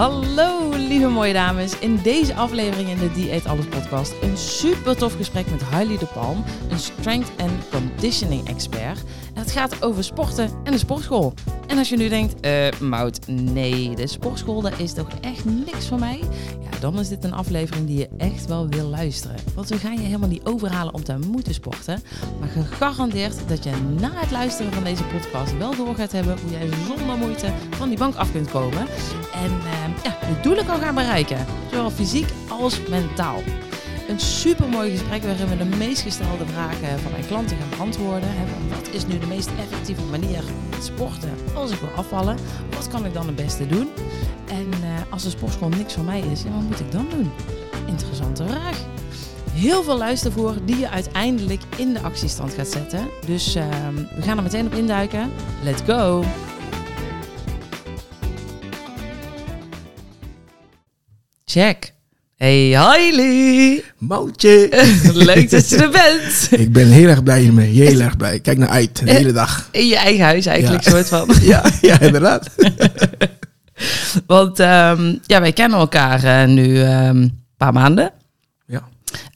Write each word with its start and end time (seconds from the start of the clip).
Hallo 0.00 0.68
lieve 0.68 1.08
mooie 1.08 1.32
dames. 1.32 1.78
In 1.78 1.96
deze 2.02 2.34
aflevering 2.34 2.88
in 2.88 2.98
de 2.98 3.12
Dieet 3.12 3.46
Alles 3.46 3.66
podcast 3.66 4.14
een 4.22 4.36
super 4.36 4.96
tof 4.96 5.16
gesprek 5.16 5.50
met 5.50 5.62
Hailey 5.62 5.98
de 5.98 6.06
Palm, 6.06 6.44
een 6.70 6.78
strength 6.78 7.30
and 7.36 7.52
conditioning 7.70 8.48
expert. 8.48 8.98
En 9.34 9.40
het 9.40 9.50
gaat 9.50 9.82
over 9.82 10.04
sporten 10.04 10.50
en 10.64 10.72
de 10.72 10.78
sportschool. 10.78 11.34
En 11.66 11.78
als 11.78 11.88
je 11.88 11.96
nu 11.96 12.08
denkt, 12.08 12.40
eh 12.40 12.80
Mout, 12.80 13.26
nee, 13.26 13.94
de 13.96 14.06
sportschool 14.06 14.60
dat 14.60 14.78
is 14.78 14.92
toch 14.92 15.08
echt 15.20 15.44
niks 15.44 15.88
voor 15.88 15.98
mij? 15.98 16.20
Dan 16.80 16.98
is 16.98 17.08
dit 17.08 17.24
een 17.24 17.32
aflevering 17.32 17.86
die 17.86 17.98
je 17.98 18.08
echt 18.16 18.46
wel 18.46 18.68
wil 18.68 18.88
luisteren. 18.88 19.36
Want 19.54 19.68
we 19.68 19.78
gaan 19.78 19.92
je 19.92 20.00
helemaal 20.00 20.28
niet 20.28 20.44
overhalen 20.44 20.94
om 20.94 21.04
te 21.04 21.18
moeten 21.18 21.54
sporten. 21.54 22.02
Maar 22.40 22.48
gegarandeerd 22.48 23.48
dat 23.48 23.64
je 23.64 23.70
na 24.00 24.10
het 24.14 24.30
luisteren 24.30 24.72
van 24.72 24.84
deze 24.84 25.04
podcast 25.04 25.58
wel 25.58 25.76
door 25.76 25.94
gaat 25.94 26.12
hebben 26.12 26.38
hoe 26.42 26.50
jij 26.50 26.68
zonder 26.86 27.16
moeite 27.16 27.52
van 27.70 27.88
die 27.88 27.98
bank 27.98 28.14
af 28.14 28.32
kunt 28.32 28.50
komen. 28.50 28.86
En 29.32 29.50
eh, 29.50 30.04
ja, 30.04 30.18
je 30.28 30.40
doelen 30.42 30.66
kan 30.66 30.80
gaan 30.80 30.94
bereiken. 30.94 31.46
Zowel 31.70 31.90
fysiek 31.90 32.28
als 32.48 32.88
mentaal. 32.88 33.42
Een 34.08 34.20
supermooi 34.20 34.90
gesprek 34.90 35.22
waarin 35.22 35.48
we 35.48 35.56
de 35.56 35.76
meest 35.76 36.02
gestelde 36.02 36.46
vragen 36.46 37.00
van 37.00 37.10
mijn 37.10 37.26
klanten 37.26 37.56
gaan 37.56 37.68
beantwoorden. 37.70 38.28
Van 38.28 38.68
Wat 38.68 38.88
is 38.94 39.06
nu 39.06 39.18
de 39.18 39.26
meest 39.26 39.50
effectieve 39.58 40.02
manier 40.02 40.42
met 40.70 40.84
sporten 40.84 41.34
als 41.54 41.70
ik 41.70 41.78
wil 41.78 41.88
afvallen? 41.96 42.36
Wat 42.74 42.88
kan 42.88 43.06
ik 43.06 43.14
dan 43.14 43.26
het 43.26 43.36
beste 43.36 43.66
doen? 43.66 43.88
Als 45.22 45.32
de 45.32 45.38
sportschool 45.38 45.68
niks 45.68 45.94
voor 45.94 46.04
mij 46.04 46.20
is, 46.32 46.42
ja, 46.42 46.50
wat 46.50 46.62
moet 46.62 46.80
ik 46.80 46.92
dan 46.92 47.06
doen? 47.10 47.30
Interessante 47.86 48.44
vraag. 48.46 48.78
Heel 49.52 49.82
veel 49.82 49.98
luistervoer 49.98 50.54
die 50.64 50.78
je 50.78 50.88
uiteindelijk 50.90 51.62
in 51.76 51.92
de 51.92 52.00
actiestand 52.00 52.52
gaat 52.54 52.68
zetten. 52.68 53.08
Dus 53.26 53.54
ehm, 53.54 53.94
we 53.94 54.22
gaan 54.22 54.36
er 54.36 54.42
meteen 54.42 54.66
op 54.66 54.74
induiken. 54.74 55.30
Let's 55.64 55.82
go! 55.86 56.24
Check. 61.44 61.92
Hey 62.36 62.70
Hailey! 62.72 63.82
Moutje. 63.98 64.68
Leuk 65.12 65.50
dat 65.50 65.68
je 65.68 65.76
er 65.76 65.90
bent. 66.50 66.60
ik 66.60 66.72
ben 66.72 66.86
heel 66.88 67.08
erg 67.08 67.22
blij 67.22 67.40
hiermee. 67.40 67.68
Heel 67.72 68.00
erg 68.00 68.16
blij. 68.16 68.40
Kijk 68.40 68.58
naar 68.58 68.68
uit. 68.68 69.04
De 69.06 69.10
hele 69.12 69.32
dag. 69.32 69.68
In 69.72 69.86
je 69.86 69.96
eigen 69.96 70.24
huis 70.24 70.46
eigenlijk, 70.46 70.84
Ja. 70.84 70.90
soort 70.90 71.08
van. 71.08 71.28
Ja, 71.42 71.64
ja 71.80 72.00
inderdaad. 72.00 72.48
Want 74.26 74.60
ehm, 74.60 75.14
ja, 75.26 75.40
wij 75.40 75.52
kennen 75.52 75.78
elkaar 75.78 76.24
eh, 76.24 76.48
nu 76.48 76.82
ehm, 76.82 77.16
een 77.16 77.44
paar 77.56 77.72
maanden. 77.72 78.12
Ja. 78.66 78.82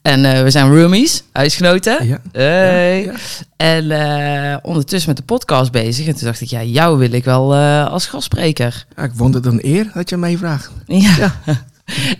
En 0.01 0.25
eh, 0.25 0.43
we 0.43 0.49
zijn 0.49 0.75
roomies, 0.75 1.23
huisgenoten. 1.31 2.07
Ja. 2.07 2.19
Hey. 2.31 3.03
Ja, 3.03 3.11
ja. 3.11 3.17
En 3.57 3.91
eh, 3.91 4.57
ondertussen 4.61 5.09
met 5.09 5.17
de 5.17 5.23
podcast 5.23 5.71
bezig. 5.71 6.07
En 6.07 6.15
toen 6.15 6.27
dacht 6.27 6.41
ik, 6.41 6.49
ja, 6.49 6.63
jou 6.63 6.97
wil 6.97 7.11
ik 7.11 7.23
wel 7.23 7.55
als 7.85 8.05
gastspreker. 8.05 8.85
Ja, 8.95 9.03
ik 9.03 9.11
vond 9.15 9.33
het 9.33 9.45
een 9.45 9.59
eer 9.61 9.91
dat 9.93 10.09
je 10.09 10.17
mij 10.17 10.37
vraagt. 10.37 10.71
Ja. 10.85 11.31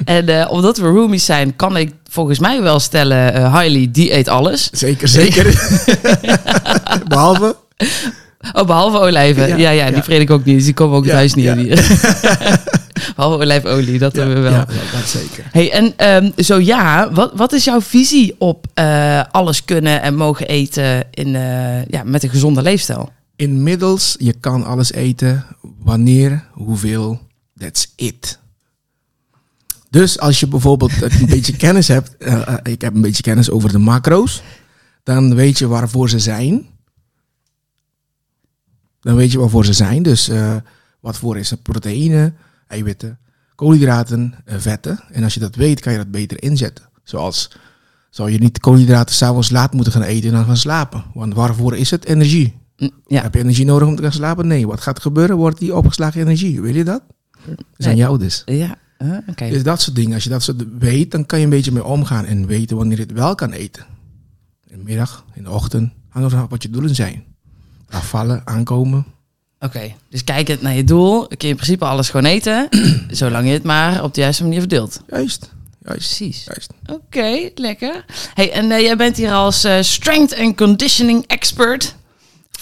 En 0.05 0.47
omdat 0.47 0.77
we 0.77 0.87
roomies 0.87 1.25
zijn, 1.25 1.55
kan 1.55 1.77
ik 1.77 1.93
volgens 2.09 2.39
mij 2.39 2.61
wel 2.61 2.79
stellen, 2.79 3.33
eh 3.33 3.53
Hailey, 3.53 3.89
die 3.91 4.13
eet 4.13 4.27
alles. 4.27 4.69
Zeker, 4.71 5.07
zeker. 5.07 5.45
Behalve. 7.07 7.55
Oh, 8.53 8.65
behalve 8.65 8.97
olijven. 8.99 9.47
Ja, 9.47 9.55
Ja, 9.55 9.69
ja, 9.69 9.91
die 9.91 10.03
vreet 10.03 10.21
ik 10.21 10.29
ook 10.29 10.45
niet. 10.45 10.55
Dus 10.55 10.65
die 10.65 10.73
komen 10.73 10.95
ook 10.97 11.03
het 11.03 11.11
Ja, 11.11 11.17
huis 11.17 11.33
niet 11.33 11.57
behalve 13.15 13.43
olijfolie, 13.43 13.99
dat 13.99 14.15
hebben 14.15 14.35
we 14.35 14.41
wel. 14.41 14.51
Ja, 14.51 14.65
dat 14.65 15.07
zeker. 15.07 15.45
Hey, 15.51 15.71
en 15.71 15.93
ehm, 15.97 16.31
zo 16.37 16.59
ja, 16.59 17.11
wat, 17.11 17.31
wat 17.35 17.53
is 17.53 17.63
jouw 17.63 17.81
visie 17.81 18.35
op 18.37 18.67
eh, 18.73 19.21
alles 19.31 19.65
kunnen 19.65 20.01
en 20.01 20.15
mogen 20.15 20.47
eten 20.47 21.03
in, 21.11 21.35
eh, 21.35 21.85
ja, 21.85 22.03
met 22.03 22.23
een 22.23 22.29
gezonde 22.29 22.61
leefstijl? 22.61 23.11
Inmiddels, 23.35 24.15
je 24.19 24.33
kan 24.33 24.65
alles 24.65 24.91
eten. 24.91 25.45
Wanneer, 25.79 26.43
hoeveel, 26.51 27.19
that's 27.57 27.93
it. 27.95 28.39
Dus 29.89 30.19
als 30.19 30.39
je 30.39 30.47
bijvoorbeeld 30.47 31.01
een 31.01 31.25
beetje 31.25 31.55
kennis 31.65 31.87
hebt, 31.87 32.17
eh, 32.17 32.53
ik 32.63 32.81
heb 32.81 32.95
een 32.95 33.01
beetje 33.01 33.23
kennis 33.23 33.49
over 33.49 33.71
de 33.71 33.77
macro's, 33.77 34.41
dan 35.03 35.35
weet 35.35 35.57
je 35.59 35.67
waarvoor 35.67 36.09
ze 36.09 36.19
zijn. 36.19 36.65
Dan 39.05 39.15
weet 39.15 39.31
je 39.31 39.39
waarvoor 39.39 39.65
ze 39.65 39.73
zijn. 39.73 40.03
Dus 40.03 40.27
eh, 40.29 40.55
wat 40.99 41.17
voor 41.17 41.37
is 41.37 41.49
het? 41.49 41.61
Proteïne, 41.61 42.33
eiwitten, 42.67 43.17
koolhydraten, 43.55 44.33
eh, 44.45 44.55
vetten. 44.57 44.99
En 45.11 45.23
als 45.23 45.33
je 45.33 45.39
dat 45.39 45.55
weet, 45.55 45.79
kan 45.79 45.91
je 45.91 45.97
dat 45.97 46.11
beter 46.11 46.43
inzetten. 46.43 46.85
Zoals 47.03 47.51
zou 48.09 48.31
je 48.31 48.37
niet 48.37 48.59
koolhydraten 48.59 49.15
s'avonds 49.15 49.49
laat 49.49 49.73
moeten 49.73 49.93
gaan 49.93 50.01
eten 50.01 50.29
en 50.29 50.35
dan 50.35 50.45
gaan 50.45 50.57
slapen. 50.57 51.03
Want 51.13 51.33
waarvoor 51.33 51.77
is 51.77 51.91
het? 51.91 52.05
Energie. 52.05 52.53
Mm, 52.77 52.89
Ja, 53.07 53.21
Heb 53.21 53.33
je 53.33 53.39
energie 53.39 53.65
nodig 53.65 53.87
om 53.87 53.95
te 53.95 54.01
gaan 54.01 54.11
slapen? 54.11 54.47
Nee. 54.47 54.67
Wat 54.67 54.81
gaat 54.81 54.99
gebeuren? 54.99 55.35
Wordt 55.37 55.59
die 55.59 55.75
opgeslagen 55.75 56.21
energie. 56.21 56.61
Wil 56.61 56.75
je 56.75 56.83
dat? 56.83 57.01
Dat 57.45 57.57
is 57.77 57.85
aan 57.87 57.95
jou 57.95 58.17
dus. 58.19 58.43
ja. 58.45 58.75
Oké. 59.27 59.49
Dus 59.49 59.63
dat 59.63 59.81
soort 59.81 59.95
dingen. 59.95 60.13
Als 60.13 60.23
je 60.23 60.29
dat 60.29 60.43
soort 60.43 60.63
weet, 60.79 61.11
dan 61.11 61.25
kan 61.25 61.37
je 61.39 61.43
een 61.43 61.49
beetje 61.51 61.71
mee 61.71 61.83
omgaan 61.85 62.25
en 62.25 62.45
weten 62.47 62.77
wanneer 62.77 62.97
je 62.97 63.03
het 63.03 63.11
wel 63.11 63.35
kan 63.35 63.51
eten. 63.51 63.85
In 64.67 64.77
de 64.77 64.83
middag, 64.83 65.25
in 65.33 65.43
de 65.43 65.49
ochtend. 65.49 65.91
Hangt 66.09 66.27
er 66.31 66.35
vanaf 66.35 66.49
wat 66.49 66.63
je 66.63 66.69
doelen 66.69 66.95
zijn. 66.95 67.23
Afvallen, 67.89 68.41
aankomen. 68.45 69.05
Oké, 69.59 69.93
dus 70.09 70.23
kijkend 70.23 70.61
naar 70.61 70.73
je 70.73 70.83
doel, 70.83 71.27
kun 71.27 71.37
je 71.37 71.47
in 71.47 71.55
principe 71.55 71.85
alles 71.85 72.09
gewoon 72.09 72.25
eten, 72.25 72.69
zolang 73.09 73.45
je 73.45 73.53
het 73.53 73.63
maar 73.63 74.03
op 74.03 74.13
de 74.13 74.21
juiste 74.21 74.43
manier 74.43 74.59
verdeelt. 74.59 75.01
Juist. 75.07 75.51
Juist. 75.81 76.07
Precies. 76.07 76.43
Juist. 76.43 76.73
Oké, 76.85 77.49
lekker. 77.55 78.05
Hey, 78.33 78.51
en 78.51 78.71
eh, 78.71 78.79
jij 78.79 78.97
bent 78.97 79.17
hier 79.17 79.31
als 79.31 79.63
eh, 79.63 79.81
Strength 79.81 80.37
and 80.37 80.55
Conditioning 80.55 81.23
Expert. 81.27 81.95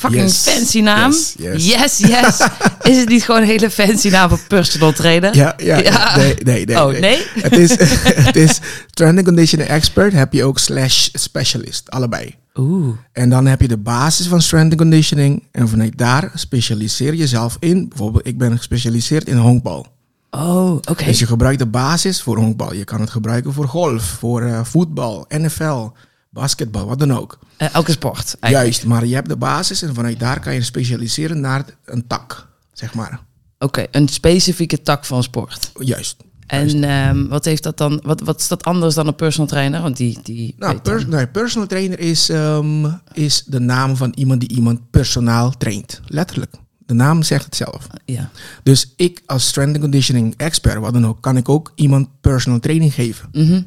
Fucking 0.03 0.23
Yes. 0.23 0.43
fancy 0.43 0.79
naam. 0.79 1.11
Yes, 1.11 1.33
yes. 1.37 1.65
yes. 1.65 1.97
yes. 1.97 2.47
Is 2.91 2.97
het 2.97 3.09
niet 3.09 3.23
gewoon 3.23 3.41
een 3.41 3.47
hele 3.47 3.69
fancy 3.69 4.09
naam 4.09 4.29
voor 4.29 4.39
personal 4.47 4.91
trainer? 4.91 5.35
Ja, 5.35 5.53
ja. 5.57 5.77
Ja. 5.77 6.15
Nee, 6.15 6.35
nee, 6.43 6.65
nee. 6.65 6.83
oh, 6.83 6.99
nee? 6.99 7.25
Het 7.41 7.57
is, 7.57 7.69
het 8.29 8.35
is 8.35 8.59
and 9.01 9.23
conditioning 9.23 9.69
expert. 9.69 10.13
Heb 10.13 10.33
je 10.33 10.43
ook 10.43 10.59
slash 10.59 11.09
specialist. 11.13 11.89
Allebei. 11.89 12.35
Oeh. 12.55 12.95
En 13.11 13.29
dan 13.29 13.45
heb 13.45 13.61
je 13.61 13.67
de 13.67 13.77
basis 13.77 14.27
van 14.27 14.41
strength 14.41 14.69
and 14.71 14.81
conditioning. 14.81 15.43
En 15.51 15.69
vanuit 15.69 15.97
daar 15.97 16.31
specialiseer 16.35 17.11
je 17.11 17.17
jezelf 17.17 17.57
in. 17.59 17.89
Bijvoorbeeld, 17.89 18.27
ik 18.27 18.37
ben 18.37 18.57
gespecialiseerd 18.57 19.27
in 19.27 19.37
honkbal. 19.37 19.87
Oh, 20.31 20.71
oké. 20.71 21.05
Dus 21.05 21.19
je 21.19 21.25
gebruikt 21.25 21.59
de 21.59 21.65
basis 21.65 22.21
voor 22.21 22.37
honkbal. 22.37 22.73
Je 22.73 22.83
kan 22.83 23.01
het 23.01 23.09
gebruiken 23.09 23.53
voor 23.53 23.67
golf, 23.67 24.03
voor 24.03 24.41
eh, 24.41 24.59
voetbal, 24.63 25.25
NFL, 25.29 25.89
basketbal, 26.33 26.85
wat 26.87 26.99
dan 26.99 27.13
ook. 27.17 27.39
Eh, 27.57 27.73
elke 27.73 27.91
sport. 27.91 28.35
eigenlijk. 28.39 28.73
Juist, 28.73 28.85
maar 28.85 29.05
je 29.05 29.13
hebt 29.15 29.29
de 29.29 29.35
basis 29.37 29.81
en 29.81 29.93
vanuit 29.93 30.19
daar 30.19 30.39
kan 30.39 30.53
je 30.53 30.61
specialiseren 30.61 31.39
naar 31.39 31.65
een 31.85 32.07
tak, 32.07 32.47
zeg 32.73 32.93
maar. 32.93 33.19
Oké, 33.59 33.85
een 33.91 34.07
specifieke 34.07 34.81
tak 34.81 35.05
van 35.05 35.23
sport. 35.23 35.71
Juist. 35.79 36.15
En 36.47 36.83
ehm, 36.83 37.27
wat 37.27 37.45
heeft 37.45 37.63
dat 37.63 37.77
dan? 37.77 37.99
Wat, 38.03 38.21
wat 38.21 38.39
is 38.39 38.47
dat 38.47 38.63
anders 38.63 38.95
dan 38.95 39.07
een 39.07 39.15
personal 39.15 39.47
trainer? 39.47 39.81
Want 39.81 39.97
die, 39.97 40.19
die 40.23 40.55
Nou, 40.57 40.79
pers- 40.79 41.05
nee, 41.05 41.27
personal 41.27 41.67
trainer 41.67 41.99
is, 41.99 42.29
ehm, 42.29 42.91
is 43.13 43.43
de 43.45 43.59
naam 43.59 43.95
van 43.95 44.11
iemand 44.15 44.39
die 44.39 44.49
iemand 44.49 44.89
personaal 44.89 45.57
traint. 45.57 46.01
Letterlijk. 46.05 46.53
De 46.85 46.93
naam 46.93 47.23
zegt 47.23 47.45
het 47.45 47.55
zelf. 47.55 47.87
ja. 48.05 48.29
Dus 48.63 48.93
ik 48.95 49.21
als 49.25 49.47
strength 49.47 49.71
and 49.73 49.81
conditioning 49.81 50.33
expert, 50.37 50.79
wat 50.79 50.93
dan 50.93 51.07
ook, 51.07 51.21
kan 51.21 51.37
ik 51.37 51.49
ook 51.49 51.71
iemand 51.75 52.07
personal 52.21 52.59
training 52.59 52.93
geven. 52.93 53.29
Mhm. 53.31 53.61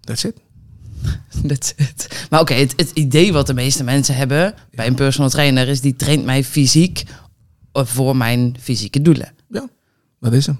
That's 0.00 0.24
it. 0.24 0.36
That's 1.48 1.72
it. 1.76 2.26
Maar 2.30 2.40
oké, 2.40 2.54
het, 2.54 2.72
het 2.76 2.90
idee 2.90 3.32
wat 3.32 3.46
de 3.46 3.54
meeste 3.54 3.84
mensen 3.84 4.16
hebben 4.16 4.54
bij 4.70 4.86
een 4.86 4.94
personal 4.94 5.30
trainer 5.30 5.68
is 5.68 5.80
die 5.80 5.96
traint 5.96 6.24
mij 6.24 6.44
fysiek 6.44 7.04
eh, 7.72 7.84
voor 7.84 8.16
mijn 8.16 8.56
fysieke 8.60 9.02
doelen. 9.02 9.32
Ja, 9.48 9.68
dat 10.20 10.32
is 10.32 10.46
hem. 10.46 10.58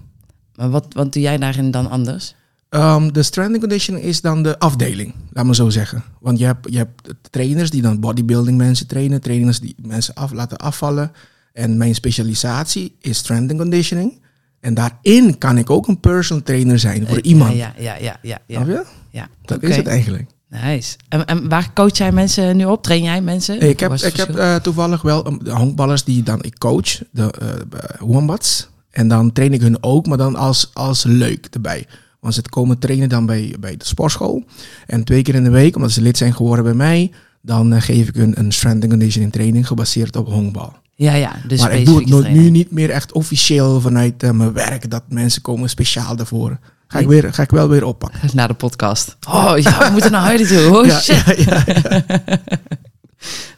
Maar 0.54 0.70
wat, 0.70 0.86
wat 0.90 1.12
doe 1.12 1.22
jij 1.22 1.38
daarin 1.38 1.70
dan 1.70 1.90
anders? 1.90 2.34
Ehm, 2.68 3.12
de 3.12 3.22
strength 3.22 3.52
and 3.52 3.60
conditioning 3.60 4.04
is 4.04 4.20
dan 4.20 4.42
de 4.42 4.58
afdeling, 4.58 5.14
laat 5.32 5.44
maar 5.44 5.54
zo 5.54 5.70
zeggen. 5.70 6.02
Want 6.20 6.38
je 6.38 6.44
hebt, 6.44 6.72
je 6.72 6.76
hebt 6.76 7.14
trainers 7.30 7.70
die 7.70 7.82
dan 7.82 8.00
bodybuilding 8.00 8.56
mensen 8.56 8.86
trainen, 8.86 9.20
trainers 9.20 9.60
die 9.60 9.74
mensen 9.82 10.14
af, 10.14 10.32
laten 10.32 10.56
afvallen. 10.56 11.12
En 11.52 11.76
mijn 11.76 11.94
specialisatie 11.94 12.96
is 13.00 13.18
strength 13.18 13.50
and 13.50 13.60
conditioning. 13.60 14.20
En 14.60 14.74
daarin 14.74 15.38
kan 15.38 15.58
ik 15.58 15.70
ook 15.70 15.88
een 15.88 16.00
personal 16.00 16.42
trainer 16.42 16.78
zijn 16.78 17.06
voor 17.06 17.16
Eh, 17.16 17.30
iemand. 17.30 17.54
Ja, 17.56 17.74
ja, 17.78 17.96
ja, 17.96 18.18
ja. 18.22 18.38
ja, 18.46 18.60
ja. 18.60 18.64
je? 18.64 18.84
ja. 19.10 19.28
Dat 19.42 19.62
is 19.62 19.76
het 19.76 19.86
eigenlijk. 19.86 20.30
Nice. 20.64 20.96
En, 21.08 21.26
en 21.26 21.48
waar 21.48 21.70
coach 21.74 21.96
jij 21.96 22.12
mensen 22.12 22.56
nu 22.56 22.64
op? 22.64 22.82
Train 22.82 23.02
jij 23.02 23.20
mensen? 23.20 23.60
Ik 23.60 23.80
heb, 23.80 23.92
ik 23.92 24.16
heb 24.16 24.36
eh, 24.36 24.54
toevallig 24.54 25.02
wel 25.02 25.26
um, 25.26 25.44
de 25.44 25.50
honkballers 25.50 26.04
die 26.04 26.22
dan 26.22 26.42
ik 26.42 26.58
coach, 26.58 26.98
de 27.10 27.30
eh, 27.30 28.00
wombats. 28.00 28.68
En 28.90 29.08
dan 29.08 29.32
train 29.32 29.52
ik 29.52 29.60
hun 29.60 29.82
ook, 29.82 30.06
maar 30.06 30.18
dan 30.18 30.36
als, 30.36 30.70
als 30.72 31.04
leuk 31.04 31.46
erbij. 31.50 31.86
Want 32.20 32.34
ze 32.34 32.42
komen 32.42 32.78
trainen 32.78 33.08
dan 33.08 33.26
bij, 33.26 33.54
bij 33.60 33.76
de 33.76 33.86
sportschool. 33.86 34.44
En 34.86 35.04
twee 35.04 35.22
keer 35.22 35.34
in 35.34 35.44
de 35.44 35.50
week, 35.50 35.76
omdat 35.76 35.90
ze 35.90 36.00
lid 36.00 36.16
zijn 36.16 36.34
geworden 36.34 36.64
bij 36.64 36.74
mij, 36.74 37.10
dan 37.42 37.82
geef 37.82 38.08
ik 38.08 38.14
hun 38.14 38.38
een 38.38 38.52
strength 38.52 38.82
and 38.82 38.90
conditioning 38.90 39.32
training 39.32 39.66
gebaseerd 39.66 40.16
op 40.16 40.26
honkbal. 40.26 40.72
ja, 40.94 41.14
ja. 41.14 41.36
Dus 41.46 41.60
maar 41.60 41.74
ik 41.74 41.86
doe 41.86 42.22
het 42.22 42.32
nu 42.32 42.50
niet 42.50 42.70
meer 42.70 42.90
echt 42.90 43.12
officieel 43.12 43.80
vanuit 43.80 44.22
mijn 44.22 44.52
werk, 44.52 44.90
dat 44.90 45.02
mensen 45.08 45.42
komen 45.42 45.68
speciaal 45.68 46.16
daarvoor. 46.16 46.58
Ga 46.88 46.98
ik, 46.98 47.06
weer, 47.06 47.34
ga 47.34 47.42
ik 47.42 47.50
wel 47.50 47.68
weer 47.68 47.84
oppakken. 47.84 48.20
Na 48.34 48.46
de 48.46 48.54
podcast. 48.54 49.16
Oh 49.28 49.52
ja, 49.58 49.78
we 49.86 49.90
moeten 49.92 50.10
naar 50.12 50.20
huilen 50.22 50.46
toe. 50.48 50.78
Oh 50.78 50.90
shit. 51.00 51.24
ja, 51.44 51.62
ja, 51.66 51.82
ja. 51.96 52.38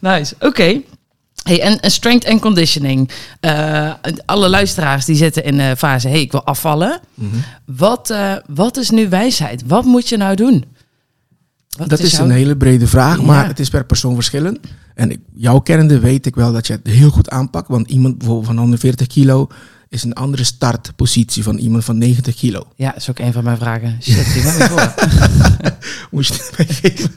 Nice. 0.17 0.35
Oké. 0.41 0.81
Hey, 1.43 1.61
en, 1.63 1.81
en 1.81 1.91
strength 1.91 2.27
and 2.27 2.41
conditioning. 2.41 3.11
Eh, 3.41 3.93
alle 4.25 4.49
luisteraars 4.49 5.05
die 5.05 5.17
zitten 5.17 5.45
in 5.45 5.57
de 5.57 5.75
fase, 5.79 6.09
hey, 6.09 6.21
ik 6.21 6.33
wil 6.33 6.45
afvallen. 6.45 7.01
Mhm. 7.15 7.37
Wat, 7.65 8.11
eh, 8.11 8.33
wat 8.47 8.77
is 8.77 8.91
nu 8.91 9.09
wijsheid? 9.09 9.63
Wat 9.67 9.85
moet 9.85 10.09
je 10.09 10.17
nou 10.17 10.35
doen? 10.37 10.65
Wat 11.79 11.89
Dat 11.89 11.99
is 11.99 12.11
jouw- 12.11 12.25
een 12.25 12.31
hele 12.31 12.57
brede 12.57 12.87
vraag, 12.87 13.17
Ja. 13.17 13.23
maar 13.23 13.47
het 13.47 13.59
is 13.59 13.69
per 13.71 13.85
persoon 13.85 14.15
verschillend. 14.15 14.59
En 14.95 15.11
ik, 15.11 15.21
jouw 15.35 15.59
kennende 15.59 15.99
weet 15.99 16.27
ik 16.27 16.35
wel 16.35 16.53
dat 16.53 16.67
je 16.67 16.73
het 16.73 16.87
heel 16.87 17.11
goed 17.11 17.31
aanpakt. 17.31 17.69
Want 17.69 17.89
iemand 17.91 18.19
bijvoorbeeld 18.19 18.47
van 18.47 18.59
140 18.59 19.07
kilo 19.07 19.49
is 19.89 20.05
een 20.05 20.13
andere 20.13 20.45
startpositie 20.45 21.43
van 21.43 21.57
iemand 21.57 21.85
van 21.85 21.99
90 21.99 22.35
kilo. 22.35 22.67
Ja, 22.77 22.89
dat 22.89 22.97
is 22.97 23.11
ook 23.11 23.19
een 23.19 23.33
van 23.33 23.45
mijn 23.45 23.57
vragen. 23.57 23.99
Shit, 24.03 24.33
die 24.33 24.43
ben 24.43 24.55
ik 24.55 24.63
voor. 24.71 24.95
Moet 26.11 26.27
je 26.27 26.51
meegeven. 26.57 27.11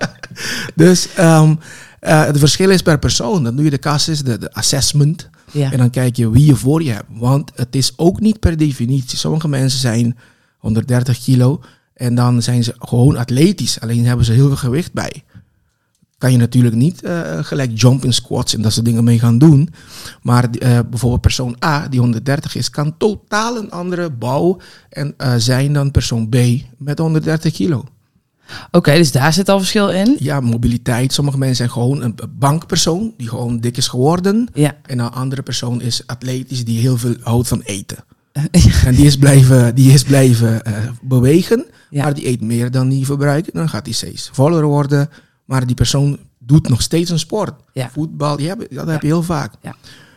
dus 0.84 1.08
ehm, 1.14 1.54
eh, 2.00 2.24
het 2.24 2.38
verschil 2.38 2.70
is 2.70 2.82
per 2.82 2.98
persoon. 2.98 3.44
Dan 3.44 3.56
doe 3.56 3.64
je 3.64 3.70
de 3.70 3.78
casus, 3.78 4.22
de, 4.22 4.38
de 4.38 4.52
assessment. 4.52 5.28
Ja. 5.50 5.72
En 5.72 5.78
dan 5.78 5.90
kijk 5.90 6.16
je 6.16 6.30
wie 6.30 6.46
je 6.46 6.56
voor 6.56 6.82
je 6.82 6.92
hebt. 6.92 7.08
Want 7.08 7.50
het 7.54 7.76
is 7.76 7.92
ook 7.96 8.20
niet 8.20 8.40
per 8.40 8.56
definitie. 8.56 9.18
Sommige 9.18 9.48
mensen 9.48 9.80
zijn 9.80 10.16
130 10.58 11.22
kilo 11.22 11.60
en 11.94 12.14
dan 12.14 12.42
zijn 12.42 12.64
ze 12.64 12.74
gewoon 12.78 13.16
atletisch. 13.16 13.80
Alleen 13.80 14.06
hebben 14.06 14.26
ze 14.26 14.32
heel 14.32 14.46
veel 14.46 14.56
gewicht 14.56 14.92
bij. 14.92 15.22
Kan 16.24 16.32
je 16.32 16.38
natuurlijk 16.38 16.74
niet 16.74 17.02
eh, 17.02 17.38
gelijk 17.40 17.70
jumping 17.74 18.14
squats 18.14 18.54
en 18.54 18.62
dat 18.62 18.72
soort 18.72 18.84
dingen 18.84 19.04
mee 19.04 19.18
gaan 19.18 19.38
doen. 19.38 19.68
Maar 20.22 20.44
eh, 20.50 20.78
bijvoorbeeld 20.90 21.20
persoon 21.20 21.56
A, 21.64 21.88
die 21.88 22.00
130 22.00 22.54
is, 22.54 22.70
kan 22.70 22.96
totaal 22.96 23.56
een 23.56 23.70
andere 23.70 24.10
bouw 24.10 24.60
en, 24.88 25.14
eh, 25.16 25.34
zijn 25.36 25.72
dan 25.72 25.90
persoon 25.90 26.28
B 26.28 26.36
met 26.78 26.98
130 26.98 27.52
kilo. 27.52 27.84
Oké, 28.70 28.94
dus 28.94 29.12
daar 29.12 29.32
zit 29.32 29.48
al 29.48 29.58
verschil 29.58 29.90
in. 29.90 30.16
Ja, 30.18 30.40
mobiliteit. 30.40 31.12
Sommige 31.12 31.38
mensen 31.38 31.56
zijn 31.56 31.70
gewoon 31.70 32.02
een 32.02 32.14
bankpersoon 32.38 33.14
die 33.16 33.28
gewoon 33.28 33.60
dik 33.60 33.76
is 33.76 33.88
geworden. 33.88 34.48
Ja. 34.54 34.76
En 34.82 34.98
een 34.98 35.10
andere 35.10 35.42
persoon 35.42 35.80
is 35.80 36.02
atletisch 36.06 36.64
die 36.64 36.80
heel 36.80 36.96
veel 36.96 37.14
houdt 37.20 37.48
van 37.48 37.60
eten. 37.60 38.04
en 38.86 38.94
die 38.94 39.06
is 39.06 39.16
blijven, 39.16 39.74
die 39.74 39.92
is 39.92 40.02
blijven 40.02 40.62
bewegen, 41.02 41.66
Ja. 41.90 42.02
maar 42.02 42.14
die 42.14 42.26
eet 42.28 42.40
meer 42.40 42.70
dan 42.70 42.88
die 42.88 43.06
verbruikt. 43.06 43.54
Dan 43.54 43.68
gaat 43.68 43.84
die 43.84 43.94
steeds 43.94 44.30
voller 44.32 44.64
worden. 44.64 45.08
Maar 45.44 45.66
die 45.66 45.74
persoon 45.76 46.18
doet 46.38 46.68
nog 46.68 46.82
steeds 46.82 47.10
een 47.10 47.18
sport. 47.18 47.52
Ja. 47.72 47.90
Voetbal, 47.92 48.38
heb, 48.38 48.66
dat 48.70 48.86
heb 48.86 49.00
je 49.00 49.06
heel 49.06 49.22
vaak. 49.22 49.52
Ja. 49.62 49.74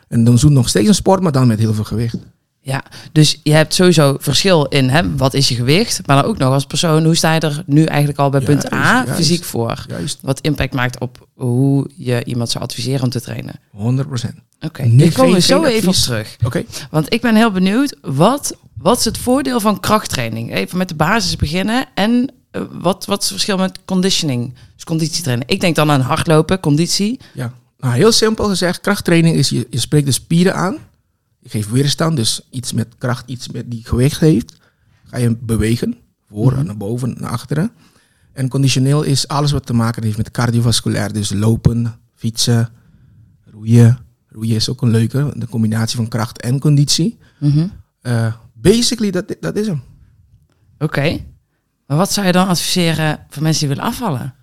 En 0.08 0.24
dan 0.24 0.36
doet 0.36 0.52
nog 0.52 0.70
steeds 0.70 0.88
een 0.88 0.96
sport, 0.96 1.22
maar 1.22 1.32
dan 1.32 1.48
met 1.48 1.60
heel 1.60 1.74
veel 1.74 1.84
gewicht. 1.84 2.18
Ja, 2.62 2.84
dus 3.12 3.40
je 3.44 3.54
hebt 3.54 3.74
sowieso 3.74 4.18
verschil 4.20 4.66
in 4.66 4.90
hè, 4.90 5.16
wat 5.16 5.34
is 5.34 5.50
je 5.50 5.56
gewicht, 5.56 6.02
maar 6.08 6.22
dan 6.22 6.26
ook 6.26 6.38
nog 6.38 6.54
als 6.54 6.66
persoon, 6.66 7.04
hoe 7.06 7.16
sta 7.16 7.34
je 7.34 7.40
er 7.40 7.64
nu 7.66 7.84
eigenlijk 7.84 8.20
al 8.20 8.30
bij 8.30 8.42
punt 8.42 8.74
A 8.74 8.94
Juist, 8.94 9.12
fysiek 9.14 9.44
voor? 9.44 9.86
Juist, 9.88 10.20
Wat 10.22 10.40
impact 10.42 10.74
maakt 10.74 11.00
op 11.00 11.28
hoe 11.34 11.90
je 11.96 12.24
iemand 12.26 12.50
zou 12.50 12.64
adviseren 12.64 13.04
om 13.04 13.10
te 13.10 13.22
trainen. 13.22 13.54
100 13.72 14.08
procent. 14.08 14.36
Oké, 14.60 14.82
Nee, 14.82 14.92
hier 14.92 15.14
komen 15.14 15.34
we 15.36 15.42
geen- 15.42 15.58
zo 15.58 15.64
even 15.64 15.88
op 15.88 15.94
terug. 15.94 16.36
Oké, 16.46 16.64
Want 16.92 17.14
ik 17.14 17.22
ben 17.22 17.36
heel 17.36 17.52
benieuwd, 17.52 17.98
wat, 18.02 18.58
wat 18.78 18.98
is 19.00 19.06
het 19.06 19.18
voordeel 19.18 19.60
van 19.60 19.80
krachttraining? 19.80 20.54
Even 20.54 20.78
met 20.78 20.90
de 20.90 20.96
basis 20.96 21.36
beginnen 21.36 21.86
en 21.94 22.32
eh, 22.52 22.62
wat, 22.72 23.06
wat 23.06 23.18
is 23.22 23.30
het 23.30 23.34
verschil 23.34 23.58
met 23.58 23.80
conditioning, 23.86 24.54
dus 24.76 24.84
conditietraining? 24.84 25.50
Ik 25.50 25.60
denk 25.60 25.76
dan 25.76 25.92
aan 25.92 26.02
hardlopen, 26.02 26.60
conditie. 26.60 27.20
Ja, 27.34 27.54
nou, 27.80 27.96
heel 27.96 28.12
simpel 28.12 28.48
gezegd, 28.48 28.82
krachttraining 28.82 29.36
is 29.36 29.50
je, 29.50 29.68
je 29.70 29.80
spreekt 29.80 30.06
de 30.06 30.12
spieren 30.12 30.56
aan. 30.56 30.78
Je 31.40 31.50
geeft 31.50 31.70
weerstand, 31.72 32.16
dus 32.16 32.42
iets 32.50 32.74
met 32.74 32.88
kracht, 32.98 33.30
iets 33.30 33.48
met 33.50 33.72
die 33.72 33.86
gewicht 33.86 34.20
heeft. 34.20 34.58
Ga 35.06 35.18
je 35.18 35.36
bewegen, 35.40 35.96
voor, 36.30 36.54
Mhm. 36.54 36.66
naar 36.66 36.78
boven, 36.78 37.16
naar 37.20 37.30
achteren. 37.32 37.72
En 38.34 38.50
conditioneel 38.50 39.04
is 39.04 39.28
alles 39.28 39.52
wat 39.52 39.66
te 39.66 39.74
maken 39.74 40.04
heeft 40.04 40.18
met 40.18 40.32
cardiovasculair. 40.32 41.14
Dus 41.14 41.34
lopen, 41.34 42.00
fietsen, 42.16 42.70
roeien. 43.52 43.98
Roeien 44.30 44.56
is 44.56 44.70
ook 44.70 44.82
een 44.82 44.90
leuke, 44.90 45.34
de 45.36 45.48
combinatie 45.48 45.96
van 45.96 46.08
kracht 46.08 46.42
en 46.42 46.60
conditie. 46.60 47.18
Mhm. 47.40 47.68
Eh, 48.02 48.34
basically, 48.54 49.12
dat, 49.12 49.36
dat 49.40 49.56
is 49.56 49.68
hem. 49.68 49.82
Oké, 50.80 51.20
maar 51.88 51.98
wat 51.98 52.12
zou 52.14 52.26
je 52.26 52.32
dan 52.32 52.48
adviseren 52.48 53.20
voor 53.30 53.44
mensen 53.44 53.68
die 53.68 53.76
willen 53.76 53.92
afvallen? 53.92 54.34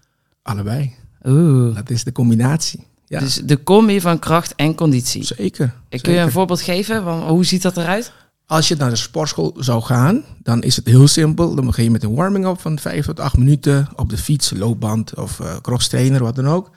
Allebei. 0.42 0.94
Oeh, 1.24 1.74
Dat 1.74 1.90
is 1.90 2.04
de 2.04 2.12
combinatie. 2.12 2.86
Ja, 3.06 3.20
dus 3.20 3.34
de 3.34 3.62
combi 3.62 4.00
van 4.00 4.18
kracht 4.18 4.54
en 4.54 4.74
conditie. 4.74 5.24
zeker. 5.24 5.74
Kun 6.00 6.12
je 6.12 6.18
een 6.18 6.30
voorbeeld 6.30 6.60
geven? 6.60 7.02
Van, 7.02 7.22
hoe 7.28 7.44
ziet 7.44 7.62
dat 7.62 7.76
eruit? 7.76 8.12
Als 8.46 8.68
je 8.68 8.76
naar 8.76 8.90
de 8.90 8.96
sportschool 8.96 9.54
zou 9.58 9.82
gaan, 9.82 10.24
dan 10.42 10.62
is 10.62 10.76
het 10.76 10.86
heel 10.86 11.08
simpel. 11.08 11.54
Dan 11.54 11.66
begin 11.66 11.84
je 11.84 11.90
met 11.90 12.02
een 12.02 12.14
warming-up 12.14 12.60
van 12.60 12.78
5 12.78 13.04
tot 13.06 13.20
8 13.20 13.36
minuten 13.36 13.88
op 13.96 14.08
de 14.10 14.16
fiets, 14.18 14.50
loopband 14.50 15.14
of 15.14 15.40
eh 15.40 15.56
cross 15.62 15.88
trainer, 15.88 16.22
wat 16.22 16.36
dan 16.36 16.48
ook. 16.48 16.70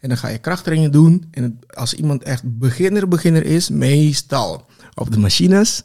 En 0.00 0.08
dan 0.08 0.18
ga 0.18 0.28
je 0.28 0.38
krachttraining 0.38 0.92
doen. 0.92 1.24
En 1.30 1.58
als 1.74 1.94
iemand 1.94 2.22
echt 2.22 2.42
beginner, 2.58 3.08
beginner 3.08 3.44
is, 3.44 3.68
meestal 3.68 4.66
op 4.94 5.12
de 5.12 5.18
machines. 5.18 5.82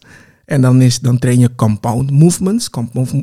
En 0.51 0.61
dan, 0.61 0.81
is, 0.81 0.99
dan 0.99 1.19
train 1.19 1.39
je 1.39 1.55
compound 1.55 2.11
movements. 2.11 2.69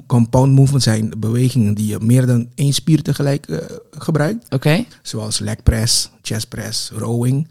Compound, 0.07 0.53
movements 0.53 0.85
zijn 0.85 1.13
bewegingen 1.19 1.75
die 1.75 1.87
je 1.87 1.99
meer 2.01 2.27
dan 2.27 2.49
één 2.55 2.73
spier 2.73 3.03
tegelijk 3.03 3.47
eh, 3.47 3.59
gebruikt. 3.91 4.55
Oké, 4.55 4.85
Zoals 5.03 5.39
leg 5.39 5.63
press, 5.63 6.11
chest 6.23 6.49
press, 6.49 6.91
rowing. 6.95 7.49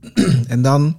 en 0.46 0.62
dan 0.62 0.98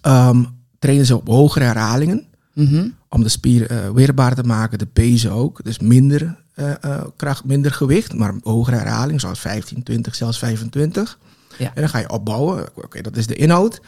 ehm, 0.00 0.44
trainen 0.78 1.06
ze 1.06 1.16
op 1.16 1.26
hogere 1.28 1.64
herhalingen. 1.64 2.26
Mhm. 2.54 2.88
Om 3.08 3.22
de 3.22 3.28
spier 3.28 3.70
eh, 3.70 3.90
weerbaar 3.90 4.34
te 4.34 4.42
maken, 4.42 4.78
de 4.78 4.86
pezen 4.86 5.30
ook. 5.30 5.64
Dus 5.64 5.78
minder 5.78 6.36
eh, 6.54 7.04
kracht, 7.16 7.44
minder 7.44 7.72
gewicht, 7.72 8.14
maar 8.14 8.34
hogere 8.42 8.76
herhaling, 8.76 9.20
zoals 9.20 9.40
15, 9.40 9.82
20, 9.82 10.14
zelfs 10.14 10.38
25. 10.38 11.18
Ja. 11.58 11.66
En 11.74 11.80
dan 11.80 11.88
ga 11.88 11.98
je 11.98 12.10
opbouwen. 12.10 12.66
Oké, 12.74 13.02
dat 13.02 13.16
is 13.16 13.26
de 13.26 13.34
inhoud. 13.34 13.80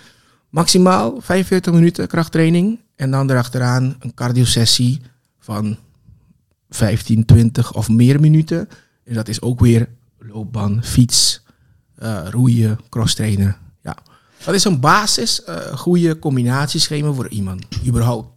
Maximaal 0.50 1.20
45 1.20 1.72
minuten 1.72 2.08
krachttraining. 2.08 2.78
En 3.00 3.10
dan 3.10 3.30
erachteraan 3.30 3.96
een 3.98 4.14
cardiosessie 4.14 5.00
van 5.38 5.76
15, 6.70 7.24
20 7.24 7.74
of 7.74 7.88
meer 7.88 8.20
minuten. 8.20 8.68
En 9.04 9.14
dat 9.14 9.28
is 9.28 9.42
ook 9.42 9.60
weer 9.60 9.88
loopbaan, 10.18 10.80
fiets, 10.84 11.42
eh, 11.94 12.20
roeien, 12.30 12.78
crosstrainen. 12.88 13.56
Ja. 13.82 13.96
Dat 14.44 14.54
is 14.54 14.64
een 14.64 14.80
basis, 14.80 15.44
eh 15.44 15.56
goede 15.56 16.18
combinatieschema 16.18 17.12
voor 17.12 17.28
iemand, 17.28 17.64
überhaupt. 17.86 18.28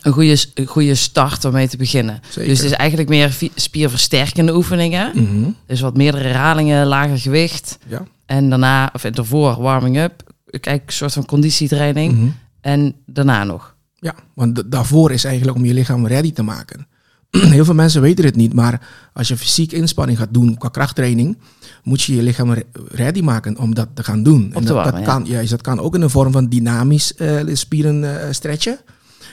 een 0.00 0.12
goede, 0.12 0.44
een 0.54 0.66
goede 0.66 0.94
start 0.94 1.44
om 1.44 1.52
mee 1.52 1.68
te 1.68 1.76
beginnen. 1.76 2.20
Zeker. 2.28 2.48
Dus 2.48 2.58
het 2.58 2.70
is 2.70 2.76
eigenlijk 2.76 3.08
meer 3.08 3.38
spierversterkende 3.54 4.54
oefeningen. 4.54 5.10
Mhm. 5.14 5.50
Dus 5.66 5.80
wat 5.80 5.96
meerdere 5.96 6.24
herhalingen, 6.24 6.86
lager 6.86 7.18
gewicht. 7.18 7.78
Ja. 7.86 8.02
En 8.26 8.50
daarna, 8.50 8.90
of 8.92 9.04
ervoor, 9.04 9.62
warming 9.62 9.98
up. 9.98 10.34
Kijk, 10.60 10.82
een 10.86 10.92
soort 10.92 11.12
van 11.12 11.24
conditietraining. 11.24 12.12
Mhm. 12.12 12.28
En 12.60 12.94
daarna 13.06 13.44
nog. 13.44 13.78
Ja, 14.00 14.14
want 14.34 14.56
da- 14.56 14.62
daarvoor 14.66 15.10
is 15.10 15.24
eigenlijk 15.24 15.56
om 15.56 15.64
je 15.64 15.74
lichaam 15.74 16.06
ready 16.06 16.32
te 16.32 16.42
maken. 16.42 16.86
Heel 17.30 17.64
veel 17.64 17.74
mensen 17.74 18.00
weten 18.02 18.24
het 18.24 18.36
niet, 18.36 18.54
maar 18.54 18.88
als 19.12 19.28
je 19.28 19.36
fysiek 19.36 19.72
inspanning 19.72 20.18
gaat 20.18 20.34
doen 20.34 20.58
qua 20.58 20.68
krachttraining, 20.68 21.38
moet 21.82 22.02
je 22.02 22.14
je 22.16 22.22
lichaam 22.22 22.52
re- 22.52 22.64
ready 22.88 23.20
maken 23.20 23.58
om 23.58 23.74
dat 23.74 23.88
te 23.94 24.04
gaan 24.04 24.22
doen. 24.22 24.42
en 24.54 24.64
dat, 24.64 24.74
warmen, 24.74 24.92
dat 24.92 25.00
ja. 25.00 25.06
kan, 25.06 25.24
juist, 25.26 25.50
dat 25.50 25.60
kan 25.62 25.80
ook 25.80 25.94
in 25.94 26.00
de 26.00 26.08
vorm 26.08 26.32
van 26.32 26.48
dynamisch 26.48 27.14
eh, 27.14 27.40
spieren 27.52 28.22
eh, 28.22 28.32
stretchen. 28.32 28.78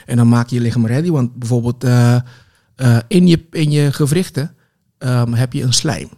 En 0.06 0.16
dan 0.16 0.28
maak 0.28 0.48
je 0.48 0.54
je 0.56 0.62
lichaam 0.62 0.86
ready, 0.86 1.10
want 1.10 1.34
bijvoorbeeld 1.34 1.84
eh, 1.84 2.16
in, 3.08 3.26
je, 3.26 3.46
in 3.50 3.70
je 3.70 3.92
gewrichten 3.92 4.54
ehm, 4.98 5.32
heb 5.32 5.52
je 5.52 5.62
een 5.62 5.72
slijm. 5.72 6.08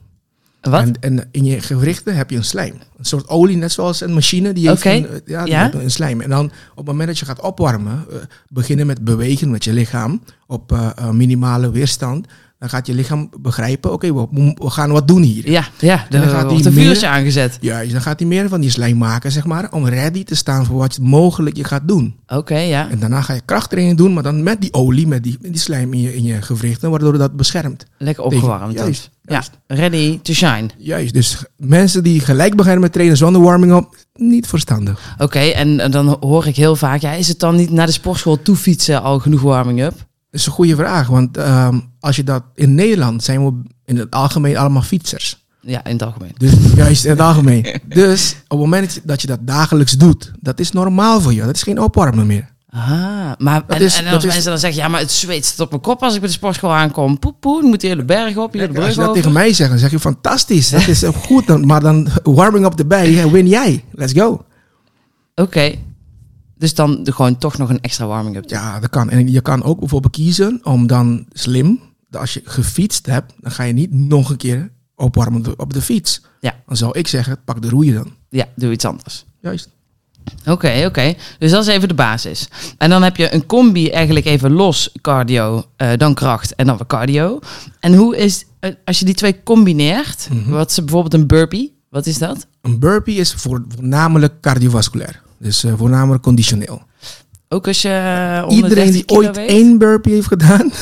Wat? 0.60 0.80
En, 0.82 0.94
en 1.00 1.28
in 1.30 1.44
je 1.44 1.60
gewrichten 1.60 2.16
heb 2.16 2.30
je 2.30 2.36
een 2.36 2.44
slijm. 2.44 2.74
Een 2.98 3.04
soort 3.04 3.28
olie, 3.28 3.56
net 3.56 3.72
zoals 3.72 4.00
een 4.00 4.12
machine. 4.14 4.52
Die 4.52 4.68
heeft 4.68 4.84
een, 4.84 5.06
eh, 5.08 5.16
ja, 5.24 5.44
die 5.44 5.52
Ja. 5.52 5.62
heeft 5.62 5.74
een 5.74 5.90
slijm. 5.90 6.20
En 6.20 6.30
dan 6.30 6.44
op 6.70 6.76
het 6.76 6.86
moment 6.86 7.08
dat 7.08 7.18
je 7.18 7.24
gaat 7.24 7.40
opwarmen, 7.40 8.04
eh, 8.10 8.16
beginnen 8.48 8.86
met 8.86 9.04
bewegen 9.04 9.50
met 9.50 9.64
je 9.64 9.72
lichaam 9.72 10.22
op 10.46 10.72
eh, 10.72 11.10
minimale 11.10 11.70
weerstand. 11.70 12.26
Dan 12.60 12.68
gaat 12.68 12.86
je 12.86 12.94
lichaam 12.94 13.30
begrijpen, 13.40 13.92
oké, 13.92 14.14
we, 14.14 14.26
we 14.54 14.70
gaan 14.70 14.90
wat 14.90 15.08
doen 15.08 15.22
hier. 15.22 15.50
ja, 15.50 15.64
ja, 15.78 16.06
dan 16.08 16.20
er 16.22 16.28
gaat 16.28 16.52
meer- 16.52 16.72
vuurtje 16.72 17.06
aangezet. 17.08 17.58
Juist, 17.60 17.92
dan 17.92 18.00
gaat 18.00 18.18
hij 18.18 18.28
meer 18.28 18.48
van 18.48 18.60
die 18.60 18.70
slijm 18.70 18.96
maken, 18.98 19.32
zeg 19.32 19.44
maar, 19.44 19.72
om 19.72 19.86
ready 19.88 20.24
te 20.24 20.34
staan 20.34 20.64
voor 20.66 20.76
wat 20.76 20.94
je 20.94 21.02
mogelijk 21.02 21.56
je 21.56 21.64
gaat 21.64 21.88
doen. 21.88 22.16
Oké, 22.26 22.58
ja. 22.58 22.90
En 22.90 22.98
daarna 22.98 23.20
ga 23.22 23.32
je 23.34 23.40
krachttraining 23.44 23.96
doen, 23.98 24.12
maar 24.12 24.22
dan 24.22 24.42
met 24.42 24.60
die 24.60 24.72
olie, 24.72 25.06
met 25.06 25.22
die, 25.22 25.36
die 25.40 25.58
slijm 25.58 25.92
in 25.92 26.00
je, 26.00 26.16
in 26.16 26.22
je 26.24 26.42
gewrichten, 26.42 26.90
waardoor 26.90 27.18
dat 27.18 27.36
beschermt. 27.36 27.86
Lekker 27.98 28.24
opgewarmd. 28.24 28.76
dan. 28.76 28.84
Juist, 28.84 29.10
Ja, 29.22 29.42
ready 29.66 30.18
to 30.22 30.32
shine. 30.32 30.66
Juist, 30.78 31.14
dus 31.14 31.44
mensen 31.56 32.02
die 32.02 32.20
gelijk 32.20 32.56
beginnen 32.56 32.80
met 32.80 32.92
trainen 32.92 33.16
zonder 33.16 33.42
warming-up, 33.42 33.94
niet 34.14 34.46
verstandig. 34.46 35.14
Oké, 35.18 35.38
en, 35.38 35.80
en 35.80 35.90
dan 35.90 36.16
hoor 36.20 36.46
ik 36.46 36.56
heel 36.56 36.76
vaak, 36.76 37.00
ja, 37.00 37.12
is 37.12 37.28
het 37.28 37.38
dan 37.38 37.56
niet 37.56 37.70
naar 37.70 37.86
de 37.86 37.92
sportschool 37.92 38.42
toe 38.42 38.56
fietsen 38.56 39.02
al 39.02 39.18
genoeg 39.18 39.40
warming-up? 39.42 40.08
Dat 40.30 40.40
is 40.40 40.46
een 40.46 40.52
goede 40.52 40.76
vraag, 40.76 41.06
want 41.08 41.36
ehm, 41.36 41.78
als 42.00 42.16
je 42.16 42.24
dat 42.24 42.42
in 42.54 42.74
Nederland 42.74 43.24
zijn 43.24 43.44
we 43.46 43.62
in 43.84 43.96
het 43.98 44.10
algemeen 44.10 44.56
allemaal 44.56 44.82
fietsers. 44.82 45.44
Ja, 45.60 45.84
in 45.84 45.92
het 45.92 46.02
algemeen. 46.02 46.32
Dus 46.36 46.52
juist 46.74 47.04
in 47.04 47.10
het 47.10 47.20
algemeen. 47.20 47.62
Dus 47.88 48.30
op 48.42 48.50
het 48.50 48.58
moment 48.58 49.00
dat 49.04 49.20
je 49.20 49.26
dat 49.26 49.38
dagelijks 49.42 49.92
doet, 49.92 50.30
dat 50.40 50.60
is 50.60 50.72
normaal 50.72 51.20
voor 51.20 51.32
je. 51.34 51.40
Dat 51.44 51.54
is 51.54 51.62
geen 51.62 51.80
opwarmen 51.80 52.26
meer. 52.26 52.48
Ah, 52.72 53.32
maar 53.38 53.62
Dat 53.66 53.76
en, 53.76 53.82
is- 53.84 53.98
en 53.98 54.04
dat 54.04 54.12
als 54.14 54.24
is- 54.24 54.32
mensen 54.32 54.50
dan 54.50 54.58
zeggen, 54.60 54.82
ja, 54.82 54.88
maar 54.88 55.00
het 55.00 55.10
zweet 55.10 55.46
zit 55.46 55.60
op 55.60 55.70
mijn 55.70 55.82
kop 55.82 56.02
als 56.02 56.14
ik 56.14 56.20
bij 56.20 56.28
de 56.28 56.34
sportschool 56.34 56.72
aankom. 56.72 57.18
Poep, 57.18 57.36
poep, 57.40 57.62
moet 57.62 57.80
de 57.80 57.86
hele 57.86 58.04
berg 58.04 58.36
op, 58.36 58.52
hier 58.52 58.72
de 58.72 58.80
Als 58.80 58.88
je 58.88 58.94
dat 58.94 59.02
over. 59.02 59.14
tegen 59.14 59.32
mij 59.32 59.52
zegt, 59.52 59.70
dan 59.70 59.78
zeg 59.78 59.90
je 59.90 59.98
fantastisch. 59.98 60.70
Dat 60.70 60.86
is 60.88 61.02
goed. 61.14 61.46
Dan, 61.46 61.66
maar 61.66 61.80
dan 61.80 62.08
warming 62.22 62.64
up 62.66 62.78
erbij, 62.78 63.30
win 63.30 63.46
jij. 63.48 63.84
Let's 63.92 64.12
go. 64.12 64.44
Oké, 65.34 65.74
dus 66.60 66.74
dan 66.74 67.02
de, 67.04 67.12
gewoon 67.12 67.38
toch 67.38 67.58
nog 67.58 67.68
een 67.68 67.80
extra 67.80 68.06
warming-up 68.06 68.48
doen. 68.48 68.58
Ja, 68.58 68.80
dat 68.80 68.90
kan. 68.90 69.10
En 69.10 69.32
je 69.32 69.40
kan 69.40 69.62
ook 69.62 69.78
bijvoorbeeld 69.78 70.12
kiezen 70.12 70.60
om 70.62 70.86
dan 70.86 71.26
slim, 71.32 71.80
als 72.10 72.34
je 72.34 72.40
gefietst 72.44 73.06
hebt, 73.06 73.32
dan 73.40 73.52
ga 73.52 73.62
je 73.62 73.72
niet 73.72 73.92
nog 73.92 74.30
een 74.30 74.36
keer 74.36 74.70
opwarmen 74.96 75.58
op 75.58 75.72
de, 75.72 75.82
fiets. 75.82 76.22
Ja. 76.40 76.54
Dan 76.66 76.76
zou 76.76 76.98
ik 76.98 77.08
zeggen, 77.08 77.38
pak 77.44 77.62
de 77.62 77.68
roeien 77.68 77.94
dan. 77.94 78.12
Ja, 78.28 78.46
doe 78.56 78.72
iets 78.72 78.84
anders. 78.84 79.24
Juist. 79.40 79.68
Oké, 80.46 80.84
oké. 80.86 81.14
Dus 81.38 81.50
dat 81.50 81.62
is 81.66 81.74
even 81.74 81.88
de 81.88 81.94
basis. 81.94 82.48
En 82.78 82.90
dan 82.90 83.02
heb 83.02 83.16
je 83.16 83.34
een 83.34 83.46
combi 83.46 83.90
eigenlijk 83.90 84.26
even 84.26 84.52
los 84.52 84.92
cardio, 85.00 85.64
eh, 85.76 85.90
dan 85.96 86.14
kracht 86.14 86.54
en 86.54 86.66
dan 86.66 86.76
weer 86.76 86.86
cardio. 86.86 87.38
En 87.80 87.94
hoe 87.94 88.16
is, 88.16 88.44
eh, 88.60 88.70
als 88.84 88.98
je 88.98 89.04
die 89.04 89.14
twee 89.14 89.42
combineert, 89.42 90.28
Mhm. 90.30 90.50
wat 90.50 90.70
is 90.70 90.76
bijvoorbeeld 90.76 91.14
een 91.14 91.26
burpee? 91.26 91.78
Wat 91.90 92.06
is 92.06 92.18
dat? 92.18 92.46
Een 92.60 92.78
burpee 92.78 93.14
is 93.14 93.32
voor, 93.32 93.64
voornamelijk 93.68 94.40
cardiovasculair. 94.40 95.22
Dus 95.40 95.64
eh, 95.64 95.72
voornamelijk 95.76 96.22
conditioneel. 96.22 96.82
Ook 97.48 97.66
als 97.66 97.82
je 97.82 97.88
eh, 97.88 98.56
Iedereen 98.56 98.74
30 98.92 98.92
die 98.94 99.08
ooit 99.16 99.36
één 99.36 99.78
burpee 99.78 100.14
heeft 100.14 100.26
gedaan, 100.26 100.72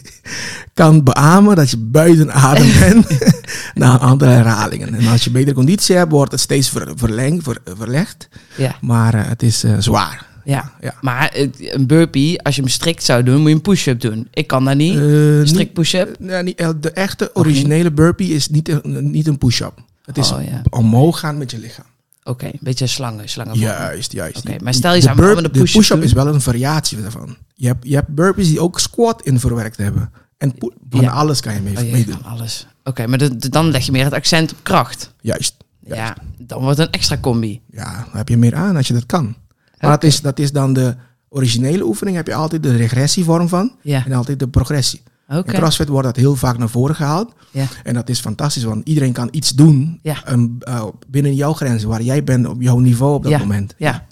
kan 0.74 1.02
beamen 1.04 1.56
dat 1.56 1.70
je 1.70 1.76
buiten 1.76 2.32
adem 2.32 2.72
bent 2.80 3.06
na 3.74 3.92
een 3.94 3.98
aantal 4.00 4.28
herhalingen. 4.28 4.94
En 4.94 5.06
als 5.06 5.24
je 5.24 5.30
betere 5.30 5.54
conditie 5.54 5.96
hebt, 5.96 6.10
wordt 6.10 6.32
het 6.32 6.40
steeds 6.40 6.68
ver, 6.68 6.92
verlengd, 6.94 7.42
ver- 7.44 7.60
verlegd. 7.76 8.28
Ja, 8.56 8.76
Maar 8.80 9.14
eh, 9.14 9.28
het 9.28 9.42
is 9.42 9.64
zwaar. 9.78 10.26
ja. 10.44 10.72
Ja. 10.80 10.94
Maar 11.00 11.36
een 11.58 11.86
burpee, 11.86 12.42
als 12.42 12.54
je 12.54 12.60
hem 12.60 12.70
strikt 12.70 13.02
zou 13.04 13.22
doen, 13.22 13.40
moet 13.40 13.48
je 13.48 13.54
een 13.54 13.60
push-up 13.60 14.00
doen. 14.00 14.28
Ik 14.32 14.46
kan 14.46 14.64
dat 14.64 14.76
niet. 14.76 15.00
Niet- 15.00 15.48
Strikt 15.48 15.72
push-up. 15.72 16.16
Nee, 16.18 16.42
niet, 16.42 16.58
eh, 16.58 16.68
de 16.80 16.90
echte 16.90 17.30
originele 17.34 17.92
burpee 17.92 18.28
is 18.28 18.48
niet 18.48 18.68
een, 18.68 19.10
niet 19.10 19.26
een 19.26 19.38
push-up. 19.38 19.72
Het 20.04 20.18
is 20.18 20.32
Oh, 20.32 20.42
ja. 20.44 20.62
omhoog 20.70 21.18
gaan 21.18 21.38
met 21.38 21.50
je 21.50 21.58
lichaam. 21.58 21.84
Oké, 22.24 22.46
een 22.46 22.58
beetje 22.60 22.86
slangen, 22.86 23.28
slangen. 23.28 23.58
Juist, 23.58 24.12
juist. 24.12 24.36
Oké, 24.38 24.56
maar 24.62 24.74
stel 24.74 24.94
je 24.94 25.00
de 25.00 25.14
burp- 25.14 25.42
de 25.42 25.60
push-up 25.60 25.88
doen. 25.88 26.02
is 26.02 26.12
wel 26.12 26.26
een 26.26 26.40
variatie 26.40 27.00
daarvan. 27.02 27.36
Je 27.54 27.66
hebt, 27.66 27.88
je 27.88 27.94
hebt 27.94 28.08
burpees 28.14 28.48
die 28.48 28.60
ook 28.60 28.80
squat 28.80 29.22
in 29.22 29.40
verwerkt 29.40 29.76
hebben. 29.76 30.10
En 30.38 30.54
van 30.90 31.00
Ja. 31.00 31.10
alles 31.10 31.40
kan 31.40 31.54
je 31.54 31.60
mee, 31.60 31.76
Oh, 31.76 31.92
meedoen. 31.92 32.20
kan 32.22 32.30
alles. 32.32 32.66
Oké, 32.84 33.06
maar 33.06 33.18
de- 33.18 33.36
de- 33.36 33.48
dan 33.48 33.70
leg 33.70 33.86
je 33.86 33.92
meer 33.92 34.04
het 34.04 34.12
accent 34.12 34.52
op 34.52 34.58
kracht. 34.62 35.14
Juist. 35.20 35.54
Ja, 35.86 36.16
dan 36.38 36.62
wordt 36.62 36.78
het 36.78 36.86
een 36.86 36.92
extra 36.92 37.18
combi. 37.20 37.60
Ja, 37.70 37.92
dan 38.10 38.16
heb 38.16 38.28
je 38.28 38.36
meer 38.36 38.54
aan 38.54 38.76
als 38.76 38.86
je 38.88 38.94
dat 38.94 39.06
kan. 39.06 39.36
Maar 39.80 39.90
dat, 39.90 40.04
is, 40.04 40.20
dat 40.20 40.38
is 40.38 40.52
dan 40.52 40.72
de 40.72 40.94
originele 41.28 41.84
oefening. 41.84 42.16
Heb 42.16 42.26
je 42.26 42.34
altijd 42.34 42.62
de 42.62 42.76
regressievorm 42.76 43.48
van. 43.48 43.72
Ja, 43.82 44.04
En 44.06 44.12
altijd 44.12 44.38
de 44.38 44.48
progressie. 44.48 45.02
Oké. 45.28 45.52
In 45.52 45.58
CrossFit 45.58 45.88
wordt 45.88 46.06
dat 46.06 46.16
heel 46.16 46.36
vaak 46.36 46.58
naar 46.58 46.68
voren 46.68 46.94
gehaald. 46.94 47.32
Ja. 47.50 47.66
En 47.82 47.94
dat 47.94 48.08
is 48.08 48.20
fantastisch, 48.20 48.64
want 48.64 48.88
iedereen 48.88 49.12
kan 49.12 49.28
iets 49.30 49.50
doen 49.50 49.98
Ja. 50.02 50.24
ehm, 50.24 50.46
eh, 50.60 50.84
binnen 51.08 51.34
jouw 51.34 51.52
grenzen, 51.52 51.88
waar 51.88 52.02
jij 52.02 52.24
bent 52.24 52.46
op 52.46 52.62
jouw 52.62 52.78
niveau 52.78 53.14
op 53.14 53.22
dat 53.22 53.32
Ja. 53.32 53.38
moment. 53.38 53.74
Ja, 53.78 54.06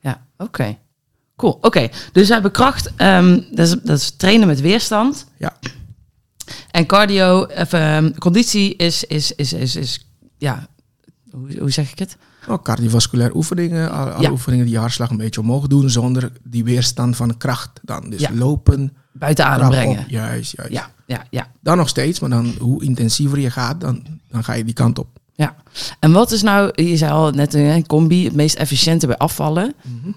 ja, 0.00 0.26
oké. 0.36 0.76
Cool, 1.36 1.58
oké. 1.60 1.88
Dus 2.12 2.26
we 2.28 2.32
hebben 2.32 2.50
kracht, 2.52 2.92
ehm, 2.96 3.40
dat, 3.50 3.66
is, 3.66 3.76
dat 3.82 3.98
is 3.98 4.10
trainen 4.10 4.46
met 4.46 4.60
weerstand. 4.60 5.26
Ja. 5.38 5.56
En 6.70 6.86
cardio, 6.86 7.46
even, 7.46 7.80
ehm, 7.80 8.12
conditie 8.18 8.76
is, 8.76 9.04
is, 9.04 9.32
is, 9.32 9.52
is, 9.52 9.76
is, 9.76 10.06
ja, 10.38 10.66
hoe, 11.30 11.58
hoe 11.58 11.70
zeg 11.70 11.92
ik 11.92 11.98
het? 11.98 12.16
Oh, 12.48 12.62
cardiovasculaire 12.62 13.36
oefeningen, 13.36 13.90
alle, 13.90 14.30
oefeningen 14.30 14.64
die 14.64 14.74
je 14.74 14.80
hartslag 14.80 15.10
een 15.10 15.16
beetje 15.16 15.40
omhoog 15.40 15.66
doen, 15.66 15.90
zonder 15.90 16.32
die 16.42 16.64
weerstand 16.64 17.16
van 17.16 17.36
kracht 17.36 17.80
dan. 17.82 18.10
Dus 18.10 18.28
lopen, 18.28 18.96
Buiten 19.18 19.46
adem 19.46 19.68
brengen. 19.68 19.98
op. 19.98 20.08
Juist, 20.08 20.56
juist. 20.56 20.72
Ja, 20.72 20.90
ja, 21.06 21.24
ja, 21.30 21.46
Dan 21.60 21.76
nog 21.76 21.88
steeds, 21.88 22.20
maar 22.20 22.30
dan 22.30 22.54
hoe 22.58 22.84
intensiever 22.84 23.38
je 23.38 23.50
gaat, 23.50 23.80
dan, 23.80 24.02
dan 24.28 24.44
ga 24.44 24.52
je 24.52 24.64
die 24.64 24.74
kant 24.74 24.98
op. 24.98 25.08
ja. 25.34 25.56
En 26.00 26.12
wat 26.12 26.30
is 26.32 26.42
nou, 26.42 26.70
je 26.82 26.96
zei 26.96 27.12
al 27.12 27.30
net 27.30 27.54
een 27.54 27.86
combi, 27.86 28.24
het 28.24 28.34
meest 28.34 28.56
efficiënte 28.56 29.06
bij 29.06 29.16
afvallen. 29.16 29.74
Mhm. 29.82 30.10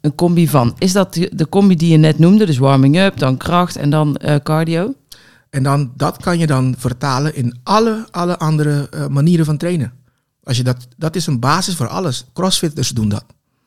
Een 0.00 0.14
combi 0.14 0.48
van, 0.48 0.74
is 0.78 0.92
dat 0.92 1.14
de 1.14 1.30
de 1.34 1.48
combi 1.48 1.76
die 1.76 1.90
je 1.90 1.96
net 1.96 2.18
noemde? 2.18 2.46
Dus 2.46 2.58
warming 2.58 2.98
up, 2.98 3.18
dan 3.18 3.36
kracht 3.36 3.76
en 3.76 3.90
dan 3.90 4.16
eh, 4.16 4.36
cardio? 4.42 4.94
En 5.50 5.62
dan, 5.62 5.92
dat 5.96 6.16
kan 6.22 6.38
je 6.38 6.46
dan 6.46 6.74
vertalen 6.78 7.34
in 7.36 7.58
alle, 7.62 8.06
alle 8.10 8.38
andere 8.38 8.88
eh, 8.88 9.06
manieren 9.06 9.44
van 9.44 9.56
trainen. 9.56 9.92
Als 10.42 10.56
je 10.56 10.62
dat, 10.62 10.88
dat 10.96 11.16
is 11.16 11.26
een 11.26 11.40
basis 11.40 11.74
voor 11.74 11.88
alles. 11.88 12.24
Crossfitters 12.32 12.88
doen 12.88 13.08
dat. 13.08 13.24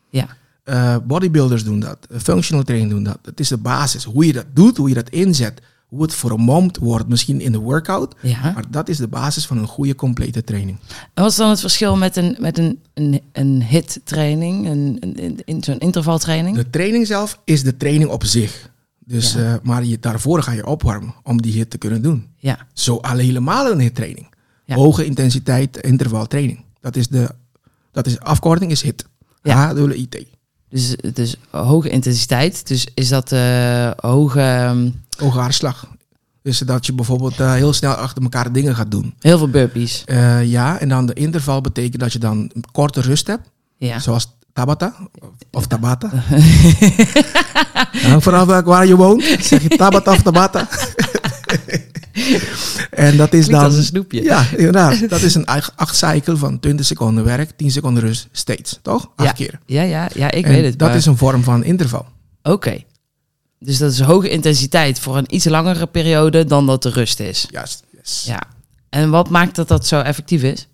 Ja, 0.10 0.28
Eh, 0.68 0.96
bodybuilders 1.04 1.64
doen 1.64 1.80
dat. 1.80 1.98
Eh, 2.12 2.20
functional 2.20 2.64
training 2.64 2.92
doen 2.92 3.04
dat. 3.04 3.18
Het 3.22 3.40
is 3.40 3.48
de 3.48 3.58
basis. 3.58 4.04
Hoe 4.04 4.26
je 4.26 4.34
dat 4.34 4.46
doet, 4.54 4.78
hoe 4.78 4.90
je 4.90 4.96
dat 4.96 5.10
inzet. 5.10 5.62
Hoe 5.88 6.02
het 6.02 6.14
vermomd 6.14 6.78
wordt, 6.78 7.08
misschien 7.08 7.42
in 7.42 7.52
de 7.52 7.58
workout. 7.58 8.16
ja. 8.22 8.52
Maar 8.52 8.64
dat 8.70 8.90
is 8.90 8.98
de 8.98 9.08
basis 9.08 9.46
van 9.46 9.58
een 9.58 9.68
goede, 9.68 9.96
complete 9.96 10.44
training. 10.44 10.78
En 11.14 11.24
wat 11.24 11.32
is 11.32 11.38
dan 11.38 11.50
het 11.50 11.60
verschil 11.60 11.96
met 11.98 12.16
een, 12.16 12.38
met 12.40 12.58
een, 12.58 12.80
een, 12.94 13.22
een 13.32 13.64
hit 13.64 14.00
training, 14.04 14.68
een, 14.68 14.98
een, 15.46 15.64
zo'n 15.64 15.78
intervaltraining? 15.78 16.56
De 16.56 16.70
training 16.70 17.08
zelf 17.08 17.40
is 17.44 17.64
de 17.64 17.78
training 17.78 18.10
op 18.10 18.24
zich. 18.24 18.70
Dus, 19.06 19.34
Ja. 19.34 19.40
eh, 19.54 19.54
maar 19.64 19.84
je, 19.86 20.00
daarvoor 20.00 20.44
ga 20.44 20.52
je 20.52 20.66
opwarmen 20.66 21.14
om 21.24 21.42
die 21.42 21.54
hit 21.54 21.70
te 21.70 21.78
kunnen 21.78 22.02
doen. 22.02 22.28
Ja, 22.38 22.58
Zo 22.74 22.96
al 22.98 23.18
helemaal 23.18 23.72
een 23.72 23.80
hittraining. 23.80 24.34
Ja. 24.66 24.76
Hoge 24.76 25.06
intensiteit 25.06 25.78
intervaltraining. 25.78 26.64
Dat 26.82 26.96
is 26.96 27.08
de 27.08 27.30
dat 27.92 28.06
is, 28.08 28.20
afkorting 28.20 28.72
is 28.72 28.82
HIT. 28.82 29.06
Ja. 29.42 29.74
H-I-T. 29.76 30.26
Dus, 30.70 30.96
dus 31.14 31.36
hoge 31.50 31.90
intensiteit. 31.90 32.68
Dus 32.68 32.88
is 32.94 33.10
dat 33.10 33.32
eh 33.32 33.92
hoge, 33.98 34.42
ehm, 34.42 34.90
Hoge 35.18 35.40
hartslag. 35.40 35.88
Dus 36.42 36.60
dat 36.60 36.86
je 36.86 36.94
bijvoorbeeld 36.94 37.40
eh, 37.40 37.54
heel 37.54 37.74
snel 37.74 37.94
achter 37.94 38.24
elkaar 38.24 38.52
dingen 38.52 38.76
gaat 38.76 38.92
doen. 38.92 39.14
heel 39.20 39.38
veel 39.38 39.50
burpees. 39.50 40.04
Eh, 40.06 40.46
ja, 40.46 40.80
en 40.80 40.90
dan 40.90 41.06
de 41.06 41.14
interval 41.14 41.62
betekent 41.62 42.00
dat 42.00 42.14
je 42.14 42.20
dan 42.20 42.52
een 42.54 42.64
korte 42.72 43.02
rust 43.02 43.28
hebt. 43.28 43.50
Ja. 43.78 44.00
Zoals 44.00 44.36
Tabata 44.54 44.96
of 45.52 45.68
Tabata. 45.68 46.10
Vanaf 48.20 48.64
waar 48.64 48.86
je 48.86 48.96
woont. 48.96 49.24
Zeg 49.24 49.62
je 49.62 49.70
Tabata 49.70 50.12
of 50.12 50.22
Tabata. 50.22 50.68
en 52.92 53.18
dat 53.18 53.34
is 53.34 53.48
dan... 53.48 53.64
als 53.64 53.76
een 53.76 53.84
snoepje. 53.84 54.24
Ja, 54.24 54.46
inderdaad. 54.56 55.10
Dat 55.10 55.22
is 55.22 55.36
een 55.36 55.46
acht 55.46 55.96
cycle 55.96 56.38
van 56.38 56.60
20 56.60 56.86
seconden 56.86 57.24
werk, 57.24 57.52
10 57.58 57.72
seconden 57.72 58.04
rust, 58.04 58.28
steeds. 58.32 58.80
Toch? 58.82 59.12
Acht 59.16 59.28
Ja. 59.28 59.34
keer. 59.46 59.60
Ja, 59.66 59.82
ja, 59.82 60.10
ja, 60.14 60.32
ik 60.32 60.46
En 60.46 60.52
weet 60.52 60.64
het. 60.66 60.80
dat 60.80 60.88
maar- 60.88 60.98
is 60.98 61.06
een 61.06 61.18
vorm 61.18 61.44
van 61.44 61.64
interval. 61.64 62.06
Oké. 62.44 62.84
Dus 63.60 63.78
dat 63.78 63.92
is 63.92 64.00
hoge 64.00 64.30
intensiteit 64.30 65.00
voor 65.00 65.18
een 65.18 65.36
iets 65.36 65.46
langere 65.46 65.86
periode 65.88 66.46
dan 66.46 66.66
dat 66.66 66.84
de 66.84 66.90
rust 66.90 67.20
is. 67.20 67.48
Juist. 67.50 67.84
Yes. 67.92 68.24
Ja. 68.28 68.42
En 68.90 69.10
wat 69.10 69.30
maakt 69.30 69.56
dat 69.56 69.68
dat 69.68 69.88
zo 69.88 70.00
effectief 70.00 70.44
is? 70.44 70.68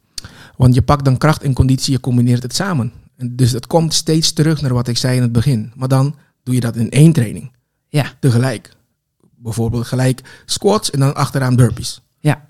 Want 0.57 0.73
je 0.75 0.81
pakt 0.81 1.05
dan 1.05 1.17
kracht 1.17 1.43
en 1.43 1.53
conditie, 1.53 1.91
je 1.93 1.99
combineert 1.99 2.43
het 2.43 2.55
samen. 2.55 2.91
En 3.17 3.35
dus 3.35 3.51
het 3.51 3.67
komt 3.67 3.93
steeds 3.93 4.31
terug 4.33 4.61
naar 4.61 4.73
wat 4.73 4.87
ik 4.87 4.97
zei 4.97 5.15
in 5.15 5.21
het 5.21 5.31
begin. 5.31 5.71
Maar 5.75 5.87
dan 5.87 6.15
doe 6.43 6.53
je 6.55 6.59
dat 6.61 6.75
in 6.75 6.89
één 6.89 7.13
training. 7.13 7.51
Ja. 7.89 8.05
Tegelijk. 8.19 8.71
Bijvoorbeeld 9.43 9.85
gelijk 9.87 10.21
squats 10.45 10.91
en 10.91 10.99
dan 10.99 11.15
achteraan 11.15 11.55
burpees. 11.55 12.01
Ja. 12.19 12.45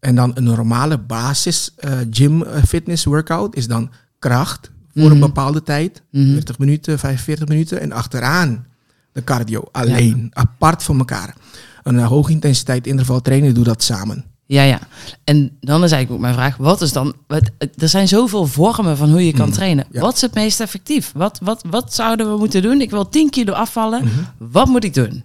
En 0.00 0.14
dan 0.14 0.30
een 0.34 0.44
normale 0.44 0.98
basis 0.98 1.70
eh, 1.76 1.92
gym 2.10 2.42
eh, 2.42 2.62
fitness 2.62 3.04
workout 3.04 3.56
is 3.56 3.66
dan 3.66 3.90
kracht 4.18 4.70
voor 4.94 5.02
Mhm. 5.02 5.12
een 5.12 5.20
bepaalde 5.20 5.62
tijd. 5.62 6.02
Mhm. 6.10 6.32
40 6.32 6.58
minuten, 6.58 6.98
45 6.98 7.48
minuten. 7.48 7.80
En 7.80 7.92
achteraan 7.92 8.66
de 9.12 9.24
cardio. 9.24 9.62
Alleen. 9.72 10.28
Apart 10.32 10.82
van 10.82 10.98
elkaar. 10.98 11.34
Een 11.82 11.94
uh, 11.94 12.06
hoge 12.06 12.30
intensiteit 12.32 12.86
interval 12.86 13.20
trainen 13.20 13.54
doe 13.54 13.64
dat 13.64 13.82
samen. 13.82 14.24
Ja, 14.46 14.62
ja. 14.62 14.78
En 15.24 15.56
dan 15.60 15.84
is 15.84 15.92
eigenlijk 15.92 16.10
ook 16.12 16.20
mijn 16.20 16.34
vraag: 16.34 16.56
wat 16.56 16.80
is 16.80 16.92
dan. 16.92 17.14
Wat, 17.26 17.50
er 17.76 17.88
zijn 17.88 18.08
zoveel 18.08 18.46
vormen 18.46 18.96
van 18.96 19.10
hoe 19.10 19.26
je 19.26 19.32
kan 19.32 19.46
Mm, 19.46 19.52
trainen. 19.52 19.86
ja. 19.90 20.00
Wat 20.00 20.14
is 20.14 20.20
het 20.20 20.34
meest 20.34 20.60
effectief? 20.60 21.12
Wat, 21.14 21.38
wat, 21.42 21.64
wat 21.70 21.94
zouden 21.94 22.32
we 22.32 22.38
moeten 22.38 22.62
doen? 22.62 22.80
Ik 22.80 22.90
wil 22.90 23.08
10 23.08 23.30
kilo 23.30 23.52
afvallen. 23.52 24.04
Mhm. 24.04 24.12
Wat 24.52 24.66
moet 24.68 24.84
ik 24.84 24.94
doen? 24.94 25.24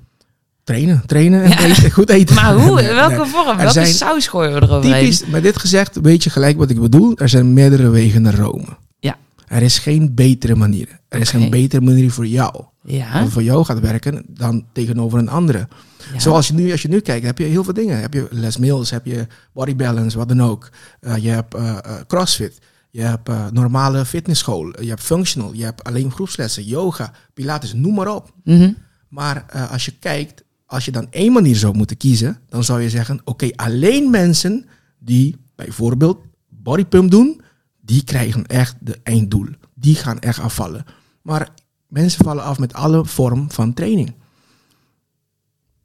Trainen, 0.67 1.03
trainen 1.05 1.43
en 1.43 1.49
Ja. 1.49 1.59
eten, 1.65 1.91
goed 1.99 2.09
eten. 2.09 2.35
Maar 2.35 2.55
hoe? 2.55 2.81
In 2.89 2.95
welke 2.95 3.25
vorm? 3.25 3.59
Er 3.59 3.73
Welke 3.73 3.85
saus 3.85 4.27
gooien 4.27 4.53
we 4.53 4.61
eroverheen? 4.61 4.99
Typisch, 5.03 5.25
met 5.25 5.43
dit 5.43 5.57
gezegd, 5.57 5.99
weet 6.01 6.23
je 6.23 6.29
gelijk 6.29 6.57
wat 6.57 6.69
ik 6.69 6.79
bedoel. 6.79 7.17
Er 7.17 7.29
zijn 7.29 7.53
meerdere 7.53 7.89
wegen 7.89 8.21
naar 8.21 8.35
Rome. 8.35 8.65
Ja. 8.99 9.17
Er 9.47 9.61
is 9.61 9.79
geen 9.79 10.15
betere 10.15 10.55
manier. 10.55 10.99
Er 11.09 11.19
is 11.19 11.29
geen 11.29 11.49
betere 11.49 11.81
manier 11.81 12.11
voor 12.11 12.27
jou. 12.27 12.63
Ja. 12.83 13.27
Voor 13.27 13.43
jou 13.43 13.65
gaat 13.65 13.79
werken 13.79 14.23
dan 14.27 14.65
tegenover 14.73 15.19
een 15.19 15.29
andere. 15.29 15.67
ja. 16.13 16.19
Zoals 16.19 16.47
je 16.47 16.53
nu, 16.53 16.71
als 16.71 16.81
je 16.81 16.87
nu 16.87 16.99
kijkt, 16.99 17.25
heb 17.25 17.37
je 17.37 17.43
heel 17.45 17.63
veel 17.63 17.73
dingen. 17.73 17.99
Heb 17.99 18.13
je 18.13 18.27
Les 18.31 18.57
Mills, 18.57 18.89
heb 18.89 19.05
je 19.05 19.27
Body 19.53 19.75
Balance, 19.75 20.17
wat 20.17 20.27
dan 20.27 20.41
ook. 20.41 20.69
Eh, 20.99 21.17
je 21.17 21.29
hebt 21.29 21.53
eh, 21.53 21.69
eh, 21.69 21.77
CrossFit. 22.07 22.59
Je 22.91 23.01
hebt 23.01 23.29
normale 23.51 24.05
fitnessschool. 24.05 24.81
Je 24.81 24.89
hebt 24.89 25.01
functional. 25.03 25.53
Je 25.53 25.63
hebt 25.63 25.83
alleen 25.83 26.11
groepslessen, 26.11 26.63
yoga, 26.63 27.11
pilates, 27.33 27.73
noem 27.73 27.93
maar 27.95 28.15
op. 28.15 28.31
Mhm. 28.43 28.71
Maar 29.09 29.45
als 29.71 29.85
je 29.85 29.93
kijkt, 29.99 30.43
als 30.67 30.85
je 30.85 30.91
dan 30.91 31.07
één 31.09 31.31
manier 31.31 31.55
zou 31.55 31.75
moeten 31.75 31.97
kiezen, 31.97 32.39
dan 32.49 32.63
zou 32.63 32.81
je 32.81 32.89
zeggen: 32.89 33.21
oké, 33.23 33.49
alleen 33.55 34.09
mensen 34.09 34.65
die 34.99 35.35
bijvoorbeeld 35.55 36.19
bodypump 36.49 37.11
doen, 37.11 37.41
die 37.81 38.03
krijgen 38.03 38.45
echt 38.45 38.75
de 38.79 38.99
einddoel. 39.03 39.47
Die 39.73 39.95
gaan 39.95 40.19
echt 40.19 40.39
afvallen. 40.39 40.85
Maar 41.21 41.49
Mensen 41.87 42.23
vallen 42.25 42.43
af 42.43 42.59
met 42.59 42.73
alle 42.73 43.05
vorm 43.05 43.51
van 43.51 43.73
training. 43.73 44.13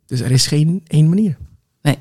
Dus 0.07 0.21
er 0.21 0.31
is 0.31 0.47
geen 0.47 0.83
één 0.87 1.09
manier. 1.09 1.37
Nee. 1.83 1.99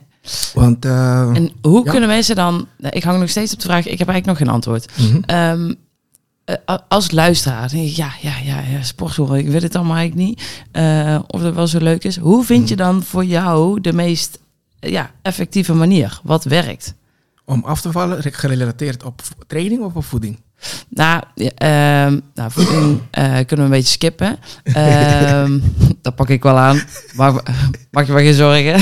Want 0.54 0.86
uh, 0.86 1.36
En 1.36 1.52
hoe 1.62 1.84
kunnen 1.84 2.10
mensen 2.10 2.36
dan... 2.36 2.68
Ik 2.90 3.04
hang 3.04 3.20
nog 3.20 3.30
steeds 3.30 3.54
op 3.54 3.60
de 3.60 3.66
vraag, 3.66 3.88
ik 3.88 4.00
heb 4.00 4.08
eigenlijk 4.08 4.26
nog 4.26 4.38
geen 4.38 4.56
antwoord. 4.56 4.92
eh, 5.26 5.70
a- 6.70 6.86
als 6.88 7.12
luisteraar, 7.12 7.70
denk 7.70 7.88
ik, 7.90 7.96
ja, 7.96 8.12
ja, 8.22 8.34
ja, 8.44 8.60
ja 8.60 8.84
sportschool, 8.84 9.36
ik 9.38 9.48
weet 9.48 9.62
het 9.62 9.76
allemaal 9.76 9.98
eigenlijk 9.98 10.28
niet. 10.30 10.64
Eh, 10.72 11.20
of 11.28 11.42
dat 11.42 11.54
wel 11.56 11.68
zo 11.68 11.80
leuk 11.80 12.04
is. 12.04 12.18
Hoe 12.18 12.44
vind 12.44 12.70
je 12.70 12.76
dan 12.76 13.04
voor 13.04 13.26
jou 13.26 13.82
de 13.82 13.94
meest 13.94 14.40
eh, 14.80 14.92
ja, 14.92 15.12
effectieve 15.22 15.74
manier? 15.74 16.20
Wat 16.24 16.44
werkt? 16.44 16.94
om 17.46 17.64
af 17.66 17.82
te 17.82 17.92
vallen, 17.92 18.20
re- 18.20 18.32
gerelateerd 18.32 19.04
op 19.04 19.22
training 19.48 19.82
of 19.84 19.96
op 19.96 20.06
voeding? 20.06 20.40
Nou, 20.90 21.22
ehm, 21.56 22.20
nou 22.36 22.52
voeding 22.52 23.00
eh, 23.12 23.24
kunnen 23.24 23.48
we 23.48 23.62
een 23.62 23.70
beetje 23.70 23.92
skippen. 23.94 24.38
Ehm 24.64 25.60
dat 26.02 26.16
pak 26.16 26.30
ik 26.30 26.44
wel 26.44 26.58
aan. 26.58 26.82
Maar 27.16 27.34
mag 27.92 28.06
je 28.06 28.12
maar 28.12 28.22
geen 28.22 28.34
zorgen. 28.34 28.82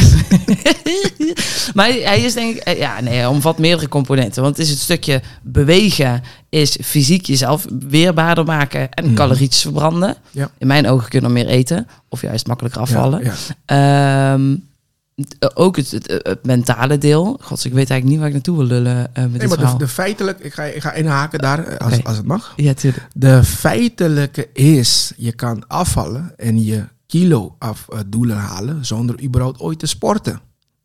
maar 1.75 1.87
hij 1.87 2.21
is 2.21 2.33
denk 2.33 2.55
ik... 2.55 2.61
eh, 2.63 2.77
Ja, 2.77 2.99
nee, 3.01 3.13
hij 3.15 3.25
omvat 3.25 3.57
meerdere 3.57 3.87
componenten. 3.89 4.41
Want 4.43 4.57
het 4.57 4.65
is 4.65 4.71
het 4.71 4.81
stukje 4.81 5.21
bewegen... 5.41 6.23
is 6.49 6.77
fysiek 6.83 7.25
jezelf 7.25 7.65
weerbaarder 7.89 8.43
maken... 8.45 8.91
en 8.91 9.05
Mhm. 9.05 9.13
calorietjes 9.13 9.61
verbranden. 9.61 10.15
Ja. 10.31 10.49
In 10.57 10.67
mijn 10.67 10.87
ogen 10.87 11.09
kunnen 11.09 11.29
we 11.29 11.35
meer 11.35 11.47
eten. 11.47 11.87
Of 12.09 12.21
juist 12.21 12.47
makkelijker 12.47 12.81
afvallen. 12.81 13.23
Ja, 13.23 13.33
ja. 13.65 14.33
Ehm, 14.33 14.55
ook 15.53 15.75
het, 15.75 15.91
het, 15.91 16.07
het 16.23 16.45
mentale 16.45 16.97
deel. 16.97 17.39
Gods, 17.41 17.65
ik 17.65 17.73
weet 17.73 17.89
eigenlijk 17.89 18.09
niet 18.09 18.17
waar 18.19 18.27
ik 18.27 18.33
naartoe 18.33 18.57
wil 18.57 18.65
lullen 18.65 18.95
eh, 19.13 19.23
met 19.23 19.31
Nee, 19.31 19.39
dit 19.39 19.47
maar 19.49 19.57
verhaal. 19.57 19.77
de, 19.77 19.83
de 19.85 19.91
feitelijk, 19.91 20.39
ik 20.39 20.53
ga, 20.53 20.63
ik 20.63 20.81
ga 20.81 20.93
inhaken 20.93 21.39
daar, 21.39 21.65
eh, 21.67 21.77
als, 21.77 22.03
als 22.03 22.17
het 22.17 22.25
mag. 22.25 22.53
Ja, 22.55 22.73
tuurlijk. 22.73 23.07
De 23.13 23.43
feitelijke 23.43 24.49
is, 24.53 25.13
je 25.17 25.31
kan 25.31 25.67
afvallen 25.67 26.33
en 26.37 26.63
je 26.63 26.83
kilo 27.07 27.55
af 27.59 27.85
eh, 27.89 27.99
doelen 28.07 28.37
halen 28.37 28.85
zonder 28.85 29.23
überhaupt 29.23 29.59
ooit 29.59 29.79
te 29.79 29.85
sporten. 29.85 30.39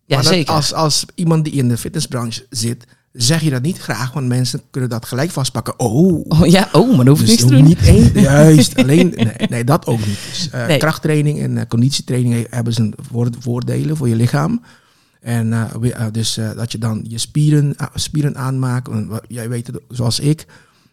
Ja, 0.07 0.17
Maar 0.17 0.25
zeker. 0.25 0.55
Als, 0.55 0.73
als 0.73 1.05
iemand 1.14 1.45
die 1.45 1.53
in 1.53 1.69
de 1.69 1.76
fitnessbranche 1.76 2.47
zit, 2.50 2.85
zeg 3.14 3.40
je 3.42 3.50
dat 3.50 3.62
niet 3.62 3.78
graag, 3.78 4.12
want 4.12 4.26
mensen 4.26 4.61
kunnen 4.71 4.90
dat 4.90 5.06
gelijk 5.06 5.30
vastpakken. 5.30 5.78
Oh, 5.78 6.25
Oh 6.28 6.47
ja, 6.47 6.68
oh, 6.73 6.88
maar 6.97 7.04
dan 7.04 7.09
hoef 7.09 7.21
ik 7.21 7.26
dus 7.26 7.28
niks 7.37 7.42
te 7.49 7.54
doen. 7.56 7.64
niet 7.64 7.80
één, 7.83 8.21
juist, 8.21 8.76
alleen, 8.76 9.12
nee, 9.16 9.49
nee, 9.49 9.64
dat 9.64 9.87
ook 9.87 9.99
niet. 10.06 10.18
Dus, 10.30 10.49
eh, 10.50 10.66
Nee. 10.66 10.78
Krachttraining 10.78 11.40
en 11.40 11.59
eh, 11.59 11.66
conditietraining 11.68 12.35
he- 12.35 12.47
hebben 12.50 12.73
zijn 12.73 12.94
voor- 13.11 13.30
voordelen 13.38 13.97
voor 13.97 14.09
je 14.09 14.16
lichaam. 14.16 14.62
En 15.21 15.52
eh, 15.52 15.64
we- 15.80 16.09
dus 16.12 16.35
dat 16.56 16.73
je 16.73 16.78
dan 16.78 17.04
je 17.09 17.18
spieren, 17.18 17.75
spieren 17.94 18.37
aanmaakt. 18.37 18.90
Jij 19.28 19.49
weet 19.49 19.66
het, 19.66 19.80
zoals 19.88 20.21
ik, 20.21 20.47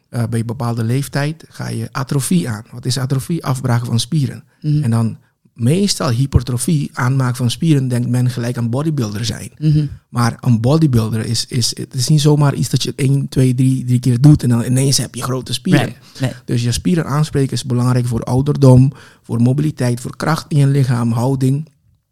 bij 0.09 0.39
een 0.39 0.45
bepaalde 0.45 0.83
leeftijd 0.83 1.45
ga 1.49 1.67
je 1.69 1.87
atrofie 1.91 2.49
aan. 2.49 2.63
Wat 2.71 2.85
is 2.85 2.97
atrofie? 2.99 3.45
Afbraken 3.45 3.85
van 3.85 3.99
spieren. 3.99 4.43
Mhm. 4.61 4.83
En 4.83 4.89
dan 4.91 5.17
meestal 5.61 6.09
hypertrofie, 6.09 6.89
aanmaak 6.93 7.35
van 7.35 7.51
spieren, 7.51 7.87
denkt 7.87 8.09
men 8.09 8.29
gelijk 8.29 8.57
aan 8.57 8.69
bodybuilder 8.69 9.25
zijn. 9.25 9.51
Mhm. 9.57 9.85
Maar 10.09 10.37
een 10.39 10.61
bodybuilder 10.61 11.25
is, 11.25 11.45
is, 11.47 11.77
het 11.77 11.93
is 11.93 12.07
niet 12.07 12.21
zomaar 12.21 12.53
iets 12.53 12.69
dat 12.69 12.83
je 12.83 12.93
1, 12.95 13.29
2, 13.29 13.53
3, 13.53 13.85
drie 13.85 13.99
keer 13.99 14.21
doet 14.21 14.43
en 14.43 14.49
dan 14.49 14.63
ineens 14.63 14.97
heb 14.97 15.15
je 15.15 15.23
grote 15.23 15.53
spieren. 15.53 15.85
Nee, 15.85 15.95
nee. 16.19 16.31
Dus 16.45 16.63
je 16.63 16.71
spieren 16.71 17.05
aanspreken 17.05 17.53
is 17.53 17.63
belangrijk 17.63 18.05
voor 18.05 18.23
ouderdom, 18.23 18.91
voor 19.21 19.41
mobiliteit, 19.41 19.99
voor 19.99 20.15
kracht 20.15 20.45
in 20.47 20.57
je 20.57 20.67
lichaam, 20.67 21.11
houding. 21.11 21.69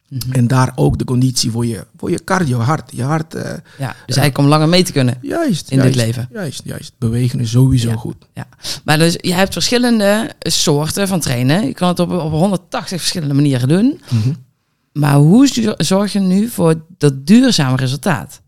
Mhm. 0.09 0.31
En 0.31 0.47
daar 0.47 0.71
ook 0.75 0.97
de 0.97 1.03
conditie 1.03 1.51
voor 1.51 1.65
je, 1.65 1.85
voor 1.97 2.11
je 2.11 2.23
cardio, 2.23 2.59
hart. 2.59 2.91
Je 2.95 3.03
hart, 3.03 3.33
eh, 3.35 3.43
Ja, 3.77 3.87
dus 4.05 4.15
eigenlijk 4.15 4.37
om 4.37 4.45
langer 4.45 4.69
mee 4.69 4.83
te 4.83 4.91
kunnen. 4.91 5.17
juist. 5.21 5.71
In 5.71 5.79
dit 5.81 5.95
leven. 5.95 6.29
Juist, 6.31 6.61
juist. 6.63 6.93
Bewegen 6.97 7.39
is 7.39 7.49
sowieso 7.51 7.89
Ja. 7.89 7.95
goed. 7.95 8.15
Ja. 8.33 8.47
Maar 8.83 8.97
dus 8.97 9.15
je 9.21 9.33
hebt 9.33 9.53
verschillende 9.53 10.31
soorten 10.39 11.07
van 11.07 11.19
trainen. 11.19 11.65
Je 11.65 11.73
kan 11.73 11.87
het 11.87 11.99
op, 11.99 12.11
op 12.11 12.31
180 12.31 12.99
verschillende 12.99 13.33
manieren 13.33 13.67
doen. 13.67 14.01
Mhm. 14.09 14.33
Maar 14.93 15.15
hoe 15.15 15.75
zorg 15.77 16.13
je 16.13 16.19
nu 16.19 16.47
voor 16.47 16.81
dat 16.97 17.25
duurzame 17.27 17.75
resultaat? 17.75 18.41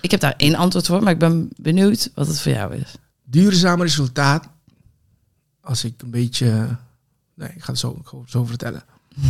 Ik 0.00 0.10
heb 0.10 0.20
daar 0.20 0.34
één 0.36 0.54
antwoord 0.54 0.86
voor, 0.86 1.02
maar 1.02 1.12
ik 1.12 1.18
ben 1.18 1.48
benieuwd 1.56 2.10
wat 2.14 2.26
het 2.26 2.40
voor 2.40 2.52
jou 2.52 2.74
is. 2.74 2.94
Duurzaam 3.24 3.82
resultaat, 3.82 4.48
als 5.60 5.84
ik 5.84 6.02
een 6.02 6.10
beetje... 6.10 6.76
Nee, 7.34 7.48
ik 7.48 7.62
ga 7.62 7.70
het 7.70 7.78
zo, 7.80 8.02
zo 8.26 8.44
vertellen. 8.44 8.82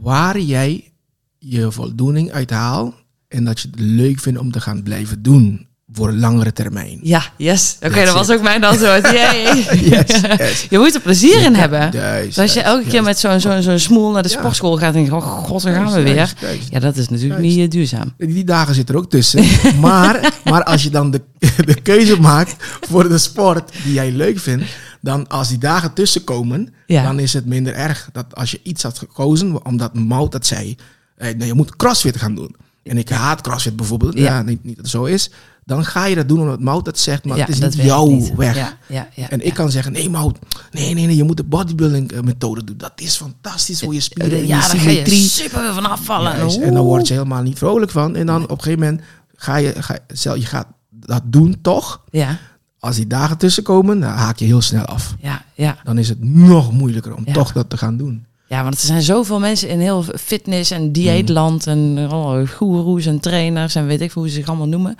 Waar 0.00 0.40
jij 0.40 0.92
je 1.38 1.72
voldoening 1.72 2.30
uit 2.30 2.50
haalt 2.50 2.94
en 3.28 3.44
dat 3.44 3.60
je 3.60 3.68
het 3.68 3.80
leuk 3.80 4.20
vindt 4.20 4.38
om 4.38 4.50
te 4.50 4.60
gaan 4.60 4.82
blijven 4.82 5.22
doen 5.22 5.66
voor 5.96 6.08
een 6.08 6.18
langere 6.18 6.52
termijn. 6.52 6.98
Ja, 7.02 7.22
yes. 7.36 7.76
Oké, 7.82 8.04
dat 8.04 8.14
was 8.14 8.30
ook 8.30 8.42
mijn 8.42 8.64
antwoord. 8.64 9.10
Yay. 9.12 9.56
Yes, 9.80 10.20
yes. 10.38 10.66
Je 10.70 10.78
moet 10.78 10.94
er 10.94 11.00
plezier 11.00 11.42
in 11.42 11.54
hebben. 11.54 11.90
Juist, 11.92 12.38
als 12.38 12.52
je 12.52 12.60
juist, 12.60 12.74
elke 12.76 12.88
keer 12.88 13.02
met 13.02 13.18
zo'n 13.18 13.40
zo'n 13.40 13.62
zo'n 13.62 13.78
smoel 13.78 14.10
naar 14.10 14.22
de 14.22 14.28
Ja. 14.28 14.38
sportschool 14.38 14.76
gaat 14.76 14.94
en 14.94 15.04
denkt, 15.04 15.12
oh 15.12 15.22
god, 15.44 15.62
daar 15.62 15.74
gaan 15.74 15.92
we 15.92 16.02
weer. 16.02 16.14
Juist. 16.14 16.36
Ja, 16.70 16.78
dat 16.80 16.96
is 16.96 17.08
natuurlijk 17.08 17.40
niet 17.40 17.58
eh, 17.58 17.68
duurzaam. 17.70 18.14
Die 18.16 18.44
dagen 18.44 18.74
zitten 18.74 18.94
er 18.94 19.00
ook 19.00 19.10
tussen. 19.10 19.44
maar, 19.80 20.32
maar 20.44 20.62
als 20.64 20.82
je 20.82 20.90
dan 20.90 21.10
de, 21.10 21.20
de 21.66 21.80
keuze 21.82 22.20
maakt 22.20 22.54
voor 22.88 23.08
de 23.08 23.18
sport 23.18 23.72
die 23.84 23.92
jij 23.92 24.10
leuk 24.10 24.38
vindt, 24.38 24.64
dan 25.00 25.28
als 25.28 25.48
die 25.48 25.58
dagen 25.58 25.92
tussenkomen, 25.92 26.74
Ja. 26.86 27.02
dan 27.02 27.18
is 27.18 27.32
het 27.32 27.46
minder 27.46 27.74
erg. 27.74 28.08
Dat 28.12 28.26
als 28.34 28.50
je 28.50 28.60
iets 28.62 28.82
had 28.82 28.98
gekozen, 28.98 29.64
omdat 29.64 29.94
Mout 29.94 30.32
dat 30.32 30.46
zei, 30.46 30.76
eh, 31.16 31.34
nee, 31.34 31.46
je 31.46 31.54
moet 31.54 31.76
crossfit 31.76 32.16
gaan 32.16 32.34
doen. 32.34 32.54
En 32.82 32.98
ik 32.98 33.08
haat 33.08 33.40
crossfit 33.40 33.76
bijvoorbeeld, 33.76 34.18
Ja. 34.18 34.24
ja. 34.24 34.42
niet, 34.42 34.64
niet 34.64 34.76
dat 34.76 34.84
het 34.84 34.94
zo 34.94 35.04
is. 35.04 35.30
Dan 35.66 35.84
ga 35.84 36.04
je 36.04 36.14
dat 36.14 36.28
doen 36.28 36.40
omdat 36.40 36.60
Mout 36.60 36.84
dat 36.84 36.98
zegt, 36.98 37.24
maar 37.24 37.36
ja, 37.36 37.44
het 37.44 37.54
is 37.54 37.60
niet 37.60 37.74
jouw 37.86 38.06
niet. 38.08 38.34
weg. 38.34 38.56
Ja, 38.56 38.76
ja, 38.88 39.08
ja, 39.14 39.30
En 39.30 39.46
ik 39.46 39.54
kan 39.54 39.70
zeggen, 39.70 39.92
nee 39.92 40.10
Mout, 40.10 40.38
nee, 40.70 40.94
nee, 40.94 41.06
nee, 41.06 41.16
je 41.16 41.24
moet 41.24 41.36
de 41.36 41.44
bodybuilding 41.44 42.12
eh, 42.12 42.20
methode 42.20 42.64
doen. 42.64 42.76
Dat 42.76 42.92
is 42.96 43.16
fantastisch 43.16 43.80
voor 43.80 43.94
je 43.94 44.00
spieren 44.00 44.38
en 44.38 44.46
ja, 44.46 44.54
je 44.56 44.60
daar 44.60 44.62
ga 44.62 44.74
je 44.74 44.80
symmetrie. 44.80 45.20
super 45.28 45.74
van 45.74 45.90
afvallen. 45.90 46.36
Juist, 46.36 46.58
en 46.58 46.74
dan 46.74 46.84
word 46.84 47.08
je 47.08 47.14
helemaal 47.14 47.42
niet 47.42 47.58
vrolijk 47.58 47.90
van. 47.90 48.16
En 48.16 48.26
dan 48.26 48.42
op 48.42 48.50
een 48.50 48.62
gegeven 48.62 48.78
moment 48.80 49.02
ga 49.36 49.56
je, 49.56 49.82
ga, 49.82 49.98
stel, 50.08 50.34
je 50.34 50.46
gaat 50.46 50.66
dat 50.90 51.22
doen 51.24 51.58
toch. 51.62 52.00
Ja, 52.10 52.38
Als 52.78 52.96
die 52.96 53.06
dagen 53.06 53.38
tussenkomen, 53.38 54.00
dan 54.00 54.10
haak 54.10 54.38
je 54.38 54.44
heel 54.44 54.62
snel 54.62 54.84
af. 54.84 55.14
ja, 55.20 55.44
ja. 55.54 55.76
Dan 55.84 55.98
is 55.98 56.08
het 56.08 56.24
nog 56.24 56.72
moeilijker 56.72 57.14
om 57.14 57.32
toch 57.32 57.52
dat 57.52 57.70
te 57.70 57.76
gaan 57.76 57.96
doen. 57.96 58.26
Ja, 58.54 58.62
want 58.62 58.74
er 58.74 58.86
zijn 58.86 59.02
zoveel 59.02 59.38
mensen 59.38 59.68
in 59.68 59.80
heel 59.80 60.04
fitness- 60.18 60.70
en 60.70 60.92
dieetland 60.92 61.66
en 61.66 62.08
allerlei 62.10 62.46
goeroes 62.46 63.06
en 63.06 63.20
trainers 63.20 63.74
en 63.74 63.86
weet 63.86 64.00
ik 64.00 64.12
veel 64.12 64.22
hoe 64.22 64.30
ze 64.30 64.36
zich 64.36 64.48
allemaal 64.48 64.68
noemen. 64.68 64.96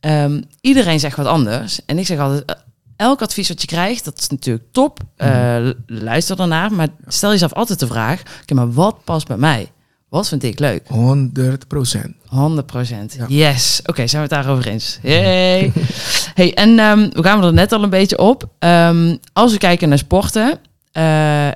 Ehm, 0.00 0.40
iedereen 0.60 1.00
zegt 1.00 1.16
wat 1.16 1.26
anders. 1.26 1.80
En 1.86 1.98
ik 1.98 2.06
zeg 2.06 2.18
altijd, 2.18 2.44
eh, 2.44 2.56
elk 2.96 3.22
advies 3.22 3.48
wat 3.48 3.60
je 3.60 3.66
krijgt, 3.66 4.04
dat 4.04 4.18
is 4.18 4.28
natuurlijk 4.28 4.66
top. 4.72 5.00
Eh, 5.16 5.68
luister 5.86 6.40
ernaar, 6.40 6.72
maar 6.72 6.88
stel 7.06 7.30
jezelf 7.30 7.52
altijd 7.52 7.78
de 7.78 7.86
vraag, 7.86 8.22
oké, 8.42 8.54
maar 8.54 8.72
wat 8.72 9.04
past 9.04 9.26
bij 9.26 9.36
mij? 9.36 9.70
Wat 10.08 10.28
vind 10.28 10.42
ik 10.42 10.58
leuk? 10.58 10.82
100 10.86 11.66
procent. 11.68 12.14
100 12.26 12.66
procent. 12.66 13.14
Ja. 13.18 13.24
Yes. 13.28 13.80
Oké, 13.86 14.06
zijn 14.06 14.28
we 14.28 14.34
het 14.34 14.42
daarover 14.44 14.70
eens? 14.70 14.98
Hey. 15.02 15.72
hey, 16.34 16.54
en 16.54 16.78
ehm, 16.78 17.08
we 17.10 17.22
gaan 17.22 17.44
er 17.44 17.52
net 17.52 17.72
al 17.72 17.82
een 17.82 17.90
beetje 17.90 18.18
op. 18.18 18.48
Ehm, 18.58 19.16
als 19.32 19.52
we 19.52 19.58
kijken 19.58 19.88
naar 19.88 19.98
sporten, 19.98 20.58
eh 20.98 21.04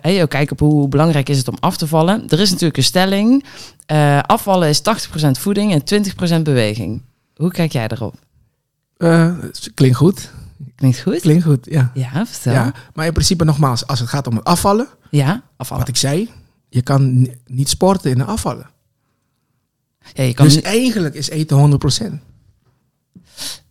hey, 0.02 0.22
ook 0.22 0.30
kijken 0.30 0.52
op 0.52 0.58
hoe 0.58 0.88
belangrijk 0.88 1.28
is 1.28 1.38
het 1.38 1.48
om 1.48 1.56
af 1.60 1.76
te 1.76 1.86
vallen. 1.86 2.28
Er 2.28 2.40
is 2.40 2.50
natuurlijk 2.50 2.76
een 2.76 2.82
stelling. 2.84 3.44
eh, 3.86 4.18
afvallen 4.20 4.68
is 4.68 4.80
80% 4.82 5.38
voeding 5.38 5.72
en 5.72 5.84
20% 6.40 6.42
beweging. 6.42 7.02
Hoe 7.34 7.50
kijk 7.50 7.72
jij 7.72 7.88
daarop? 7.88 8.14
Eh, 8.96 9.38
klinkt 9.74 9.96
goed. 9.96 10.30
Klinkt 10.74 11.00
goed? 11.00 11.20
Klinkt 11.20 11.44
goed, 11.44 11.66
ja. 11.70 11.90
Ja, 11.94 12.26
vertel. 12.26 12.52
ja. 12.52 12.64
Ja, 12.64 12.74
Maar 12.94 13.06
in 13.06 13.12
principe 13.12 13.44
nogmaals, 13.44 13.86
als 13.86 14.00
het 14.00 14.08
gaat 14.08 14.26
om 14.26 14.36
het 14.36 14.44
afvallen, 14.44 14.88
afvallen. 15.56 15.84
wat 15.84 15.94
ik 15.94 16.00
zei, 16.00 16.30
je 16.68 16.82
kan 16.82 17.20
ni- 17.20 17.36
niet 17.46 17.68
sporten 17.68 18.10
in 18.10 18.18
de 18.18 18.24
afvallen. 18.24 18.70
Ja, 20.14 20.22
je 20.22 20.34
kan 20.34 20.46
dus 20.46 20.60
eigenlijk 20.60 21.14
is 21.14 21.28
eten 21.30 21.56
100 21.56 21.80
procent. 21.80 22.20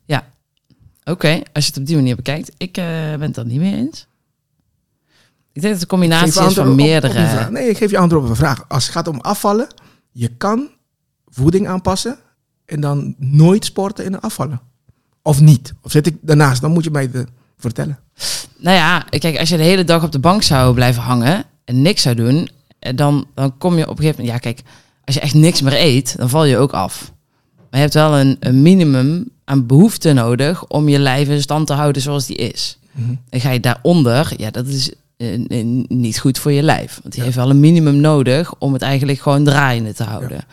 ja. 0.05 0.27
Oké, 1.03 1.41
als 1.53 1.63
je 1.65 1.71
het 1.71 1.79
op 1.79 1.86
die 1.86 1.95
manier 1.95 2.15
bekijkt. 2.15 2.51
Ik 2.57 2.77
eh, 2.77 2.86
ben 2.86 3.21
het 3.21 3.38
er 3.38 3.45
niet 3.45 3.60
mee 3.60 3.75
eens. 3.75 4.07
Ik 5.62 5.67
denk 5.67 5.80
dat 5.80 5.89
het 5.89 5.91
een 5.91 6.00
combinatie 6.00 6.47
is 6.47 6.54
van 6.54 6.76
meerdere... 6.76 7.50
nee, 7.52 7.69
ik 7.69 7.78
geef 7.78 7.91
je 7.91 7.97
antwoord 7.97 8.24
op 8.24 8.30
een 8.30 8.36
vraag. 8.36 8.65
Als 8.67 8.84
het 8.84 8.93
gaat 8.93 9.08
om 9.08 9.19
afvallen, 9.19 9.67
je 10.12 10.28
kan 10.28 10.69
voeding 11.30 11.67
aanpassen 11.67 12.17
en 12.65 12.82
dan 12.82 13.15
nooit 13.17 13.65
sporten 13.65 14.06
in 14.06 14.12
de 14.12 14.21
afvallen. 14.21 14.62
Of 15.21 15.41
niet. 15.41 15.74
Of 15.82 15.91
zit 15.91 16.08
ik 16.08 16.17
daarnaast, 16.21 16.62
dan 16.62 16.71
moet 16.71 16.84
je 16.84 16.91
mij 16.91 17.12
de 17.12 17.26
vertellen. 17.58 18.00
Nou 18.58 18.76
ja, 18.76 19.00
kijk, 19.10 19.39
als 19.39 19.50
je 19.50 19.58
de 19.58 19.63
hele 19.63 19.84
dag 19.84 20.04
op 20.04 20.12
de 20.12 20.19
bank 20.19 20.43
zou 20.43 20.74
blijven 20.74 21.02
hangen 21.02 21.43
en 21.65 21.82
niks 21.82 22.02
zou 22.02 22.15
doen, 22.15 22.50
eh, 22.80 22.95
dan, 22.95 23.28
dan 23.36 23.58
kom 23.58 23.78
je 23.78 23.84
op 23.84 23.97
een 23.97 24.04
gegeven 24.04 24.24
moment. 24.24 24.43
Ja, 24.43 24.52
kijk, 24.52 24.67
als 25.06 25.15
je 25.15 25.21
echt 25.21 25.34
niks 25.34 25.62
meer 25.62 25.74
eet, 25.74 26.17
dan 26.17 26.30
val 26.30 26.45
je 26.45 26.58
ook 26.58 26.71
af. 26.71 27.12
Maar 27.56 27.67
je 27.69 27.78
hebt 27.78 27.93
wel 27.93 28.19
een, 28.19 28.38
een 28.39 28.62
minimum 28.62 29.30
aan 29.43 29.65
behoefte 29.65 30.13
nodig 30.13 30.65
om 30.67 30.89
je 30.89 31.00
lijf 31.00 31.28
in 31.28 31.41
stand 31.41 31.67
te 31.67 31.74
houden 31.74 32.02
zoals 32.02 32.26
die 32.26 32.38
is. 32.38 32.80
Mhm. 32.91 33.13
En 33.30 33.39
ga 33.39 33.50
je 33.52 33.60
daaronder, 33.60 34.34
ja, 34.38 34.52
dat 34.52 34.67
is 34.67 34.91
eh, 35.21 35.60
eh, 35.60 35.65
niet 35.88 36.19
goed 36.19 36.39
voor 36.39 36.51
je 36.51 36.62
lijf. 36.63 36.91
Want 37.01 37.10
die 37.13 37.17
Ja. 37.19 37.23
heeft 37.23 37.36
wel 37.38 37.49
een 37.49 37.60
minimum 37.60 37.95
nodig 37.95 38.53
om 38.57 38.73
het 38.73 38.81
eigenlijk 38.81 39.19
gewoon 39.19 39.43
draaiende 39.43 39.93
te 39.93 40.03
houden. 40.03 40.43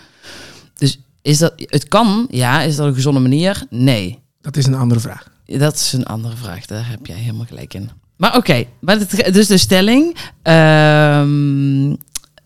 Dus 0.74 0.98
is 1.22 1.38
dat, 1.38 1.52
het 1.56 1.88
kan, 1.88 2.26
ja, 2.30 2.62
is 2.62 2.76
dat 2.76 2.86
een 2.86 2.94
gezonde 2.94 3.20
manier? 3.20 3.62
Nee. 3.70 4.18
Dat 4.40 4.56
is 4.56 4.66
een 4.66 4.74
andere 4.74 5.00
vraag. 5.00 5.30
Dat 5.46 5.74
is 5.74 5.92
een 5.92 6.06
andere 6.06 6.36
vraag, 6.36 6.66
daar 6.66 6.88
heb 6.88 7.06
jij 7.06 7.16
helemaal 7.16 7.46
gelijk 7.46 7.74
in. 7.74 7.90
Maar 8.16 8.36
oké, 8.36 8.64
maar 8.80 8.98
het- 8.98 9.30
dus 9.34 9.46
de 9.46 9.58
stelling. 9.58 10.16
ehm, 10.42 11.94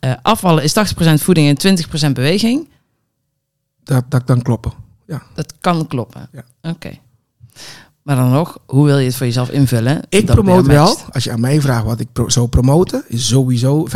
eh, 0.01 0.13
afvallen 0.23 0.63
is 0.63 0.73
80% 0.73 1.23
voeding 1.23 1.49
en 1.49 1.55
20% 1.59 2.15
beweging. 2.15 2.69
Dat, 3.85 4.05
dat 4.09 4.25
kan 4.25 4.43
kloppen. 4.43 4.73
Dat 5.35 5.55
kan 5.61 5.87
kloppen. 5.87 6.29
Ja. 6.33 6.71
Oké. 6.71 6.91
Maar 8.03 8.17
dan 8.17 8.31
nog, 8.31 8.59
hoe 8.67 8.85
wil 8.85 8.99
je 8.99 9.07
het 9.07 9.17
voor 9.17 9.27
jezelf 9.27 9.51
invullen? 9.51 10.03
Ik 10.09 10.27
promote 10.27 10.69
wel, 10.69 10.99
als 11.11 11.25
je 11.25 11.33
aan 11.33 11.41
mij 11.41 11.61
vraagt 11.61 11.85
wat 11.85 12.01
ik 12.01 12.13
pro 12.13 12.29
zou 12.29 12.49
promoten, 12.49 13.05
is 13.09 13.29
sowieso 13.29 13.89
50-50. 13.89 13.93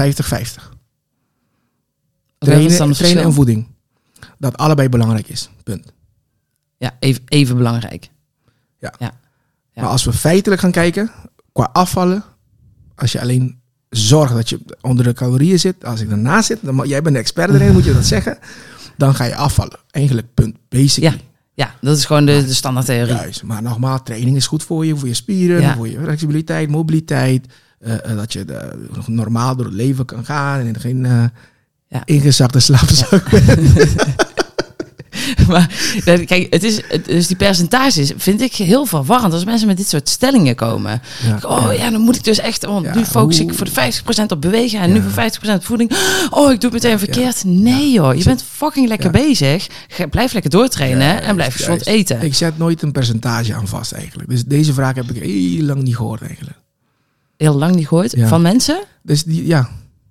Oké, 2.39 2.63
wat 2.63 2.89
is 2.89 2.99
Trainen, 2.99 3.25
en 3.25 3.33
voeding. 3.33 3.67
Dat 4.39 4.57
allebei 4.57 4.89
belangrijk 4.89 5.29
is. 5.29 5.51
Punt. 5.63 5.93
Ja, 6.77 6.97
even, 6.99 7.23
even 7.25 7.57
belangrijk. 7.57 8.11
Ja. 8.79 8.93
Maar 9.75 9.87
als 9.87 10.05
we 10.05 10.13
feitelijk 10.13 10.61
gaan 10.61 10.71
kijken, 10.71 11.11
qua 11.53 11.69
afvallen, 11.73 12.25
als 12.95 13.13
je 13.13 13.21
alleen 13.21 13.61
zorgt 13.91 14.35
dat 14.35 14.49
je 14.49 14.61
onder 14.81 15.05
de 15.05 15.13
calorieën 15.13 15.59
zit, 15.59 15.85
als 15.85 16.01
ik 16.01 16.09
daarnaast 16.09 16.47
zit, 16.47 16.59
dan, 16.63 16.89
jij 16.89 17.03
bent 17.03 17.15
de 17.15 17.21
expert 17.21 17.55
erin, 17.55 17.73
moet 17.73 17.85
je 17.85 17.93
dat 17.93 18.05
zeggen, 18.07 18.39
dan 18.97 19.15
ga 19.15 19.25
je 19.25 19.37
afvallen. 19.37 19.79
Eigenlijk, 19.91 20.35
punt. 20.35 20.57
Basically. 20.69 21.17
Ja, 21.17 21.21
dat 21.81 21.97
is 21.97 22.05
gewoon 22.05 22.27
de, 22.27 22.45
de 22.47 22.55
standaard 22.55 22.87
theorie. 22.87 23.15
Juist. 23.15 23.43
Maar 23.43 23.63
nogmaals, 23.63 24.01
training 24.05 24.37
is 24.37 24.47
goed 24.47 24.63
voor 24.63 24.87
je, 24.87 24.97
voor 24.97 25.09
je 25.09 25.15
spieren, 25.15 25.61
Ja. 25.61 25.75
voor 25.77 25.89
je 25.89 25.99
flexibiliteit, 26.03 26.69
mobiliteit. 26.69 27.47
eh, 27.81 28.11
eh, 28.11 28.17
dat 28.17 28.33
je 28.33 28.45
eh, 28.45 29.07
normaal 29.07 29.57
door 29.57 29.67
het 29.67 29.75
leven 29.75 30.05
kan 30.05 30.25
gaan 30.25 30.61
en 30.61 30.81
geen 30.81 31.05
eh 31.05 31.25
Ja. 31.89 32.03
ingezakte 32.05 32.61
slaapzak 32.61 33.31
bent. 33.31 33.61
maar 35.49 35.71
eh, 36.05 36.27
kijk, 36.27 36.47
het 36.51 36.65
is, 36.65 36.81
dus 37.07 37.27
die 37.27 37.37
percentages 37.37 38.13
vind 38.17 38.41
ik 38.41 38.55
heel 38.55 38.87
verwarrend 38.87 39.33
als 39.33 39.45
mensen 39.45 39.67
met 39.67 39.77
dit 39.77 39.89
soort 39.89 40.09
stellingen 40.09 40.55
komen. 40.55 41.03
Ja. 41.27 41.39
Oh 41.49 41.75
ja, 41.77 41.91
dan 41.91 42.01
moet 42.01 42.17
ik 42.17 42.25
dus 42.25 42.39
echt, 42.39 42.65
want 42.65 42.85
Ja, 42.85 42.95
nu 42.95 43.05
focus 43.05 43.41
ik 43.41 43.55
voor 43.55 43.67
de 43.67 43.93
50% 44.23 44.27
op 44.27 44.41
bewegen 44.41 44.81
en 44.81 44.93
nu 44.93 45.03
voor 45.03 45.31
50% 45.61 45.63
voeding. 45.63 45.91
Oh, 46.31 46.53
ik 46.53 46.61
doe 46.61 46.71
het 46.71 46.83
meteen 46.83 46.99
verkeerd. 46.99 47.45
Nee 47.45 47.93
joh, 47.93 48.15
je 48.15 48.25
bent 48.25 48.43
fucking 48.43 48.89
lekker 48.89 49.11
bezig. 49.11 49.67
Blijf 50.11 50.33
lekker 50.33 50.51
doortrainen 50.51 51.23
en 51.23 51.35
blijf 51.35 51.55
gezond 51.55 51.87
eten. 51.87 52.23
Ik 52.23 52.35
zet 52.35 52.59
nooit 52.59 52.83
een 52.83 52.93
percentage 52.93 53.55
aan 53.55 53.69
vast 53.69 53.93
eigenlijk. 53.93 54.29
Dus 54.29 54.45
deze 54.45 54.73
vraag 54.73 54.95
heb 54.95 55.11
ik 55.11 55.23
heel 55.23 55.63
lang 55.65 55.83
niet 55.83 55.97
gehoord 55.97 56.23
eigenlijk. 56.23 56.59
Heel 57.37 57.55
lang 57.55 57.75
niet 57.75 57.89
gehoord 57.89 58.15
van 58.19 58.43
mensen. 58.43 58.79
Dus 59.03 59.25
die, 59.25 59.47
ja, 59.47 59.71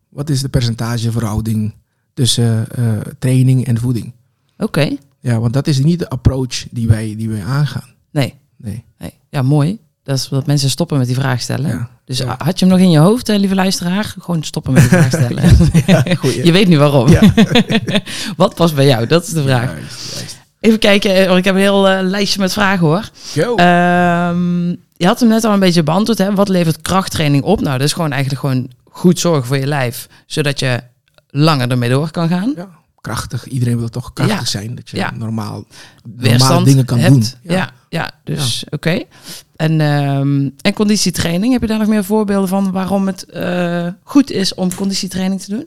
wat 0.09 0.29
is 0.29 0.41
de 0.41 0.49
percentageverhouding 0.49 1.73
tussen 2.13 2.67
eh, 2.71 2.85
training 3.19 3.65
en 3.65 3.79
voeding? 3.79 4.13
Oké, 4.57 4.89
Ja, 5.19 5.39
want 5.39 5.53
dat 5.53 5.67
is 5.67 5.79
niet 5.79 5.99
de 5.99 6.09
approach 6.09 6.65
die 6.71 6.87
wij, 6.87 7.13
die 7.17 7.29
wij 7.29 7.43
aangaan. 7.43 7.89
nee. 8.11 8.33
Nee. 8.57 8.83
nee. 8.97 9.13
Ja, 9.29 9.41
mooi. 9.41 9.77
Dat 10.03 10.17
is 10.17 10.27
dat 10.29 10.45
mensen 10.45 10.69
stoppen 10.69 10.97
met 10.97 11.07
die 11.07 11.15
vraag 11.15 11.41
stellen. 11.41 11.69
Ja. 11.69 11.89
Dus 12.05 12.17
Ja. 12.17 12.35
had 12.37 12.59
je 12.59 12.65
hem 12.65 12.73
nog 12.73 12.83
in 12.83 12.91
je 12.91 12.97
hoofd, 12.99 13.29
eh, 13.29 13.37
lieve 13.39 13.55
luisteraar? 13.55 14.15
Gewoon 14.19 14.43
stoppen 14.43 14.73
met 14.73 14.81
die 14.81 14.91
vraag 14.91 15.07
stellen. 15.21 16.17
goeie. 16.17 16.45
Je 16.45 16.51
weet 16.51 16.67
nu 16.67 16.77
waarom. 16.77 17.07
Ja. 17.09 17.21
Wat 18.37 18.55
past 18.55 18.75
bij 18.75 18.85
jou? 18.85 19.07
Dat 19.07 19.23
is 19.27 19.33
de 19.33 19.41
vraag. 19.43 19.71
Juist, 19.71 20.15
juist. 20.17 20.37
Even 20.59 20.79
kijken, 20.79 21.15
eh, 21.15 21.25
want 21.25 21.37
ik 21.37 21.43
heb 21.45 21.55
een 21.55 21.61
heel 21.61 21.89
eh, 21.89 22.01
lijstje 22.01 22.39
met 22.39 22.53
vragen 22.53 22.85
hoor. 22.87 23.09
Ehm, 23.55 24.67
je 24.97 25.05
had 25.05 25.19
hem 25.19 25.29
net 25.29 25.43
al 25.43 25.53
een 25.53 25.59
beetje 25.59 25.83
beantwoord. 25.83 26.17
Hè? 26.17 26.33
Wat 26.35 26.49
levert 26.49 26.81
krachttraining 26.81 27.43
op? 27.43 27.61
Nou, 27.61 27.77
dat 27.77 27.87
is 27.87 27.93
gewoon 27.93 28.11
eigenlijk 28.11 28.41
gewoon 28.41 28.69
goed 28.89 29.19
zorgen 29.19 29.45
voor 29.45 29.57
je 29.57 29.67
lijf. 29.67 30.07
Zodat 30.25 30.59
je 30.59 30.81
langer 31.27 31.69
ermee 31.71 31.89
door 31.89 32.11
kan 32.11 32.27
gaan. 32.29 32.53
ja, 32.55 32.67
krachtig. 33.05 33.47
Iedereen 33.47 33.77
wil 33.77 33.89
toch 33.89 34.13
krachtig 34.13 34.39
Ja. 34.39 34.45
zijn. 34.45 34.75
Dat 34.75 34.89
je 34.89 34.97
Ja. 34.97 35.11
normaal, 35.17 35.65
normale 36.15 36.63
dingen 36.65 36.85
kan 36.85 36.97
hebt. 36.99 37.13
doen. 37.13 37.23
Ja, 37.55 37.71
ja, 37.89 38.11
dus 38.23 38.63
oké. 38.69 39.03
En, 39.55 39.81
ehm, 39.81 40.49
en 40.61 40.73
conditietraining, 40.73 41.51
heb 41.53 41.61
je 41.61 41.67
daar 41.67 41.77
nog 41.79 41.87
meer 41.87 42.03
voorbeelden 42.03 42.49
van 42.49 42.71
waarom 42.71 43.07
het 43.07 43.23
eh, 43.25 43.87
goed 44.03 44.31
is 44.31 44.53
om 44.53 44.75
conditietraining 44.75 45.41
te 45.41 45.49
doen? 45.49 45.65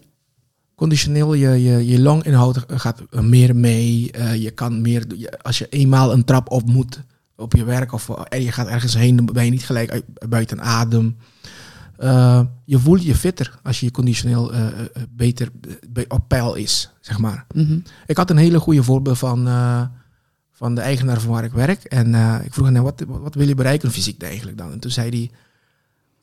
Conditioneel, 0.75 1.35
je, 1.35 1.49
je, 1.63 1.87
je 1.87 2.01
longinhoud 2.01 2.65
gaat 2.69 3.03
meer 3.11 3.57
mee. 3.57 4.11
Eh, 4.13 4.35
je 4.43 4.51
kan 4.51 4.81
meer, 4.81 5.05
je- 5.17 5.39
als 5.43 5.59
je 5.59 5.69
eenmaal 5.69 6.13
een 6.13 6.25
trap 6.25 6.51
op 6.51 6.67
moet 6.67 7.01
op 7.37 7.55
je 7.55 7.65
werk 7.65 7.93
of 7.93 8.09
eh, 8.09 8.45
je 8.45 8.53
gaat 8.53 8.67
ergens 8.67 8.95
heen, 8.95 9.17
dan 9.17 9.25
ben 9.33 9.45
je 9.45 9.51
niet 9.51 9.65
gelijk 9.67 9.91
uit- 9.91 10.05
buiten 10.29 10.61
adem. 10.63 11.17
Eh, 11.99 12.41
je 12.65 12.79
voelt 12.79 13.05
je 13.05 13.15
fitter 13.15 13.59
als 13.63 13.81
je 13.81 13.91
conditioneel 13.91 14.53
eh, 14.53 14.67
eh, 14.67 14.87
beter 15.11 15.49
be- 15.89 16.05
op 16.09 16.29
peil 16.29 16.55
is, 16.55 16.91
zeg 17.01 17.19
maar. 17.19 17.47
Mhm. 17.55 17.79
Ik 18.07 18.17
had 18.17 18.31
een 18.31 18.37
hele 18.37 18.59
goede 18.61 18.83
voorbeeld 18.83 19.19
van, 19.19 19.45
van 20.53 20.75
de 20.75 20.81
eigenaar 20.81 21.21
van 21.21 21.31
waar 21.31 21.45
ik 21.45 21.53
werk. 21.53 21.85
En 21.85 22.15
ik 22.45 22.55
vroeg 22.55 22.67
hem, 22.71 22.83
wat, 22.83 23.05
wat 23.07 23.35
wil 23.35 23.49
je 23.49 23.55
bereiken 23.55 23.91
fysiek 23.91 24.23
eigenlijk 24.23 24.59
dan? 24.59 24.73
En 24.73 24.79
toen 24.79 24.91
zei 24.91 25.09
hij, 25.11 25.31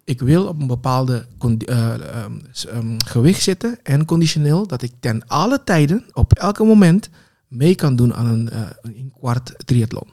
ik 0.03 0.21
wil 0.21 0.47
op 0.47 0.61
een 0.61 0.67
bepaalde 0.67 1.25
eh, 1.65 1.93
ehm, 1.93 2.31
ehm, 2.69 2.97
gewicht 3.05 3.41
zitten 3.41 3.79
en 3.83 4.05
conditioneel, 4.05 4.67
dat 4.67 4.81
ik 4.81 4.91
ten 4.99 5.27
alle 5.27 5.63
tijden, 5.63 6.03
op 6.13 6.33
elke 6.33 6.63
moment, 6.63 7.09
mee 7.47 7.75
kan 7.75 7.95
doen 7.95 8.13
aan 8.13 8.25
een, 8.25 8.49
een 8.81 9.13
kwart 9.19 9.53
triathlon. 9.65 10.07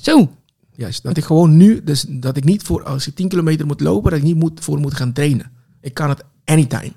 Zo, 0.00 0.36
Juist, 0.76 1.02
dat 1.02 1.16
ik 1.16 1.24
gewoon 1.24 1.56
nu, 1.56 1.80
dus 1.84 2.04
dat 2.08 2.36
ik 2.36 2.44
niet 2.44 2.62
voor, 2.62 2.82
als 2.84 3.06
ik 3.06 3.14
10 3.14 3.28
kilometer 3.28 3.66
moet 3.66 3.80
lopen, 3.80 4.10
dat 4.10 4.18
ik 4.18 4.24
niet 4.24 4.36
moet, 4.36 4.60
voor 4.64 4.78
moet 4.80 4.94
gaan 4.94 5.12
trainen. 5.12 5.50
Ik 5.80 5.94
kan 5.94 6.08
het 6.08 6.24
anytime. 6.44 6.92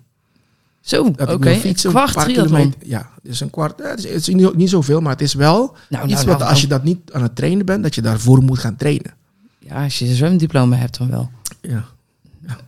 zo, 0.81 1.03
oké. 1.17 1.53
Fietsen, 1.55 1.89
Kwart 1.89 2.15
een 2.15 2.23
triathlon. 2.23 2.73
Ja, 2.83 3.09
dus 3.23 3.39
een 3.39 3.49
kwart. 3.49 3.81
eh, 3.81 3.89
Het 3.89 3.97
is, 3.97 4.03
het 4.05 4.27
is 4.27 4.27
niet, 4.27 4.55
niet 4.55 4.69
zoveel, 4.69 5.01
maar 5.01 5.11
het 5.11 5.21
is 5.21 5.33
wel 5.33 5.75
Nou, 5.89 6.03
iets 6.05 6.13
nou, 6.13 6.27
wat 6.27 6.37
nou, 6.37 6.49
als 6.51 6.61
je 6.61 6.67
dat 6.67 6.83
niet 6.83 6.99
aan 7.11 7.21
het 7.21 7.35
trainen 7.35 7.65
bent, 7.65 7.83
dat 7.83 7.95
je 7.95 8.01
daarvoor 8.01 8.43
moet 8.43 8.59
gaan 8.59 8.75
trainen. 8.75 9.13
Ja, 9.59 9.83
als 9.83 9.99
je 9.99 10.05
een 10.07 10.15
zwemdiploma 10.15 10.75
hebt 10.75 10.97
dan 10.97 11.09
wel. 11.09 11.29
Ja, 11.61 11.85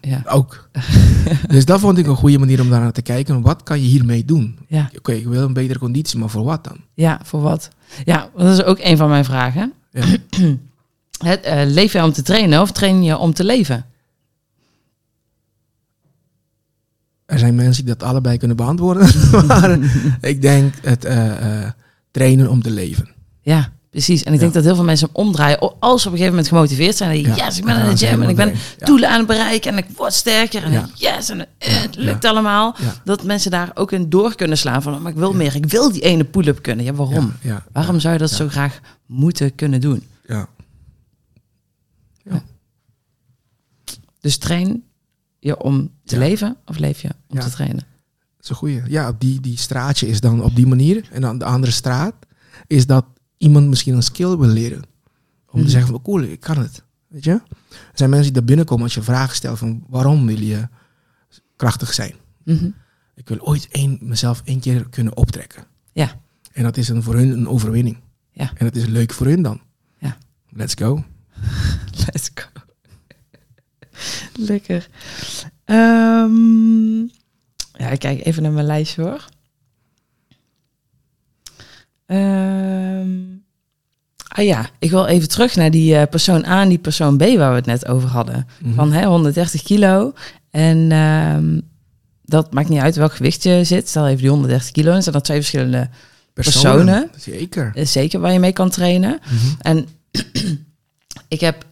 Ja, 0.02 0.22
ook. 0.28 0.70
dus 1.48 1.66
dat 1.66 1.80
vond 1.80 1.98
ik 1.98 2.08
een 2.08 2.16
goede 2.16 2.38
manier 2.40 2.62
om 2.62 2.70
daar 2.70 2.80
naar 2.82 2.92
te 2.92 3.02
kijken. 3.02 3.42
Wat 3.42 3.64
kan 3.64 3.82
je 3.82 3.88
hiermee 3.88 4.26
doen? 4.26 4.58
ja, 4.68 4.90
Oké, 4.98 5.12
ik 5.12 5.28
wil 5.28 5.44
een 5.44 5.54
betere 5.54 5.80
conditie, 5.80 6.20
maar 6.20 6.30
voor 6.30 6.44
wat 6.44 6.64
dan? 6.64 6.78
ja, 6.94 7.20
voor 7.24 7.42
wat? 7.42 7.70
Ja, 8.06 8.30
dat 8.38 8.54
is 8.58 8.64
ook 8.64 8.78
een 8.82 8.98
van 8.98 9.10
mijn 9.10 9.26
vragen. 9.26 9.74
Ja. 9.92 10.06
Het, 11.18 11.42
eh, 11.42 11.62
leef 11.66 11.94
je 11.94 12.04
om 12.04 12.12
te 12.14 12.22
trainen 12.22 12.62
of 12.62 12.72
train 12.72 13.04
je 13.04 13.18
om 13.18 13.34
te 13.34 13.44
leven? 13.44 13.86
Er 17.26 17.40
zijn 17.40 17.56
mensen 17.56 17.86
die 17.86 17.96
dat 17.96 18.08
allebei 18.10 18.38
kunnen 18.38 18.58
beantwoorden. 18.58 19.08
maar 19.48 19.80
ik 20.32 20.42
denk 20.42 20.74
het 20.82 21.06
eh, 21.06 21.64
eh, 21.64 21.72
trainen 22.12 22.50
om 22.50 22.62
te 22.62 22.70
leven. 22.72 23.10
Ja, 23.42 23.72
precies. 23.90 24.24
En 24.24 24.28
ik 24.34 24.34
Ja. 24.34 24.42
denk 24.42 24.54
dat 24.54 24.64
heel 24.64 24.76
veel 24.76 24.84
mensen 24.84 25.08
hem 25.14 25.26
omdraaien. 25.26 25.60
Als 25.80 26.02
ze 26.02 26.08
op 26.08 26.14
een 26.14 26.20
gegeven 26.20 26.30
moment 26.30 26.48
gemotiveerd 26.48 26.96
zijn. 26.96 27.10
En 27.10 27.36
Ja. 27.36 27.46
yes, 27.46 27.58
ik 27.58 27.66
ben 27.66 27.76
Ja, 27.76 27.84
in 27.84 27.90
de 27.90 27.98
gym 27.98 28.22
en 28.22 28.30
ik 28.30 28.36
ben 28.36 28.54
doelen 28.78 29.10
aan 29.10 29.18
het 29.18 29.28
bereiken. 29.28 29.72
En 29.72 29.78
ik 29.78 29.86
word 29.96 30.14
sterker. 30.14 30.64
En 30.64 30.72
Ja. 30.72 30.90
yes, 30.96 31.30
en 31.30 31.48
het 31.58 31.96
lukt 31.96 32.26
allemaal. 32.26 32.76
Dat 33.04 33.24
mensen 33.24 33.52
daar 33.52 33.72
ook 33.74 33.92
in 33.92 34.10
door 34.10 34.36
kunnen 34.36 34.58
slaan. 34.58 34.82
Van, 34.82 35.02
maar 35.02 35.12
ik 35.12 35.18
wil 35.18 35.34
meer. 35.34 35.56
Ik 35.56 35.66
wil 35.66 35.92
die 35.92 36.02
ene 36.02 36.24
pull-up 36.24 36.62
kunnen. 36.62 36.86
Ja, 36.86 36.94
waarom? 36.94 37.34
Waarom 37.72 38.00
zou 38.00 38.14
je 38.14 38.20
dat 38.20 38.32
zo 38.32 38.48
graag 38.48 38.80
moeten 39.06 39.56
kunnen 39.56 39.82
doen? 39.82 40.04
ja. 40.28 40.48
Dus 44.28 44.38
train 44.38 44.84
je 45.40 45.62
om 45.62 45.92
te 46.04 46.16
Ja. 46.16 46.22
leven 46.22 46.58
of 46.66 46.78
leef 46.78 47.02
je 47.02 47.10
om 47.28 47.38
Ja. 47.38 47.44
te 47.44 47.50
trainen? 47.50 47.78
Dat 48.36 48.44
is 48.44 48.50
een 48.50 48.56
goeie. 48.56 48.82
Ja, 48.88 49.12
die, 49.18 49.40
die 49.42 49.58
straatje 49.58 50.08
is 50.08 50.20
dan 50.22 50.44
op 50.44 50.56
die 50.56 50.68
manier. 50.68 51.08
En 51.12 51.22
dan 51.22 51.38
de 51.38 51.46
andere 51.46 51.72
straat 51.72 52.14
is 52.68 52.86
dat 52.86 53.06
iemand 53.38 53.68
misschien 53.68 53.94
een 53.96 54.04
skill 54.04 54.38
wil 54.38 54.48
leren. 54.50 54.82
Om 55.50 55.56
Mhm. 55.60 55.64
te 55.64 55.70
zeggen 55.70 55.92
van 55.92 56.02
cool, 56.02 56.22
ik 56.22 56.40
kan 56.40 56.58
het. 56.58 56.84
Weet 57.08 57.24
je? 57.24 57.32
Er 57.32 57.42
zijn 57.94 58.10
mensen 58.10 58.28
die 58.28 58.38
daar 58.38 58.48
binnenkomen 58.50 58.84
als 58.84 58.94
je 58.94 59.02
vragen 59.02 59.36
stelt 59.36 59.58
van 59.58 59.84
waarom 59.90 60.26
wil 60.26 60.40
je 60.40 60.68
krachtig 61.56 61.94
zijn? 61.94 62.14
Mhm. 62.44 62.70
Ik 63.16 63.28
wil 63.28 63.40
ooit 63.40 63.68
één, 63.72 63.98
mezelf 64.02 64.42
één 64.46 64.60
keer 64.60 64.90
kunnen 64.90 65.18
optrekken. 65.18 65.64
Ja. 65.92 66.20
En 66.54 66.64
dat 66.64 66.78
is 66.78 66.90
een, 66.90 67.04
voor 67.04 67.16
hun 67.16 67.32
een 67.32 67.48
overwinning. 67.48 67.98
Ja. 68.32 68.52
En 68.56 68.66
het 68.66 68.76
is 68.76 68.86
leuk 68.86 69.14
voor 69.14 69.28
hun 69.28 69.42
dan. 69.42 69.62
Ja. 70.00 70.18
Let's 70.50 70.74
go. 70.74 71.04
Let's 72.06 72.30
go. 72.34 72.57
Lekker. 74.36 74.88
Ehm, 75.66 77.00
ja, 77.74 77.90
ik 77.90 78.00
kijk 78.00 78.26
even 78.26 78.44
naar 78.44 78.52
mijn 78.52 78.66
lijstje 78.66 79.02
hoor. 79.02 79.26
Ehm, 82.06 83.10
ah 84.28 84.46
ja, 84.46 84.70
ik 84.80 84.90
wil 84.90 85.06
even 85.06 85.30
terug 85.30 85.56
naar 85.56 85.72
die 85.72 85.96
eh, 85.96 86.08
persoon 86.10 86.46
A 86.46 86.62
en 86.62 86.70
die 86.70 86.78
persoon 86.78 87.18
B 87.18 87.22
waar 87.22 87.50
we 87.50 87.56
het 87.56 87.66
net 87.66 87.88
over 87.88 88.10
hadden. 88.10 88.48
Mhm. 88.62 88.74
Van 88.74 88.92
hè, 88.92 89.06
130 89.06 89.64
kilo. 89.64 90.14
En 90.52 90.92
ehm, 90.92 91.60
dat 92.24 92.54
maakt 92.54 92.70
niet 92.70 92.82
uit 92.82 92.96
welk 92.96 93.14
gewicht 93.14 93.44
je 93.44 93.64
zit. 93.64 93.90
Stel 93.90 94.08
even 94.08 94.18
die 94.22 94.30
130 94.30 94.72
kilo. 94.72 94.92
En 94.94 95.02
zijn 95.02 95.16
dat 95.16 95.24
twee 95.24 95.38
verschillende 95.38 95.90
personen. 96.34 97.10
Zeker. 97.18 97.72
eh, 97.76 97.86
zeker 97.86 98.20
waar 98.20 98.34
je 98.34 98.40
mee 98.40 98.54
kan 98.54 98.70
trainen. 98.70 99.20
Mhm. 99.24 99.54
En 99.60 99.88
ik 101.28 101.40
heb 101.40 101.66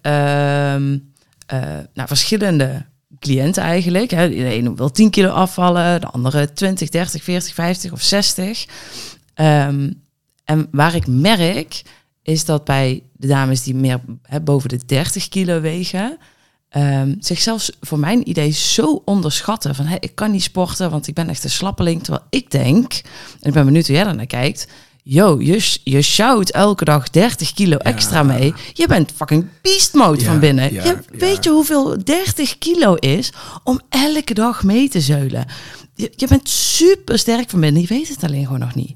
eh, 1.46 1.60
nou, 1.94 2.08
verschillende 2.08 2.86
cliënten 3.20 3.64
eigenlijk. 3.64 4.12
Hè. 4.12 4.30
De 4.30 4.46
ene 4.46 4.74
wil 4.74 4.92
10 4.92 5.10
kilo 5.10 5.30
afvallen, 5.30 6.02
de 6.02 6.08
andere 6.08 6.54
20, 6.54 6.90
30, 6.90 7.24
40, 7.24 7.54
50 7.54 7.92
of 7.92 8.02
60. 8.02 8.66
Ehm, 9.34 9.92
en 10.44 10.68
waar 10.72 10.96
ik 10.96 11.08
merk, 11.08 11.82
is 12.24 12.46
dat 12.46 12.64
bij 12.64 13.04
de 13.14 13.28
dames 13.28 13.64
die 13.64 13.76
meer 13.76 14.00
hè, 14.22 14.42
boven 14.42 14.70
de 14.70 14.80
30 14.86 15.28
kilo 15.28 15.62
wegen, 15.62 16.18
ehm, 16.70 17.16
zichzelf 17.20 17.70
voor 17.82 18.00
mijn 18.00 18.30
idee 18.30 18.52
zo 18.52 19.02
onderschatten. 19.06 19.76
Van 19.76 19.98
ik 20.00 20.16
kan 20.16 20.32
niet 20.32 20.44
sporten, 20.44 20.90
want 20.90 21.08
ik 21.08 21.14
ben 21.14 21.30
echt 21.30 21.44
een 21.44 21.50
slappeling. 21.50 22.04
Terwijl 22.04 22.26
ik 22.30 22.52
denk, 22.52 22.94
en 23.42 23.48
ik 23.48 23.54
ben 23.54 23.66
benieuwd 23.66 23.88
hoe 23.88 23.96
jij 23.96 24.04
daar 24.04 24.16
naar 24.16 24.26
kijkt. 24.26 24.68
Yo, 25.08 25.42
je, 25.42 25.78
je 25.84 26.02
sjouwt 26.02 26.50
elke 26.52 26.86
dag 26.86 27.10
30 27.10 27.54
kilo 27.54 27.78
extra 27.78 28.24
mee. 28.24 28.54
Je 28.74 28.88
bent 28.88 29.12
fucking 29.16 29.48
beast 29.62 29.94
mode 29.94 30.20
Ja, 30.20 30.26
van 30.26 30.40
binnen. 30.40 30.74
ja, 30.74 30.84
je. 30.84 30.98
Weet 31.18 31.44
je 31.44 31.50
hoeveel 31.50 32.04
30 32.04 32.58
kilo 32.58 32.94
is 32.94 33.32
om 33.64 33.80
elke 33.90 34.34
dag 34.34 34.64
mee 34.64 34.90
te 34.90 35.02
zeulen? 35.02 35.46
Je, 35.96 36.12
je 36.16 36.28
bent 36.28 36.50
super 36.50 37.20
sterk 37.20 37.50
van 37.50 37.60
binnen. 37.60 37.82
Je 37.82 37.88
weet 37.88 38.08
het 38.08 38.24
alleen 38.24 38.44
gewoon 38.46 38.60
nog 38.60 38.76
niet. 38.76 38.94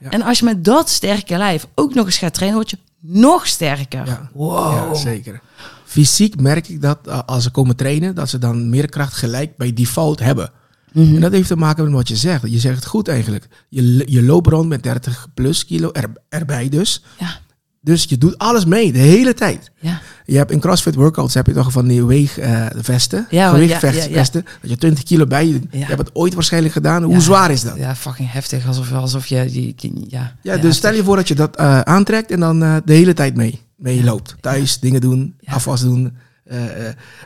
En 0.00 0.22
als 0.22 0.38
je 0.38 0.44
met 0.44 0.64
dat 0.64 0.88
sterke 0.90 1.36
lijf 1.36 1.66
ook 1.74 1.94
nog 1.94 2.06
eens 2.06 2.16
gaat 2.18 2.34
trainen, 2.34 2.58
word 2.58 2.70
je 2.70 2.78
nog 3.00 3.46
sterker. 3.46 4.06
Ja. 4.06 4.30
Wow. 4.32 4.94
Zeker. 4.96 5.40
Fysiek 5.84 6.40
merk 6.40 6.68
ik 6.68 6.82
dat 6.82 6.98
uh, 7.08 7.18
als 7.26 7.42
ze 7.42 7.50
komen 7.50 7.76
trainen, 7.76 8.14
dat 8.14 8.28
ze 8.28 8.38
dan 8.38 8.70
meer 8.70 8.88
kracht 8.88 9.14
gelijk 9.14 9.56
bij 9.56 9.72
default 9.72 10.18
hebben. 10.18 10.50
Mhm. 10.92 11.14
En 11.14 11.20
dat 11.20 11.32
heeft 11.32 11.48
te 11.48 11.56
maken 11.56 11.84
met 11.84 11.92
wat 11.92 12.08
je 12.08 12.16
zegt. 12.16 12.42
Je 12.44 12.58
zegt 12.58 12.76
het 12.76 12.86
goed 12.86 13.08
eigenlijk. 13.08 13.48
Je, 13.68 14.02
je 14.06 14.22
loopt 14.22 14.46
rond 14.46 14.68
met 14.68 14.82
30 14.82 15.26
plus 15.34 15.64
kilo 15.64 15.90
er, 15.92 16.12
erbij 16.28 16.68
dus. 16.68 17.04
Ja, 17.18 17.38
Dus 17.80 18.04
je 18.08 18.18
doet 18.18 18.38
alles 18.38 18.64
mee, 18.64 18.92
de 18.92 18.98
hele 18.98 19.34
tijd. 19.34 19.70
ja. 19.80 20.00
Je 20.24 20.36
hebt 20.36 20.50
in 20.50 20.60
CrossFit 20.60 20.94
workouts 20.94 21.34
heb 21.34 21.46
je 21.46 21.52
toch 21.52 21.72
van 21.72 21.86
die 21.86 22.04
weegvesten, 22.04 23.26
Ja, 23.30 23.56
uh, 23.56 23.68
ja, 23.68 23.78
gewichtvesten. 23.78 24.44
Dat 24.60 24.70
je 24.70 24.76
20 24.76 25.04
kilo 25.04 25.26
bij 25.26 25.46
je. 25.46 25.60
Je 25.70 25.84
hebt 25.84 25.98
het 25.98 26.10
ooit 26.12 26.34
waarschijnlijk 26.34 26.74
gedaan. 26.74 27.02
Hoe 27.02 27.20
zwaar 27.20 27.50
is 27.50 27.62
dat? 27.62 27.76
Ja, 27.76 27.96
fucking 27.96 28.32
heftig. 28.32 28.66
Alsof, 28.66 28.92
alsof 28.92 29.26
je... 29.26 29.44
die 29.50 29.74
ja, 30.08 30.36
ja, 30.42 30.56
dus 30.56 30.76
stel 30.76 30.94
je 30.94 31.04
voor 31.04 31.16
dat 31.16 31.28
je 31.28 31.34
dat 31.34 31.60
uh, 31.60 31.80
aantrekt 31.80 32.30
en 32.30 32.40
dan 32.40 32.62
uh, 32.62 32.76
de 32.84 32.92
hele 32.92 33.14
tijd 33.14 33.36
mee, 33.36 33.60
mee 33.76 34.04
loopt. 34.04 34.36
Thuis 34.40 34.78
dingen 34.78 35.00
doen, 35.00 35.34
afwas 35.44 35.80
doen, 35.80 36.16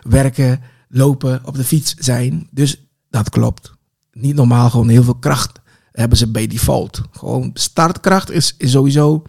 werken, 0.02 0.60
lopen, 0.88 1.40
op 1.44 1.56
de 1.56 1.64
fiets 1.64 1.94
zijn. 1.98 2.48
Dus 2.50 2.85
dat 3.16 3.30
klopt. 3.30 3.72
Niet 4.12 4.34
normaal, 4.34 4.70
gewoon 4.70 4.88
heel 4.88 5.02
veel 5.02 5.14
kracht 5.14 5.60
hebben 5.92 6.18
ze 6.18 6.30
bij 6.30 6.46
default. 6.46 7.00
Gewoon 7.10 7.50
startkracht 7.54 8.30
is, 8.30 8.54
is 8.58 8.70
sowieso 8.70 9.22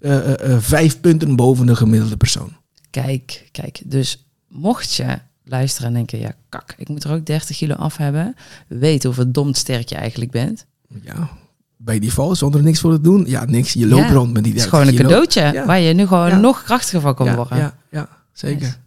uh, 0.00 0.28
vijf 0.58 1.00
punten 1.00 1.36
boven 1.36 1.66
de 1.66 1.76
gemiddelde 1.76 2.16
persoon. 2.16 2.56
Kijk, 2.90 3.48
kijk. 3.52 3.80
Dus 3.84 4.26
mocht 4.48 4.94
je 4.94 5.18
luisteren 5.44 5.88
en 5.88 5.94
denken... 5.94 6.18
Ja, 6.18 6.32
kak, 6.48 6.74
ik 6.76 6.88
moet 6.88 7.04
er 7.04 7.12
ook 7.12 7.26
30 7.26 7.56
kilo 7.56 7.74
af 7.74 7.96
hebben. 7.96 8.34
Weet 8.68 9.04
hoe 9.04 9.12
verdomd 9.14 9.56
sterk 9.56 9.88
je 9.88 9.94
eigenlijk 9.94 10.30
bent. 10.30 10.66
Ja, 11.02 11.28
bij 11.76 11.98
default, 11.98 12.36
zonder 12.38 12.60
er 12.60 12.66
niks 12.66 12.80
voor 12.80 12.92
te 12.92 13.00
doen. 13.00 13.24
Ja, 13.26 13.44
niks. 13.44 13.72
Je 13.72 13.86
loopt 13.86 14.06
Ja, 14.08 14.12
rond 14.12 14.32
met 14.32 14.44
die 14.44 14.52
Het 14.52 14.62
is 14.62 14.70
30 14.70 14.70
gewoon 14.70 14.86
een 14.86 14.94
kilo. 14.94 15.08
cadeautje 15.08 15.58
Ja. 15.60 15.66
waar 15.66 15.80
je 15.80 15.94
nu 15.94 16.06
gewoon 16.06 16.28
Ja. 16.28 16.36
nog 16.36 16.62
krachtiger 16.62 17.00
van 17.00 17.14
kan 17.14 17.34
worden. 17.34 17.58
Ja, 17.58 17.76
ja, 17.90 18.08
zeker. 18.32 18.78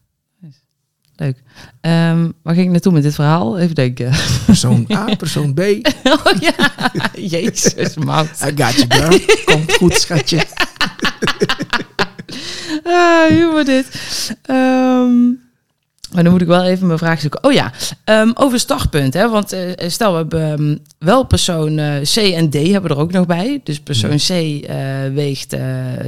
Leuk. 1.19 1.37
Ehm, 1.81 2.29
waar 2.41 2.53
ging 2.53 2.65
ik 2.65 2.71
naartoe 2.71 2.93
met 2.93 3.03
dit 3.03 3.15
verhaal? 3.15 3.57
Even 3.59 3.75
denken. 3.75 4.11
Persoon 4.45 4.85
A, 4.93 5.05
persoon 5.15 5.53
B. 5.53 5.59
I 5.59 5.81
oh 6.03 6.39
ja, 6.39 6.53
jezus, 7.37 7.95
maat. 7.95 8.27
got 8.55 8.73
you, 8.73 8.85
girl. 8.87 9.19
Komt 9.45 9.73
goed, 9.73 9.93
schatje. 9.93 10.43
Ah, 12.83 13.27
humor 13.29 13.63
dit. 13.63 13.87
Ehm, 14.41 15.27
maar 16.13 16.23
dan 16.23 16.31
moet 16.31 16.41
ik 16.41 16.47
wel 16.47 16.63
even 16.63 16.87
mijn 16.87 16.99
vraag 16.99 17.19
zoeken. 17.19 17.43
Oh 17.43 17.51
ja, 17.51 17.71
ehm, 18.03 18.31
over 18.33 18.59
startpunt. 18.59 19.13
Hè? 19.13 19.29
Want 19.29 19.51
eh, 19.51 19.89
stel, 19.89 20.11
we 20.11 20.17
hebben 20.17 20.81
wel 20.99 21.23
persoon 21.23 21.77
eh, 21.77 22.01
C 22.01 22.15
en 22.15 22.49
D 22.49 22.53
hebben 22.53 22.81
we 22.81 22.89
er 22.89 23.01
ook 23.01 23.11
nog 23.11 23.25
bij. 23.25 23.61
Dus 23.63 23.79
persoon 23.79 24.17
C 24.17 24.29
eh, 24.29 24.77
weegt 25.13 25.53
eh 25.53 25.61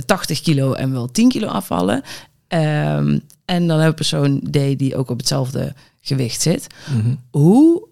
80 0.06 0.42
kilo 0.42 0.74
en 0.74 0.92
wil 0.92 1.12
10 1.12 1.30
kilo 1.30 1.48
afvallen. 1.48 2.02
Ehm, 2.48 3.20
en 3.52 3.68
dan 3.68 3.80
hebben 3.80 3.88
we 3.90 3.94
persoon 3.94 4.40
D 4.52 4.80
die 4.80 4.96
ook 4.96 5.10
op 5.10 5.18
hetzelfde 5.18 5.74
gewicht 6.02 6.42
zit. 6.42 6.68
Mhm. 6.98 7.16
Hoe 7.32 7.88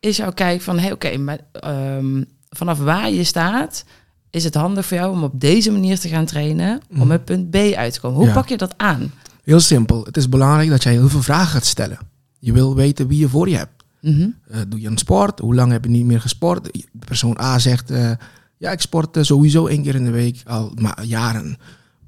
is 0.00 0.16
jouw 0.16 0.32
kijk 0.32 0.60
van, 0.60 0.78
hey, 0.78 0.92
oké, 0.92 1.16
maar 1.16 1.38
ehm, 1.52 2.22
vanaf 2.48 2.78
waar 2.78 3.10
je 3.10 3.24
staat, 3.24 3.84
is 4.30 4.44
het 4.44 4.54
handig 4.54 4.86
voor 4.86 4.96
jou 4.96 5.12
om 5.12 5.22
op 5.22 5.40
deze 5.40 5.70
manier 5.70 5.98
te 5.98 6.08
gaan 6.08 6.24
trainen 6.24 6.80
om 6.90 6.96
Mhm. 6.96 7.06
met 7.06 7.24
punt 7.24 7.50
B 7.50 7.54
uit 7.56 7.92
te 7.92 8.00
komen? 8.00 8.18
Hoe 8.18 8.26
Ja. 8.26 8.32
pak 8.32 8.48
je 8.48 8.56
dat 8.56 8.74
aan? 8.76 9.12
Heel 9.44 9.60
simpel. 9.60 10.04
Het 10.04 10.16
is 10.16 10.28
belangrijk 10.28 10.68
dat 10.70 10.82
jij 10.82 10.92
heel 10.92 11.08
veel 11.08 11.22
vragen 11.22 11.46
gaat 11.50 11.64
stellen. 11.64 11.98
Je 12.38 12.52
wil 12.52 12.74
weten 12.74 13.06
wie 13.06 13.18
je 13.18 13.28
voor 13.28 13.48
je 13.48 13.56
hebt. 13.56 13.84
Mhm. 14.00 14.28
Eh, 14.50 14.60
doe 14.68 14.80
je 14.80 14.88
een 14.88 14.98
sport? 14.98 15.38
Hoe 15.38 15.54
lang 15.54 15.72
heb 15.72 15.84
je 15.84 15.90
niet 15.90 16.04
meer 16.06 16.20
gesport? 16.20 16.70
Persoon 17.06 17.38
A 17.40 17.58
zegt, 17.58 17.90
eh, 17.90 18.10
ja, 18.56 18.70
ik 18.70 18.80
sport 18.80 19.16
eh, 19.16 19.22
sowieso 19.22 19.66
één 19.66 19.82
keer 19.82 19.94
in 19.94 20.04
de 20.04 20.10
week 20.10 20.42
al 20.46 20.72
jaren. 21.02 21.56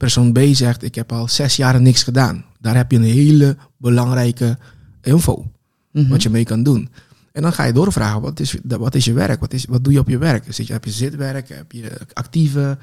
Persoon 0.03 0.33
B 0.33 0.38
zegt, 0.53 0.83
ik 0.83 0.95
heb 0.95 1.12
al 1.12 1.29
zes 1.29 1.57
jaar 1.57 1.81
niks 1.81 2.03
gedaan. 2.03 2.45
Daar 2.61 2.77
heb 2.77 2.91
je 2.91 2.97
een 2.97 3.03
hele 3.03 3.57
belangrijke 3.77 4.59
info, 5.03 5.51
Mhm. 5.93 6.09
wat 6.09 6.23
je 6.23 6.31
mee 6.31 6.45
kan 6.45 6.62
doen. 6.62 6.88
En 7.33 7.43
dan 7.43 7.53
ga 7.53 7.65
je 7.65 7.73
doorvragen, 7.73 8.21
wat 8.21 8.41
is, 8.41 8.57
wat 8.65 8.95
is 8.95 9.05
je 9.05 9.12
werk? 9.12 9.41
Wat, 9.41 9.53
is, 9.53 9.65
wat 9.65 9.85
doe 9.85 9.93
je 9.93 9.99
op 9.99 10.09
je 10.09 10.19
werk? 10.19 10.45
Zit 10.49 10.67
je, 10.67 10.73
heb 10.73 10.85
je 10.85 10.91
zitwerk? 10.91 11.49
Heb 11.49 11.73
je 11.73 11.91
actieve? 12.12 12.79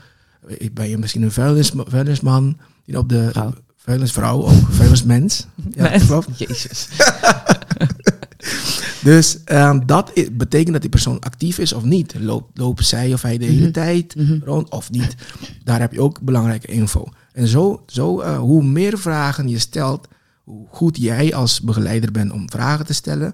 Ben 0.71 0.89
je 0.89 0.97
misschien 0.97 1.21
een 1.21 1.31
vuilnis, 1.31 1.71
vuilnisman? 1.75 2.57
Die 2.85 2.97
op 2.97 3.09
de 3.09 3.29
Vrouw. 3.31 3.53
vuilnisvrouw, 3.77 4.43
ook 4.43 4.69
vuilnismens. 4.71 5.45
Ja, 5.75 5.83
Mens. 5.89 6.05
klopt. 6.05 6.37
Jezus. 6.37 6.87
Dus 9.03 9.43
ehm, 9.43 9.85
dat 9.85 10.11
betekent 10.31 10.71
dat 10.71 10.81
die 10.81 10.89
persoon 10.89 11.19
actief 11.19 11.57
is 11.57 11.73
of 11.73 11.83
niet. 11.83 12.15
Loopt, 12.19 12.57
lopen 12.57 12.85
zij 12.85 13.13
of 13.13 13.21
hij 13.21 13.37
de 13.37 13.45
hele 13.45 13.61
Mhm. 13.61 13.71
tijd 13.71 14.15
Mhm. 14.15 14.39
rond 14.43 14.69
of 14.69 14.91
niet. 14.91 15.15
Daar 15.63 15.79
heb 15.79 15.91
je 15.91 16.01
ook 16.01 16.21
belangrijke 16.21 16.67
info. 16.67 17.05
En 17.33 17.47
zo, 17.47 17.83
zo 17.87 18.19
eh, 18.19 18.37
hoe 18.37 18.63
meer 18.63 18.97
vragen 18.97 19.47
je 19.49 19.59
stelt, 19.59 20.07
hoe 20.43 20.67
goed 20.71 20.97
jij 20.97 21.33
als 21.35 21.61
begeleider 21.61 22.11
bent 22.11 22.31
om 22.31 22.49
vragen 22.51 22.85
te 22.85 22.93
stellen, 22.93 23.33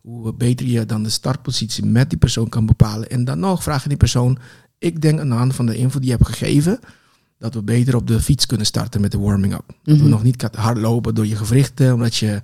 hoe 0.00 0.32
beter 0.34 0.66
je 0.66 0.86
dan 0.86 1.02
de 1.02 1.10
startpositie 1.10 1.84
met 1.84 2.08
die 2.10 2.18
persoon 2.18 2.48
kan 2.48 2.66
bepalen. 2.66 3.10
En 3.10 3.24
dan 3.24 3.38
nog 3.38 3.62
vraag 3.62 3.82
je 3.82 3.88
die 3.88 3.98
persoon, 3.98 4.38
ik 4.78 5.00
denk 5.02 5.20
aan 5.20 5.28
de 5.28 5.34
hand 5.34 5.54
van 5.54 5.66
de 5.66 5.76
info 5.76 5.98
die 5.98 6.08
je 6.10 6.16
hebt 6.16 6.28
gegeven, 6.28 6.78
dat 7.38 7.54
we 7.54 7.62
beter 7.62 7.96
op 7.96 8.06
de 8.06 8.20
fiets 8.20 8.46
kunnen 8.46 8.66
starten 8.66 9.00
met 9.00 9.12
de 9.12 9.18
warming-up. 9.18 9.64
Dat 9.66 9.96
we 9.96 10.02
Mhm. 10.02 10.08
nog 10.08 10.22
niet 10.22 10.48
hardlopen 10.52 11.14
door 11.14 11.26
je 11.26 11.36
gewrichten, 11.36 11.94
omdat 11.94 12.16
je 12.16 12.40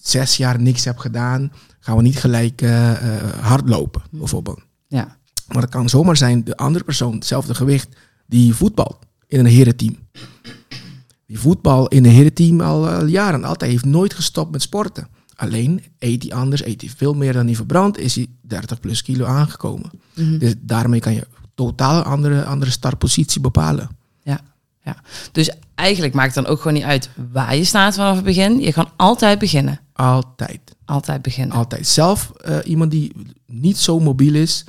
zes 0.00 0.36
jaar 0.36 0.60
niks 0.60 0.84
hebt 0.84 1.00
gedaan, 1.00 1.52
gaan 1.80 1.96
we 1.96 2.02
niet 2.02 2.18
gelijk 2.18 2.62
eh, 2.62 2.90
eh, 2.90 3.32
hardlopen, 3.40 4.02
bijvoorbeeld. 4.10 4.60
Ja. 4.86 5.16
Maar 5.48 5.62
het 5.62 5.70
kan 5.70 5.88
zomaar 5.88 6.16
zijn, 6.16 6.44
de 6.44 6.56
andere 6.56 6.84
persoon, 6.84 7.14
hetzelfde 7.14 7.54
gewicht, 7.54 7.88
die 8.26 8.54
voetbalt 8.54 8.98
in 9.26 9.38
een 9.38 9.46
herenteam. 9.46 9.96
Die 11.26 11.38
voetbal 11.38 11.88
in 11.88 12.04
een 12.04 12.10
herenteam 12.10 12.60
al, 12.60 12.88
al 12.88 13.06
jaren, 13.06 13.44
altijd 13.44 13.70
heeft 13.70 13.84
nooit 13.84 14.14
gestopt 14.14 14.50
met 14.50 14.62
sporten. 14.62 15.08
Alleen 15.34 15.82
eet 15.98 16.22
hij 16.22 16.32
anders, 16.32 16.64
eet 16.64 16.80
hij 16.80 16.90
veel 16.96 17.14
meer 17.14 17.32
dan 17.32 17.46
hij 17.46 17.54
verbrandt, 17.54 17.98
is 17.98 18.14
hij 18.14 18.26
30 18.42 18.80
plus 18.80 19.02
kilo 19.02 19.24
aangekomen. 19.24 19.90
Mhm. 20.14 20.38
Dus 20.38 20.54
daarmee 20.58 21.00
kan 21.00 21.14
je 21.14 21.26
totaal 21.54 22.02
andere, 22.02 22.44
andere 22.44 22.70
startpositie 22.70 23.40
bepalen. 23.40 23.88
ja. 24.22 24.40
Ja. 24.84 24.96
Dus 25.32 25.50
eigenlijk 25.74 26.14
maakt 26.14 26.34
het 26.34 26.44
dan 26.44 26.52
ook 26.52 26.58
gewoon 26.58 26.72
niet 26.72 26.82
uit 26.82 27.10
waar 27.32 27.56
je 27.56 27.64
staat 27.64 27.94
vanaf 27.94 28.14
het 28.14 28.24
begin. 28.24 28.60
Je 28.60 28.72
kan 28.72 28.88
altijd 28.96 29.38
beginnen. 29.38 29.80
Altijd. 29.98 30.76
Altijd 30.84 31.22
beginnen. 31.22 31.56
Altijd. 31.56 31.86
Zelf 31.86 32.30
eh, 32.30 32.58
iemand 32.64 32.90
die 32.90 33.12
niet 33.46 33.76
zo 33.76 34.00
mobiel 34.00 34.34
is, 34.34 34.64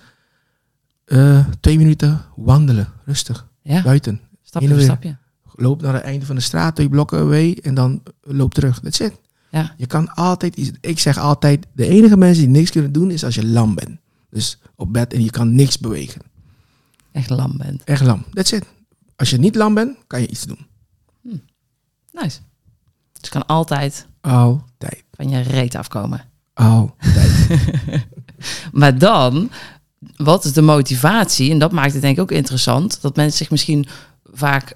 eh, 1.05 1.47
twee 1.59 1.77
minuten 1.77 2.21
wandelen, 2.35 2.87
rustig, 3.05 3.47
Ja, 3.61 3.83
buiten. 3.83 4.21
stapje 4.43 4.67
voor 4.69 4.81
stapje. 4.81 5.17
Loop 5.55 5.81
naar 5.81 5.93
het 5.93 6.03
einde 6.03 6.25
van 6.25 6.35
de 6.35 6.41
straat, 6.41 6.75
twee 6.75 6.89
blokken 6.89 7.19
away 7.19 7.57
en 7.61 7.73
dan 7.73 8.03
loop 8.21 8.53
terug. 8.53 8.79
That's 8.79 8.99
it. 8.99 9.13
Ja. 9.49 9.73
Je 9.77 9.85
kan 9.85 10.13
altijd 10.13 10.55
iets. 10.55 10.71
Ik 10.81 10.99
zeg 10.99 11.17
altijd, 11.17 11.65
de 11.73 11.87
enige 11.87 12.17
mensen 12.17 12.43
die 12.43 12.51
niks 12.51 12.71
kunnen 12.71 12.91
doen 12.91 13.11
is 13.11 13.23
als 13.23 13.35
je 13.35 13.45
lam 13.45 13.75
bent. 13.75 13.99
Dus 14.29 14.59
op 14.75 14.93
bed 14.93 15.13
en 15.13 15.23
je 15.23 15.29
kan 15.29 15.55
niks 15.55 15.79
bewegen. 15.79 16.21
Echt 17.11 17.29
lam 17.29 17.57
bent. 17.57 17.83
Echt 17.83 18.01
lam. 18.05 18.25
That's 18.33 18.51
it. 18.51 18.65
Als 19.15 19.29
je 19.29 19.37
niet 19.37 19.55
lam 19.55 19.73
bent, 19.73 19.97
kan 20.07 20.21
je 20.21 20.27
iets 20.27 20.45
doen. 20.45 20.67
Nice. 22.11 22.39
Dus 23.11 23.21
je 23.21 23.29
kan 23.29 23.45
altijd 23.45 24.07
Altijd. 24.21 25.03
Van 25.19 25.29
je 25.29 25.41
reet 25.41 25.75
afkomen. 25.75 26.21
Altijd. 26.53 27.47
Maar 28.71 28.97
dan, 28.97 29.49
wat 30.15 30.45
is 30.45 30.53
de 30.53 30.61
motivatie? 30.61 31.51
En 31.51 31.59
dat 31.59 31.71
maakt 31.71 31.93
het 31.93 32.01
denk 32.01 32.15
ik 32.15 32.21
ook 32.21 32.31
interessant. 32.31 33.01
Dat 33.01 33.15
mensen 33.15 33.37
zich 33.37 33.49
misschien 33.49 33.87
vaak 34.23 34.73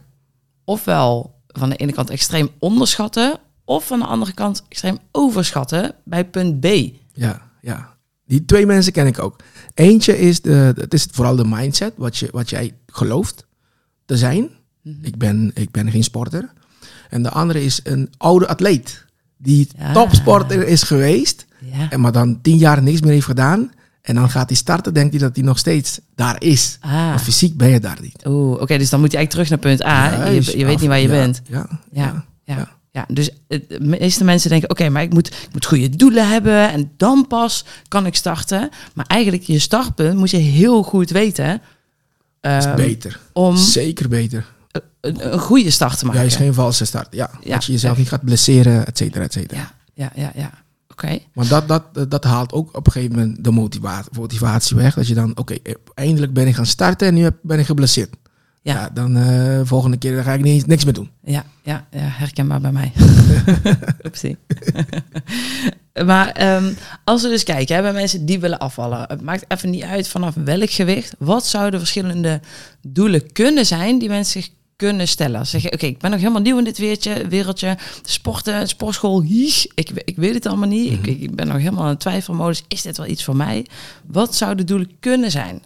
ofwel 0.64 1.36
van 1.48 1.70
de 1.70 1.76
ene 1.76 1.92
kant 1.92 2.10
extreem 2.10 2.50
onderschatten... 2.60 3.40
of 3.66 3.88
van 3.88 4.00
de 4.00 4.06
andere 4.06 4.34
kant 4.34 4.64
extreem 4.70 4.98
overschatten 5.12 5.96
bij 6.04 6.26
punt 6.26 6.60
B. 6.60 6.66
Ja, 7.14 7.42
ja. 7.62 7.96
Die 8.26 8.46
twee 8.46 8.66
mensen 8.66 8.94
ken 8.94 9.08
ik 9.08 9.20
ook. 9.20 9.40
Eentje 9.74 10.20
is, 10.20 10.42
de, 10.42 10.74
het 10.76 10.94
is 10.94 11.08
vooral 11.12 11.36
de 11.36 11.46
mindset, 11.46 11.94
wat, 11.98 12.18
je, 12.18 12.30
wat 12.32 12.50
jij 12.50 12.76
gelooft 12.88 13.46
te 14.06 14.18
zijn. 14.18 14.50
Mhm. 14.82 14.96
Ik 15.02 15.18
ben, 15.18 15.52
ik 15.54 15.72
ben 15.72 15.92
geen 15.92 16.04
sporter. 16.04 16.54
En 17.10 17.24
de 17.24 17.30
andere 17.30 17.64
is 17.64 17.80
een 17.84 18.10
oude 18.18 18.48
atleet. 18.48 19.03
Die 19.44 19.68
Ja. 19.78 19.94
topsporter 19.94 20.68
is 20.68 20.84
geweest. 20.84 21.46
Ja. 21.60 21.90
En 21.90 22.00
maar 22.02 22.12
dan 22.12 22.42
tien 22.42 22.58
jaar 22.58 22.82
niks 22.84 23.02
meer 23.02 23.12
heeft 23.12 23.26
gedaan. 23.26 23.72
En 24.02 24.16
dan 24.16 24.30
gaat 24.30 24.48
hij 24.50 24.58
starten, 24.58 24.94
denkt 24.94 25.12
hij 25.12 25.20
dat 25.22 25.36
hij 25.36 25.46
nog 25.46 25.58
steeds 25.58 26.00
daar 26.16 26.42
is. 26.42 26.78
Ah. 26.82 26.92
Maar 26.92 27.20
fysiek 27.20 27.58
ben 27.58 27.70
je 27.70 27.80
daar 27.80 27.98
niet. 28.02 28.26
Oeh, 28.26 28.62
oké, 28.62 28.78
dus 28.78 28.90
dan 28.90 29.00
moet 29.00 29.12
je 29.12 29.18
eigenlijk 29.18 29.30
terug 29.30 29.50
naar 29.50 29.60
punt 29.78 29.84
A. 29.84 30.30
Juist. 30.32 30.52
je, 30.52 30.58
je 30.58 30.66
weet 30.66 30.80
niet 30.80 30.90
waar 30.90 31.00
je 31.00 31.08
bent. 31.08 31.42
Ja, 31.50 31.68
Ja, 31.92 32.26
ja. 32.92 33.06
dus 33.08 33.30
de 33.48 33.78
meeste 33.80 34.24
mensen 34.24 34.50
denken, 34.50 34.70
oké, 34.70 34.90
maar 34.90 35.02
ik 35.02 35.14
moet, 35.14 35.28
ik 35.28 35.50
moet 35.52 35.66
goede 35.66 35.90
doelen 35.90 36.30
hebben 36.30 36.72
en 36.72 36.92
dan 36.98 37.28
pas 37.28 37.66
kan 37.88 38.06
ik 38.06 38.16
starten. 38.16 38.70
Maar 38.94 39.06
eigenlijk 39.06 39.44
je 39.44 39.60
startpunt 39.60 40.18
moet 40.18 40.30
je 40.32 40.38
heel 40.38 40.84
goed 40.84 41.10
weten 41.10 41.62
is 42.42 42.66
ehm, 42.66 42.76
beter. 42.76 43.20
om 43.34 43.58
Zeker 43.58 44.10
beter. 44.10 44.53
Een, 45.04 45.34
een 45.34 45.40
goede 45.40 45.70
start 45.70 45.98
te 46.00 46.06
maken. 46.06 46.20
Juist 46.22 46.36
geen 46.36 46.54
valse 46.54 46.86
start. 46.86 47.08
Ja, 47.12 47.30
Ja. 47.42 47.54
dat 47.54 47.66
je 47.66 47.72
jezelf 47.72 47.98
niet 47.98 48.08
gaat 48.08 48.24
blesseren, 48.26 48.86
et 48.86 48.98
cetera, 48.98 49.24
et 49.24 49.34
cetera. 49.34 49.60
Ja, 49.60 49.72
ja, 49.94 50.12
ja, 50.24 50.32
ja. 50.36 50.52
Oké. 50.92 51.20
Maar 51.34 51.48
dat, 51.48 51.68
dat, 51.68 52.12
dat 52.12 52.24
haalt 52.24 52.54
ook 52.54 52.78
op 52.78 52.86
een 52.86 52.92
gegeven 52.92 53.16
moment 53.18 53.44
de 53.44 53.52
motivatie, 53.52 54.12
motivatie 54.20 54.76
weg. 54.76 54.94
Dat 54.94 55.08
je 55.08 55.14
dan, 55.14 55.38
oké, 55.38 55.56
eindelijk 55.94 56.34
ben 56.34 56.48
ik 56.48 56.56
gaan 56.56 56.66
starten 56.66 57.08
en 57.08 57.14
nu 57.14 57.30
ben 57.42 57.60
ik 57.60 57.66
geblesseerd. 57.66 58.16
Ja. 58.62 58.74
Ja, 58.74 58.90
dan 58.94 59.18
eh 59.18 59.60
volgende 59.64 59.98
keer 59.98 60.16
dan 60.16 60.24
ga 60.24 60.34
ik 60.34 60.42
niet, 60.42 60.68
niks 60.68 60.84
meer 60.84 60.94
doen. 60.94 61.10
Ja, 61.24 61.44
ja, 61.64 61.86
ja, 61.92 62.00
herkenbaar 62.00 62.62
bij 62.62 62.72
mij. 62.72 62.92
Oepsie. 64.06 64.38
maar 66.06 66.28
ehm, 66.28 66.74
als 67.04 67.22
we 67.22 67.28
dus 67.30 67.44
kijken 67.44 67.76
hè, 67.76 67.82
bij 67.82 67.94
mensen 67.94 68.26
die 68.26 68.40
willen 68.40 68.60
afvallen, 68.60 69.06
het 69.08 69.22
maakt 69.22 69.46
even 69.48 69.70
niet 69.70 69.84
uit 69.84 70.08
vanaf 70.08 70.34
welk 70.44 70.70
gewicht. 70.70 71.16
Wat 71.20 71.46
zouden 71.46 71.80
verschillende 71.80 72.40
doelen 72.82 73.32
kunnen 73.32 73.66
zijn 73.66 74.00
die 74.00 74.10
mensen 74.10 74.42
zich 74.42 74.52
kunnen 74.84 75.08
stellen? 75.08 75.48
Zeggen, 75.48 75.74
oké, 75.74 75.86
ik 75.86 76.00
ben 76.00 76.12
nog 76.12 76.20
helemaal 76.20 76.42
nieuw 76.42 76.58
in 76.58 76.64
dit 76.64 76.78
weertje, 76.78 77.28
wereldje, 77.28 77.78
sporten, 78.04 78.68
sportschool, 78.68 79.24
ik, 79.76 79.90
ik 80.06 80.16
weet 80.16 80.34
het 80.34 80.46
allemaal 80.46 80.68
niet. 80.68 80.92
ik, 80.92 81.06
ik 81.06 81.36
ben 81.36 81.48
nog 81.48 81.58
helemaal 81.58 81.90
in 81.90 81.98
twijfelmodus. 81.98 82.64
Is 82.68 82.82
dit 82.82 82.98
wel 82.98 83.08
iets 83.08 83.24
voor 83.24 83.36
mij? 83.36 83.66
Wat 84.06 84.36
zouden 84.36 84.66
doelen 84.66 84.92
kunnen 85.00 85.32
zijn? 85.32 85.64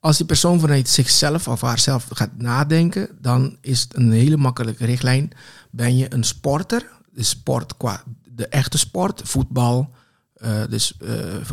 Als 0.00 0.16
die 0.16 0.26
persoon 0.26 0.60
vanuit 0.60 0.88
zichzelf 0.88 1.48
of 1.48 1.60
haarzelf 1.60 2.06
gaat 2.12 2.36
nadenken, 2.36 3.08
dan 3.20 3.56
is 3.60 3.80
het 3.80 3.96
een 3.96 4.12
hele 4.12 4.36
makkelijke 4.36 4.84
richtlijn. 4.84 5.30
Ben 5.70 5.96
je 5.96 6.14
een 6.14 6.24
sporter, 6.24 6.88
de 7.10 7.22
sport 7.22 7.76
qua 7.76 8.02
de 8.24 8.48
echte 8.48 8.78
sport, 8.78 9.20
voetbal, 9.24 9.90
eh, 10.34 10.62
dus 10.68 10.96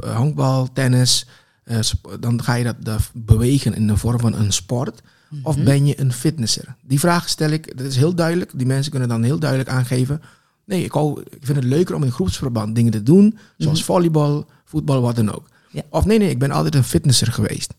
eh, 0.03 0.15
honkbal, 0.15 0.71
tennis, 0.73 1.27
eh, 1.63 1.77
sp- 1.81 2.17
dan 2.19 2.43
ga 2.43 2.53
je 2.53 2.63
dat, 2.63 2.75
dat 2.79 3.11
bewegen 3.13 3.73
in 3.75 3.87
de 3.87 3.97
vorm 3.97 4.19
van 4.19 4.33
een 4.33 4.53
sport. 4.53 5.01
Of 5.43 5.57
ben 5.63 5.85
je 5.85 5.99
een 5.99 6.13
fitnesser? 6.13 6.75
Die 6.81 6.99
vraag 6.99 7.29
stel 7.29 7.49
ik, 7.49 7.77
dat 7.77 7.85
is 7.85 7.95
heel 7.95 8.15
duidelijk. 8.15 8.51
Die 8.55 8.65
mensen 8.67 8.91
kunnen 8.91 9.09
dan 9.09 9.23
heel 9.23 9.39
duidelijk 9.39 9.69
aangeven. 9.69 10.21
Nee, 10.65 10.83
ik, 10.83 10.91
hou, 10.91 11.21
ik 11.21 11.37
vind 11.45 11.57
het 11.57 11.67
leuker 11.67 11.95
om 11.95 12.03
in 12.03 12.11
groepsverband 12.11 12.75
dingen 12.75 12.91
te 12.91 13.03
doen, 13.03 13.37
zoals 13.57 13.83
volleybal, 13.83 14.45
voetbal, 14.65 15.01
wat 15.01 15.15
dan 15.15 15.35
ook. 15.35 15.47
Ja. 15.71 15.81
Of 15.89 16.05
nee, 16.05 16.17
nee, 16.17 16.29
ik 16.29 16.39
ben 16.39 16.51
altijd 16.51 16.75
een 16.75 16.83
fitnesser 16.83 17.31
geweest. 17.31 17.73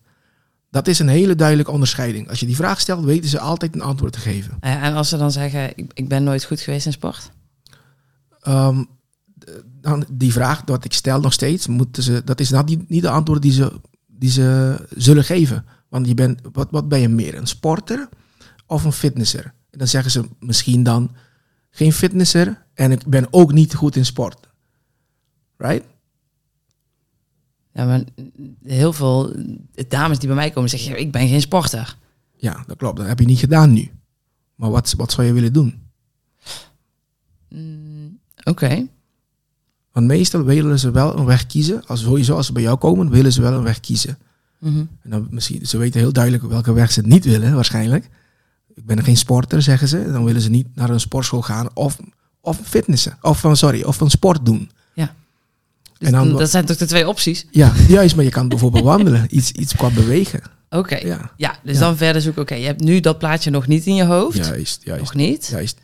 Dat 0.70 0.86
is 0.86 0.98
een 0.98 1.08
hele 1.08 1.34
duidelijke 1.34 1.70
onderscheiding. 1.70 2.28
Als 2.28 2.40
je 2.40 2.46
die 2.46 2.56
vraag 2.56 2.80
stelt, 2.80 3.04
weten 3.04 3.30
ze 3.30 3.40
altijd 3.40 3.74
een 3.74 3.82
antwoord 3.82 4.12
te 4.12 4.18
geven. 4.18 4.56
Eh, 4.60 4.82
En 4.82 4.94
als 4.94 5.08
ze 5.08 5.16
dan 5.16 5.32
zeggen, 5.32 5.70
ik, 5.76 5.90
ik 5.94 6.08
ben 6.08 6.24
nooit 6.24 6.44
goed 6.44 6.60
geweest 6.60 6.86
in 6.86 6.92
sport? 6.92 7.30
Ehm, 8.40 8.82
dan 9.80 10.04
die 10.12 10.32
vraag 10.32 10.64
dat 10.64 10.84
ik 10.84 10.92
stel 10.92 11.20
nog 11.20 11.32
steeds, 11.32 11.66
moeten 11.66 12.02
ze, 12.02 12.22
dat 12.24 12.40
is 12.40 12.50
nou 12.50 12.64
niet, 12.64 12.88
niet 12.88 13.02
de 13.02 13.08
antwoord 13.10 13.42
die 13.42 13.52
ze, 13.52 13.72
die 14.06 14.30
ze 14.30 14.76
zullen 14.96 15.24
geven. 15.24 15.64
Want 15.88 16.06
je 16.06 16.14
bent, 16.14 16.40
wat, 16.52 16.68
wat 16.70 16.88
ben 16.88 17.00
je 17.00 17.08
meer, 17.08 17.34
een 17.34 17.46
sporter 17.46 18.08
of 18.66 18.84
een 18.84 18.92
fitnesser? 18.92 19.44
En 19.70 19.78
dan 19.78 19.88
zeggen 19.88 20.10
ze 20.10 20.28
misschien 20.40 20.82
dan 20.82 21.10
geen 21.70 21.92
fitnesser 21.92 22.64
en 22.74 22.92
ik 22.92 23.06
ben 23.06 23.26
ook 23.30 23.52
niet 23.52 23.74
goed 23.74 23.96
in 23.96 24.04
sport. 24.04 24.48
Right? 25.56 25.84
Ja, 27.72 27.84
maar 27.84 28.04
heel 28.62 28.92
veel 28.92 29.34
dames 29.88 30.18
die 30.18 30.28
bij 30.28 30.36
mij 30.36 30.50
komen 30.50 30.70
zeggen, 30.70 31.00
ik 31.00 31.12
ben 31.12 31.28
geen 31.28 31.40
sporter. 31.40 31.96
Ja, 32.36 32.64
dat 32.66 32.76
klopt. 32.76 32.96
Dat 32.96 33.06
heb 33.06 33.18
je 33.18 33.26
niet 33.26 33.38
gedaan 33.38 33.72
nu. 33.72 33.90
Maar 34.54 34.70
wat, 34.70 34.94
wat 34.96 35.12
zou 35.12 35.26
je 35.26 35.32
willen 35.32 35.52
doen? 35.52 35.82
Mm, 37.48 38.18
Oké, 38.44 38.86
Want 39.92 40.06
meestal 40.06 40.42
willen 40.44 40.78
ze 40.78 40.90
wel 40.90 41.18
een 41.18 41.24
weg 41.24 41.46
kiezen. 41.46 41.86
Als 41.86 42.00
sowieso 42.00 42.36
als 42.36 42.46
ze 42.46 42.52
bij 42.52 42.62
jou 42.62 42.78
komen, 42.78 43.10
willen 43.10 43.32
ze 43.32 43.40
wel 43.40 43.52
een 43.52 43.62
weg 43.62 43.80
kiezen. 43.80 44.18
Mhm. 44.58 44.78
En 44.78 45.10
dan 45.10 45.26
misschien, 45.30 45.66
ze 45.66 45.78
weten 45.78 46.00
heel 46.00 46.12
duidelijk 46.12 46.44
welke 46.44 46.72
weg 46.72 46.92
ze 46.92 47.02
niet 47.02 47.24
willen, 47.24 47.54
waarschijnlijk. 47.54 48.08
Ik 48.74 48.86
ben 48.86 49.04
geen 49.04 49.16
sporter, 49.16 49.62
zeggen 49.62 49.88
ze. 49.88 50.12
Dan 50.12 50.24
willen 50.24 50.40
ze 50.40 50.50
niet 50.50 50.66
naar 50.74 50.90
een 50.90 51.00
sportschool 51.00 51.42
gaan 51.42 51.68
of, 51.74 51.98
of 52.40 52.60
fitnessen. 52.64 53.18
Of, 53.22 53.40
van 53.40 53.56
sorry, 53.56 53.82
of 53.82 54.00
een 54.00 54.10
sport 54.10 54.44
doen. 54.46 54.70
Dus 55.98 56.08
En 56.08 56.12
dan- 56.14 56.36
dat 56.38 56.50
zijn 56.50 56.64
toch 56.64 56.76
de 56.76 56.86
twee 56.86 57.08
opties? 57.08 57.46
Ja, 57.50 57.72
juist, 57.88 58.16
maar 58.16 58.24
je 58.24 58.30
kan 58.30 58.48
bijvoorbeeld 58.48 58.84
wandelen. 58.94 59.26
Iets, 59.36 59.52
iets 59.52 59.74
qua 59.76 59.90
bewegen. 59.90 60.40
Oké, 60.70 60.96
ja. 60.96 61.30
Ja, 61.36 61.56
dus 61.62 61.74
Ja. 61.74 61.80
dan 61.80 61.96
verder 61.96 62.22
zoeken. 62.22 62.42
Oké, 62.42 62.54
je 62.54 62.66
hebt 62.66 62.80
nu 62.80 63.00
dat 63.00 63.18
plaatje 63.18 63.50
nog 63.50 63.66
niet 63.66 63.86
in 63.86 63.94
je 63.94 64.04
hoofd. 64.04 64.36
juist, 64.36 64.80
juist, 64.84 65.02
nog 65.02 65.14
niet. 65.14 65.46
juist. 65.46 65.78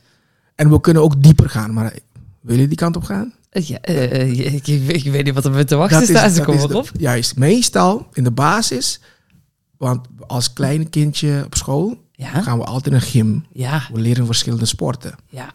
En 0.55 0.71
we 0.71 0.81
kunnen 0.81 1.03
ook 1.03 1.23
dieper 1.23 1.51
gaan. 1.51 1.73
Maar 1.73 1.93
wil 2.41 2.59
je 2.59 2.69
die 2.69 2.77
kant 2.77 2.97
op 2.97 3.05
gaan? 3.05 3.33
Eh, 3.53 3.63
Ja, 3.69 3.81
eh, 3.81 4.21
eh, 4.21 4.55
ik, 4.95 5.11
weet 5.11 5.25
niet 5.25 5.35
wat 5.35 5.45
er 5.45 5.51
me 5.51 5.65
te 5.65 5.77
wachten 5.77 6.03
staat. 6.07 6.09
Dus 6.35 6.45
dat 6.45 6.49
is 6.55 6.59
maar 6.61 6.69
de- 6.69 6.77
op. 6.77 6.91
Juist, 6.99 7.37
meestal 7.37 8.09
in 8.13 8.25
de 8.25 8.31
basis. 8.31 9.01
Want 9.77 10.07
als 10.27 10.53
klein 10.53 10.91
kindje 10.91 11.43
op 11.45 11.55
school 11.55 12.01
Ja, 12.13 12.43
gaan 12.43 12.59
we 12.59 12.65
altijd 12.65 12.93
naar 12.93 13.03
gym. 13.03 13.45
ja, 13.53 13.89
We 13.93 14.01
leren 14.01 14.27
verschillende 14.27 14.65
sporten. 14.67 15.15
ja. 15.29 15.53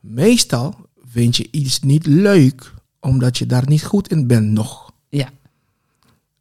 Meestal 0.00 0.74
vind 1.12 1.36
je 1.36 1.48
iets 1.50 1.80
niet 1.80 2.06
leuk 2.06 2.72
omdat 3.00 3.38
je 3.38 3.46
daar 3.46 3.68
niet 3.68 3.84
goed 3.84 4.08
in 4.10 4.26
bent 4.26 4.46
nog. 4.50 4.92
Ja. 5.08 5.28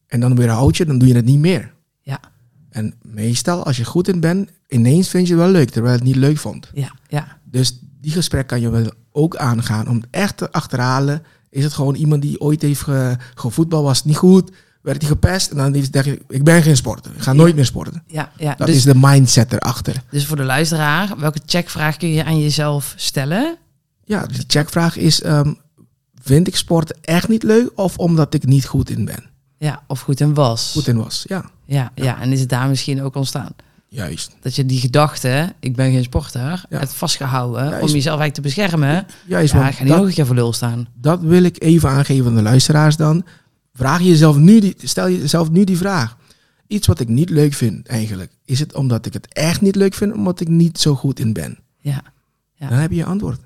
En 0.08 0.20
dan 0.20 0.36
weerhoud 0.36 0.78
je, 0.78 0.86
dan 0.86 0.98
doe 0.98 1.08
je 1.08 1.16
het 1.16 1.26
niet 1.26 1.40
meer. 1.40 1.74
Ja, 2.02 2.20
En 2.70 2.94
meestal, 3.02 3.64
als 3.66 3.78
je 3.78 3.86
goed 3.86 4.08
in 4.08 4.20
bent, 4.20 4.50
ineens 4.68 5.10
vind 5.10 5.28
je 5.28 5.34
het 5.34 5.42
wel 5.44 5.52
leuk, 5.52 5.70
terwijl 5.70 5.94
je 5.94 6.00
het 6.00 6.08
niet 6.08 6.18
leuk 6.18 6.38
vond. 6.38 6.70
ja, 6.74 6.96
ja. 7.08 7.38
Dus 7.44 7.80
die 8.02 8.12
gesprek 8.12 8.48
kan 8.48 8.62
je 8.62 8.70
wel 8.70 8.92
ook 9.12 9.36
aangaan. 9.36 9.88
Om 9.88 9.96
het 9.96 10.08
echt 10.12 10.38
te 10.38 10.52
achterhalen, 10.52 11.24
is 11.50 11.64
het 11.64 11.74
gewoon 11.74 11.96
iemand 11.96 12.22
die 12.22 12.40
ooit 12.40 12.62
heeft 12.62 12.82
ge, 12.82 13.16
gevoetbal, 13.36 13.84
was 13.84 14.04
niet 14.06 14.18
goed, 14.18 14.52
werd 14.82 15.02
hij 15.02 15.10
gepest. 15.10 15.52
En 15.52 15.58
dan 15.58 15.74
heeft- 15.74 15.94
denk 15.94 16.06
je, 16.06 16.22
ik 16.28 16.44
ben 16.44 16.64
geen 16.64 16.76
sporter, 16.76 17.12
ik 17.16 17.22
ga 17.22 17.34
nooit 17.34 17.56
meer 17.56 17.66
sporten. 17.66 18.04
ja, 18.08 18.32
ja. 18.38 18.56
Dat 18.56 18.68
Dus, 18.68 18.76
is 18.76 18.84
de 18.84 18.96
mindset 18.96 19.54
erachter. 19.54 20.04
dus 20.12 20.26
voor 20.26 20.38
de 20.38 20.44
luisteraar, 20.44 21.18
welke 21.18 21.40
checkvraag 21.46 21.98
kun 21.98 22.10
je 22.10 22.26
aan 22.26 22.40
jezelf 22.40 22.94
stellen? 22.98 23.58
Ja, 24.04 24.26
de 24.26 24.44
checkvraag 24.48 24.98
is, 24.98 25.22
ehm, 25.22 25.54
vind 26.22 26.48
ik 26.48 26.56
sporten 26.56 26.98
echt 27.02 27.28
niet 27.28 27.44
leuk 27.44 27.72
of 27.76 27.98
omdat 27.98 28.34
ik 28.34 28.46
niet 28.46 28.66
goed 28.66 28.90
in 28.90 29.06
ben? 29.06 29.24
Ja, 29.58 29.84
of 29.88 30.00
goed 30.02 30.22
en 30.22 30.34
was. 30.34 30.72
Goed 30.72 30.88
in 30.88 30.98
was, 30.98 31.26
ja. 31.28 31.50
Ja, 31.66 31.92
ja, 31.96 32.22
en 32.22 32.32
is 32.32 32.40
het 32.40 32.50
daar 32.50 32.70
misschien 32.70 33.02
ook 33.02 33.16
ontstaan? 33.16 33.52
Juist. 33.90 34.36
Dat 34.42 34.56
je 34.56 34.66
die 34.66 34.80
gedachte, 34.80 35.54
ik 35.60 35.76
ben 35.76 35.92
geen 35.92 36.04
sporter, 36.04 36.42
Ja. 36.70 36.80
hebt 36.80 36.94
vastgehouden 36.94 37.66
om 37.82 37.88
jezelf 37.88 38.20
eigenlijk 38.20 38.34
te 38.34 38.42
beschermen. 38.42 39.06
Juist, 39.26 39.54
Ja, 39.54 39.72
ga 39.72 39.84
niet 39.84 39.94
nog 39.94 40.06
een 40.06 40.14
keer 40.14 40.26
voor 40.26 40.36
lul 40.36 40.54
staan. 40.54 40.88
dat 40.94 41.22
wil 41.22 41.44
ik 41.44 41.62
even 41.64 41.90
aangeven 41.90 42.26
aan 42.28 42.36
de 42.36 42.42
luisteraars 42.42 42.96
dan. 42.96 43.26
Vraag 43.74 44.02
jezelf 44.02 44.38
nu 44.38 44.60
die, 44.60 44.76
stel 44.84 45.10
jezelf 45.10 45.50
nu 45.52 45.64
die 45.64 45.78
vraag. 45.78 46.18
Iets 46.68 46.88
wat 46.88 47.00
ik 47.00 47.08
niet 47.08 47.30
leuk 47.30 47.54
vind 47.54 47.88
eigenlijk. 47.88 48.32
Is 48.46 48.60
het 48.60 48.76
omdat 48.76 49.06
ik 49.06 49.14
het 49.14 49.34
echt 49.34 49.62
niet 49.62 49.76
leuk 49.76 49.94
vind, 49.94 50.14
omdat 50.14 50.40
ik 50.40 50.48
niet 50.48 50.80
zo 50.80 50.96
goed 50.96 51.20
in 51.20 51.34
ben? 51.34 51.58
Ja, 51.80 52.02
Ja. 52.56 52.70
Dan 52.70 52.78
heb 52.78 52.90
je 52.90 52.96
je 52.96 53.06
antwoord. 53.06 53.40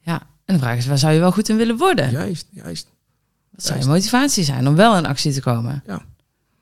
ja. 0.00 0.22
En 0.44 0.54
de 0.54 0.60
vraag 0.60 0.76
is, 0.76 0.86
waar 0.86 0.98
zou 0.98 1.12
je 1.12 1.18
wel 1.20 1.32
goed 1.32 1.48
in 1.48 1.56
willen 1.56 1.76
worden? 1.76 2.10
Juist, 2.10 2.46
juist. 2.50 2.86
Wat 3.50 3.64
zou 3.64 3.78
je 3.78 3.86
motivatie 3.86 4.44
zijn 4.44 4.68
om 4.68 4.74
wel 4.74 4.96
in 4.96 5.06
actie 5.06 5.32
te 5.32 5.40
komen? 5.40 5.82
Ja. 5.86 6.00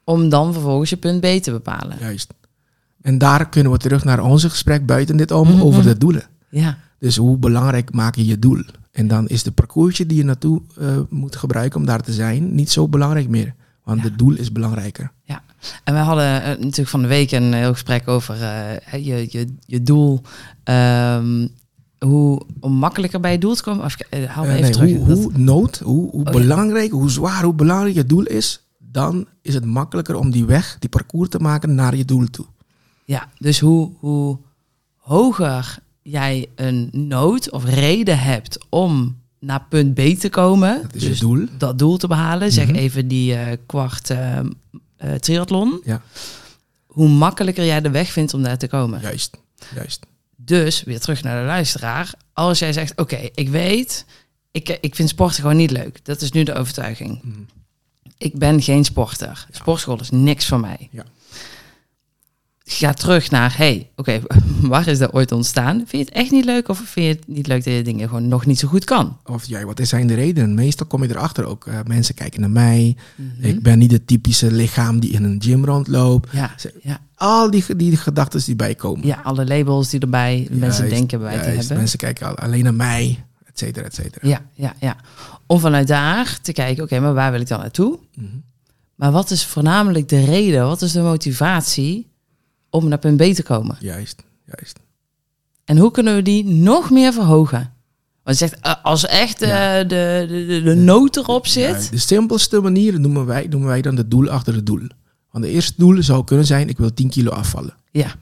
Om 0.04 0.28
dan 0.28 0.52
vervolgens 0.52 0.90
je 0.90 0.96
punt 0.96 1.20
B 1.20 1.24
te 1.42 1.50
bepalen. 1.50 1.96
Juist. 2.00 2.34
En 3.06 3.18
daar 3.18 3.48
kunnen 3.48 3.72
we 3.72 3.78
terug 3.78 4.04
naar 4.04 4.20
onze 4.24 4.50
gesprek 4.50 4.86
buiten 4.86 5.16
dit 5.16 5.30
om 5.30 5.48
Mhm, 5.48 5.60
over 5.62 5.82
de 5.82 5.98
doelen. 5.98 6.22
Ja, 6.50 6.78
Dus 6.98 7.16
hoe 7.16 7.36
belangrijk 7.38 7.92
maak 7.94 8.14
je 8.14 8.24
je 8.26 8.38
doel? 8.38 8.62
En 8.92 9.08
dan 9.08 9.28
is 9.28 9.42
de 9.42 9.52
parcoursje 9.52 10.06
die 10.06 10.16
je 10.16 10.24
naartoe 10.24 10.62
eh, 10.80 10.96
moet 11.10 11.36
gebruiken 11.36 11.80
om 11.80 11.86
daar 11.86 12.00
te 12.02 12.12
zijn 12.12 12.54
niet 12.54 12.70
zo 12.70 12.88
belangrijk 12.88 13.28
meer. 13.28 13.54
Want 13.84 13.98
Ja. 14.00 14.04
het 14.08 14.18
doel 14.18 14.34
is 14.36 14.52
belangrijker. 14.52 15.12
en 15.84 15.94
we 15.94 16.00
hadden 16.00 16.42
eh, 16.42 16.48
natuurlijk 16.48 16.88
van 16.88 17.02
de 17.02 17.08
week 17.08 17.30
een 17.32 17.52
heel 17.52 17.72
gesprek 17.72 18.08
over 18.08 18.42
eh, 18.42 19.04
je, 19.04 19.26
je, 19.30 19.46
je 19.66 19.82
doel. 19.82 20.22
Ehm, 20.64 21.46
hoe 21.98 22.42
om 22.60 22.72
makkelijker 22.72 23.20
bij 23.20 23.32
je 23.32 23.38
doel 23.38 23.54
te 23.54 23.62
komen. 23.62 23.84
Of, 23.84 23.96
eh, 23.96 24.24
haal 24.24 24.44
me 24.44 24.50
Eh, 24.50 24.56
even 24.58 24.62
nee, 24.64 24.72
terug. 24.72 24.96
hoe, 24.96 25.06
Dat- 25.08 25.18
hoe 25.18 25.32
nood, 25.38 25.78
hoe, 25.78 26.10
hoe 26.10 26.24
Oh, 26.24 26.32
ja. 26.32 26.38
belangrijk, 26.38 26.90
hoe 26.90 27.10
zwaar, 27.10 27.42
hoe 27.44 27.54
belangrijk 27.54 27.94
je 27.94 28.06
doel 28.06 28.22
is, 28.24 28.66
dan 28.78 29.26
is 29.42 29.54
het 29.54 29.64
makkelijker 29.64 30.14
om 30.16 30.30
die 30.30 30.44
weg, 30.44 30.76
die 30.78 30.88
parcours 30.90 31.28
te 31.28 31.38
maken 31.38 31.74
naar 31.74 31.96
je 31.96 32.04
doel 32.04 32.26
toe. 32.30 32.46
Ja, 33.06 33.30
dus 33.38 33.60
hoe, 33.60 33.90
hoe 33.98 34.38
hoger 34.96 35.78
jij 36.02 36.46
een 36.54 36.88
nood 36.92 37.50
of 37.50 37.64
reden 37.64 38.18
hebt 38.18 38.58
om 38.68 39.16
naar 39.40 39.64
punt 39.68 39.94
B 39.94 40.00
te 40.00 40.28
komen, 40.28 40.82
Dat 40.82 40.94
is 40.94 41.02
dus 41.02 41.18
je 41.18 41.24
doel. 41.24 41.46
dat 41.58 41.78
doel 41.78 41.96
te 41.96 42.06
behalen, 42.06 42.52
zeg 42.52 42.66
Mhm. 42.66 42.74
even 42.76 43.08
die 43.08 43.34
eh, 43.34 43.56
kwart 43.66 44.10
eh, 44.10 44.40
triathlon, 45.20 45.80
Ja, 45.84 46.02
hoe 46.86 47.08
makkelijker 47.08 47.64
jij 47.64 47.80
de 47.80 47.90
weg 47.90 48.12
vindt 48.12 48.34
om 48.34 48.42
daar 48.42 48.58
te 48.58 48.68
komen. 48.68 49.00
juist. 49.00 49.36
juist. 49.74 50.06
Dus 50.36 50.82
weer 50.82 51.00
terug 51.00 51.22
naar 51.22 51.40
de 51.40 51.46
luisteraar. 51.46 52.14
Als 52.32 52.58
jij 52.58 52.72
zegt, 52.72 52.98
oké, 53.00 53.28
ik 53.34 53.48
weet, 53.48 54.04
ik, 54.50 54.78
ik 54.80 54.94
vind 54.94 55.08
sporten 55.08 55.40
gewoon 55.40 55.56
niet 55.56 55.70
leuk. 55.70 56.04
Dat 56.04 56.20
is 56.20 56.32
nu 56.32 56.42
de 56.42 56.54
overtuiging. 56.54 57.20
Mm. 57.22 57.46
Ik 58.18 58.34
ben 58.38 58.62
geen 58.62 58.84
sporter. 58.84 59.46
Sportschool 59.50 60.00
is 60.00 60.10
niks 60.10 60.46
voor 60.46 60.60
mij. 60.60 60.88
Ja. 60.90 61.04
Ga 62.68 62.92
terug 62.92 63.30
naar, 63.30 63.56
hey, 63.56 63.90
oké, 63.96 64.20
waar 64.60 64.86
is 64.88 64.98
dat 64.98 65.12
ooit 65.12 65.32
ontstaan? 65.32 65.76
Vind 65.76 65.90
je 65.90 65.98
het 65.98 66.10
echt 66.10 66.30
niet 66.30 66.44
leuk 66.44 66.68
of 66.68 66.78
vind 66.78 67.06
je 67.06 67.12
het 67.12 67.36
niet 67.36 67.46
leuk 67.46 67.64
dat 67.64 67.74
je 67.74 67.82
dingen 67.82 68.08
gewoon 68.08 68.28
nog 68.28 68.46
niet 68.46 68.58
zo 68.58 68.68
goed 68.68 68.84
kan? 68.84 69.16
Of 69.24 69.44
jij, 69.44 69.64
wat 69.66 69.80
zijn 69.82 70.06
de 70.06 70.14
redenen? 70.14 70.54
Meestal 70.54 70.86
kom 70.86 71.02
je 71.02 71.08
erachter 71.10 71.44
ook. 71.44 71.66
eh, 71.66 71.78
mensen 71.86 72.14
kijken 72.14 72.40
naar 72.40 72.50
mij. 72.50 72.96
Mhm. 73.14 73.44
Ik 73.44 73.62
ben 73.62 73.78
niet 73.78 73.92
het 73.92 74.06
typische 74.06 74.50
lichaam 74.52 75.00
die 75.00 75.10
in 75.10 75.24
een 75.24 75.42
gym 75.44 75.64
rondloopt. 75.64 76.28
Ja, 76.32 76.52
Ze- 76.56 76.74
ja, 76.82 77.00
Al 77.14 77.50
die, 77.50 77.76
die 77.76 77.96
gedachten 77.96 78.44
die 78.44 78.56
bijkomen. 78.56 79.06
ja, 79.06 79.20
alle 79.24 79.46
labels 79.46 79.88
die 79.90 80.00
erbij 80.00 80.48
mensen 80.50 80.88
denken 80.88 81.18
bij 81.18 81.38
te 81.38 81.44
juist. 81.44 81.58
hebben. 81.58 81.76
Mensen 81.76 81.98
kijken 81.98 82.26
al- 82.26 82.34
alleen 82.38 82.64
naar 82.64 82.74
mij, 82.74 83.24
et 83.44 83.58
cetera, 83.58 83.86
et 83.86 83.94
cetera. 83.94 84.28
Ja, 84.28 84.40
ja, 84.54 84.74
ja. 84.80 84.96
Om 85.46 85.60
vanuit 85.60 85.86
daar 85.88 86.38
te 86.42 86.52
kijken, 86.52 86.82
oké, 86.84 87.00
maar 87.00 87.14
waar 87.14 87.30
wil 87.32 87.40
ik 87.40 87.48
dan 87.48 87.58
naartoe? 87.60 87.98
Mhm. 88.14 88.26
Maar 88.94 89.12
wat 89.12 89.30
is 89.30 89.46
voornamelijk 89.46 90.08
de 90.08 90.24
reden? 90.24 90.66
Wat 90.66 90.82
is 90.82 90.92
de 90.92 91.00
motivatie 91.00 92.06
om 92.70 92.88
naar 92.88 92.98
punt 92.98 93.16
B 93.16 93.22
te 93.34 93.42
komen? 93.42 93.76
Juist, 93.80 94.22
juist. 94.46 94.78
En 95.64 95.78
hoe 95.78 95.90
kunnen 95.90 96.14
we 96.14 96.22
die 96.22 96.44
nog 96.44 96.90
meer 96.90 97.12
verhogen? 97.12 97.72
Want 98.22 98.38
je 98.38 98.46
zegt, 98.48 98.60
eh, 98.62 98.74
als 98.82 99.06
echt 99.06 99.42
eh, 99.42 99.48
Ja. 99.48 99.84
de, 99.84 100.24
de, 100.28 100.46
de, 100.46 100.62
de 100.62 100.74
noot 100.74 101.16
erop 101.16 101.46
zit. 101.46 101.84
Ja, 101.84 101.90
de 101.90 101.98
simpelste 101.98 102.60
manier 102.60 103.00
noemen 103.00 103.26
wij, 103.26 103.46
noemen 103.50 103.68
wij 103.68 103.82
dan 103.82 103.94
de 103.94 104.08
doel 104.08 104.28
achter 104.28 104.54
het 104.54 104.66
doel. 104.66 104.82
Want 105.30 105.44
de 105.44 105.50
eerste 105.50 105.72
doel 105.76 106.02
zou 106.02 106.24
kunnen 106.24 106.46
zijn, 106.46 106.68
ik 106.68 106.78
wil 106.78 106.94
10 106.94 107.08
kilo 107.10 107.30
afvallen. 107.30 107.74
Ja, 107.90 108.14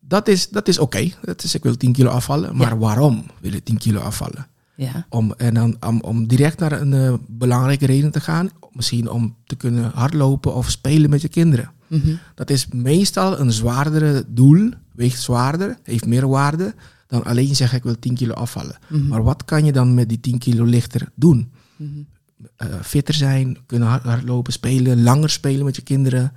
Dat 0.00 0.28
is, 0.28 0.48
dat 0.48 0.68
is 0.68 0.78
oké. 0.78 1.10
Dat 1.22 1.42
is, 1.42 1.54
ik 1.54 1.62
wil 1.62 1.76
10 1.76 1.92
kilo 1.92 2.10
afvallen. 2.10 2.56
Maar 2.56 2.68
Ja. 2.70 2.76
waarom 2.78 3.24
wil 3.40 3.52
ik 3.52 3.64
10 3.64 3.78
kilo 3.78 4.00
afvallen? 4.00 4.46
ja, 4.76 5.06
Om, 5.08 5.34
en 5.36 5.54
dan, 5.54 5.76
om, 5.86 6.00
om 6.00 6.26
direct 6.26 6.58
naar 6.58 6.72
een 6.80 6.92
eh, 6.92 7.14
belangrijke 7.28 7.86
reden 7.86 8.10
te 8.10 8.20
gaan. 8.20 8.50
Misschien 8.72 9.10
om 9.10 9.36
te 9.46 9.56
kunnen 9.56 9.90
hardlopen 9.94 10.54
of 10.54 10.70
spelen 10.70 11.10
met 11.10 11.22
je 11.22 11.28
kinderen. 11.28 11.70
Mhm, 11.86 12.14
Dat 12.34 12.50
is 12.50 12.66
meestal 12.66 13.38
een 13.40 13.52
zwaardere 13.52 14.24
doel, 14.28 14.70
weegt 14.92 15.20
zwaarder, 15.22 15.78
heeft 15.82 16.06
meer 16.06 16.28
waarde 16.28 16.74
dan 17.06 17.24
alleen 17.24 17.56
zeggen 17.56 17.78
ik 17.78 17.84
wil 17.84 17.98
10 17.98 18.14
kilo 18.14 18.32
afvallen. 18.34 18.76
mhm, 18.88 19.06
Maar 19.08 19.22
wat 19.22 19.44
kan 19.44 19.64
je 19.64 19.72
dan 19.72 19.94
met 19.94 20.08
die 20.08 20.20
10 20.20 20.38
kilo 20.38 20.64
lichter 20.64 21.08
doen? 21.14 21.52
mhm, 21.76 21.88
Eh, 22.56 22.80
fitter 22.82 23.14
zijn, 23.14 23.56
kunnen 23.66 23.88
hard- 23.88 24.02
hardlopen, 24.02 24.52
spelen, 24.52 25.02
langer 25.02 25.30
spelen 25.30 25.64
met 25.64 25.76
je 25.76 25.82
kinderen. 25.82 26.32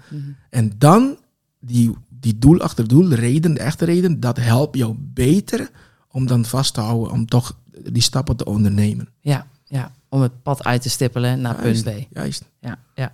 En 0.50 0.72
dan 0.78 1.18
die, 1.60 1.96
die 2.10 2.38
doel 2.38 2.60
achter 2.62 2.88
doel, 2.88 3.10
de 3.10 3.16
reden, 3.16 3.54
de 3.54 3.60
echte 3.60 3.86
reden, 3.86 4.20
dat 4.20 4.38
helpt 4.38 4.78
jou 4.78 4.96
beter 5.00 5.70
om 6.12 6.28
dan 6.28 6.46
vast 6.46 6.74
te 6.74 6.82
houden, 6.82 7.12
om 7.12 7.26
toch 7.26 7.58
die 7.92 8.02
stappen 8.02 8.36
te 8.36 8.46
ondernemen. 8.46 9.08
ja, 9.22 9.48
ja. 9.66 9.92
Om 10.10 10.22
het 10.22 10.42
pad 10.44 10.64
uit 10.64 10.82
te 10.82 10.90
stippelen 10.90 11.42
naar 11.42 11.64
Juist, 11.64 11.84
punt 11.84 12.08
B. 12.10 12.14
Juist. 12.16 12.44
Ja, 12.62 12.80
ja, 12.96 13.12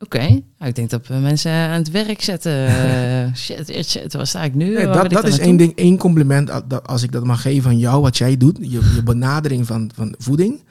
Oké, 0.00 0.18
nou, 0.28 0.42
ik 0.58 0.74
denk 0.74 0.90
dat 0.90 1.06
we 1.06 1.14
mensen 1.14 1.52
aan 1.52 1.70
het 1.78 1.90
werk 1.90 2.22
zetten. 2.22 2.66
Eh, 2.66 3.34
shit, 3.44 3.86
shit, 3.88 4.12
waar 4.12 4.26
sta 4.26 4.42
ik 4.44 4.54
nu? 4.54 4.74
Nee, 4.74 4.86
dat 4.86 5.10
dat 5.10 5.26
is 5.26 5.38
één 5.38 5.56
ding, 5.56 5.74
één 5.76 5.96
compliment, 5.98 6.46
dat- 6.66 6.86
als 6.88 7.02
ik 7.02 7.12
dat 7.12 7.24
mag 7.24 7.42
geven 7.42 7.70
aan 7.70 7.78
jou, 7.78 8.00
wat 8.02 8.16
jij 8.18 8.36
doet, 8.36 8.58
je, 8.60 8.68
je 8.94 9.02
benadering 9.04 9.66
van, 9.66 9.90
van 9.94 10.14
voeding, 10.18 10.64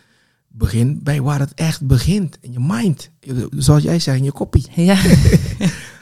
begin 0.47 0.99
bij 1.03 1.21
waar 1.21 1.39
het 1.39 1.53
echt 1.53 1.85
begint, 1.87 2.37
in 2.41 2.51
je 2.51 2.59
mind. 2.59 3.09
Zoals 3.57 3.83
jij 3.83 3.99
zei, 3.99 4.17
in 4.17 4.23
je 4.23 4.31
koppie. 4.31 4.65
Ja, 4.75 4.97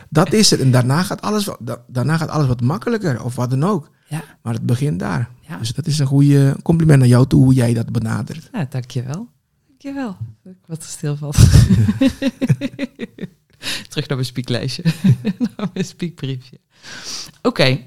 Dat 0.09 0.33
is 0.33 0.49
het. 0.51 0.59
En 0.59 0.71
daarna 0.71 1.03
gaat 1.03 1.21
alles, 1.21 1.49
da- 1.59 1.83
daarna 1.87 2.17
gaat 2.17 2.29
alles 2.29 2.47
wat 2.47 2.61
makkelijker, 2.61 3.23
of 3.23 3.35
wat 3.35 3.49
dan 3.49 3.63
ook. 3.63 3.89
ja, 4.07 4.23
Maar 4.41 4.53
het 4.53 4.65
begint 4.65 4.99
daar. 4.99 5.29
ja. 5.47 5.57
Dus 5.57 5.73
dat 5.73 5.87
is 5.87 5.99
een 5.99 6.05
goede 6.05 6.55
compliment 6.63 6.99
naar 6.99 7.07
jou 7.07 7.27
toe, 7.27 7.43
hoe 7.43 7.53
jij 7.53 7.73
dat 7.73 7.91
benadert. 7.91 8.49
Ja, 8.53 8.67
dankjewel. 8.69 9.27
Dankjewel. 9.86 10.17
Wat 10.65 10.83
er. 10.83 11.36
Terug 13.89 14.07
naar 14.07 14.17
mijn 14.17 14.25
spieklijstje. 14.25 14.83
naar 15.57 15.69
mijn 15.73 15.86
spiekbriefje. 15.86 16.59
Oké. 17.41 17.79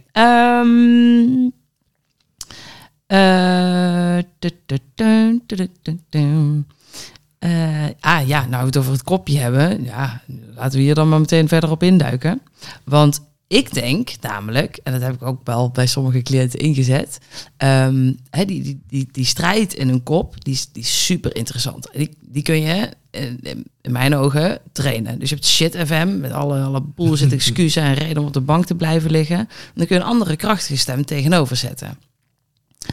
ah 8.00 8.26
ja, 8.26 8.46
nou 8.46 8.60
we 8.60 8.66
het 8.66 8.76
over 8.76 8.92
het 8.92 9.02
kopje 9.02 9.38
hebben. 9.38 9.84
Ja, 9.84 10.22
laten 10.54 10.78
we 10.78 10.84
hier 10.84 10.94
dan 10.94 11.08
maar 11.08 11.20
meteen 11.20 11.48
verder 11.48 11.70
op 11.70 11.82
induiken. 11.82 12.42
Want 12.84 13.27
ik 13.48 13.74
denk 13.74 14.10
namelijk, 14.20 14.80
en 14.82 14.92
dat 14.92 15.02
heb 15.02 15.14
ik 15.14 15.22
ook 15.22 15.40
wel 15.44 15.70
bij 15.70 15.86
sommige 15.86 16.22
cliënten 16.22 16.58
ingezet, 16.58 17.18
ehm, 17.56 18.12
die, 18.30 18.62
die, 18.62 18.80
die, 18.88 19.08
die 19.12 19.24
strijd 19.24 19.74
in 19.74 19.88
hun 19.88 20.02
kop, 20.02 20.44
die 20.44 20.54
is, 20.54 20.68
die 20.72 20.82
is 20.82 21.04
super 21.04 21.36
interessant. 21.36 21.88
Die, 21.92 22.16
die 22.20 22.42
kun 22.42 22.60
je 22.60 22.88
in, 23.10 23.40
in 23.80 23.92
mijn 23.92 24.14
ogen 24.14 24.60
trainen. 24.72 25.18
Dus 25.18 25.28
je 25.28 25.34
hebt 25.34 25.46
shit 25.46 25.76
FM 25.76 26.20
met 26.20 26.32
alle, 26.32 26.60
alle 26.60 26.82
bullshit 26.94 27.32
excuses 27.38 27.76
en 27.76 27.94
reden 27.94 28.18
om 28.18 28.26
op 28.26 28.32
de 28.32 28.40
bank 28.40 28.64
te 28.64 28.74
blijven 28.74 29.10
liggen. 29.10 29.38
En 29.38 29.48
dan 29.74 29.86
kun 29.86 29.96
je 29.96 30.02
een 30.02 30.08
andere 30.08 30.36
krachtige 30.36 30.76
stem 30.76 31.04
tegenover 31.04 31.56
zetten. 31.56 31.98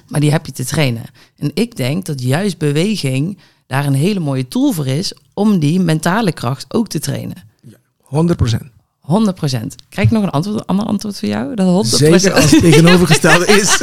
Maar 0.07 0.19
die 0.19 0.31
heb 0.31 0.45
je 0.45 0.51
te 0.51 0.65
trainen. 0.65 1.03
En 1.37 1.51
ik 1.53 1.75
denk 1.75 2.05
dat 2.05 2.21
juist 2.21 2.57
beweging 2.57 3.37
daar 3.67 3.85
een 3.85 3.93
hele 3.93 4.19
mooie 4.19 4.47
tool 4.47 4.71
voor 4.71 4.87
is 4.87 5.13
om 5.33 5.59
die 5.59 5.79
mentale 5.79 6.31
kracht 6.31 6.73
ook 6.73 6.87
te 6.87 6.99
trainen. 6.99 7.37
100 7.97 8.37
procent. 8.37 8.74
100%. 9.07 9.75
Krijg 9.89 10.07
ik 10.07 10.11
nog 10.11 10.23
een 10.23 10.29
antwoord, 10.29 10.67
ander 10.67 10.85
antwoord 10.85 11.19
voor 11.19 11.27
jou? 11.27 11.55
Dat 11.55 11.85
100%. 11.85 11.89
Zeker 11.89 12.33
als 12.33 12.51
het 12.51 12.61
tegenovergestelde 12.61 13.45
is. 13.45 13.81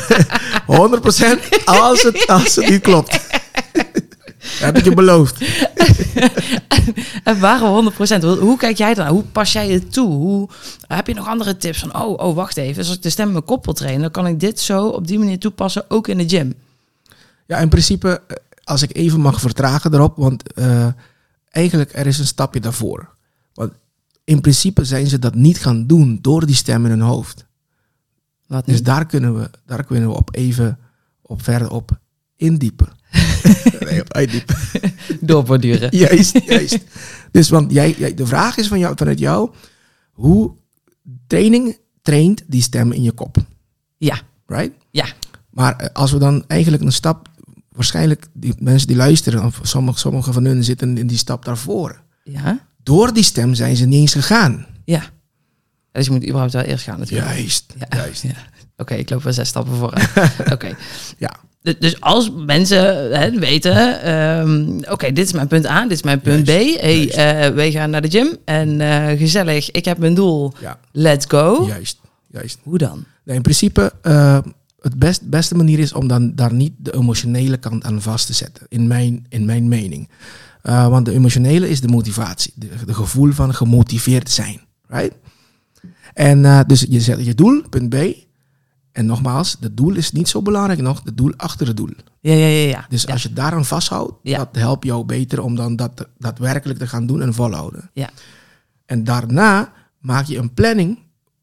100 0.66 1.02
procent 1.02 1.40
als 1.64 2.02
het, 2.02 2.26
als 2.26 2.56
het 2.56 2.68
niet 2.68 2.80
klopt. 2.80 3.20
heb 4.64 4.78
ik 4.78 4.84
je 4.84 4.94
beloofd. 4.94 5.44
En 7.24 7.40
waarom 7.40 7.92
100%? 7.92 7.96
Hoe, 8.20 8.38
hoe 8.38 8.56
kijk 8.56 8.76
jij 8.76 8.94
daar? 8.94 9.08
Hoe 9.08 9.22
pas 9.22 9.52
jij 9.52 9.68
het 9.68 9.92
toe? 9.92 10.12
Hoe, 10.12 10.48
heb 10.86 11.06
je 11.06 11.14
nog 11.14 11.28
andere 11.28 11.56
tips 11.56 11.78
van, 11.78 12.02
oh, 12.02 12.26
oh, 12.26 12.34
wacht 12.34 12.56
even. 12.56 12.84
Als 12.84 12.94
ik 12.94 13.02
de 13.02 13.10
stem 13.10 13.26
in 13.26 13.32
mijn 13.32 13.44
kop 13.44 13.64
wil 13.64 13.74
trainen, 13.74 14.00
dan 14.00 14.10
kan 14.10 14.26
ik 14.26 14.40
dit 14.40 14.60
zo 14.60 14.86
op 14.86 15.06
die 15.06 15.18
manier 15.18 15.38
toepassen, 15.38 15.84
ook 15.88 16.08
in 16.08 16.18
de 16.18 16.28
gym. 16.28 16.54
Ja, 17.46 17.58
in 17.58 17.68
principe, 17.68 18.22
eh, 18.26 18.36
als 18.64 18.82
ik 18.82 18.96
even 18.96 19.20
mag 19.20 19.40
vertragen 19.40 19.94
erop, 19.94 20.16
want 20.16 20.52
eh, 20.52 20.86
eigenlijk 21.50 21.92
er 21.94 22.06
is 22.06 22.18
een 22.18 22.26
stapje 22.26 22.60
daarvoor. 22.60 23.08
Want 23.54 23.72
in 24.26 24.40
principe 24.40 24.84
zijn 24.84 25.06
ze 25.06 25.18
dat 25.18 25.34
niet 25.34 25.58
gaan 25.58 25.86
doen 25.86 26.18
door 26.20 26.46
die 26.46 26.54
stem 26.54 26.84
in 26.84 26.90
hun 26.90 27.00
hoofd. 27.00 27.46
Wat 28.46 28.66
Dus 28.66 28.82
daar 28.82 29.06
kunnen 29.06 29.38
we, 29.38 29.50
daar 29.66 29.84
kunnen 29.84 30.08
we 30.08 30.14
op 30.14 30.34
even 30.34 30.78
op 31.22 31.42
verder 31.42 31.70
op 31.70 31.98
indiepen. 32.36 32.88
nee, 33.86 34.00
op 34.00 34.12
uitdiepen. 34.12 34.56
Doorborduren. 35.20 35.96
juist, 35.96 36.38
juist. 36.46 36.78
Dus 37.30 37.48
want 37.48 37.72
jij, 37.72 37.94
jij, 37.98 38.14
de 38.14 38.26
vraag 38.26 38.56
is 38.56 38.68
van 38.68 38.78
jou, 38.78 38.96
vanuit 38.96 39.18
jou, 39.18 39.50
hoe 40.12 40.54
training 41.26 41.78
traint 42.02 42.42
die 42.46 42.62
stem 42.62 42.92
in 42.92 43.02
je 43.02 43.12
kop, 43.12 43.36
Ja, 43.96 44.20
right? 44.46 44.72
ja, 44.90 45.06
Maar 45.50 45.76
eh, 45.76 45.88
als 45.92 46.12
we 46.12 46.18
dan 46.18 46.44
eigenlijk 46.46 46.82
een 46.82 46.92
stap, 46.92 47.28
waarschijnlijk 47.68 48.26
die 48.32 48.54
mensen 48.58 48.86
die 48.86 48.96
luisteren, 48.96 49.44
of 49.44 49.60
sommige, 49.62 49.98
sommige 49.98 50.32
van 50.32 50.44
hun 50.44 50.64
zitten 50.64 50.98
in 50.98 51.06
die 51.06 51.18
stap 51.18 51.44
daarvoor. 51.44 52.02
ja, 52.24 52.66
Door 52.86 53.12
die 53.12 53.22
stem 53.22 53.54
zijn 53.54 53.76
ze 53.76 53.84
niet 53.86 54.00
eens 54.00 54.12
gegaan. 54.12 54.66
ja. 54.84 55.02
Dus 55.92 56.04
je 56.06 56.10
moet 56.12 56.22
überhaupt 56.24 56.52
wel 56.52 56.62
eerst 56.62 56.84
gaan 56.84 56.98
natuurlijk. 56.98 57.28
Juist, 57.30 57.74
Ja. 57.78 57.96
juist. 57.96 58.22
Ja. 58.22 58.30
Oké, 58.76 58.94
ik 58.94 59.10
loop 59.10 59.22
wel 59.22 59.32
zes 59.32 59.48
stappen 59.48 59.74
vooruit. 59.74 60.08
Oké. 60.54 60.76
Ja. 61.18 61.30
Dus- 61.62 61.78
Dus 61.78 62.00
als 62.00 62.30
mensen 62.46 63.18
hè, 63.20 63.30
weten, 63.30 64.02
ehm, 64.02 64.92
oké, 64.92 65.12
dit 65.12 65.26
is 65.26 65.32
mijn 65.32 65.46
punt 65.46 65.66
A, 65.66 65.82
dit 65.82 65.92
is 65.92 66.02
mijn 66.02 66.20
punt 66.20 66.46
Juist, 66.46 66.76
B. 66.76 66.80
Hey, 66.80 67.10
eh, 67.10 67.54
wij 67.54 67.70
gaan 67.70 67.90
naar 67.90 68.02
de 68.02 68.10
gym 68.10 68.36
en 68.44 68.80
eh, 68.80 69.18
gezellig, 69.18 69.70
ik 69.70 69.84
heb 69.84 69.98
mijn 69.98 70.14
doel, 70.14 70.52
Ja, 70.60 70.78
let's 70.92 71.24
go. 71.28 71.64
juist, 71.66 71.98
juist. 72.30 72.58
Hoe 72.62 72.78
dan? 72.78 73.04
In 73.24 73.42
principe, 73.42 73.92
eh, 74.02 74.38
het 74.80 74.98
best, 74.98 75.28
beste 75.30 75.54
manier 75.54 75.78
is 75.78 75.92
om 75.92 76.08
dan 76.08 76.34
daar 76.34 76.52
niet 76.52 76.72
de 76.76 76.94
emotionele 76.94 77.56
kant 77.56 77.84
aan 77.84 78.02
vast 78.02 78.26
te 78.26 78.32
zetten, 78.32 78.66
in 78.68 78.86
mijn, 78.86 79.26
in 79.28 79.44
mijn 79.44 79.68
mening. 79.68 80.08
Eh, 80.66 80.88
want 80.88 81.04
de 81.04 81.12
emotionele 81.12 81.68
is 81.68 81.80
de 81.80 81.88
motivatie, 81.88 82.52
de, 82.56 82.68
de 82.86 82.94
gevoel 82.94 83.32
van 83.32 83.54
gemotiveerd 83.54 84.30
zijn. 84.30 84.60
Right? 84.88 85.14
En 86.14 86.44
eh, 86.44 86.60
dus 86.66 86.86
je 86.88 87.00
zet 87.00 87.24
je 87.24 87.34
doel, 87.34 87.68
punt 87.68 87.88
B. 87.88 87.94
En 88.92 89.06
nogmaals, 89.06 89.56
het 89.60 89.76
doel 89.76 89.94
is 89.94 90.12
niet 90.12 90.28
zo 90.28 90.42
belangrijk 90.42 90.80
nog, 90.80 91.00
het 91.04 91.16
doel 91.16 91.32
achter 91.36 91.66
het 91.66 91.76
doel. 91.76 91.90
Ja, 92.20 92.32
ja, 92.32 92.46
ja. 92.46 92.68
ja. 92.68 92.86
Dus 92.88 93.02
ja. 93.02 93.12
als 93.12 93.22
je 93.22 93.32
daaraan 93.32 93.64
vasthoudt, 93.64 94.12
Ja. 94.22 94.38
dat 94.38 94.48
helpt 94.56 94.84
jou 94.84 95.04
beter 95.04 95.42
om 95.42 95.54
dan 95.56 95.76
dat 95.76 96.08
daadwerkelijk 96.18 96.78
te 96.78 96.86
gaan 96.86 97.06
doen 97.06 97.22
en 97.22 97.34
volhouden. 97.34 97.90
Ja. 97.92 98.10
En 98.86 99.04
daarna 99.04 99.72
maak 100.00 100.24
je 100.24 100.38
een 100.38 100.54
planning 100.54 100.98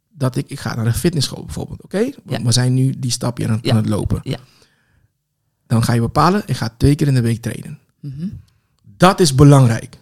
dat 0.10 0.36
ik, 0.36 0.50
ik 0.50 0.60
ga 0.60 0.76
naar 0.76 0.86
een 0.86 0.94
fitnessschool 0.94 1.46
bijvoorbeeld, 1.46 1.84
oké? 1.84 2.10
Ja. 2.28 2.42
We 2.44 2.52
zijn 2.52 2.74
nu 2.74 3.00
die 3.00 3.12
stapje 3.12 3.48
aan, 3.48 3.54
het- 3.56 3.70
aan 3.70 3.76
het 3.78 3.90
lopen. 3.90 4.20
Ja. 4.24 4.38
Dan 5.68 5.84
ga 5.84 5.94
je 5.94 6.02
bepalen, 6.02 6.44
ik 6.46 6.56
ga 6.56 6.74
twee 6.78 6.96
keer 6.96 7.08
in 7.08 7.14
de 7.14 7.22
week 7.22 7.42
trainen. 7.42 7.80
Mhm. 8.00 8.28
Dat 9.04 9.20
is 9.20 9.36
belangrijk. 9.36 9.98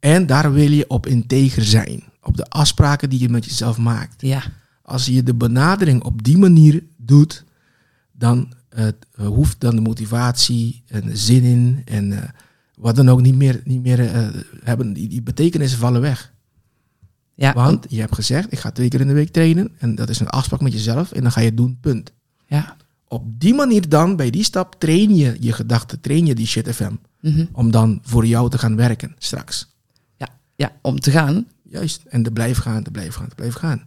En 0.00 0.26
daar 0.26 0.52
wil 0.52 0.70
je 0.70 0.88
op 0.88 1.06
integer 1.06 1.64
zijn. 1.64 2.02
Op 2.22 2.36
de 2.36 2.48
afspraken 2.48 3.10
die 3.10 3.20
je 3.20 3.28
met 3.28 3.44
jezelf 3.44 3.78
maakt. 3.78 4.22
Ja, 4.22 4.42
Als 4.82 5.06
je 5.06 5.22
de 5.22 5.34
benadering 5.34 6.02
op 6.02 6.22
die 6.22 6.38
manier 6.38 6.82
doet, 6.96 7.44
dan 8.12 8.52
eh, 8.68 8.88
hoeft 9.14 9.60
dan 9.60 9.74
de 9.74 9.80
motivatie 9.80 10.82
en 10.86 11.06
de 11.06 11.16
zin 11.16 11.42
in 11.42 11.82
en 11.84 12.12
eh, 12.12 12.28
wat 12.74 12.96
dan 12.96 13.08
ook 13.08 13.20
niet 13.20 13.34
meer, 13.34 13.60
niet 13.64 13.82
meer 13.82 14.00
eh, 14.00 14.28
hebben. 14.62 14.92
Die, 14.92 15.08
die 15.08 15.22
betekenissen 15.22 15.78
vallen 15.78 16.00
weg. 16.00 16.32
Ja, 17.34 17.52
Want 17.52 17.86
je 17.88 18.00
hebt 18.00 18.14
gezegd, 18.14 18.52
ik 18.52 18.58
ga 18.58 18.70
twee 18.70 18.88
keer 18.88 19.00
in 19.00 19.06
de 19.06 19.12
week 19.12 19.32
trainen. 19.32 19.70
En 19.78 19.94
dat 19.94 20.08
is 20.08 20.20
een 20.20 20.28
afspraak 20.28 20.60
met 20.60 20.72
jezelf. 20.72 21.12
En 21.12 21.22
dan 21.22 21.32
ga 21.32 21.40
je 21.40 21.46
het 21.46 21.56
doen, 21.56 21.78
punt. 21.80 22.12
ja. 22.46 22.76
Op 23.08 23.40
die 23.40 23.54
manier 23.54 23.88
dan, 23.88 24.16
bij 24.16 24.30
die 24.30 24.44
stap, 24.44 24.74
train 24.78 25.16
je 25.16 25.36
je 25.40 25.52
gedachten. 25.52 26.00
Train 26.00 26.26
je 26.26 26.34
die 26.34 26.46
shit 26.46 26.74
FM. 26.74 26.92
Mhm. 27.34 27.44
Om 27.52 27.70
dan 27.70 28.00
voor 28.02 28.26
jou 28.26 28.50
te 28.50 28.58
gaan 28.58 28.76
werken, 28.76 29.14
straks. 29.18 29.74
ja, 30.16 30.28
ja, 30.56 30.72
om 30.82 31.00
te 31.00 31.10
gaan. 31.10 31.46
Juist. 31.62 32.02
En 32.08 32.22
te 32.22 32.30
blijven 32.30 32.62
gaan, 32.62 32.82
te 32.82 32.90
blijven 32.90 33.12
gaan, 33.14 33.28
te 33.28 33.34
blijven 33.34 33.60
gaan. 33.60 33.82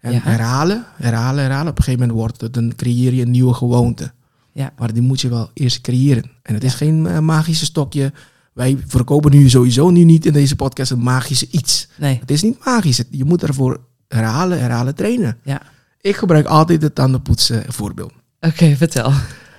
En 0.00 0.12
Ja. 0.12 0.20
herhalen, 0.22 0.84
herhalen, 0.96 1.42
herhalen. 1.42 1.68
Op 1.70 1.78
een 1.78 1.84
gegeven 1.84 2.06
moment 2.06 2.18
wordt 2.18 2.40
het, 2.40 2.54
dan 2.54 2.72
creëer 2.76 3.12
je 3.14 3.22
een 3.22 3.30
nieuwe 3.30 3.54
gewoonte. 3.54 4.12
Ja. 4.52 4.72
Maar 4.78 4.92
die 4.92 5.02
moet 5.02 5.20
je 5.20 5.28
wel 5.28 5.50
eerst 5.54 5.80
creëren. 5.80 6.30
En 6.42 6.54
het 6.54 6.64
is 6.64 6.74
geen 6.74 7.06
eh, 7.06 7.18
magische 7.18 7.64
stokje. 7.64 8.12
Wij 8.52 8.78
verkopen 8.86 9.30
nu 9.30 9.48
sowieso 9.50 9.90
nu 9.90 10.04
niet 10.04 10.26
in 10.26 10.32
deze 10.32 10.56
podcast 10.56 10.90
een 10.90 11.02
magische 11.02 11.48
iets. 11.50 11.88
Nee, 11.98 12.18
Het 12.20 12.30
is 12.30 12.42
niet 12.42 12.64
magisch. 12.64 13.02
Je 13.10 13.24
moet 13.24 13.42
ervoor 13.42 13.80
herhalen, 14.08 14.60
herhalen, 14.60 14.94
trainen. 14.94 15.36
ja. 15.42 15.62
Ik 16.00 16.16
gebruik 16.16 16.46
altijd 16.46 16.82
het 16.82 16.94
tandenpoetsen 16.94 17.64
voorbeeld. 17.68 18.12
Oké, 18.40 18.76
vertel. 18.76 19.12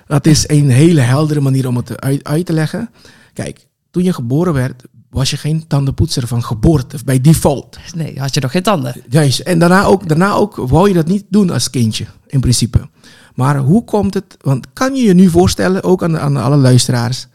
Dat 0.07 0.25
is 0.25 0.49
een 0.49 0.69
hele 0.69 1.01
heldere 1.01 1.41
manier 1.41 1.67
om 1.67 1.75
het 1.75 2.01
uit 2.23 2.45
te 2.45 2.53
leggen. 2.53 2.89
Kijk, 3.36 3.67
toen 3.91 4.03
je 4.03 4.13
geboren 4.13 4.53
werd, 4.53 4.83
was 5.09 5.29
je 5.29 5.38
geen 5.38 5.67
tandenpoetser 5.67 6.27
van 6.27 6.43
geboorte, 6.43 6.97
bij 7.05 7.21
default. 7.21 7.77
Nee, 7.95 8.19
had 8.19 8.33
je 8.33 8.39
nog 8.39 8.51
geen 8.51 8.63
tanden? 8.63 9.01
Juist. 9.09 9.39
En 9.39 9.59
daarna 9.59 9.83
ook, 9.83 10.07
daarna 10.07 10.31
ook 10.33 10.55
wou 10.55 10.88
je 10.88 10.93
dat 10.93 11.07
niet 11.07 11.25
doen 11.29 11.49
als 11.49 11.69
kindje, 11.69 12.05
in 12.27 12.39
principe. 12.39 12.89
Maar 13.33 13.57
hoe 13.57 13.83
komt 13.83 14.13
het? 14.13 14.38
Want 14.41 14.67
kan 14.73 14.95
je 14.95 15.03
je 15.03 15.13
nu 15.13 15.29
voorstellen, 15.29 15.83
ook 15.83 16.03
aan, 16.03 16.19
aan 16.19 16.38
alle 16.38 16.55
luisteraars. 16.55 17.27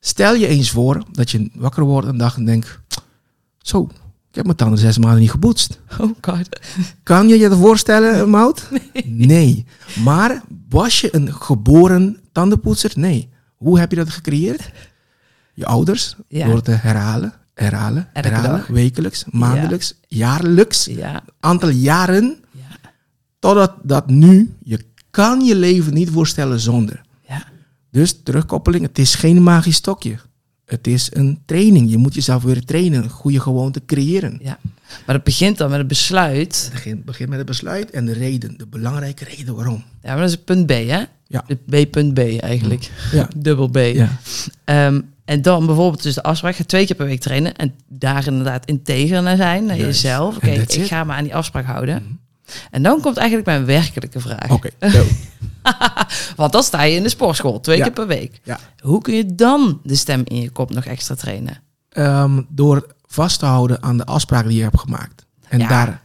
Stel 0.00 0.34
je 0.34 0.46
eens 0.46 0.70
voor 0.70 1.02
dat 1.12 1.30
je 1.30 1.50
wakker 1.54 1.84
wordt 1.84 2.08
een 2.08 2.18
dag 2.18 2.36
en 2.36 2.44
denkt... 2.44 2.80
Zo, 3.58 3.88
ik 4.30 4.34
heb 4.34 4.44
mijn 4.44 4.56
tanden 4.56 4.78
zes 4.78 4.98
maanden 4.98 5.20
niet 5.20 5.30
gepoetst. 5.30 5.80
Oh 6.00 6.10
god. 6.20 6.48
Kan 7.02 7.28
je 7.28 7.38
je 7.38 7.48
dat 7.48 7.58
voorstellen, 7.58 8.30
Mout? 8.30 8.68
Nee. 9.04 9.66
Maar 10.04 10.42
was 10.68 11.00
je 11.00 11.14
een 11.14 11.34
geboren 11.34 12.18
tandenpoetser? 12.32 12.92
Nee. 12.94 13.28
Hoe 13.56 13.78
heb 13.78 13.90
je 13.90 13.96
dat 13.96 14.10
gecreëerd? 14.10 14.70
Je 15.58 15.66
ouders, 15.66 16.14
Ja. 16.28 16.46
door 16.46 16.62
te 16.62 16.70
herhalen, 16.70 17.32
herhalen, 17.54 18.08
Elke 18.12 18.28
herhalen, 18.28 18.50
dag. 18.58 18.66
wekelijks, 18.66 19.24
maandelijks, 19.30 19.94
jaarlijks, 20.08 20.84
Ja, 20.84 21.22
aantal 21.40 21.68
jaren, 21.68 22.36
ja, 22.52 22.90
totdat 23.38 23.72
dat 23.82 24.06
nu, 24.10 24.54
je 24.62 24.78
kan 25.10 25.40
je 25.44 25.54
leven 25.56 25.94
niet 25.94 26.10
voorstellen 26.10 26.60
zonder. 26.60 27.00
ja. 27.28 27.44
Dus 27.90 28.20
terugkoppeling, 28.22 28.82
het 28.86 28.98
is 28.98 29.14
geen 29.14 29.42
magisch 29.42 29.76
stokje. 29.76 30.18
Het 30.64 30.86
is 30.86 31.10
een 31.14 31.38
training. 31.46 31.90
Je 31.90 31.96
moet 31.96 32.14
jezelf 32.14 32.42
weer 32.42 32.64
trainen, 32.64 33.08
goede 33.10 33.40
gewoonte 33.40 33.84
creëren. 33.86 34.38
ja. 34.42 34.58
Maar 35.06 35.14
het 35.14 35.24
begint 35.24 35.58
dan 35.58 35.70
met 35.70 35.78
het 35.78 35.88
besluit. 35.88 36.62
Het 36.64 36.72
begint, 36.72 37.04
begint 37.04 37.28
met 37.28 37.38
het 37.38 37.46
besluit 37.46 37.90
en 37.90 38.04
de 38.06 38.12
reden, 38.12 38.58
de 38.58 38.66
belangrijke 38.66 39.24
reden 39.24 39.54
waarom. 39.54 39.84
Ja, 40.02 40.12
maar 40.12 40.20
dat 40.20 40.28
is 40.28 40.36
punt 40.36 40.66
B, 40.66 40.70
hè? 40.70 41.02
Ja. 41.26 41.44
De 41.46 41.54
B.B 41.86 42.18
eigenlijk. 42.42 42.90
Ja. 43.12 43.28
Dubbel 43.36 43.68
B. 43.68 43.76
Ja. 43.76 44.18
Ehm, 44.64 45.00
en 45.28 45.42
dan 45.42 45.66
bijvoorbeeld 45.66 46.02
dus 46.02 46.14
de 46.14 46.22
afspraak, 46.22 46.56
ga 46.56 46.64
twee 46.64 46.86
keer 46.86 46.96
per 46.96 47.06
week 47.06 47.20
trainen. 47.20 47.56
En 47.56 47.74
daar 47.88 48.26
inderdaad 48.26 48.64
integer 48.66 49.22
naar 49.22 49.36
zijn, 49.36 49.64
naar 49.64 49.76
Juist. 49.76 50.02
jezelf. 50.02 50.36
Oké, 50.36 50.46
ik 50.50 50.72
it. 50.72 50.86
ga 50.86 51.04
me 51.04 51.12
aan 51.12 51.22
die 51.24 51.34
afspraak 51.34 51.64
houden. 51.64 52.20
En 52.70 52.82
dan 52.82 53.00
komt 53.00 53.16
eigenlijk 53.16 53.46
mijn 53.48 53.64
werkelijke 53.64 54.20
vraag. 54.20 54.50
Oké. 54.50 54.68
Want 56.36 56.52
dan 56.52 56.62
sta 56.62 56.82
je 56.82 56.94
in 56.96 57.02
de 57.02 57.08
sportschool, 57.08 57.60
twee 57.60 57.76
Ja. 57.76 57.82
keer 57.82 57.92
per 57.92 58.06
week. 58.06 58.40
Ja. 58.44 58.58
Hoe 58.80 59.02
kun 59.02 59.14
je 59.14 59.34
dan 59.34 59.80
de 59.82 59.94
stem 59.96 60.22
in 60.24 60.40
je 60.40 60.50
kop 60.50 60.70
nog 60.74 60.84
extra 60.84 61.14
trainen? 61.14 61.62
Ehm, 61.88 62.42
door 62.48 62.86
vast 63.06 63.38
te 63.38 63.46
houden 63.46 63.82
aan 63.82 63.96
de 63.96 64.04
afspraken 64.04 64.48
die 64.48 64.58
je 64.58 64.64
hebt 64.64 64.80
gemaakt. 64.80 65.26
En 65.48 65.58
Ja. 65.58 65.68
daar, 65.68 66.02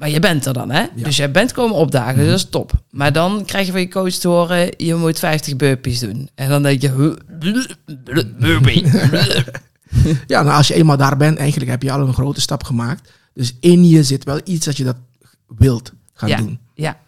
Maar 0.00 0.10
je 0.10 0.20
bent 0.20 0.46
er 0.46 0.52
dan, 0.52 0.70
hè? 0.70 0.80
Ja. 0.80 0.90
Mhm. 0.94 1.04
Dus 1.04 1.16
jij 1.16 1.30
bent 1.30 1.52
komen 1.52 1.76
opdagen, 1.76 2.16
dus 2.16 2.26
dat 2.26 2.38
is 2.38 2.48
top. 2.50 2.72
Maar 2.90 3.12
dan 3.12 3.44
krijg 3.44 3.66
je 3.66 3.72
van 3.72 3.80
je 3.80 3.88
coach 3.88 4.12
te 4.12 4.28
horen, 4.28 4.68
je 4.76 4.94
moet 4.94 5.18
50 5.18 5.56
burpees 5.56 5.98
doen. 5.98 6.30
En 6.34 6.48
dan 6.48 6.62
denk 6.62 6.80
je, 6.82 7.18
burpee. 8.38 8.84
ja, 10.26 10.42
nou, 10.42 10.56
als 10.56 10.68
je 10.68 10.74
eenmaal 10.74 10.96
daar 10.96 11.16
bent, 11.16 11.38
eigenlijk 11.38 11.70
heb 11.70 11.82
je 11.82 11.92
al 11.92 12.00
een 12.00 12.14
grote 12.14 12.40
stap 12.40 12.64
gemaakt. 12.64 13.12
Dus 13.34 13.56
in 13.60 13.88
je 13.88 14.02
zit 14.02 14.24
wel 14.24 14.40
iets 14.44 14.64
dat 14.64 14.76
je 14.76 14.84
dat 14.84 14.96
wilt 15.46 15.92
gaan 16.12 16.28
ja, 16.28 16.36
doen. 16.36 16.58
ja. 16.74 16.98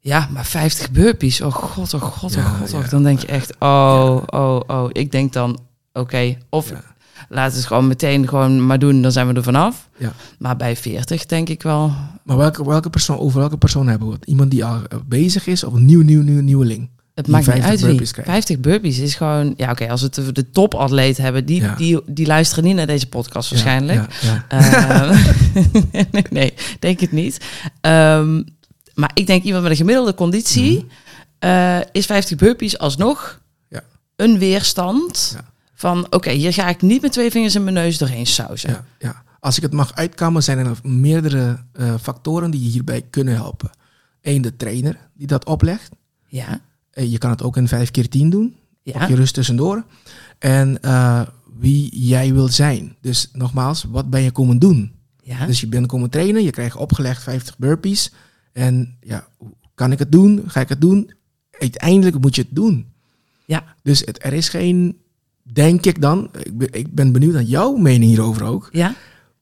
Ja, 0.00 0.28
maar 0.32 0.46
50 0.46 0.90
burpees. 0.90 1.40
Oh 1.40 1.52
god, 1.52 1.94
oh 1.94 2.02
god, 2.02 2.36
oh 2.36 2.42
Ja, 2.42 2.42
god. 2.42 2.72
oh. 2.72 2.90
Dan 2.90 3.02
denk 3.02 3.20
je 3.20 3.26
echt, 3.26 3.54
oh, 3.58 4.22
oh, 4.26 4.60
oh. 4.66 4.88
Ik 4.92 5.12
denk 5.12 5.32
dan, 5.32 5.58
oké, 5.92 6.36
of 6.48 6.70
Ja. 6.70 6.82
Laten 7.28 7.52
we 7.52 7.58
het 7.58 7.66
gewoon 7.66 7.86
meteen 7.86 8.28
gewoon 8.28 8.66
maar 8.66 8.78
doen, 8.78 9.02
dan 9.02 9.12
zijn 9.12 9.26
we 9.28 9.34
er 9.34 9.42
vanaf. 9.42 9.88
Ja. 9.96 10.12
Maar 10.38 10.56
bij 10.56 10.76
40 10.76 11.26
denk 11.26 11.48
ik 11.48 11.62
wel, 11.62 11.92
Maar 12.22 12.36
welke, 12.36 12.64
welke 12.68 12.90
persoon, 12.90 13.18
over 13.18 13.38
welke 13.38 13.56
persoon 13.56 13.86
hebben 13.88 14.08
we 14.08 14.14
het? 14.14 14.24
Iemand 14.24 14.50
die 14.50 14.64
al 14.64 14.82
eh, 14.88 14.98
bezig 15.06 15.46
is 15.46 15.64
of 15.64 15.72
een 15.72 15.84
nieuw, 15.84 16.02
nieuw, 16.02 16.22
nieuw, 16.22 16.40
nieuweling? 16.40 16.88
het 17.14 17.28
maakt 17.28 17.46
niet 17.46 17.54
50 17.54 17.70
uit 17.72 17.80
wie. 17.80 17.88
burpees 17.90 18.10
krijgt. 18.12 18.30
50 18.30 18.60
burpees 18.60 18.98
is 18.98 19.14
gewoon, 19.14 19.54
ja 19.56 19.70
oké, 19.70 19.88
als 19.90 20.02
we 20.02 20.10
over 20.20 20.32
de 20.32 20.50
topatleet 20.50 21.16
hebben, 21.16 21.44
die, 21.46 21.60
Ja. 21.60 21.74
die, 21.74 22.00
die 22.06 22.26
luisteren 22.26 22.64
niet 22.64 22.74
naar 22.76 22.86
deze 22.86 23.08
podcast 23.08 23.50
waarschijnlijk. 23.50 24.12
Ja, 24.22 24.44
Ehm, 24.48 25.16
nee, 26.12 26.24
nee, 26.30 26.54
denk 26.78 27.00
het 27.00 27.12
niet. 27.12 27.40
Ehm, 27.80 28.42
maar 28.94 29.10
ik 29.14 29.26
denk 29.26 29.42
iemand 29.42 29.62
met 29.62 29.70
een 29.70 29.76
gemiddelde 29.78 30.14
conditie 30.14 30.86
eh, 31.38 31.78
is 31.92 32.06
50 32.06 32.36
burpees 32.36 32.78
alsnog 32.78 33.40
Ja. 33.68 33.82
een 34.16 34.38
weerstand 34.38 35.32
Ja. 35.36 35.44
Van 35.78 36.06
oké, 36.12 36.30
hier 36.30 36.52
ga 36.52 36.68
ik 36.68 36.82
niet 36.82 37.02
met 37.02 37.12
twee 37.12 37.30
vingers 37.30 37.54
in 37.54 37.62
mijn 37.62 37.74
neus 37.74 37.98
doorheen 37.98 38.26
sausen. 38.26 38.70
ja, 38.70 38.84
ja. 38.98 39.24
Als 39.40 39.56
ik 39.56 39.62
het 39.62 39.72
mag 39.72 39.94
uitkammen, 39.94 40.42
zijn 40.42 40.58
er 40.58 40.76
meerdere 40.82 41.64
eh, 41.72 41.94
factoren 42.00 42.50
die 42.50 42.62
je 42.62 42.68
hierbij 42.68 43.02
kunnen 43.10 43.34
helpen. 43.34 43.70
Eén, 44.22 44.42
de 44.42 44.56
trainer 44.56 44.98
die 45.14 45.26
dat 45.26 45.44
oplegt. 45.44 45.90
Ja, 46.26 46.60
Eh, 46.90 47.10
je 47.10 47.18
kan 47.18 47.30
het 47.30 47.42
ook 47.42 47.56
in 47.56 47.68
vijf 47.68 47.90
keer 47.90 48.08
tien 48.08 48.30
doen. 48.30 48.56
ja, 48.82 48.98
Pak 48.98 49.08
je 49.08 49.14
rust 49.14 49.34
tussendoor. 49.34 49.84
En 50.38 50.82
eh, 50.82 51.22
wie 51.58 52.06
jij 52.06 52.32
wil 52.34 52.48
zijn. 52.48 52.96
Dus 53.00 53.28
nogmaals, 53.32 53.84
wat 53.84 54.10
ben 54.10 54.22
je 54.22 54.30
komen 54.30 54.58
doen? 54.58 54.92
ja, 55.22 55.46
Dus 55.46 55.60
je 55.60 55.66
bent 55.68 55.86
komen 55.86 56.10
trainen, 56.10 56.42
je 56.44 56.50
krijgt 56.50 56.76
opgelegd 56.76 57.22
50 57.22 57.58
burpees. 57.58 58.12
En 58.52 58.96
ja, 59.00 59.26
hoe 59.36 59.50
kan 59.74 59.92
ik 59.92 59.98
het 59.98 60.12
doen? 60.12 60.42
Ga 60.46 60.60
ik 60.60 60.68
het 60.68 60.80
doen? 60.80 61.12
Uiteindelijk 61.50 62.20
moet 62.20 62.34
je 62.34 62.42
het 62.42 62.54
doen. 62.54 62.86
ja, 63.46 63.64
Dus 63.82 64.00
het, 64.00 64.24
er 64.24 64.32
is 64.32 64.48
geen, 64.48 64.96
denk 65.52 65.84
ik 65.86 66.00
dan, 66.00 66.28
ik 66.42 66.58
ben, 66.58 66.68
ik 66.72 66.94
ben 66.94 67.12
benieuwd 67.12 67.32
naar 67.32 67.42
jouw 67.42 67.76
mening 67.76 68.04
hierover 68.10 68.42
ook. 68.44 68.68
ja, 68.72 68.94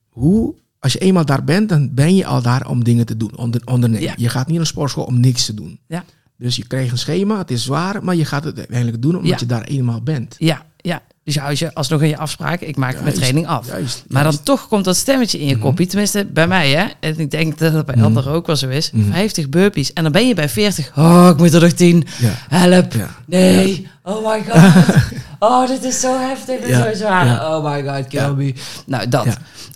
Hoe, 0.09 0.55
als 0.79 0.93
je 0.93 0.99
eenmaal 0.99 1.25
daar 1.25 1.45
bent, 1.45 1.69
dan 1.69 1.95
ben 1.95 2.17
je 2.17 2.27
al 2.27 2.43
daar 2.43 2.69
om 2.69 2.85
dingen 2.85 3.07
te 3.07 3.17
doen, 3.17 3.37
onder, 3.37 3.61
ondernemen. 3.65 4.07
Ja. 4.07 4.15
Je 4.17 4.29
gaat 4.29 4.47
niet 4.47 4.57
naar 4.57 4.67
sportschool 4.67 5.05
om 5.05 5.21
niks 5.21 5.45
te 5.47 5.55
doen. 5.55 5.79
Ja. 5.89 6.05
Dus 6.39 6.57
je 6.57 6.67
krijgt 6.67 6.91
een 6.93 6.99
schema, 6.99 7.39
het 7.39 7.51
is 7.51 7.63
zwaar, 7.65 8.05
maar 8.05 8.15
je 8.15 8.25
gaat 8.25 8.45
het 8.45 8.59
uiteindelijk 8.59 9.03
doen 9.03 9.15
omdat 9.17 9.31
Ja. 9.31 9.37
je 9.39 9.47
daar 9.47 9.63
eenmaal 9.65 10.03
bent. 10.03 10.35
ja, 10.39 10.65
ja. 10.77 11.03
Dus 11.25 11.39
hou 11.39 11.55
je 11.59 11.75
alsnog 11.75 12.03
in 12.03 12.09
je 12.09 12.17
afspraak, 12.19 12.61
ik 12.61 12.77
maak 12.77 13.01
mijn 13.03 13.15
training 13.15 13.47
af. 13.47 13.67
Juist. 13.67 14.05
Maar 14.09 14.25
dan 14.25 14.43
toch 14.43 14.69
komt 14.69 14.85
dat 14.85 14.97
stemmetje 14.97 15.39
in 15.41 15.47
je 15.47 15.55
Mhm. 15.55 15.63
kopje, 15.63 15.87
tenminste 15.87 16.25
bij 16.25 16.49
mij 16.49 16.71
hè. 16.71 16.87
En 17.01 17.19
ik 17.19 17.31
denk 17.31 17.59
dat 17.59 17.73
het 17.73 17.87
bij 17.87 17.95
Mhm. 17.97 18.05
anderen 18.05 18.33
ook 18.33 18.47
wel 18.47 18.57
zo 18.57 18.69
is. 18.69 18.91
Mhm. 18.91 19.11
50 19.13 19.49
burpees 19.49 19.93
en 19.93 20.03
dan 20.03 20.13
ben 20.13 20.29
je 20.29 20.35
bij 20.35 20.49
40. 20.49 20.93
Oh, 20.97 21.29
ik 21.31 21.37
moet 21.37 21.53
er 21.53 21.61
nog 21.61 21.73
10. 21.73 22.05
Ja. 22.21 22.33
Help. 22.49 22.93
Ja. 22.93 23.09
Nee. 23.27 23.89
Oh 24.03 24.27
my 24.33 24.43
god. 24.49 24.63
Oh, 25.45 25.69
dit 25.69 25.83
is 25.85 26.01
zo 26.01 26.19
heftig 26.19 26.67
zo 26.69 26.95
zwaar. 26.95 27.57
Oh 27.57 27.65
my 27.65 27.83
god, 27.85 28.09
kill 28.09 28.31
me. 28.35 28.55
Nou, 28.87 29.09
dat. 29.09 29.27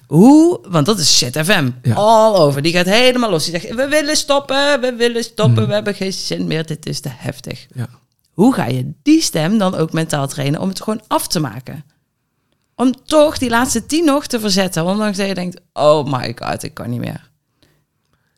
Hoe? 0.06 0.60
Want 0.68 0.86
dat 0.86 0.98
is 0.98 1.16
shit 1.16 1.38
FM. 1.44 1.70
All 1.94 2.34
over. 2.34 2.62
Die 2.62 2.72
gaat 2.72 2.86
helemaal 2.86 3.30
los. 3.30 3.44
Die 3.44 3.60
zegt, 3.60 3.74
we 3.74 3.88
willen 3.88 4.16
stoppen, 4.16 4.80
we 4.80 4.94
willen 4.96 5.24
stoppen, 5.24 5.54
Mhm. 5.58 5.66
we 5.66 5.74
hebben 5.74 5.94
geen 5.94 6.12
zin 6.12 6.46
meer. 6.46 6.66
Dit 6.66 6.86
is 6.86 7.00
te 7.00 7.08
heftig. 7.12 7.66
Ja. 7.74 7.88
Hoe 8.32 8.54
ga 8.54 8.64
je 8.66 8.92
die 9.02 9.22
stem 9.22 9.58
dan 9.58 9.74
ook 9.74 9.92
mentaal 9.92 10.28
trainen 10.28 10.60
om 10.60 10.68
het 10.68 10.82
gewoon 10.82 11.00
af 11.08 11.26
te 11.28 11.40
maken? 11.40 11.84
Om 12.76 12.94
toch 13.04 13.38
die 13.38 13.50
laatste 13.50 13.86
tien 13.86 14.04
nog 14.04 14.26
te 14.26 14.40
verzetten. 14.40 14.84
Ondanks 14.84 15.16
dat 15.16 15.26
je 15.28 15.34
denkt, 15.34 15.60
oh 15.72 16.12
my 16.12 16.36
god, 16.42 16.62
ik 16.62 16.74
kan 16.74 16.90
niet 16.90 17.00
meer. 17.00 17.30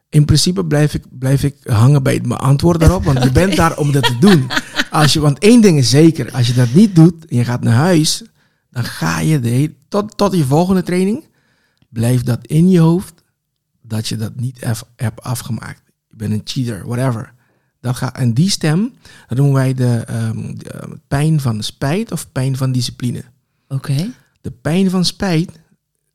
In 0.08 0.24
principe 0.24 0.64
blijf 0.64 0.94
ik, 0.94 1.04
blijf 1.10 1.42
ik 1.42 1.56
hangen 1.62 2.02
bij 2.02 2.20
mijn 2.24 2.40
antwoord 2.40 2.80
daarop, 2.80 3.04
want 3.04 3.22
je 3.22 3.32
bent 3.32 3.56
daar 3.60 3.76
om 3.78 3.92
dat 3.92 4.02
te 4.02 4.18
doen. 4.18 4.50
Als 4.90 5.12
je, 5.12 5.20
want 5.20 5.38
één 5.38 5.60
ding 5.60 5.78
is 5.78 5.90
zeker, 5.90 6.32
als 6.32 6.46
je 6.46 6.52
dat 6.54 6.72
niet 6.74 6.94
doet 6.94 7.26
en 7.26 7.36
je 7.36 7.44
gaat 7.44 7.62
naar 7.62 7.74
huis, 7.74 8.22
dan 8.70 8.84
ga 8.84 9.20
je 9.20 9.40
de 9.40 9.48
hele- 9.48 9.74
tot, 9.88 10.16
tot 10.16 10.34
je 10.34 10.44
volgende 10.44 10.82
training, 10.82 11.24
blijft 11.88 12.26
dat 12.26 12.46
in 12.46 12.68
je 12.68 12.78
hoofd 12.78 13.22
dat 13.82 14.08
je 14.08 14.16
dat 14.16 14.36
niet 14.36 14.58
ef- 14.58 14.84
hebt 14.96 15.22
afgemaakt. 15.22 15.82
Je 16.08 16.16
bent 16.16 16.32
een 16.32 16.40
cheater, 16.44 16.86
whatever. 16.86 17.32
Dat 17.80 17.96
gaat, 17.96 18.16
en 18.16 18.34
die 18.34 18.50
stem, 18.50 18.92
dat 19.28 19.38
noemen 19.38 19.54
wij 19.54 19.74
de, 19.74 20.02
ehm, 20.06 20.54
de, 20.54 20.70
eh, 20.70 20.88
pijn 21.08 21.40
van 21.40 21.62
spijt 21.62 22.12
of 22.12 22.32
pijn 22.32 22.56
van 22.56 22.72
discipline. 22.72 23.22
Oké. 23.68 24.10
De 24.40 24.50
pijn 24.50 24.90
van 24.90 25.04
spijt 25.04 25.50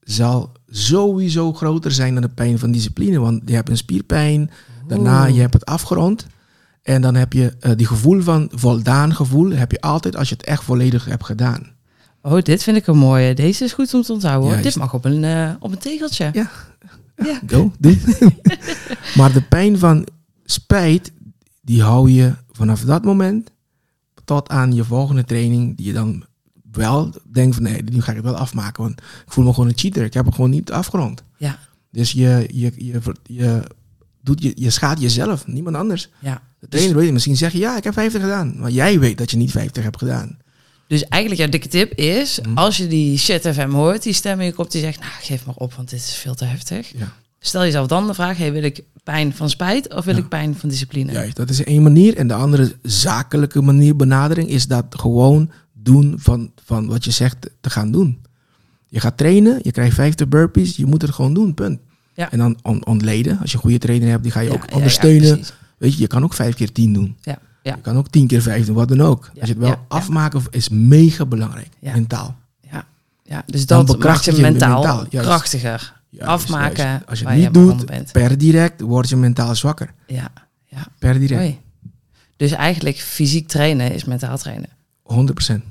zal 0.02 0.52
sowieso 0.68 1.54
groter 1.54 1.92
zijn 1.92 2.14
dan 2.14 2.22
de 2.24 2.30
pijn 2.30 2.60
van 2.60 2.72
discipline. 2.72 3.20
Want 3.20 3.42
je 3.46 3.54
hebt 3.56 3.70
een 3.70 3.78
spierpijn, 3.78 4.52
daarna 4.88 5.26
je 5.26 5.40
hebt 5.42 5.54
het 5.54 5.66
afgerond. 5.66 6.26
En 6.86 7.02
dan 7.02 7.16
heb 7.16 7.34
je 7.34 7.54
eh, 7.60 7.72
die 7.76 7.86
gevoel 7.88 8.22
van 8.22 8.50
voldaan 8.54 9.16
gevoel, 9.16 9.52
heb 9.52 9.72
je 9.72 9.82
altijd 9.82 10.16
als 10.16 10.30
je 10.30 10.36
het 10.36 10.46
echt 10.46 10.64
volledig 10.64 11.06
hebt 11.06 11.26
gedaan. 11.26 11.74
Oh, 12.22 12.42
dit 12.42 12.64
vind 12.64 12.78
ik 12.78 12.88
een 12.88 12.98
mooie. 12.98 13.34
Deze 13.34 13.64
is 13.64 13.74
goed 13.74 13.94
om 13.94 14.02
te 14.02 14.14
onthouden. 14.14 14.50
Hoor. 14.50 14.62
Dit 14.62 14.76
mag 14.76 14.94
op 14.94 15.06
een, 15.06 15.24
eh, 15.24 15.52
op 15.60 15.72
een 15.72 15.78
tegeltje. 15.78 16.30
Ja. 16.34 16.52
Ja. 17.16 17.40
Go, 17.52 17.72
maar 19.18 19.34
de 19.34 19.42
pijn 19.50 19.78
van 19.78 20.08
spijt, 20.44 21.12
die 21.62 21.82
hou 21.82 22.12
je 22.12 22.34
vanaf 22.52 22.82
dat 22.82 23.04
moment 23.04 23.52
tot 24.26 24.50
aan 24.50 24.74
je 24.74 24.84
volgende 24.84 25.24
training, 25.24 25.78
die 25.78 25.86
je 25.86 25.94
dan 25.94 26.26
wel 26.72 27.14
denkt 27.32 27.56
van 27.56 27.64
nee, 27.64 27.84
nu 27.84 28.02
ga 28.02 28.10
ik 28.10 28.18
het 28.18 28.26
wel 28.26 28.38
afmaken, 28.38 28.84
want 28.84 29.00
ik 29.00 29.32
voel 29.32 29.46
me 29.46 29.54
gewoon 29.54 29.70
een 29.70 29.78
cheater. 29.78 30.04
Ik 30.04 30.14
heb 30.14 30.26
het 30.26 30.36
gewoon 30.36 30.50
niet 30.50 30.72
afgerond. 30.72 31.24
Ja. 31.38 31.60
Dus 31.92 32.12
je, 32.12 32.50
je, 32.54 32.72
je, 32.76 33.12
je, 33.24 33.62
doet 34.22 34.44
je, 34.44 34.52
je 34.56 34.70
schaadt 34.70 35.02
jezelf, 35.02 35.48
niemand 35.48 35.76
anders. 35.76 36.10
Ja. 36.20 36.42
De 36.70 36.72
trainer 36.72 36.96
weet 36.96 37.04
het. 37.04 37.14
Misschien 37.14 37.38
zeg 37.38 37.52
je 37.52 37.58
ja, 37.58 37.78
ik 37.78 37.84
heb 37.84 37.94
50 37.94 38.22
gedaan. 38.22 38.56
Maar 38.60 38.72
jij 38.72 39.00
weet 39.00 39.18
dat 39.18 39.32
je 39.32 39.38
niet 39.38 39.52
50 39.52 39.84
hebt 39.84 39.98
gedaan. 39.98 40.38
Dus 40.88 41.04
eigenlijk 41.08 41.42
jouw 41.42 41.52
dikke 41.52 41.68
tip 41.68 41.94
is, 41.94 42.40
Mhm. 42.42 42.58
als 42.58 42.78
je 42.78 42.88
die 42.88 43.18
shit 43.18 43.42
FM 43.48 43.70
hoort, 43.70 44.04
die 44.04 44.14
stem 44.14 44.40
in 44.40 44.46
je 44.46 44.54
kop 44.54 44.72
die 44.72 44.82
zegt, 44.82 45.00
nou 45.00 45.12
geef 45.22 45.46
maar 45.46 45.56
op, 45.56 45.74
want 45.74 45.90
dit 45.90 46.00
is 46.00 46.16
veel 46.16 46.36
te 46.36 46.46
heftig. 46.46 46.92
Ja. 46.98 47.14
Stel 47.40 47.62
jezelf 47.64 47.88
dan 47.88 48.08
de 48.08 48.14
vraag, 48.14 48.38
hey, 48.38 48.52
wil 48.52 48.64
ik 48.64 48.84
pijn 49.04 49.34
van 49.34 49.50
spijt 49.50 49.94
of 49.94 50.06
wil 50.06 50.14
Ja. 50.16 50.20
ik 50.22 50.30
pijn 50.30 50.56
van 50.56 50.70
discipline? 50.70 51.12
Juist, 51.12 51.36
dat 51.36 51.50
is 51.50 51.64
één 51.64 51.84
manier. 51.84 52.16
En 52.18 52.28
de 52.28 52.34
andere 52.34 52.76
zakelijke 52.82 53.62
manier 53.62 53.96
benadering 53.96 54.50
is 54.50 54.68
dat 54.68 54.86
gewoon 54.90 55.52
doen 55.74 56.14
van, 56.18 56.52
van 56.66 56.88
wat 56.88 57.04
je 57.06 57.12
zegt 57.12 57.50
te 57.62 57.70
gaan 57.70 57.92
doen. 57.92 58.22
Je 58.88 59.00
gaat 59.00 59.18
trainen, 59.18 59.60
je 59.62 59.72
krijgt 59.72 59.96
50 59.96 60.28
burpees, 60.28 60.76
je 60.76 60.86
moet 60.86 61.02
het 61.02 61.12
gewoon 61.12 61.34
doen, 61.34 61.54
punt. 61.54 61.80
Ja. 62.14 62.32
En 62.32 62.38
dan 62.38 62.58
on- 62.62 62.86
ontleden. 62.86 63.40
Als 63.40 63.50
je 63.52 63.56
een 63.58 63.64
goede 63.64 63.78
trainer 63.78 64.10
hebt, 64.10 64.24
die 64.24 64.32
ga 64.32 64.40
je 64.40 64.52
ook 64.54 64.74
ondersteunen. 64.74 65.44
Weet 65.78 65.94
je, 65.94 66.00
je 66.00 66.08
kan 66.08 66.24
ook 66.24 66.34
vijf 66.34 66.56
keer 66.56 66.72
tien 66.72 66.94
doen. 66.94 67.18
Ja, 67.22 67.38
ja, 67.64 67.76
Je 67.76 67.82
kan 67.82 67.98
ook 67.98 68.08
tien 68.10 68.28
keer 68.28 68.42
vijf 68.42 68.66
doen, 68.66 68.76
wat 68.76 68.88
dan 68.88 69.02
ook. 69.02 69.30
Ja, 69.34 69.40
Als 69.40 69.50
je 69.50 69.56
het 69.56 69.64
wel 69.64 69.72
ja, 69.72 69.86
afmaken 69.88 70.42
is 70.50 70.70
mega 70.70 71.26
belangrijk, 71.26 71.70
mentaal. 71.80 72.36
ja, 72.72 72.86
ja. 73.24 73.44
Dus 73.46 73.66
dat 73.66 73.98
maakt 74.00 74.26
je 74.26 74.36
je 74.36 74.42
mentaal, 74.42 75.06
krachtiger. 75.10 75.94
Afmaken 76.20 76.84
juist. 76.86 77.06
Als 77.08 77.20
je 77.20 77.28
het 77.28 77.38
niet 77.38 77.54
doet, 77.54 77.86
bent. 77.86 78.12
per 78.12 78.38
direct, 78.38 78.82
word 78.82 79.10
je 79.10 79.16
mentaal 79.16 79.56
zwakker. 79.56 79.94
Ja, 80.08 80.28
ja. 80.66 80.88
Per 81.00 81.20
direct. 81.20 81.58
Dus 82.38 82.52
eigenlijk 82.52 82.98
fysiek 82.98 83.48
trainen 83.48 83.92
is 83.92 84.06
mentaal 84.06 84.38
trainen. 84.38 84.70
100%. 85.04 85.62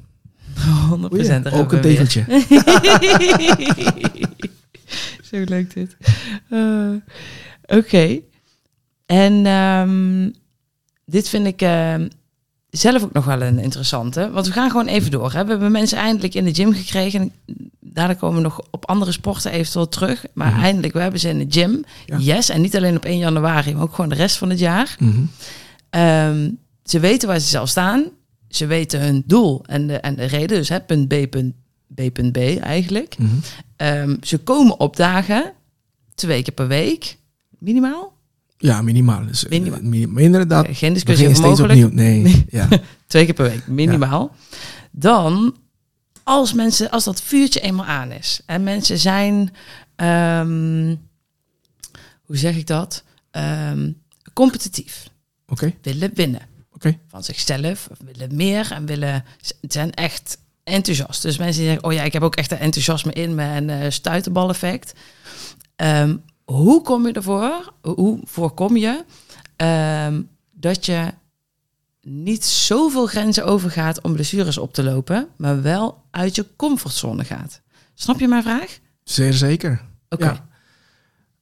100 0.88 1.12
Oei, 1.12 1.22
procent. 1.22 1.52
ook 1.52 1.72
een 1.72 1.80
tegeltje. 1.80 2.24
Zo 5.30 5.42
leuk 5.44 5.74
dit. 5.74 5.96
Eh, 6.50 6.88
Oké. 7.66 8.18
En 9.06 9.46
ehm, 9.46 10.30
dit 11.04 11.28
vind 11.28 11.46
ik 11.46 11.62
ehm, 11.62 12.08
zelf 12.70 13.02
ook 13.02 13.12
nog 13.12 13.24
wel 13.24 13.42
een 13.42 13.58
interessante. 13.58 14.30
Want 14.30 14.46
we 14.46 14.52
gaan 14.52 14.70
gewoon 14.70 14.86
even 14.86 15.10
door. 15.10 15.32
Hè. 15.32 15.44
We 15.44 15.50
hebben 15.50 15.72
mensen 15.72 15.98
eindelijk 15.98 16.34
in 16.34 16.44
de 16.44 16.54
gym 16.54 16.72
gekregen. 16.72 17.20
En 17.20 17.32
daarna 17.80 18.14
komen 18.14 18.36
we 18.36 18.42
nog 18.42 18.60
op 18.70 18.86
andere 18.86 19.12
sporten 19.12 19.50
eventueel 19.52 19.88
terug. 19.88 20.24
Maar 20.34 20.52
Mhm. 20.52 20.62
eindelijk, 20.62 20.92
we 20.92 21.00
hebben 21.00 21.20
ze 21.20 21.28
in 21.28 21.38
de 21.38 21.46
gym. 21.60 21.84
Ja. 22.06 22.16
Yes. 22.18 22.48
En 22.48 22.60
niet 22.60 22.76
alleen 22.76 22.96
op 22.96 23.04
1 23.04 23.18
januari, 23.18 23.74
maar 23.74 23.82
ook 23.82 23.94
gewoon 23.94 24.10
de 24.10 24.16
rest 24.16 24.36
van 24.36 24.50
het 24.50 24.58
jaar. 24.58 24.96
Mhm. 24.98 25.20
Ehm, 25.90 26.50
ze 26.84 27.00
weten 27.00 27.28
waar 27.28 27.38
ze 27.40 27.48
zelf 27.48 27.68
staan. 27.68 28.04
Ze 28.48 28.66
weten 28.66 29.00
hun 29.00 29.22
doel 29.26 29.64
en 29.66 29.86
de, 29.86 29.96
en 29.96 30.14
de 30.14 30.24
reden. 30.24 30.56
Dus 30.58 30.68
hè, 30.68 30.80
punt 30.80 31.08
B, 31.08 31.30
punt 31.30 31.54
B, 31.94 32.12
punt 32.12 32.32
B 32.32 32.36
eigenlijk. 32.60 33.16
Mhm. 33.18 34.16
Ze 34.22 34.38
komen 34.38 34.80
op 34.80 34.96
dagen, 34.96 35.52
twee 36.14 36.42
keer 36.42 36.54
per 36.54 36.66
week, 36.68 37.16
minimaal. 37.58 38.13
Ja, 38.56 38.82
minimaal. 38.82 39.26
Dus, 39.26 39.44
eh, 39.44 39.50
Minimaal. 39.50 39.80
mi- 39.82 40.06
maar 40.06 40.22
inderdaad, 40.22 40.66
Geen 40.70 40.92
discussie 40.92 41.26
over 41.28 41.36
steeds 41.42 41.60
mogelijk. 41.60 41.84
opnieuw. 41.84 42.04
Nee, 42.04 42.44
ja. 42.48 42.68
Twee 43.06 43.24
keer 43.24 43.34
per 43.34 43.50
week, 43.50 43.66
minimaal. 43.66 44.34
Dan, 44.90 45.56
als 46.22 46.52
mensen, 46.52 46.90
als 46.90 47.04
dat 47.04 47.22
vuurtje 47.22 47.60
eenmaal 47.60 47.84
aan 47.86 48.10
is 48.12 48.40
en 48.46 48.62
mensen 48.62 48.98
zijn, 48.98 49.52
ehm, 49.96 50.94
hoe 52.22 52.36
zeg 52.36 52.56
ik 52.56 52.66
dat? 52.66 53.04
Ehm, 53.30 53.90
competitief, 54.32 55.08
Oké, 55.46 55.74
willen 55.82 56.10
winnen. 56.14 56.40
oké. 56.72 56.98
van 57.08 57.24
zichzelf, 57.24 57.88
of 57.90 57.98
willen 58.04 58.36
meer 58.36 58.70
en 58.72 58.86
willen, 58.86 59.24
zijn 59.60 59.92
echt 59.94 60.38
enthousiast. 60.64 61.22
Dus 61.22 61.38
mensen 61.38 61.56
die 61.60 61.70
zeggen, 61.70 61.84
oh 61.88 61.92
ja, 61.92 62.02
ik 62.02 62.12
heb 62.12 62.22
ook 62.22 62.36
echt 62.36 62.50
een 62.52 62.58
enthousiasme 62.58 63.12
in 63.12 63.34
me 63.34 63.42
en 63.44 63.70
eh 63.70 63.90
stuiterbal-effect. 63.90 64.92
Ehm, 65.76 66.16
hoe 66.44 66.82
kom 66.82 67.06
je 67.06 67.12
ervoor? 67.12 67.72
Hoe 67.82 68.20
voorkom 68.24 68.76
je 68.76 69.04
ehm, 69.56 70.22
dat 70.52 70.86
je 70.86 71.12
niet 72.02 72.44
zoveel 72.44 73.06
grenzen 73.06 73.44
overgaat 73.44 74.00
om 74.00 74.12
blessures 74.12 74.58
op 74.58 74.72
te 74.74 74.82
lopen, 74.82 75.28
maar 75.36 75.62
wel 75.62 76.02
uit 76.10 76.34
je 76.34 76.46
comfortzone 76.56 77.24
gaat? 77.24 77.60
Snap 77.94 78.18
je 78.20 78.28
mijn 78.28 78.42
vraag? 78.42 78.78
Zeer 79.04 79.32
zeker. 79.32 79.80
Oké. 80.08 80.24
Ja. 80.24 80.46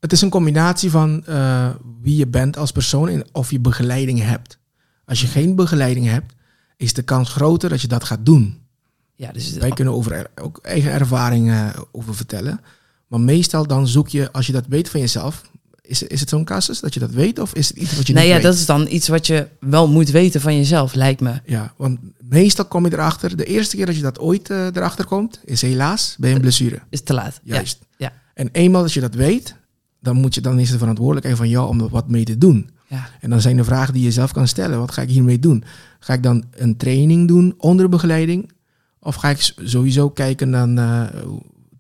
Het 0.00 0.12
is 0.12 0.20
een 0.20 0.30
combinatie 0.30 0.90
van 0.90 1.26
eh, 1.26 1.68
wie 2.00 2.16
je 2.16 2.26
bent 2.26 2.57
als 2.57 2.72
persoon 2.72 3.09
en 3.09 3.24
of 3.32 3.50
je 3.50 3.61
begeleiding 3.61 4.20
hebt. 4.22 4.59
Als 5.05 5.20
je 5.20 5.26
geen 5.26 5.55
begeleiding 5.57 6.07
hebt, 6.07 6.32
is 6.76 6.92
de 6.92 7.03
kans 7.03 7.28
groter 7.30 7.68
dat 7.68 7.80
je 7.80 7.88
dat 7.88 8.05
gaat 8.05 8.26
doen. 8.26 8.61
Ja, 9.14 9.32
dus 9.32 9.53
Wij 9.53 9.70
kunnen 9.70 9.94
over 9.94 10.12
er- 10.12 10.30
ook 10.42 10.59
eigen 10.62 10.92
ervaringen 10.92 11.72
over 11.92 12.14
vertellen. 12.14 12.61
Maar 13.13 13.21
meestal 13.21 13.67
dan 13.67 13.89
zoek 13.89 14.09
je, 14.09 14.33
als 14.33 14.47
je 14.47 14.53
dat 14.53 14.67
weet 14.69 14.89
van 14.89 15.01
jezelf, 15.01 15.43
is, 15.83 16.03
is 16.03 16.21
het 16.21 16.29
zo'n 16.29 16.45
casus 16.45 16.81
dat 16.81 16.95
je 16.95 17.01
dat 17.01 17.11
weet 17.11 17.39
of 17.39 17.55
is 17.55 17.69
het 17.69 17.77
iets 17.77 17.97
wat 17.97 18.07
je 18.07 18.13
niet 18.13 18.23
ja, 18.23 18.35
weet? 18.35 18.43
dat 18.43 18.55
is 18.55 18.67
dan 18.67 18.87
iets 18.91 19.09
wat 19.09 19.27
je 19.27 19.49
wel 19.61 19.89
moet 19.89 20.11
weten 20.11 20.41
van 20.41 20.57
jezelf, 20.57 20.95
lijkt 20.95 21.21
me. 21.21 21.41
Ja, 21.45 21.75
want 21.77 21.99
meestal 22.29 22.65
kom 22.65 22.85
je 22.85 22.93
erachter, 22.93 23.37
de 23.37 23.45
eerste 23.45 23.77
keer 23.77 23.87
dat 23.87 23.97
je 23.97 24.03
dat 24.03 24.19
ooit 24.19 24.51
eh, 24.51 24.67
erachter 24.67 25.05
komt, 25.05 25.41
is 25.45 25.63
helaas 25.63 26.17
bij 26.19 26.35
een 26.35 26.41
blessure. 26.41 26.81
Is 26.89 27.03
te 27.03 27.15
laat. 27.15 27.41
Juist. 27.43 27.79
Ja. 27.97 28.13
En 28.35 28.49
eenmaal 28.53 28.83
dat 28.83 28.93
je 28.93 29.01
dat 29.01 29.15
weet, 29.15 29.57
dan, 30.01 30.17
moet 30.17 30.35
je, 30.35 30.41
dan 30.41 30.59
is 30.59 30.71
de 30.71 30.79
verantwoordelijkheid 30.79 31.37
van 31.37 31.49
jou 31.49 31.69
om 31.69 31.81
er 31.81 31.89
wat 31.89 32.09
mee 32.09 32.25
te 32.25 32.39
doen. 32.39 32.71
Ja. 32.87 33.09
En 33.21 33.31
dan 33.31 33.41
zijn 33.41 33.57
de 33.57 33.65
vragen 33.65 33.95
die 33.95 34.03
je 34.03 34.13
zelf 34.13 34.33
kan 34.33 34.49
stellen. 34.49 34.79
Wat 34.79 34.93
ga 34.93 35.03
ik 35.03 35.09
hiermee 35.09 35.39
doen? 35.39 35.65
Ga 35.99 36.13
ik 36.13 36.23
dan 36.23 36.45
een 36.51 36.77
training 36.77 37.29
doen 37.29 37.55
onder 37.59 37.89
begeleiding? 37.89 38.53
Of 39.01 39.15
ga 39.15 39.29
ik 39.29 39.53
sowieso 39.63 40.11
kijken 40.11 40.51
dan, 40.51 40.79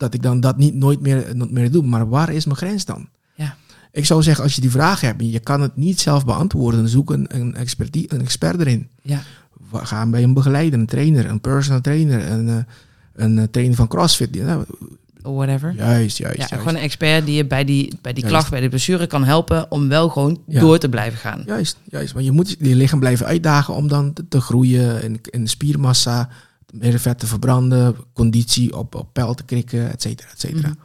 dat 0.02 0.14
ik 0.14 0.22
dan 0.22 0.40
dat 0.40 0.56
niet 0.56 0.74
nooit 0.74 1.00
meer, 1.00 1.26
nooit 1.36 1.50
meer 1.50 1.70
doe? 1.70 1.82
Maar 1.84 2.08
waar 2.08 2.32
is 2.32 2.44
mijn 2.44 2.56
grens 2.56 2.84
dan? 2.84 3.08
Ja. 3.34 3.56
Ik 3.92 4.04
zou 4.06 4.22
zeggen, 4.22 4.44
als 4.44 4.54
je 4.54 4.60
die 4.60 4.70
vraag 4.70 5.00
hebt 5.00 5.20
en 5.20 5.30
je 5.30 5.40
kan 5.40 5.60
het 5.60 5.76
niet 5.76 6.00
zelf 6.00 6.24
beantwoorden, 6.24 6.88
zoek 6.88 7.10
een, 7.10 7.26
een, 7.28 7.54
expertie, 7.54 8.12
een 8.12 8.20
expert 8.20 8.60
erin. 8.60 8.88
Ja. 9.02 9.20
We 9.70 9.78
gaan 9.86 10.10
bij 10.10 10.22
een 10.22 10.34
begeleider, 10.34 10.78
een 10.78 10.86
trainer, 10.86 11.26
een 11.30 11.40
personal 11.40 11.80
trainer, 11.80 12.30
een, 12.30 12.48
eh, 12.48 12.56
een 13.14 13.38
eh, 13.38 13.44
trainer 13.50 13.76
van 13.76 13.88
CrossFit. 13.88 14.32
Die- 14.32 14.42
nou, 14.42 14.64
Or 15.22 15.34
whatever. 15.34 15.74
juist, 15.76 16.18
juist, 16.18 16.36
Ja, 16.36 16.46
juist. 16.48 16.54
gewoon 16.54 16.74
een 16.74 16.82
expert 16.88 17.26
die 17.26 17.34
je 17.34 17.46
bij 17.46 17.64
die, 17.64 17.98
bij 18.02 18.12
die 18.12 18.22
Juist. 18.22 18.36
klacht, 18.36 18.50
bij 18.50 18.60
de 18.60 18.68
blessure 18.68 19.06
kan 19.06 19.24
helpen 19.24 19.70
om 19.70 19.88
wel 19.88 20.08
gewoon 20.08 20.40
Ja. 20.46 20.60
door 20.60 20.78
te 20.78 20.88
blijven 20.88 21.18
gaan. 21.18 21.42
Juist, 21.46 21.76
juist. 21.90 22.12
Want 22.12 22.24
je 22.24 22.32
moet 22.32 22.56
je 22.58 22.74
lichaam 22.76 22.98
blijven 22.98 23.26
uitdagen 23.26 23.74
om 23.74 23.88
dan 23.88 24.12
te, 24.12 24.24
te 24.28 24.40
groeien 24.40 25.02
in, 25.02 25.18
in 25.22 25.48
spiermassa, 25.48 26.28
meer 26.72 26.98
vet 26.98 27.18
te 27.18 27.26
verbranden, 27.26 27.96
conditie 28.12 28.76
op, 28.76 28.94
op 28.94 29.08
peil 29.12 29.34
te 29.34 29.42
krikken, 29.44 29.90
et 29.90 30.02
cetera, 30.02 30.28
et 30.30 30.40
cetera. 30.40 30.68
Mhm. 30.68 30.76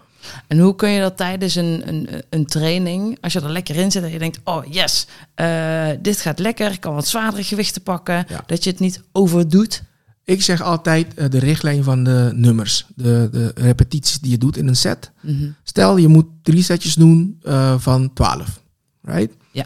En 0.47 0.59
hoe 0.59 0.75
kun 0.75 0.89
je 0.89 1.01
dat 1.01 1.17
tijdens 1.17 1.55
een, 1.55 1.87
een, 1.87 2.09
een 2.29 2.45
training, 2.45 3.17
als 3.21 3.33
je 3.33 3.41
er 3.41 3.51
lekker 3.51 3.75
in 3.75 3.91
zit 3.91 4.03
en 4.03 4.11
je 4.11 4.19
denkt, 4.19 4.39
oh 4.43 4.65
yes, 4.69 5.07
eh, 5.35 5.87
dit 6.01 6.21
gaat 6.21 6.39
lekker, 6.39 6.71
ik 6.71 6.79
kan 6.79 6.93
wat 6.93 7.07
zwaardere 7.07 7.43
gewichten 7.43 7.81
pakken, 7.83 8.25
Ja. 8.29 8.43
dat 8.45 8.63
je 8.63 8.69
het 8.69 8.79
niet 8.79 9.01
overdoet. 9.11 9.83
Ik 10.23 10.41
zeg 10.41 10.61
altijd 10.61 11.13
eh, 11.13 11.29
de 11.29 11.39
richtlijn 11.39 11.83
van 11.83 12.03
de 12.03 12.31
nummers, 12.35 12.85
de, 12.95 13.29
de 13.31 13.51
repetities 13.55 14.19
die 14.19 14.31
je 14.31 14.37
doet 14.37 14.57
in 14.57 14.67
een 14.67 14.75
set. 14.75 15.11
Mhm. 15.21 15.49
Stel, 15.63 15.97
je 15.97 16.07
moet 16.07 16.25
drie 16.41 16.63
setjes 16.63 16.93
doen 16.93 17.39
eh, 17.41 17.79
van 17.79 18.13
12. 18.13 18.61
Right? 19.01 19.33
Ja. 19.51 19.65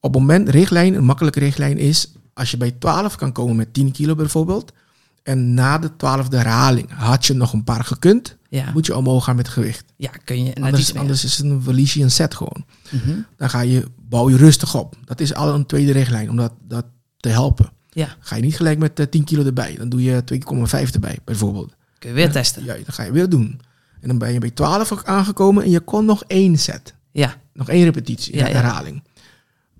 Op 0.00 0.12
het 0.12 0.20
moment, 0.20 0.48
richtlijn, 0.48 0.94
een 0.94 1.04
makkelijke 1.04 1.38
richtlijn 1.38 1.78
is, 1.78 2.12
als 2.34 2.50
je 2.50 2.56
bij 2.56 2.70
12 2.70 3.16
kan 3.16 3.32
komen 3.32 3.56
met 3.56 3.74
10 3.74 3.92
kilo 3.92 4.14
bijvoorbeeld, 4.14 4.72
en 5.22 5.54
na 5.54 5.78
de 5.78 5.96
twaalfde 5.96 6.36
herhaling 6.36 6.90
had 6.92 7.26
je 7.26 7.34
nog 7.34 7.52
een 7.52 7.64
paar 7.64 7.84
gekund, 7.84 8.36
Ja. 8.48 8.70
moet 8.72 8.86
je 8.86 8.96
omhoog 8.96 9.24
gaan 9.24 9.36
met 9.36 9.48
gewicht. 9.48 9.84
ja, 9.96 10.10
kun 10.24 10.44
je 10.44 10.54
Anders, 10.54 11.24
is 11.24 11.36
het 11.36 11.46
een 11.46 11.62
verlies 11.62 11.94
je 11.94 12.02
een 12.02 12.10
set 12.10 12.34
gewoon. 12.34 12.64
Mhm. 12.90 13.18
Dan 13.36 13.50
ga 13.50 13.60
je, 13.60 13.84
bouw 14.08 14.30
je 14.30 14.36
rustig 14.36 14.74
op. 14.74 14.96
Dat 15.04 15.20
is 15.20 15.34
al 15.34 15.54
een 15.54 15.66
tweede 15.66 15.92
richtlijn 15.92 16.30
om 16.30 16.36
dat, 16.36 16.52
dat 16.68 16.84
te 17.16 17.28
helpen. 17.28 17.70
Ja, 17.90 18.16
Ga 18.20 18.36
je 18.36 18.42
niet 18.42 18.56
gelijk 18.56 18.78
met 18.78 18.98
eh, 19.00 19.06
10 19.06 19.24
kilo 19.24 19.44
erbij. 19.44 19.74
Dan 19.76 19.88
doe 19.88 20.02
je 20.02 20.22
2,5 20.24 20.90
erbij 20.94 21.18
bijvoorbeeld. 21.24 21.74
kun 21.98 22.08
je 22.08 22.14
weer 22.14 22.30
testen. 22.32 22.64
Ja, 22.64 22.74
dan 22.74 22.84
ga 22.86 23.02
je 23.02 23.12
weer 23.12 23.28
doen. 23.28 23.60
En 24.00 24.08
dan 24.08 24.18
ben 24.18 24.32
je 24.32 24.38
bij 24.38 24.50
12 24.50 25.04
aangekomen 25.04 25.62
en 25.64 25.70
je 25.70 25.80
kon 25.80 26.04
nog 26.04 26.24
één 26.26 26.58
set. 26.58 26.94
Ja, 27.12 27.36
Nog 27.52 27.68
één 27.68 27.84
repetitie, 27.84 28.36
Ja, 28.36 28.46
herhaling. 28.46 29.02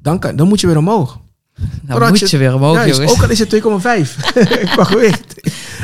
Dan, 0.02 0.18
kan, 0.18 0.36
dan 0.36 0.48
moet 0.48 0.60
je 0.60 0.66
weer 0.66 0.76
omhoog. 0.78 1.20
Nou 1.82 2.08
moet 2.08 2.30
je- 2.30 2.38
weer 2.38 2.54
omhoog, 2.54 2.74
Juist, 2.74 2.94
jongens. 2.96 3.12
ook 3.16 3.22
al 3.22 3.30
is 3.30 3.38
het 3.38 3.48
2,5 3.50 4.16
qua 4.74 4.84
gewicht. 4.84 5.34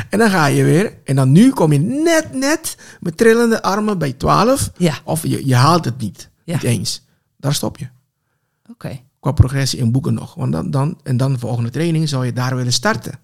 En 0.09 0.19
dan 0.19 0.29
ga 0.29 0.45
je 0.45 0.63
weer. 0.63 0.93
En 1.03 1.15
dan 1.15 1.31
nu 1.31 1.49
kom 1.51 1.71
je 1.71 1.79
net, 1.79 2.33
net 2.33 2.75
met 2.99 3.17
trillende 3.17 3.61
armen 3.61 3.97
bij 3.97 4.13
12. 4.13 4.71
Ja, 4.77 4.93
Of 5.03 5.23
je, 5.27 5.47
je 5.47 5.55
haalt 5.55 5.85
het 5.85 5.97
niet. 5.97 6.29
Ja. 6.43 6.53
Niet 6.53 6.63
eens. 6.63 7.05
Daar 7.37 7.53
stop 7.53 7.77
je. 7.77 7.87
oké. 8.71 8.99
Qua 9.19 9.31
progressie 9.31 9.79
in 9.79 9.91
boeken 9.91 10.13
nog. 10.13 10.33
Want 10.35 10.51
dan, 10.51 10.71
dan, 10.71 10.99
en 11.03 11.17
dan 11.17 11.33
de 11.33 11.39
volgende 11.39 11.69
training 11.69 12.09
zou 12.09 12.25
je 12.25 12.33
daar 12.33 12.55
willen 12.55 12.73
starten. 12.73 13.19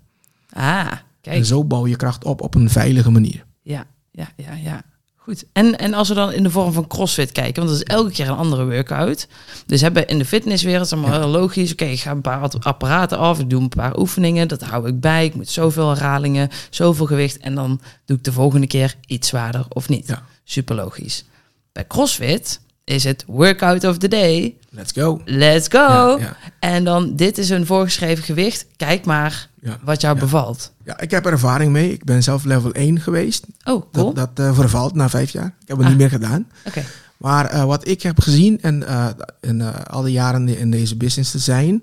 Ah, 0.49 0.91
kijk 1.21 1.35
En 1.37 1.45
zo 1.45 1.63
bouw 1.63 1.87
je 1.87 1.95
kracht 1.95 2.23
op 2.23 2.41
op 2.41 2.55
een 2.55 2.69
veilige 2.69 3.11
manier. 3.11 3.45
Ja, 3.61 3.85
ja, 4.11 4.27
ja, 4.35 4.53
ja. 4.53 4.81
Goed. 5.23 5.43
En, 5.53 5.77
en 5.77 5.93
als 5.93 6.07
we 6.07 6.13
dan 6.13 6.31
in 6.31 6.43
de 6.43 6.49
vorm 6.49 6.73
van 6.73 6.87
CrossFit 6.87 7.31
kijken, 7.31 7.65
want 7.65 7.77
dat 7.77 7.87
is 7.87 7.95
elke 7.95 8.11
keer 8.11 8.27
een 8.27 8.35
andere 8.35 8.65
workout. 8.65 9.27
Dus 9.65 9.81
hebben 9.81 10.07
in 10.07 10.17
de 10.17 10.25
fitnesswereld, 10.25 10.87
zeg 10.87 10.99
maar 10.99 11.13
Ja. 11.13 11.19
heel 11.19 11.27
logisch. 11.29 11.71
Oké, 11.71 11.85
ik 11.85 11.99
ga 11.99 12.11
een 12.11 12.21
paar 12.21 12.49
apparaten 12.59 13.17
af, 13.17 13.39
ik 13.39 13.49
doe 13.49 13.61
een 13.61 13.69
paar 13.69 13.97
oefeningen, 13.97 14.47
dat 14.47 14.61
hou 14.61 14.87
ik 14.87 14.99
bij. 14.99 15.25
Ik 15.25 15.35
moet 15.35 15.49
zoveel 15.49 15.89
herhalingen, 15.89 16.49
zoveel 16.69 17.05
gewicht. 17.05 17.37
En 17.37 17.55
dan 17.55 17.81
doe 18.05 18.17
ik 18.17 18.23
de 18.23 18.31
volgende 18.31 18.67
keer 18.67 18.95
iets 19.07 19.27
zwaarder 19.27 19.65
of 19.69 19.89
niet. 19.89 20.07
Ja. 20.07 20.23
Super 20.43 20.75
logisch. 20.75 21.25
Bij 21.71 21.87
CrossFit 21.87 22.59
is 22.83 23.03
het 23.03 23.23
workout 23.27 23.83
of 23.83 23.97
the 23.97 24.07
day. 24.07 24.57
Let's 24.69 24.91
go. 24.91 25.21
Let's 25.25 25.67
go. 25.67 25.77
Ja, 25.79 26.17
ja. 26.19 26.37
En 26.59 26.83
dan, 26.83 27.15
dit 27.15 27.37
is 27.37 27.49
een 27.49 27.65
voorgeschreven 27.65 28.23
gewicht. 28.23 28.65
Kijk 28.75 29.05
maar 29.05 29.49
Ja. 29.61 29.79
wat 29.83 30.01
jou 30.01 30.19
bevalt. 30.19 30.73
Ja, 30.85 30.99
ik 30.99 31.11
heb 31.11 31.25
er 31.25 31.31
ervaring 31.31 31.71
mee. 31.71 31.91
Ik 31.93 32.03
ben 32.03 32.23
zelf 32.23 32.43
level 32.43 32.71
1 32.73 32.99
geweest. 32.99 33.45
Oh, 33.63 33.91
cool. 33.91 34.13
Dat, 34.13 34.35
dat 34.35 34.47
eh, 34.47 34.55
vervalt 34.55 34.93
na 34.95 35.09
vijf 35.09 35.31
jaar. 35.31 35.45
Ik 35.61 35.67
heb 35.67 35.77
het 35.77 35.85
Ah. 35.85 35.89
niet 35.91 35.97
meer 36.01 36.09
gedaan. 36.09 36.47
Oké. 36.65 36.83
Maar 37.17 37.45
eh, 37.45 37.63
wat 37.63 37.87
ik 37.87 38.01
heb 38.01 38.19
gezien 38.19 38.61
en 38.61 38.87
eh, 38.87 39.07
in 39.41 39.61
eh, 39.61 39.75
alle 39.85 40.11
jaren 40.11 40.47
in 40.47 40.71
deze 40.71 40.95
business 40.97 41.31
te 41.31 41.39
zijn, 41.39 41.81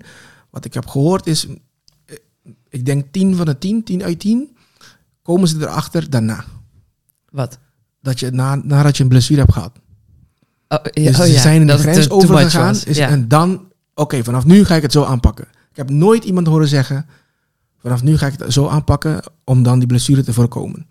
wat 0.49 0.65
ik 0.65 0.73
heb 0.73 0.87
gehoord 0.87 1.27
is, 1.27 1.47
ik 2.69 2.85
denk 2.85 3.05
10 3.11 3.35
van 3.35 3.45
de 3.45 3.57
10, 3.57 3.83
10 3.83 4.03
uit 4.03 4.19
10, 4.19 4.55
komen 5.21 5.47
ze 5.47 5.55
erachter 5.59 6.09
daarna. 6.09 6.43
Wat? 7.29 7.57
Dat 8.01 8.19
je 8.19 8.31
na, 8.31 8.55
nadat 8.55 8.97
je 8.97 9.03
een 9.03 9.09
blessure 9.09 9.39
hebt 9.39 9.53
gehad. 9.53 9.71
Oh, 10.71 10.77
ja, 10.93 11.03
Dus 11.11 11.19
oh 11.19 11.25
ze 11.25 11.31
ja, 11.31 11.41
zijn 11.41 11.61
in 11.61 11.67
de 11.67 11.77
grens 11.77 11.97
much 11.97 12.09
overgegaan. 12.09 12.75
Is, 12.85 12.97
ja. 12.97 13.07
En 13.09 13.27
dan, 13.27 13.65
oké, 13.93 14.23
vanaf 14.23 14.45
nu 14.45 14.65
ga 14.65 14.75
ik 14.75 14.81
het 14.81 14.91
zo 14.91 15.03
aanpakken. 15.03 15.45
Ik 15.71 15.77
heb 15.77 15.89
nooit 15.89 16.23
iemand 16.23 16.47
horen 16.47 16.67
zeggen, 16.67 17.05
vanaf 17.81 18.03
nu 18.03 18.17
ga 18.17 18.25
ik 18.27 18.33
het 18.39 18.53
zo 18.53 18.67
aanpakken 18.67 19.23
om 19.43 19.63
dan 19.63 19.79
die 19.79 19.87
blessure 19.87 20.23
te 20.23 20.33
voorkomen. 20.33 20.87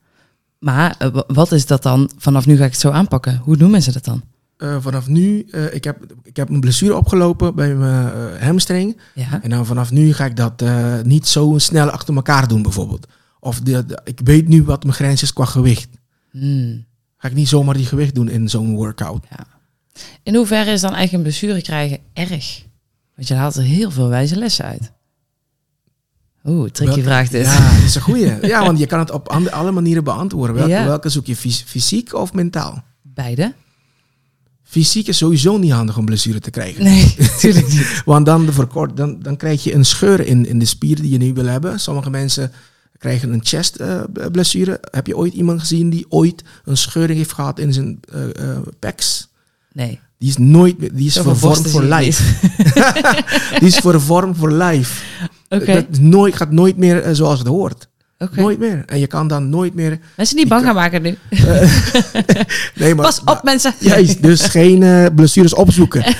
Maar 0.58 0.94
eh, 0.98 1.08
wa- 1.08 1.24
wat 1.26 1.52
is 1.52 1.66
dat 1.66 1.82
dan? 1.82 2.10
Vanaf 2.16 2.46
nu 2.46 2.56
ga 2.56 2.64
ik 2.64 2.70
het 2.70 2.80
zo 2.80 2.90
aanpakken. 2.90 3.36
Hoe 3.44 3.56
doen 3.56 3.70
mensen 3.70 3.92
dat 3.92 4.04
dan? 4.04 4.22
Eh, 4.56 4.76
vanaf 4.80 5.06
nu, 5.06 5.46
eh, 5.50 5.74
ik, 5.74 5.84
heb, 5.84 5.96
ik 6.22 6.36
heb 6.36 6.48
een 6.48 6.60
blessure 6.60 6.96
opgelopen 6.96 7.54
bij 7.54 7.74
mijn 7.74 8.12
eh, 8.12 8.42
hamstring. 8.42 9.00
Ja. 9.14 9.42
En 9.42 9.50
dan 9.50 9.66
vanaf 9.66 9.90
nu 9.90 10.12
ga 10.12 10.24
ik 10.24 10.36
dat 10.36 10.62
eh, 10.62 10.94
niet 11.02 11.26
zo 11.28 11.54
snel 11.58 11.90
achter 11.90 12.14
elkaar 12.14 12.48
doen, 12.48 12.62
bijvoorbeeld. 12.62 13.06
Of 13.40 13.60
de, 13.60 13.86
de- 13.86 14.00
ik 14.04 14.20
weet 14.24 14.48
nu 14.48 14.62
wat 14.64 14.82
mijn 14.82 14.94
grens 14.94 15.22
is 15.22 15.32
qua 15.32 15.44
gewicht. 15.44 15.88
Hmm. 16.30 16.84
Ga 17.16 17.28
ik 17.28 17.34
niet 17.34 17.48
zomaar 17.48 17.74
die 17.74 17.86
gewicht 17.86 18.14
doen 18.14 18.28
in 18.28 18.48
zo'n 18.48 18.74
workout. 18.74 19.24
In 20.22 20.34
hoeverre 20.34 20.70
is 20.70 20.80
dan 20.80 20.94
eigenlijk 20.94 21.12
een 21.12 21.30
blessure 21.30 21.62
krijgen 21.62 21.98
erg? 22.12 22.62
Want 23.16 23.28
je 23.28 23.34
haalt 23.34 23.54
er 23.56 23.62
heel 23.62 23.90
veel 23.90 24.08
wijze 24.08 24.36
lessen 24.36 24.64
uit. 24.64 24.92
Oeh, 26.44 26.70
tricky 26.70 27.02
vraag 27.02 27.28
dit. 27.28 27.46
Ja, 27.46 27.74
dat 27.74 27.82
is 27.84 27.94
een 27.94 28.00
goeie. 28.00 28.46
Ja, 28.46 28.64
want 28.64 28.78
je 28.78 28.86
kan 28.86 28.98
het 28.98 29.10
op 29.10 29.28
alle 29.50 29.70
manieren 29.70 30.04
beantwoorden. 30.04 30.56
Welke, 30.56 30.70
Ja. 30.70 30.84
welke 30.84 31.08
zoek 31.08 31.26
je, 31.26 31.36
fys- 31.36 31.62
fysiek 31.66 32.14
of 32.14 32.32
mentaal? 32.32 32.82
Beide? 33.02 33.54
Fysiek 34.62 35.06
is 35.08 35.16
sowieso 35.16 35.58
niet 35.58 35.72
handig 35.72 35.96
om 35.98 36.04
blessure 36.04 36.40
te 36.40 36.50
krijgen. 36.50 36.84
Nee, 36.84 37.14
natuurlijk 37.32 37.68
niet. 37.68 38.02
Want 38.04 38.26
dan, 38.26 38.52
verkort, 38.52 38.96
dan, 38.96 39.20
dan 39.20 39.36
krijg 39.36 39.64
je 39.64 39.74
een 39.74 39.84
scheur 39.84 40.20
in, 40.20 40.46
in 40.46 40.58
de 40.58 40.64
spier 40.64 40.96
die 41.00 41.10
je 41.10 41.18
nu 41.18 41.32
wil 41.32 41.46
hebben. 41.46 41.80
Sommige 41.80 42.10
mensen 42.10 42.52
krijgen 42.98 43.32
een 43.32 43.40
chest 43.44 43.76
eh, 43.76 44.00
blessure. 44.32 44.78
Heb 44.90 45.06
je 45.06 45.16
ooit 45.16 45.32
iemand 45.34 45.60
gezien 45.60 45.90
die 45.90 46.06
ooit 46.08 46.42
een 46.64 46.76
scheuring 46.76 47.18
heeft 47.18 47.32
gehad 47.32 47.58
in 47.58 47.72
zijn 47.72 48.00
pecs? 48.78 49.28
Nee. 49.72 50.00
Die 50.18 50.28
is 50.28 50.36
nooit 50.36 50.78
meer, 50.78 50.94
die 50.94 51.06
is 51.06 51.12
Zoveel 51.12 51.36
voor 51.36 51.40
vorm 51.40 51.62
borsten 51.62 51.70
voor 51.70 51.82
life. 51.98 52.22
die 53.60 53.68
is 53.68 53.76
voor 53.76 54.00
vorm 54.00 54.34
voor 54.34 54.52
life. 54.52 55.02
Oké, 55.48 55.74
Dat 55.74 55.98
nooit, 56.00 56.36
gaat 56.36 56.50
nooit 56.50 56.76
meer 56.76 57.02
eh, 57.02 57.14
zoals 57.14 57.38
het 57.38 57.48
hoort. 57.48 57.88
oké. 58.18 58.40
Nooit 58.40 58.58
meer. 58.58 58.82
En 58.86 58.98
je 58.98 59.06
kan 59.06 59.28
dan 59.28 59.48
nooit 59.48 59.74
meer. 59.74 59.98
Mensen 60.16 60.36
niet 60.36 60.48
bang 60.48 60.64
gaan 60.64 60.74
maken 60.74 61.02
nu. 61.02 61.18
Nee, 62.74 62.94
maar, 62.94 63.04
Pas 63.04 63.20
op 63.24 63.40
mensen. 63.42 63.74
Juist, 63.78 64.22
dus 64.22 64.42
geen 64.42 64.82
eh, 64.82 65.06
blessures 65.14 65.54
opzoeken. 65.54 66.02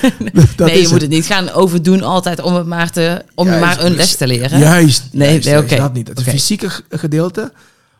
Dat 0.55 0.67
nee, 0.67 0.81
je 0.81 0.87
moet 0.87 1.01
het 1.01 1.09
niet 1.09 1.25
gaan 1.25 1.49
overdoen 1.49 2.03
altijd 2.03 2.41
om 2.41 2.53
het 2.53 2.65
maar, 2.65 2.91
te, 2.91 3.25
om 3.35 3.47
Juist, 3.47 3.61
maar 3.61 3.79
een 3.79 3.87
dus- 3.87 3.95
les 3.95 4.15
te 4.15 4.27
leren. 4.27 4.59
Juist. 4.59 5.03
Nee, 5.11 5.29
juist, 5.29 5.45
nee, 5.45 5.57
oké. 5.57 5.75
Dat 5.75 5.93
niet. 5.93 6.07
Het 6.07 6.23
fysieke 6.23 6.69
gedeelte. 6.89 7.53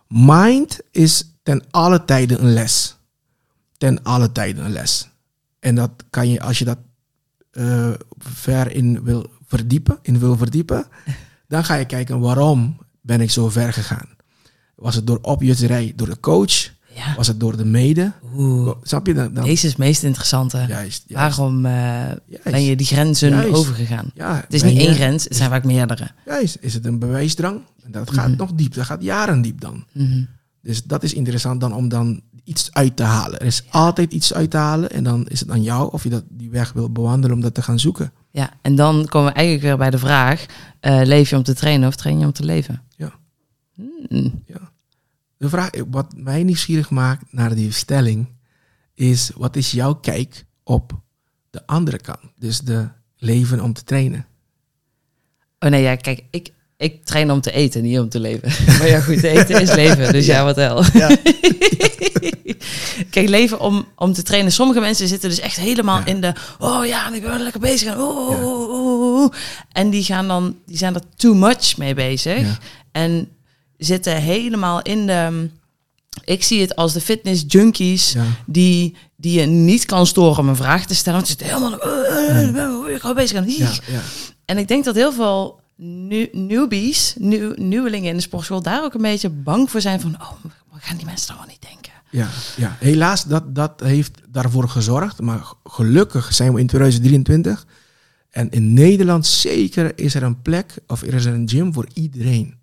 Mind 0.08 0.80
is 0.91 1.24
ten 1.43 1.64
alle 1.72 2.06
tijden 2.06 2.43
een 2.43 2.54
les. 2.54 2.95
Ten 3.78 3.99
alle 4.04 4.32
tijden 4.32 4.66
een 4.66 4.72
les. 4.72 5.10
En 5.62 5.76
dat 5.76 5.91
kan 6.09 6.30
je, 6.30 6.41
als 6.41 6.59
je 6.59 6.66
dat 6.66 6.78
eh, 7.51 7.89
ver 8.18 8.72
in 8.76 9.03
wil 9.03 9.30
verdiepen, 9.45 9.97
in 10.01 10.20
wil 10.20 10.38
verdiepen, 10.38 10.86
dan 11.47 11.64
ga 11.66 11.76
je 11.76 11.86
kijken 11.86 12.20
waarom 12.20 12.78
ben 13.01 13.22
ik 13.22 13.32
zo 13.32 13.49
ver 13.49 13.74
gegaan. 13.74 14.09
Was 14.76 14.95
het 14.95 15.07
door 15.07 15.20
opjuterij 15.22 15.93
door 15.95 16.09
de 16.09 16.20
coach? 16.20 16.70
Ja. 16.95 17.16
Was 17.16 17.28
het 17.28 17.39
door 17.39 17.57
de 17.57 17.66
mede? 17.66 18.12
Oeh, 18.36 18.72
Snap 18.84 19.07
je 19.07 19.14
dan? 19.14 19.34
dan 19.34 19.43
deze 19.43 19.66
is 19.66 19.70
het 19.72 19.78
meest 19.78 20.03
interessante. 20.03 20.57
juist, 20.57 21.03
juist, 21.07 21.38
Waarom 21.38 21.66
eh, 21.66 21.72
juist. 21.72 22.43
ben 22.43 22.64
je 22.64 22.76
die 22.76 22.86
grenzen 22.86 23.53
overgegaan? 23.53 24.12
Ja, 24.14 24.36
Het 24.36 24.53
is 24.53 24.64
niet 24.64 24.74
je- 24.76 24.80
één 24.88 24.93
grens, 24.95 25.24
het 25.24 25.36
zijn 25.36 25.49
vaak 25.49 25.64
meerdere. 25.64 26.07
Juist, 26.26 26.57
is 26.59 26.74
het 26.74 26.86
een 26.86 26.99
bewijsdrang? 26.99 27.62
En 27.84 27.91
Dat 27.91 28.12
gaat 28.14 28.28
Mhm. 28.28 28.38
nog 28.38 28.53
diep, 28.53 28.74
dat 28.74 28.86
gaat 28.86 29.03
jaren 29.03 29.41
diep 29.41 29.62
dan. 29.62 29.86
Mhm. 29.93 30.24
Dus 30.62 30.84
dat 30.84 31.03
is 31.03 31.14
interessant 31.14 31.62
dan 31.62 31.74
om 31.74 31.89
dan 31.89 32.22
iets 32.43 32.74
uit 32.74 32.95
te 32.95 33.03
halen. 33.03 33.39
Er 33.39 33.45
is 33.45 33.64
altijd 33.70 34.14
iets 34.14 34.34
uit 34.34 34.51
te 34.51 34.57
halen 34.57 34.91
en 34.91 35.03
dan 35.03 35.28
is 35.28 35.39
het 35.39 35.49
aan 35.49 35.64
jou 35.64 35.91
of 35.91 36.03
je 36.03 36.09
dat, 36.09 36.24
die 36.30 36.49
weg 36.49 36.74
wil 36.74 36.91
bewandelen 36.91 37.36
om 37.36 37.41
dat 37.41 37.53
te 37.53 37.62
gaan 37.62 37.80
zoeken. 37.80 38.14
Ja, 38.30 38.53
en 38.62 38.76
dan 38.76 39.05
komen 39.05 39.30
we 39.30 39.36
eigenlijk 39.36 39.66
weer 39.66 39.78
bij 39.78 39.89
de 39.89 39.97
vraag: 39.97 40.45
eh, 40.80 41.01
leef 41.03 41.30
je 41.30 41.36
om 41.36 41.43
te 41.43 41.55
trainen 41.55 41.88
of 41.88 41.95
train 41.95 42.20
je 42.20 42.26
om 42.26 42.32
te 42.32 42.45
leven? 42.45 42.82
Ja. 42.95 43.14
Hmm. 43.76 44.43
De 45.38 45.49
vraag, 45.49 45.70
wat 45.89 46.14
mij 46.16 46.43
nieuwsgierig 46.43 46.89
maakt 46.89 47.34
naar 47.34 47.55
die 47.55 47.72
stelling 47.72 48.28
is, 48.93 49.32
wat 49.36 49.55
is 49.55 49.72
jouw 49.72 49.93
kijk 49.93 50.45
op 50.64 51.01
de 51.49 51.68
andere 51.68 51.97
kant? 51.97 52.20
Dus 52.36 52.59
de 52.59 52.89
leven 53.18 53.62
om 53.62 53.74
te 53.74 53.84
trainen. 53.84 54.26
Oh 55.59 55.70
nee, 55.70 55.82
ja, 55.82 55.95
kijk, 55.95 56.24
ik, 56.30 56.53
ik 56.82 57.05
train 57.05 57.32
om 57.32 57.41
te 57.41 57.51
eten, 57.51 57.82
niet 57.82 57.99
om 57.99 58.09
te 58.09 58.19
leven. 58.19 58.51
Maar 58.77 58.88
ja, 58.88 58.99
goed, 58.99 59.23
eten 59.38 59.61
is 59.61 59.73
leven, 59.73 60.13
dus 60.13 60.25
ja, 60.25 60.43
wat 60.43 60.55
hel. 60.55 60.84
Ja. 60.93 61.17
Kijk, 63.09 63.29
leven 63.29 63.59
om, 63.59 63.86
om 63.95 64.13
te 64.13 64.23
trainen. 64.23 64.51
Sommige 64.51 64.79
mensen 64.79 65.07
zitten 65.07 65.29
dus 65.29 65.39
echt 65.39 65.55
helemaal 65.55 65.99
Ja. 65.99 66.05
in 66.05 66.21
de... 66.21 66.34
Oh 66.59 66.86
ja, 66.86 67.07
en 67.07 67.13
ik 67.13 67.21
ben 67.21 67.32
wel 67.32 67.39
lekker 67.39 67.59
bezig. 67.59 67.88
En, 67.88 67.99
oh, 67.99 68.29
oh, 68.43 69.21
oh, 69.21 69.34
en 69.71 69.89
die, 69.89 70.03
gaan 70.03 70.27
dan, 70.27 70.55
die 70.65 70.77
zijn 70.77 70.95
er 70.95 71.01
too 71.15 71.34
much 71.34 71.77
mee 71.77 71.93
bezig. 71.93 72.59
En 72.91 73.29
zitten 73.77 74.15
helemaal 74.15 74.82
in 74.82 75.07
de... 75.07 75.49
Ik 76.23 76.43
zie 76.43 76.61
het 76.61 76.75
als 76.75 76.93
de 76.93 77.01
fitness 77.01 77.43
junkies 77.47 78.15
die, 78.45 78.95
die 79.15 79.39
je 79.39 79.45
niet 79.45 79.86
kan 79.86 80.07
storen 80.07 80.39
om 80.39 80.49
een 80.49 80.55
vraag 80.55 80.86
te 80.86 80.95
stellen. 80.95 81.19
Want 81.19 81.32
ze 81.32 81.38
zitten 81.38 81.57
helemaal... 81.57 81.88
Uh, 81.88 82.88
uh, 82.88 82.95
ik 82.95 83.01
ga 83.01 83.13
bezig 83.13 83.57
ja. 83.57 83.71
en 84.45 84.57
ik 84.57 84.67
denk 84.67 84.84
dat 84.84 84.95
heel 84.95 85.13
veel 85.13 85.61
nu, 85.84 86.29
newbies, 86.32 87.15
nieuw, 87.17 87.53
nieuwelingen 87.55 88.09
in 88.09 88.15
de 88.15 88.21
sportschool, 88.21 88.61
daar 88.61 88.84
ook 88.84 88.93
een 88.93 89.01
beetje 89.01 89.29
bang 89.29 89.71
voor 89.71 89.82
zijn 89.82 89.99
van, 90.01 90.15
oh, 90.21 90.32
wat 90.71 90.82
gaan 90.82 90.97
die 90.97 91.05
mensen 91.05 91.27
dan 91.27 91.38
wel 91.38 91.45
niet 91.47 91.61
denken? 91.61 91.91
Ja, 92.09 92.29
ja. 92.57 92.75
helaas, 92.79 93.23
dat, 93.23 93.55
dat 93.55 93.79
heeft 93.79 94.19
daarvoor 94.29 94.69
gezorgd. 94.69 95.21
Maar 95.21 95.53
gelukkig 95.63 96.34
zijn 96.34 96.53
we 96.53 96.59
in 96.59 96.67
2023. 96.67 97.65
En 98.29 98.49
in 98.49 98.73
Nederland 98.73 99.25
zeker 99.27 99.91
is 99.95 100.15
er 100.15 100.23
een 100.23 100.41
plek 100.41 100.75
of 100.88 101.01
er 101.01 101.13
is 101.13 101.25
er 101.25 101.34
een 101.34 101.49
gym 101.49 101.73
voor 101.73 101.88
iedereen. 101.93 102.55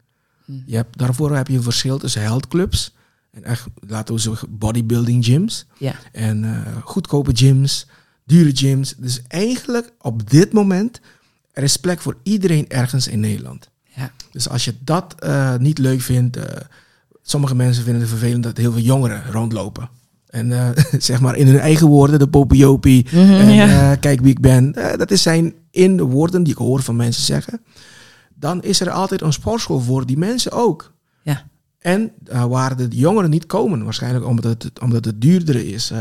Hmm. 0.44 0.62
Je 0.66 0.76
hebt, 0.76 0.98
daarvoor 0.98 1.36
heb 1.36 1.48
je 1.48 1.56
een 1.56 1.62
verschil 1.62 1.98
tussen 1.98 2.22
healthclubs 2.22 2.94
en 3.30 3.44
echt, 3.44 3.66
laten 3.86 4.14
we 4.14 4.20
zeggen, 4.20 4.58
bodybuilding 4.58 5.24
gyms. 5.24 5.66
Ja, 5.78 5.94
En 6.12 6.44
eh, 6.44 6.76
goedkope 6.82 7.30
gyms, 7.34 7.86
dure 8.24 8.56
gyms. 8.56 8.94
Dus 8.96 9.22
eigenlijk 9.28 9.92
op 10.00 10.30
dit 10.30 10.52
moment, 10.52 11.00
er 11.59 11.64
is 11.64 11.76
plek 11.76 12.00
voor 12.00 12.16
iedereen 12.22 12.68
ergens 12.68 13.09
in 13.09 13.20
Nederland. 13.20 13.70
ja, 13.84 14.11
Dus 14.32 14.48
als 14.48 14.64
je 14.64 14.74
dat 14.80 15.14
eh, 15.18 15.56
niet 15.56 15.78
leuk 15.78 16.00
vindt, 16.00 16.36
eh, 16.36 16.61
sommige 17.22 17.54
mensen 17.54 17.82
vinden 17.84 18.00
het 18.02 18.11
vervelend 18.11 18.42
dat 18.42 18.56
heel 18.56 18.72
veel 18.72 18.80
jongeren 18.82 19.22
rondlopen. 19.32 19.88
En 20.26 20.52
eh, 20.52 20.68
zeg 20.98 21.20
maar 21.20 21.36
in 21.36 21.46
hun 21.46 21.59
eigen 21.59 21.86
woorden, 21.86 22.18
de 22.18 22.28
popiopie, 22.28 23.06
Mhm, 23.12 23.18
en 23.32 23.50
ja. 23.50 23.96
kijk 23.96 24.20
wie 24.20 24.30
ik 24.30 24.40
ben. 24.40 24.72
Dat 24.96 25.11
is 25.11 25.22
zijn 25.22 25.54
in 25.70 25.96
de 25.96 26.02
woorden 26.02 26.42
die 26.42 26.52
ik 26.52 26.59
hoor 26.59 26.82
van 26.82 26.96
mensen 26.96 27.22
zeggen. 27.22 27.61
Dan 28.34 28.62
is 28.62 28.80
er 28.80 28.90
altijd 28.90 29.20
een 29.22 29.32
sportschool 29.32 29.80
voor 29.80 30.06
die 30.06 30.18
mensen 30.18 30.52
ook. 30.52 30.92
ja, 31.22 31.42
En 31.78 32.12
waar 32.48 32.76
de 32.76 32.86
jongeren 32.90 33.30
niet 33.30 33.46
komen, 33.46 33.84
waarschijnlijk 33.84 34.24
omdat 34.26 34.62
het, 34.62 34.80
omdat 34.80 35.04
het 35.04 35.20
duurder 35.20 35.56
is, 35.72 35.92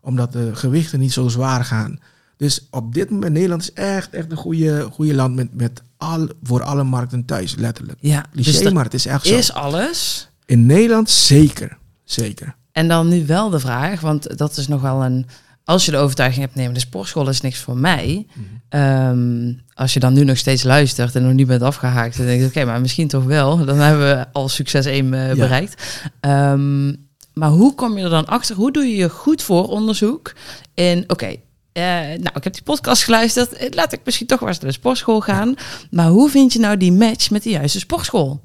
omdat 0.00 0.32
de 0.32 0.50
gewichten 0.54 0.98
niet 1.00 1.12
zo 1.12 1.28
zwaar 1.28 1.64
gaan. 1.64 1.98
Dus 2.38 2.66
op 2.70 2.94
dit 2.94 3.10
moment, 3.10 3.32
Nederland 3.32 3.62
is 3.62 3.72
echt, 3.72 4.10
echt 4.10 4.30
een 4.30 4.36
goede, 4.36 4.88
goede 4.92 5.14
land 5.14 5.34
met, 5.34 5.54
met 5.54 5.82
al, 5.96 6.28
voor 6.42 6.62
alle 6.62 6.84
markten 6.84 7.24
thuis, 7.24 7.54
letterlijk. 7.56 7.98
ja. 8.00 8.24
Cliché, 8.32 8.62
Dus 8.62 8.72
maar 8.72 8.84
het 8.84 8.94
is 8.94 9.06
echt 9.06 9.26
zo. 9.26 9.34
is 9.36 9.52
alles. 9.52 10.28
In 10.46 10.66
Nederland 10.66 11.10
zeker, 11.10 11.78
zeker. 12.04 12.54
En 12.72 12.88
dan 12.88 13.08
nu 13.08 13.26
wel 13.26 13.50
de 13.50 13.58
vraag, 13.60 14.00
want 14.00 14.38
dat 14.38 14.56
is 14.56 14.68
nog 14.68 14.80
wel 14.80 15.04
een 15.04 15.26
als 15.64 15.84
je 15.84 15.90
de 15.90 15.96
overtuiging 15.96 16.44
hebt, 16.44 16.56
maar 16.56 16.72
de 16.72 16.80
sportschool 16.80 17.28
is 17.28 17.40
niks 17.40 17.58
voor 17.58 17.76
mij. 17.76 18.26
Mhm. 18.32 18.44
Ehm, 18.68 19.52
als 19.74 19.92
je 19.94 20.00
dan 20.00 20.12
nu 20.12 20.24
nog 20.24 20.36
steeds 20.36 20.62
luistert 20.62 21.14
en 21.14 21.22
nog 21.22 21.32
niet 21.32 21.46
bent 21.46 21.62
afgehaakt, 21.62 22.16
dan 22.16 22.26
denk 22.26 22.40
je, 22.40 22.46
oké, 22.46 22.64
maar 22.64 22.80
misschien 22.80 23.08
toch 23.08 23.24
wel. 23.24 23.56
Dan 23.64 23.76
hebben 23.78 24.06
we 24.16 24.26
al 24.32 24.48
succes 24.48 24.86
1 24.86 25.14
eh, 25.14 25.28
Ja. 25.28 25.34
bereikt. 25.34 26.00
Ehm, 26.20 26.86
maar 27.34 27.48
hoe 27.50 27.74
kom 27.74 27.98
je 27.98 28.04
er 28.04 28.10
dan 28.10 28.26
achter? 28.26 28.56
Hoe 28.56 28.72
doe 28.72 28.84
je 28.84 28.96
je 28.96 29.08
goed 29.10 29.42
voor 29.42 29.68
onderzoek? 29.68 30.32
En 30.74 31.04
oké, 31.06 31.34
eh, 31.78 32.18
nou, 32.18 32.36
ik 32.36 32.44
heb 32.44 32.52
die 32.52 32.62
podcast 32.62 33.04
geluisterd. 33.04 33.52
Eh, 33.52 33.70
Laat 33.74 33.92
ik 33.92 34.00
misschien 34.04 34.26
toch 34.26 34.40
wel 34.40 34.48
eens 34.48 34.58
naar 34.58 34.70
de 34.70 34.76
sportschool 34.76 35.20
gaan. 35.20 35.54
Maar 35.90 36.08
hoe 36.08 36.30
vind 36.30 36.52
je 36.52 36.58
nou 36.58 36.76
die 36.76 36.92
match 36.92 37.30
met 37.30 37.42
de 37.42 37.50
juiste 37.50 37.78
sportschool? 37.78 38.40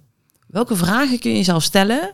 Welke 0.47 0.75
vragen 0.75 1.19
kun 1.19 1.31
je 1.31 1.37
jezelf 1.37 1.63
stellen 1.63 2.13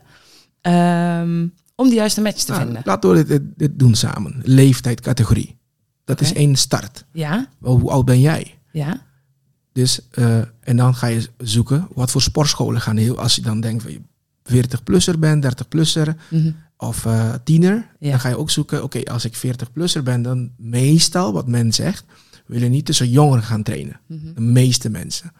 ehm, 0.61 1.47
om 1.75 1.87
die 1.87 1.95
juiste 1.95 2.21
match 2.21 2.43
te 2.43 2.51
Nou, 2.51 2.63
vinden? 2.63 2.81
laten 2.85 3.11
we 3.11 3.25
dit, 3.25 3.41
dit, 3.55 3.79
doen 3.79 3.95
samen. 3.95 4.41
Leeftijd, 4.43 5.01
categorie. 5.01 5.57
Dat 6.05 6.21
is 6.21 6.33
één 6.33 6.55
start. 6.55 7.05
Ja, 7.13 7.47
Wel, 7.59 7.79
hoe 7.79 7.91
oud 7.91 8.05
ben 8.05 8.19
jij? 8.21 8.57
ja, 8.71 9.01
Dus, 9.73 9.99
eh, 10.11 10.37
en 10.59 10.77
dan 10.77 10.95
ga 10.95 11.07
je 11.07 11.29
zoeken 11.37 11.87
wat 11.93 12.11
voor 12.11 12.21
sportscholen 12.21 12.81
gaan 12.81 12.97
heel. 12.97 13.19
Als 13.19 13.35
je 13.35 13.41
dan 13.41 13.61
denkt 13.61 13.83
van 13.83 13.91
je 13.91 14.01
40-plusser 14.43 15.19
bent, 15.19 15.43
30-plusser 15.43 16.15
mhm, 16.29 16.51
of 16.81 17.05
eh, 17.05 17.33
tiener, 17.43 17.87
Ja. 17.99 18.09
dan 18.09 18.19
ga 18.19 18.29
je 18.29 18.37
ook 18.37 18.49
zoeken. 18.49 18.83
Oké, 18.83 19.03
als 19.03 19.25
ik 19.25 19.35
40-plusser 19.35 20.03
ben, 20.03 20.21
dan 20.21 20.51
meestal, 20.57 21.33
wat 21.33 21.47
men 21.47 21.73
zegt, 21.73 22.03
willen 22.45 22.71
niet 22.71 22.85
tussen 22.85 23.09
jongeren 23.09 23.43
gaan 23.43 23.63
trainen. 23.63 23.99
mhm. 24.07 24.33
De 24.33 24.41
meeste 24.41 24.89
mensen. 24.89 25.31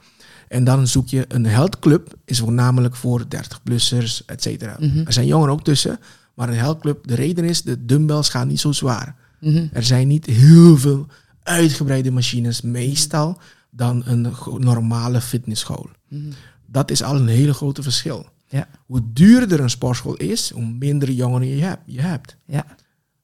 En 0.47 0.63
dan 0.63 0.87
zoek 0.87 1.07
je 1.07 1.25
een 1.27 1.45
heldclub, 1.45 2.15
is 2.25 2.39
voornamelijk 2.39 2.95
voor 2.95 3.23
30-plussers, 3.27 4.21
et 4.25 4.41
cetera. 4.41 4.75
Mhm. 4.79 4.99
Er 5.05 5.13
zijn 5.13 5.27
jongeren 5.27 5.53
ook 5.53 5.63
tussen, 5.63 5.99
maar 6.35 6.49
een 6.49 6.55
heldclub, 6.57 7.07
de 7.07 7.15
reden 7.15 7.43
is, 7.43 7.61
de 7.61 7.85
dumbbells 7.85 8.29
gaan 8.29 8.47
niet 8.47 8.59
zo 8.59 8.71
zwaar. 8.71 9.15
Mhm. 9.39 9.67
Er 9.73 9.83
zijn 9.83 10.07
niet 10.07 10.25
heel 10.25 10.77
veel 10.77 11.07
uitgebreide 11.43 12.11
machines, 12.11 12.61
meestal, 12.61 13.37
dan 13.71 14.03
een 14.05 14.27
normale 14.57 15.21
fitnessschool. 15.21 15.89
Dat 16.65 16.91
is 16.91 17.03
al 17.03 17.15
een 17.15 17.27
hele 17.27 17.53
grote 17.53 17.83
verschil. 17.83 18.25
Ja. 18.49 18.67
Hoe 18.85 19.01
duurder 19.13 19.59
een 19.59 19.69
sportschool 19.69 20.15
is, 20.15 20.49
hoe 20.51 20.65
minder 20.65 21.11
jongeren 21.11 21.47
je 21.47 21.63
hebt. 21.63 21.81
Je 21.85 22.01
hebt. 22.01 22.35
Ja. 22.45 22.65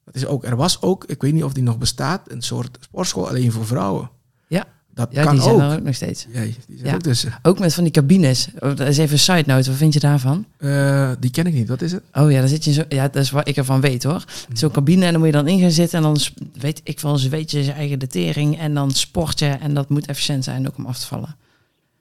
Dat 0.06 0.16
is 0.16 0.26
ook, 0.26 0.46
er 0.46 0.56
was 0.56 0.82
ook, 0.82 1.04
ik 1.06 1.22
weet 1.22 1.34
niet 1.34 1.44
of 1.44 1.54
die 1.54 1.64
nog 1.64 1.78
bestaat, 1.78 2.32
een 2.32 2.42
soort 2.42 2.78
sportschool 2.82 3.28
alleen 3.30 3.52
voor 3.52 3.66
vrouwen. 3.66 4.10
Ja. 4.48 4.66
Dat 4.94 5.10
Ja, 5.12 5.24
kan 5.24 5.34
die 5.34 5.42
zijn 5.44 5.56
ook. 5.56 5.62
er 5.62 5.78
ook 5.78 5.84
nog 5.84 5.96
steeds. 5.96 6.28
Ja, 6.34 6.42
die 6.42 6.56
zijn 6.68 6.86
Ja. 6.90 6.94
ook 6.94 7.02
tussen. 7.02 7.34
Ook 7.42 7.60
met 7.60 7.74
van 7.74 7.84
die 7.84 7.94
cabines. 7.94 8.48
Oh, 8.60 8.76
dat 8.76 8.80
is 8.88 8.98
even 8.98 9.14
een 9.14 9.20
side 9.20 9.44
note. 9.46 9.70
Wat 9.70 9.78
vind 9.78 9.94
je 9.94 10.00
daarvan? 10.00 10.46
Eh, 10.58 11.12
die 11.20 11.32
ken 11.32 11.46
ik 11.46 11.54
niet. 11.54 11.68
Wat 11.68 11.82
is 11.82 11.92
het? 11.92 12.04
Oh 12.14 12.32
ja, 12.32 12.40
dan 12.40 12.48
zit 12.50 12.64
je 12.64 12.74
zo. 12.74 12.84
Ja, 12.90 13.08
dat 13.08 13.24
is 13.24 13.32
wat 13.32 13.48
ik 13.48 13.58
ervan 13.58 13.82
weet 13.82 14.04
hoor. 14.04 14.24
Zo'n 14.54 14.72
cabine 14.72 15.06
en 15.06 15.12
dan 15.12 15.20
moet 15.22 15.30
je 15.30 15.36
dan 15.36 15.48
in 15.48 15.60
gaan 15.60 15.72
zitten 15.72 15.98
en 15.98 16.04
dan 16.04 16.18
weet 16.60 16.82
ik 16.84 17.00
wel, 17.00 17.18
zweet 17.18 17.52
je 17.52 17.64
zijn 17.64 17.76
eigen 17.76 18.00
datering 18.00 18.60
en 18.60 18.74
dan 18.74 18.92
sport 18.92 19.40
je 19.40 19.46
en 19.46 19.74
dat 19.74 19.90
moet 19.90 20.06
efficiënt 20.06 20.44
zijn 20.44 20.68
ook 20.68 20.78
om 20.78 20.86
af 20.86 21.00
te 21.00 21.06
vallen. 21.08 21.36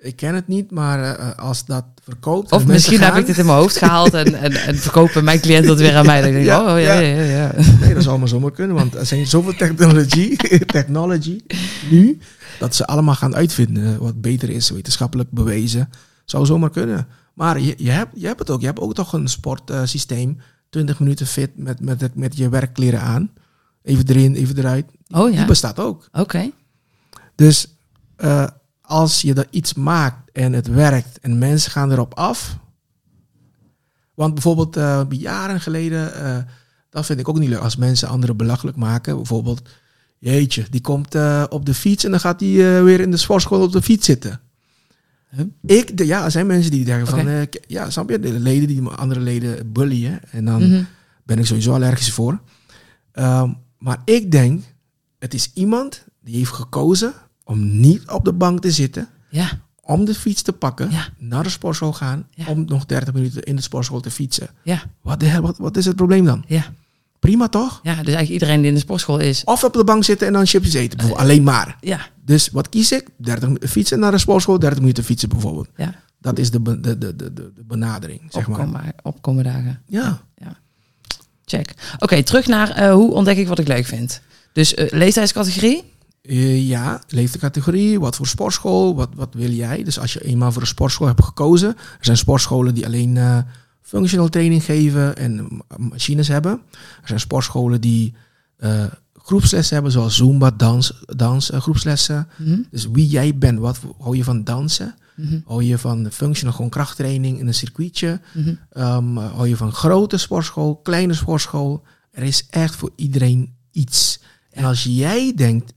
Ik 0.05 0.17
ken 0.17 0.35
het 0.35 0.49
niet, 0.49 0.71
maar 0.71 1.17
eh, 1.19 1.39
als 1.39 1.65
dat 1.65 1.85
verkoopt... 2.03 2.53
Of 2.53 2.61
en 2.63 2.69
misschien 2.69 3.01
heb 3.01 3.15
ik 3.15 3.27
dit 3.27 3.39
in 3.39 3.47
mijn 3.47 3.59
hoofd 3.59 3.77
gehaald 3.77 4.15
en, 4.15 4.35
en, 4.35 4.53
en 4.53 4.77
verkopen 4.77 5.25
mijn 5.25 5.41
cliënt 5.41 5.67
dat 5.67 5.79
weer 5.79 5.97
aan 5.97 6.07
mij. 6.07 6.21
Dan 6.23 6.31
denk 6.31 6.41
ik, 6.43 6.49
Ja, 6.53 6.61
oh 6.75 6.81
ja, 6.81 6.99
ja. 6.99 7.23
ja, 7.23 7.23
ja. 7.23 7.53
Nee, 7.81 7.95
dat 7.95 8.03
zou 8.03 8.19
maar 8.19 8.29
zomaar 8.29 8.51
kunnen, 8.51 8.77
want 8.77 8.95
er 8.95 9.07
zijn 9.07 9.27
zoveel 9.27 9.55
technologie, 9.57 10.37
technology 10.77 11.41
nu, 11.91 12.19
dat 12.59 12.75
ze 12.75 12.87
allemaal 12.87 13.15
gaan 13.15 13.35
uitvinden 13.35 13.99
wat 13.99 14.21
beter 14.21 14.51
is, 14.51 14.71
wetenschappelijk 14.71 15.31
bewezen. 15.31 15.91
Zou 16.25 16.47
zomaar 16.47 16.71
kunnen. 16.71 17.07
Maar 17.35 17.61
je, 17.61 17.75
je, 17.77 17.91
hebt, 17.91 18.11
je 18.15 18.27
hebt 18.27 18.39
het 18.39 18.51
ook. 18.51 18.61
Je 18.61 18.67
hebt 18.67 18.81
ook 18.81 18.95
toch 18.95 19.13
een 19.13 19.29
sportsysteem. 19.29 20.39
20 20.71 20.99
minuten 20.99 21.27
fit 21.27 21.51
met, 21.55 21.81
met, 21.81 22.01
het- 22.01 22.15
met 22.17 22.37
je 22.37 22.49
werkkleren 22.49 23.01
aan. 23.01 23.31
Even 23.83 24.07
erin, 24.09 24.35
even 24.35 24.59
eruit. 24.59 24.85
Oh 25.11 25.27
Die 25.27 25.35
ja, 25.35 25.45
bestaat 25.47 25.79
ook. 25.79 26.09
oké. 26.13 26.51
Dus 27.35 27.77
eh, 28.17 28.47
als 28.87 29.21
je 29.23 29.35
er 29.35 29.47
iets 29.51 29.75
maakt 29.75 30.31
en 30.33 30.53
het 30.53 30.67
werkt 30.67 31.19
en 31.21 31.39
mensen 31.39 31.71
gaan 31.71 31.93
erop 31.93 32.15
af. 32.15 32.59
Want 34.15 34.35
bijvoorbeeld 34.35 34.77
eh, 34.77 35.01
jaren 35.09 35.61
geleden, 35.61 36.15
eh, 36.15 36.37
dat 36.91 37.07
vind 37.07 37.21
ik 37.21 37.29
ook 37.29 37.39
niet 37.39 37.49
leuk 37.49 37.59
als 37.59 37.77
mensen 37.77 38.09
anderen 38.09 38.37
belachelijk 38.37 38.77
maken. 38.77 39.17
Bijvoorbeeld, 39.17 39.69
jeetje, 40.19 40.67
die 40.71 40.81
komt 40.81 41.15
eh, 41.15 41.45
op 41.49 41.67
de 41.67 41.75
fiets 41.75 42.05
en 42.05 42.11
dan 42.11 42.21
gaat 42.21 42.41
hij 42.41 42.83
weer 42.85 43.01
in 43.01 43.11
de 43.11 43.17
sportschool 43.17 43.63
op 43.63 43.73
de 43.73 43.83
fiets 43.83 44.07
zitten. 44.07 44.41
Huh? 45.31 45.45
Ik, 45.63 45.97
de, 45.97 46.07
ja, 46.07 46.25
er 46.25 46.31
zijn 46.31 46.47
mensen 46.47 46.71
die 46.71 46.85
denken 46.85 47.07
van, 47.07 47.47
ja, 47.67 47.91
snap 47.91 48.11
je, 48.11 48.21
de 48.21 48.41
leden 48.41 48.69
die 48.69 48.83
andere 48.89 49.21
leden 49.21 49.73
bullyen. 49.73 50.21
En 50.31 50.45
dan 50.45 50.63
Mhm. 50.69 50.83
ben 51.23 51.39
ik 51.39 51.47
sowieso 51.47 51.73
allergisch 51.73 52.13
voor. 52.13 52.41
Ehm, 53.13 53.53
maar 53.79 54.03
ik 54.05 54.31
denk, 54.31 54.63
het 55.19 55.35
is 55.35 55.51
iemand 55.55 56.05
die 56.21 56.37
heeft 56.37 56.53
gekozen 56.53 57.15
om 57.45 57.81
niet 57.81 58.11
op 58.11 58.25
de 58.25 58.33
bank 58.33 58.61
te 58.61 58.71
zitten, 58.71 59.09
Ja, 59.31 59.51
om 59.81 60.05
de 60.05 60.15
fiets 60.15 60.43
te 60.43 60.53
pakken, 60.53 60.91
Ja. 60.91 61.09
naar 61.19 61.43
de 61.43 61.49
sportschool 61.49 61.93
gaan, 61.93 62.27
Ja. 62.31 62.47
om 62.47 62.65
nog 62.69 62.87
30 62.87 63.15
minuten 63.15 63.43
in 63.43 63.57
de 63.57 63.63
sportschool 63.63 64.01
te 64.01 64.11
fietsen. 64.11 64.49
ja, 64.63 64.83
Wat, 65.03 65.21
de 65.21 65.27
hel, 65.27 65.43
wat, 65.43 65.59
wat 65.59 65.77
is 65.77 65.85
het 65.85 65.97
probleem 65.97 66.25
dan? 66.25 66.45
ja. 66.47 66.73
Prima 67.19 67.49
toch? 67.49 67.81
Ja, 67.83 67.91
dus 67.91 67.97
eigenlijk 67.97 68.29
iedereen 68.31 68.59
die 68.59 68.69
in 68.69 68.75
de 68.75 68.81
sportschool 68.81 69.19
is. 69.19 69.45
Of 69.45 69.65
op 69.65 69.73
de 69.73 69.85
bank 69.85 70.05
zitten 70.05 70.27
en 70.27 70.33
dan 70.33 70.47
chipjes 70.47 70.75
eten, 70.75 70.97
bijvoorbeeld. 70.97 71.29
alleen 71.29 71.43
maar. 71.43 71.77
Ja, 71.81 72.07
Dus 72.25 72.49
wat 72.51 72.69
kies 72.69 72.93
ik? 72.93 73.09
30 73.17 73.45
minuten 73.45 73.69
fietsen 73.69 73.99
naar 73.99 74.11
de 74.11 74.19
sportschool, 74.19 74.59
30 74.59 74.79
minuten 74.81 75.05
fietsen 75.05 75.29
bijvoorbeeld. 75.29 75.69
ja. 75.77 75.95
Dat 76.21 76.39
is 76.39 76.51
de, 76.51 76.63
de, 76.63 76.81
de, 76.81 76.99
de, 76.99 77.17
de, 77.17 77.33
de 77.33 77.53
benadering, 77.67 78.21
zeg 78.29 78.49
maar. 78.49 78.93
Opkomen, 79.03 79.45
dagen. 79.45 79.83
Ja. 79.87 80.23
Check. 81.45 81.75
Oké, 81.99 82.23
terug 82.23 82.47
naar 82.47 82.71
eh, 82.71 82.93
hoe 82.93 83.13
ontdek 83.13 83.37
ik 83.37 83.49
wat 83.49 83.59
ik 83.59 83.69
leuk 83.69 83.87
vind. 83.87 84.21
Dus 84.53 84.75
eh, 84.75 84.93
leeftijdscategorie. 84.93 85.93
Eh, 86.25 86.69
ja, 86.69 87.01
leeftijdscategorie, 87.09 88.01
wat 88.01 88.17
voor 88.17 88.27
sportschool, 88.27 88.95
wat, 88.95 89.09
wat 89.15 89.35
wil 89.35 89.51
jij? 89.51 89.83
Dus 89.83 89.99
als 89.99 90.13
je 90.13 90.25
eenmaal 90.25 90.53
voor 90.53 90.63
een 90.63 90.69
sportschool 90.69 91.07
hebt 91.07 91.25
gekozen, 91.25 91.69
er 91.77 92.05
zijn 92.05 92.17
sportscholen 92.17 92.75
die 92.75 92.87
alleen 92.87 93.17
eh 93.17 93.39
functional 93.83 94.29
training 94.29 94.65
geven 94.65 95.17
en 95.17 95.49
machines 95.77 96.29
hebben. 96.29 96.61
Er 97.03 97.09
zijn 97.09 97.21
sportscholen 97.21 97.81
die 97.81 98.15
eh, 98.57 98.85
groepslessen 99.15 99.75
hebben, 99.75 99.93
zoals 99.93 100.17
Zumba, 100.17 100.51
dans, 100.51 101.03
dans 101.07 101.51
groepslessen. 101.55 102.29
Mhm, 102.39 102.59
Dus 102.71 102.89
wie 102.93 103.07
jij 103.07 103.39
bent, 103.39 103.59
wat 103.59 103.81
hou 103.99 104.17
je 104.17 104.25
van 104.25 104.45
dansen? 104.45 104.95
mhm, 105.17 105.39
Hou 105.45 105.63
je 105.63 105.79
van 105.79 106.11
functional 106.13 106.55
gewoon 106.55 106.71
krachttraining 106.71 107.39
in 107.39 107.47
een 107.47 107.55
circuitje? 107.55 108.21
Ehm, 108.71 109.17
hou 109.17 109.49
je 109.49 109.57
van 109.57 109.73
grote 109.73 110.17
sportschool, 110.17 110.77
kleine 110.77 111.15
sportschool? 111.15 111.83
Er 112.11 112.23
is 112.23 112.47
echt 112.51 112.77
voor 112.77 112.91
iedereen 112.97 113.55
iets. 113.71 114.21
En 114.51 114.65
als 114.65 114.85
jij 114.85 115.33
denkt, 115.37 115.73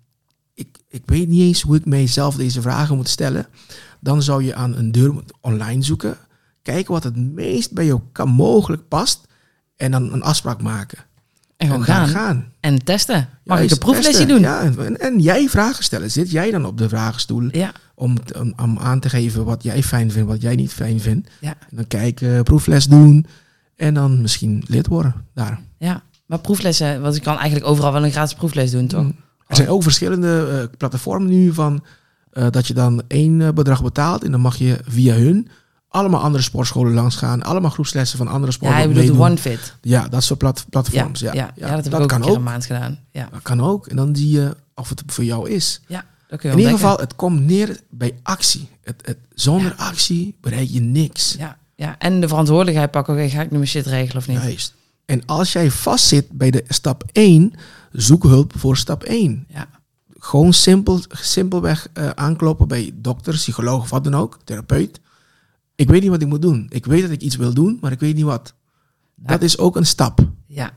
ik, 0.58 0.78
ik 0.89 1.01
weet 1.05 1.28
niet 1.28 1.41
eens 1.41 1.62
hoe 1.62 1.76
ik 1.76 1.86
mijzelf 1.86 2.36
deze 2.36 2.62
vragen 2.62 2.95
moet 2.95 3.10
stellen, 3.10 3.47
dan 3.99 4.22
zou 4.22 4.43
je 4.43 4.55
aan 4.55 4.76
een 4.76 4.91
deur 4.91 5.14
online 5.41 5.84
zoeken, 5.84 6.18
kijken 6.62 6.93
wat 6.93 7.03
het 7.03 7.16
meest 7.18 7.72
bij 7.72 7.86
jou 7.86 8.01
kan 8.12 8.30
mogelijk 8.30 8.88
past 8.88 9.22
en 9.76 9.91
dan 9.91 10.14
een 10.14 10.24
afspraak 10.24 10.62
maken. 10.62 10.97
En 11.58 11.68
gewoon 11.68 11.82
en 11.86 11.88
gaan. 11.93 12.08
gaan. 12.08 12.51
En 12.60 12.84
testen. 12.84 13.16
Mag 13.43 13.58
ik 13.60 13.64
Juist, 13.68 13.72
een 13.72 13.78
proeflesje 13.91 14.26
doen? 14.26 14.39
Ja, 14.39 14.62
en, 14.62 14.99
en 14.99 15.20
jij 15.20 15.49
vragen 15.49 15.84
stellen. 15.84 16.12
Zit 16.12 16.32
jij 16.32 16.51
dan 16.51 16.66
op 16.66 16.78
de 16.78 16.89
vragenstoel 16.89 17.47
Ja, 17.51 17.72
om, 17.95 18.24
te- 18.26 18.39
om, 18.39 18.53
om 18.62 18.80
aan 18.80 18.99
te 18.99 19.10
geven 19.10 19.45
wat 19.45 19.64
jij 19.64 19.84
fijn 19.84 20.12
vindt, 20.12 20.30
wat 20.30 20.41
jij 20.41 20.55
niet 20.55 20.74
fijn 20.74 20.99
vindt? 20.99 21.30
ja, 21.41 21.55
En 21.70 21.76
dan 21.76 21.88
kijken, 21.88 22.43
proefles 22.43 22.86
doen 22.86 23.26
en 23.76 23.93
dan 23.93 24.22
misschien 24.22 24.64
lid 24.68 24.88
worden 24.88 25.14
daar. 25.34 25.60
ja. 25.78 26.03
Maar 26.26 26.39
proeflessen, 26.39 27.01
want 27.01 27.16
ik 27.16 27.24
kan 27.24 27.36
eigenlijk 27.38 27.66
overal 27.66 27.93
wel 27.93 28.03
een 28.05 28.12
gratis 28.12 28.34
proefles 28.36 28.72
doen, 28.72 28.88
toch? 28.88 29.12
Er 29.48 29.56
zijn 29.56 29.70
ook 29.70 29.84
verschillende 29.84 30.68
eh, 30.72 30.78
platformen 30.78 31.30
nu 31.30 31.54
van 31.54 31.84
eh, 32.32 32.48
dat 32.50 32.68
je 32.68 32.74
dan 32.74 33.02
één 33.08 33.41
eh, 33.41 33.50
bedrag 33.50 33.84
betaalt 33.84 34.24
en 34.24 34.32
dan 34.32 34.39
mag 34.41 34.58
je 34.58 34.80
via 34.84 35.14
hun 35.16 35.48
allemaal 35.89 36.22
andere 36.22 36.43
sportscholen 36.43 36.93
langs 36.93 37.16
gaan, 37.16 37.43
allemaal 37.43 37.70
groepslessen 37.72 38.18
van 38.18 38.28
andere 38.28 38.45
Ja, 38.45 38.52
sporten 38.52 38.89
je 38.89 38.93
bedoelt. 39.02 39.20
OneFit. 39.20 39.74
Ja, 39.82 40.08
dat 40.08 40.24
soort 40.24 40.39
plat- 40.39 40.58
Ja, 40.60 40.66
platforms. 40.70 41.20
ja, 41.20 41.34
Ja, 41.34 41.52
ja, 41.56 41.68
dat 41.76 41.84
heb 41.84 41.84
dat 41.84 41.93
ik 41.93 42.02
ook 42.02 42.08
kan 42.10 42.22
een 42.22 42.30
ook. 42.30 42.36
een 42.36 42.43
maand 42.43 42.66
gedaan. 42.66 43.00
Ja, 43.12 43.30
Dat 43.32 43.41
kan 43.41 43.62
ook. 43.62 43.88
En 43.88 43.95
dan 43.95 44.16
zie 44.16 44.30
je 44.32 44.56
of 44.76 44.89
het 44.89 45.04
voor 45.06 45.24
jou 45.24 45.50
is. 45.50 45.82
ja 45.88 46.06
dat 46.28 46.39
kun 46.39 46.50
je 46.50 46.56
In 46.56 46.62
ieder 46.62 46.78
geval, 46.80 46.98
het 46.98 47.16
komt 47.16 47.45
neer 47.45 47.80
bij 47.89 48.14
actie. 48.24 48.70
Het, 48.84 49.02
het, 49.06 49.18
zonder 49.34 49.74
actie 49.76 50.36
bereik 50.41 50.70
je 50.70 50.80
niks. 50.82 51.36
Ja, 51.39 51.58
ja, 51.76 51.95
en 52.00 52.20
de 52.20 52.28
verantwoordelijkheid 52.28 52.91
pakken. 52.91 53.14
Oké, 53.14 53.30
ga 53.30 53.41
ik 53.41 53.52
nu 53.52 53.58
mijn 53.58 53.70
shit 53.70 53.86
regelen 53.86 54.18
of 54.18 54.28
niet? 54.28 54.41
Juist. 54.41 54.74
En 55.06 55.22
als 55.26 55.52
jij 55.52 55.72
vastzit 55.72 56.32
bij 56.32 56.52
de 56.52 56.64
stap 56.68 57.04
1, 57.12 57.54
zoek 57.92 58.24
hulp 58.24 58.54
voor 58.58 58.78
stap 58.78 59.04
1. 59.04 59.46
Ja, 59.50 59.68
Gewoon 60.20 60.54
simpel, 60.54 61.00
simpelweg 61.10 61.90
eh, 61.94 62.10
aankloppen 62.10 62.68
bij 62.68 62.92
dokter, 62.96 63.34
psycholoog 63.34 63.82
of 63.82 63.90
wat 63.90 64.04
dan 64.04 64.16
ook, 64.16 64.40
therapeut. 64.44 65.00
Ik 65.76 65.90
weet 65.90 66.02
niet 66.02 66.10
wat 66.10 66.22
ik 66.22 66.28
moet 66.28 66.42
doen. 66.42 66.66
Ik 66.70 66.86
weet 66.86 67.02
dat 67.02 67.12
ik 67.12 67.22
iets 67.22 67.36
wil 67.36 67.54
doen, 67.54 67.78
maar 67.82 67.92
ik 67.92 68.00
weet 68.00 68.16
niet 68.16 68.24
wat. 68.24 68.54
Dat 69.16 69.42
is 69.42 69.58
ook 69.58 69.76
een 69.76 69.86
stap. 69.86 70.20
ja. 70.48 70.72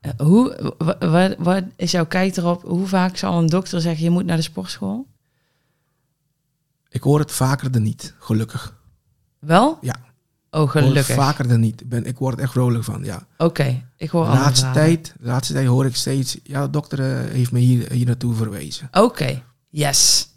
Eh, 0.00 0.12
hoe, 0.16 0.74
wa- 0.78 0.96
wa- 0.98 1.34
wat 1.38 1.64
is 1.76 1.90
jouw 1.90 2.06
kijk 2.06 2.36
erop? 2.36 2.62
Hoe 2.62 2.86
vaak 2.86 3.16
zal 3.16 3.38
een 3.38 3.46
dokter 3.46 3.80
zeggen, 3.80 4.04
je 4.04 4.10
moet 4.10 4.24
naar 4.24 4.36
de 4.36 4.42
sportschool? 4.42 5.06
Ik 6.88 7.02
hoor 7.02 7.18
het 7.18 7.32
vaker 7.32 7.70
dan 7.70 7.82
niet, 7.82 8.14
gelukkig. 8.18 8.76
Wel? 9.38 9.78
Ja. 9.80 9.96
Oh, 10.50 10.70
gelukkig. 10.70 11.10
Oké, 11.10 11.14
vaker 11.14 11.48
dan 11.48 11.60
niet. 11.60 11.80
Ik 11.80 11.88
Ben, 11.88 12.04
ik 12.04 12.18
word 12.18 12.38
echt 12.38 12.52
vrolijk 12.52 12.84
van, 12.84 13.04
ja. 13.04 13.26
ik 13.96 14.10
hoor 14.10 14.26
laatste 14.26 14.70
tijd, 14.70 15.14
laatste 15.20 15.52
tijd 15.52 15.66
hoor 15.66 15.86
ik 15.86 15.96
steeds, 15.96 16.38
ja, 16.42 16.62
de 16.62 16.70
dokter 16.70 17.00
eh, 17.00 17.30
heeft 17.32 17.52
me 17.52 17.58
hier, 17.58 17.92
hier 17.92 18.06
naartoe 18.06 18.34
verwezen. 18.34 18.88
Oké, 18.92 19.42
yes. 19.68 20.28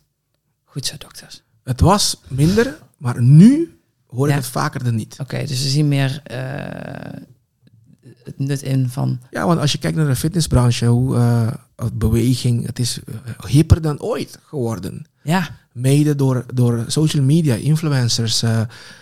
Goed 0.63 0.85
zo, 0.85 0.95
dokters. 0.97 1.43
Het 1.63 1.81
was 1.81 2.21
minder, 2.27 2.77
maar 2.97 3.21
nu 3.21 3.79
hoor 4.07 4.29
ik 4.29 4.35
het 4.35 4.47
vaker 4.47 4.83
dan 4.83 4.95
niet. 4.95 5.17
Oké, 5.19 5.37
dus 5.37 5.63
we 5.63 5.69
zien 5.69 5.87
meer 5.87 6.21
eh, 6.23 7.21
het 8.23 8.39
nut 8.39 8.61
in 8.61 8.89
van... 8.89 9.19
Ja, 9.29 9.45
want 9.45 9.59
als 9.59 9.71
je 9.71 9.77
kijkt 9.77 9.97
naar 9.97 10.07
de 10.07 10.15
fitnessbranche, 10.15 10.85
hoe 10.85 11.15
eh, 11.15 11.87
beweging, 11.93 12.65
het 12.65 12.79
is 12.79 12.99
hipper 13.47 13.81
dan 13.81 13.99
ooit 13.99 14.39
geworden. 14.43 15.05
Ja, 15.23 15.57
Mede 15.71 16.15
door, 16.15 16.45
door 16.53 16.83
social 16.87 17.23
media, 17.23 17.55
influencers. 17.55 18.43
eh, 18.43 18.59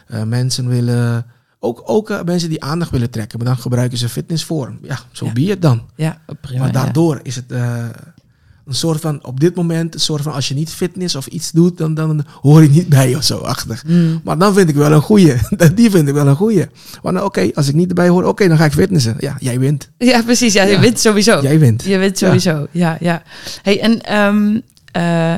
eh, 0.08 0.24
mensen 0.24 0.68
willen, 0.68 1.26
ook, 1.60 1.82
ook 1.86 2.10
eh, 2.10 2.20
mensen 2.26 2.50
die 2.50 2.64
aandacht 2.64 2.92
willen 2.92 3.10
trekken, 3.10 3.38
maar 3.40 3.48
dan 3.48 3.58
gebruiken 3.58 3.98
ze 3.98 4.10
fitness 4.10 4.44
voor. 4.44 4.74
Ja, 4.82 5.00
zo 5.12 5.26
Ja. 5.26 5.32
be 5.34 5.42
het 5.42 5.62
dan. 5.62 5.82
ja, 5.96 6.22
prima. 6.42 6.60
maar 6.60 6.68
ja. 6.74 6.84
daardoor 6.84 7.20
is 7.24 7.36
het 7.36 7.52
een 8.66 8.74
soort 8.76 9.02
van, 9.02 9.26
op 9.26 9.40
dit 9.40 9.56
moment, 9.56 9.94
een 9.94 10.00
soort 10.00 10.22
van, 10.22 10.34
als 10.34 10.48
je 10.48 10.54
niet 10.54 10.70
fitness 10.70 11.16
of 11.16 11.28
iets 11.28 11.52
doet, 11.52 11.78
dan, 11.78 11.94
dan 11.94 12.26
hoor 12.42 12.62
je 12.64 12.70
niet 12.70 12.90
bij 12.90 13.16
of 13.16 13.24
zo 13.24 13.38
achtig. 13.38 13.84
Mm, 13.86 14.22
Maar 14.24 14.38
dan 14.38 14.54
vind 14.54 14.70
ik 14.70 14.76
wel 14.76 14.92
een 14.92 15.02
goeie. 15.02 15.34
Die 15.76 15.90
vind 15.92 16.08
ik 16.08 16.14
wel 16.14 16.28
een 16.28 16.36
goeie. 16.36 16.66
Want 17.02 17.22
oké, 17.22 17.50
als 17.54 17.68
ik 17.68 17.76
niet 17.76 17.90
erbij 17.90 18.10
hoor, 18.10 18.24
oké, 18.24 18.48
dan 18.48 18.58
ga 18.58 18.66
ik 18.66 18.72
fitnessen. 18.74 19.16
Ja, 19.20 19.36
jij 19.40 19.60
wint. 19.60 19.90
Ja, 19.98 20.22
precies. 20.22 20.54
Ja, 20.54 20.64
je 20.64 20.80
wint 20.80 21.00
sowieso. 21.00 21.42
Jij 21.42 21.60
wint. 21.60 21.84
Je 21.84 21.98
wint 21.98 22.18
sowieso. 22.18 22.68
Ja, 22.72 22.98
ja. 23.00 23.24
Hey, 23.62 23.82
en 23.82 24.02
ehm, 24.02 24.60
eh, 24.92 25.36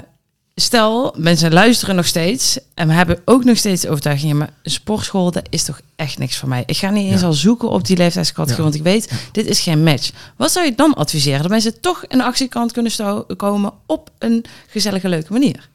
stel, 0.60 1.16
mensen 1.18 1.53
luisteren 1.53 1.95
nog 1.95 2.05
steeds 2.05 2.60
en 2.74 2.88
we 2.88 2.93
hebben 2.93 3.20
ook 3.26 3.43
nog 3.43 3.57
steeds 3.57 3.82
de 3.82 3.89
overtuiging, 3.89 4.32
ja, 4.32 4.38
maar 4.38 4.53
een 4.64 4.72
sportschool, 4.72 5.32
dat 5.32 5.47
is 5.49 5.64
toch 5.64 5.82
echt 5.95 6.18
niks 6.18 6.38
voor 6.38 6.49
mij. 6.49 6.64
Ik 6.66 6.78
ga 6.78 6.89
niet 6.89 7.12
eens 7.12 7.22
Ja. 7.22 7.28
al 7.28 7.34
zoeken 7.34 7.70
op 7.70 7.86
die 7.86 7.97
leeftijdscategorie, 7.97 8.57
Ja. 8.57 8.64
want 8.64 8.76
ik 8.76 8.84
weet, 9.10 9.30
dit 9.32 9.45
is 9.45 9.60
geen 9.60 9.84
match. 9.84 10.12
Wat 10.38 10.51
zou 10.51 10.66
je 10.66 10.76
dan 10.76 10.93
adviseren? 10.93 11.41
Dat 11.41 11.49
mensen 11.51 11.80
toch 11.80 12.07
de 12.07 12.24
actiekant 12.24 12.72
kunnen 12.72 12.91
komen 13.38 13.72
op 13.86 14.12
een 14.20 14.45
gezellige, 14.68 15.10
leuke 15.10 15.34
manier. 15.34 15.70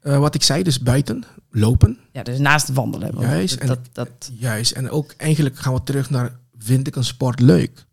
Eh, 0.00 0.18
wat 0.18 0.34
ik 0.34 0.42
zei, 0.42 0.62
dus 0.62 0.80
buiten, 0.80 1.24
lopen. 1.50 1.98
Ja, 2.12 2.22
dus 2.22 2.38
naast 2.38 2.68
wandelen. 2.72 3.14
Juist, 3.20 3.52
Dat, 3.54 3.60
en- 3.62 3.66
dat, 3.68 3.78
dat, 3.92 4.30
Juist. 4.38 4.70
En 4.72 4.90
ook 4.90 5.14
eigenlijk 5.16 5.58
gaan 5.58 5.74
we 5.74 5.82
terug 5.84 6.10
naar, 6.10 6.36
vind 6.58 6.86
ik 6.86 6.96
een 6.96 7.04
sport 7.04 7.40
leuk? 7.40 7.84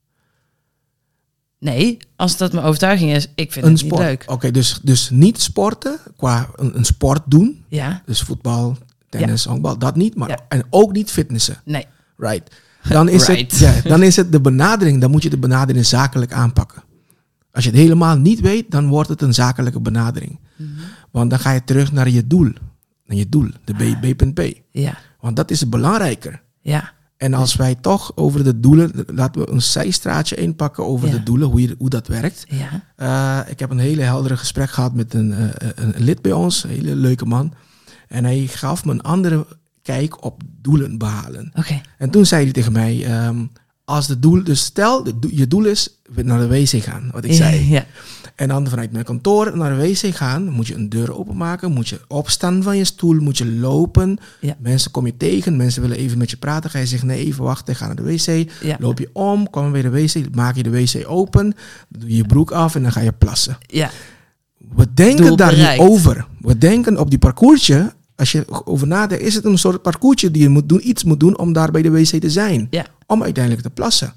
Nee, 1.59 1.97
als 2.15 2.37
dat 2.37 2.53
mijn 2.53 2.65
overtuiging 2.65 3.11
is, 3.11 3.27
ik 3.35 3.51
vind 3.51 3.65
een 3.65 3.71
het 3.71 3.79
sport. 3.79 4.01
niet 4.01 4.09
leuk. 4.09 4.23
Oké, 4.27 4.51
dus, 4.51 4.79
dus 4.83 5.09
niet 5.09 5.41
sporten 5.41 5.99
qua 6.17 6.49
een, 6.55 6.77
een 6.77 6.85
sport 6.85 7.21
doen. 7.25 7.63
Ja, 7.67 8.01
Dus 8.05 8.21
voetbal, 8.21 8.77
tennis, 9.09 9.45
honkbal, 9.45 9.77
dat 9.77 9.95
niet. 9.95 10.15
Maar, 10.15 10.29
Ja. 10.29 10.39
En 10.49 10.63
ook 10.69 10.91
niet 10.91 11.11
fitnessen. 11.11 11.61
nee. 11.65 11.85
Right. 12.17 12.55
Dan 12.89 13.09
is, 13.09 13.27
Right. 13.27 13.51
Het, 13.51 13.59
ja, 13.59 13.89
dan 13.89 14.03
is 14.03 14.15
het 14.15 14.31
de 14.31 14.41
benadering, 14.41 15.01
dan 15.01 15.11
moet 15.11 15.23
je 15.23 15.29
de 15.29 15.37
benadering 15.37 15.85
zakelijk 15.85 16.33
aanpakken. 16.33 16.83
Als 17.51 17.63
je 17.63 17.69
het 17.69 17.79
helemaal 17.79 18.17
niet 18.17 18.39
weet, 18.39 18.71
dan 18.71 18.87
wordt 18.87 19.09
het 19.09 19.21
een 19.21 19.33
zakelijke 19.33 19.79
benadering. 19.79 20.39
Mhm. 20.55 20.69
Want 21.11 21.29
dan 21.29 21.39
ga 21.39 21.51
je 21.51 21.63
terug 21.63 21.91
naar 21.91 22.09
je 22.09 22.27
doel. 22.27 22.51
Naar 23.05 23.17
je 23.17 23.29
doel, 23.29 23.49
de 23.63 23.73
B- 23.73 24.33
B.P. 24.33 24.61
Ja, 24.71 24.97
Want 25.19 25.35
dat 25.35 25.51
is 25.51 25.69
belangrijker. 25.69 26.41
ja, 26.61 26.91
En 27.17 27.33
als 27.33 27.55
wij 27.55 27.75
toch 27.75 28.11
over 28.15 28.43
de 28.43 28.59
doelen, 28.59 28.91
laten 29.07 29.41
we 29.41 29.49
een 29.51 29.61
zijstraatje 29.61 30.35
inpakken 30.35 30.85
over 30.85 31.07
Ja. 31.07 31.13
de 31.13 31.23
doelen, 31.23 31.47
hoe, 31.47 31.61
je, 31.61 31.75
hoe 31.77 31.89
dat 31.89 32.07
werkt. 32.07 32.45
ja. 32.47 32.83
Eh, 32.95 33.51
ik 33.51 33.59
heb 33.59 33.69
een 33.69 33.77
hele 33.79 34.01
heldere 34.01 34.37
gesprek 34.37 34.69
gehad 34.69 34.93
met 34.93 35.13
een, 35.13 35.33
eh, 35.33 35.69
een 35.75 35.93
lid 35.97 36.21
bij 36.21 36.31
ons, 36.31 36.63
een 36.63 36.69
hele 36.69 36.95
leuke 36.95 37.25
man. 37.25 37.53
En 38.07 38.23
hij 38.23 38.47
gaf 38.47 38.85
me 38.85 38.91
een 38.91 39.01
andere 39.01 39.47
kijk 39.81 40.23
op 40.25 40.41
doelen 40.61 40.97
behalen. 40.97 41.51
En 41.97 42.09
toen 42.09 42.25
zei 42.25 42.43
hij 42.43 42.51
tegen 42.53 42.71
mij, 42.71 43.05
ehm, 43.05 43.45
als 43.85 44.07
de 44.07 44.19
doel, 44.19 44.43
dus 44.43 44.63
stel, 44.63 45.03
de 45.03 45.15
je 45.31 45.47
doel 45.47 45.65
is 45.65 45.99
naar 46.23 46.39
de 46.39 46.47
wc 46.47 46.83
gaan, 46.83 47.09
wat 47.11 47.23
ik 47.25 47.33
zei. 47.33 47.69
Ja, 47.69 47.85
En 48.35 48.47
dan 48.47 48.67
vanuit 48.67 48.91
mijn 48.91 49.03
kantoor 49.05 49.57
naar 49.57 49.77
de 49.77 49.87
wc 49.87 50.15
gaan, 50.15 50.49
moet 50.49 50.67
je 50.67 50.75
een 50.75 50.89
deur 50.89 51.17
openmaken, 51.17 51.71
moet 51.71 51.87
je 51.87 51.99
opstaan 52.07 52.63
van 52.63 52.77
je 52.77 52.83
stoel, 52.83 53.15
moet 53.19 53.37
je 53.37 53.51
lopen. 53.51 54.17
Ja. 54.41 54.55
Mensen 54.59 54.91
kom 54.91 55.05
je 55.05 55.17
tegen, 55.17 55.55
mensen 55.55 55.81
willen 55.81 55.97
even 55.97 56.17
met 56.17 56.29
je 56.29 56.37
praten. 56.37 56.69
Ga 56.69 56.79
je 56.79 56.85
zeggen, 56.85 57.07
nee, 57.07 57.25
even 57.25 57.43
wachten, 57.43 57.75
ga 57.75 57.85
naar 57.85 57.95
de 57.95 58.03
wc. 58.03 58.49
ja, 58.61 58.77
Loop 58.79 58.99
je 58.99 59.09
om, 59.13 59.49
kom 59.49 59.71
weer 59.71 59.83
de 59.83 59.89
wc, 59.89 60.35
maak 60.35 60.55
je 60.55 60.63
de 60.63 60.69
wc 60.69 61.03
open, 61.07 61.53
doe 61.89 62.09
je 62.09 62.15
je 62.15 62.25
broek 62.25 62.51
af 62.51 62.75
en 62.75 62.81
dan 62.81 62.91
ga 62.91 63.01
je 63.01 63.11
plassen. 63.11 63.57
ja. 63.67 63.89
We 64.75 64.93
denken 64.93 65.37
daar 65.37 65.57
niet 65.57 65.79
over. 65.79 66.27
We 66.41 66.57
denken 66.57 66.97
op 66.99 67.09
die 67.09 67.19
parcoursje, 67.19 67.93
als 68.15 68.31
je 68.31 68.45
over 68.65 68.87
nadenkt, 68.87 69.23
is 69.23 69.35
het 69.35 69.45
een 69.45 69.57
soort 69.57 69.81
parcoursje 69.81 70.31
die 70.31 70.41
je 70.41 70.49
moet 70.49 70.69
doen, 70.69 70.87
iets 70.89 71.03
moet 71.03 71.19
doen 71.19 71.37
om 71.37 71.53
daar 71.53 71.71
bij 71.71 71.81
de 71.81 71.89
wc 71.91 72.05
te 72.21 72.29
zijn. 72.29 72.67
Ja. 72.69 72.85
Om 73.07 73.23
uiteindelijk 73.23 73.63
te 73.63 73.69
plassen. 73.69 74.13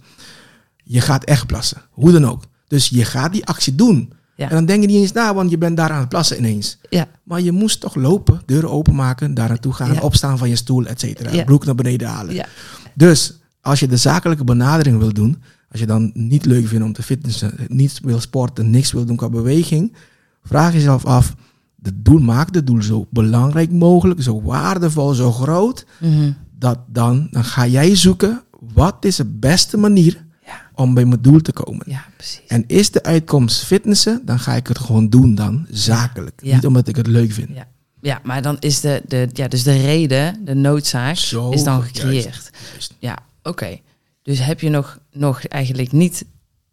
Je 0.85 1.01
gaat 1.01 1.25
echt 1.25 1.47
plassen, 1.47 1.83
hoe 1.91 2.13
dan 2.13 2.27
ook. 2.27 2.43
Dus 2.69 2.89
je 2.89 3.05
gaat 3.05 3.33
die 3.33 3.47
actie 3.47 3.75
doen. 3.75 4.13
Ja. 4.37 4.49
En 4.49 4.55
dan 4.55 4.67
denk 4.67 4.81
je 4.81 4.87
niet 4.87 4.97
eens 4.97 5.13
na, 5.13 5.35
want 5.35 5.51
je 5.51 5.59
bent 5.59 5.77
daar 5.77 5.91
aan 5.91 6.01
het 6.01 6.09
plassen 6.09 6.39
ineens. 6.39 6.79
Ja, 6.91 7.07
Maar 7.23 7.41
je 7.41 7.53
moest 7.53 7.81
toch 7.81 7.95
lopen, 7.95 8.41
deuren 8.47 8.71
openmaken, 8.71 9.35
daar 9.35 9.49
naartoe 9.49 9.73
gaan, 9.73 9.93
Ja. 9.93 10.01
opstaan 10.01 10.39
van 10.39 10.49
je 10.49 10.57
stoel, 10.57 10.87
et 10.87 11.01
cetera. 11.01 11.45
Broek 11.45 11.65
naar 11.65 11.75
beneden 11.75 12.09
halen. 12.09 12.47
Dus 12.95 13.39
als 13.61 13.81
je 13.81 13.87
de 13.87 13.97
zakelijke 13.97 14.45
benadering 14.45 14.99
wil 14.99 15.13
doen, 15.13 15.43
als 15.71 15.81
je 15.81 15.87
dan 15.87 16.11
niet 16.15 16.45
leuk 16.45 16.67
vindt 16.67 16.85
om 16.85 16.93
te 16.93 17.03
fitnessen, 17.03 17.55
niet 17.69 18.01
wil 18.03 18.21
sporten, 18.21 18.71
niks 18.71 18.93
wil 18.93 19.05
doen 19.05 19.17
qua 19.17 19.29
beweging, 19.29 19.95
vraag 20.43 20.73
jezelf 20.73 21.05
af, 21.05 21.35
de 21.81 22.03
doel 22.03 22.19
maakt 22.21 22.55
het 22.55 22.67
doel 22.67 22.83
zo 22.83 23.07
belangrijk 23.11 23.71
mogelijk, 23.71 24.23
zo 24.23 24.43
waardevol, 24.43 25.15
zo 25.15 25.33
groot, 25.33 25.87
Mhm. 26.01 26.33
dat 26.59 26.79
dan, 26.87 27.29
dan 27.31 27.45
ga 27.45 27.67
jij 27.67 27.97
zoeken, 27.97 28.43
wat 28.75 29.05
is 29.05 29.17
de 29.17 29.25
beste 29.25 29.77
manier 29.77 30.25
ja, 30.47 30.61
om 30.75 30.95
bij 30.95 31.05
mijn 31.05 31.23
doel 31.23 31.41
te 31.41 31.53
komen. 31.53 31.83
ja, 31.91 32.05
precies. 32.17 32.41
En 32.47 32.65
is 32.67 32.91
de 32.91 33.03
uitkomst 33.03 33.65
fitnessen, 33.65 34.23
dan 34.25 34.39
ga 34.39 34.55
ik 34.55 34.67
het 34.67 34.79
gewoon 34.79 35.09
doen 35.09 35.35
dan, 35.35 35.67
zakelijk. 35.71 36.41
Ja. 36.43 36.55
Niet 36.55 36.67
omdat 36.67 36.89
ik 36.89 36.97
het 36.97 37.07
leuk 37.07 37.33
vind. 37.33 37.49
Ja. 37.55 37.67
Ja, 38.01 38.21
maar 38.25 38.43
dan 38.43 38.57
is 38.61 38.81
de, 38.81 39.03
de, 39.09 39.29
ja, 39.33 39.49
dus 39.49 39.63
de 39.63 39.81
reden, 39.81 40.45
de 40.45 40.55
noodzaak, 40.55 41.17
Zo, 41.17 41.51
is 41.51 41.65
dan 41.65 41.83
gecreëerd. 41.83 42.51
Juist. 42.73 42.95
Ja, 42.99 43.19
oké. 43.43 43.79
Dus 44.23 44.39
heb 44.39 44.61
je 44.61 44.69
nog, 44.69 44.99
nog 45.13 45.45
eigenlijk 45.45 45.93
niet 45.93 46.25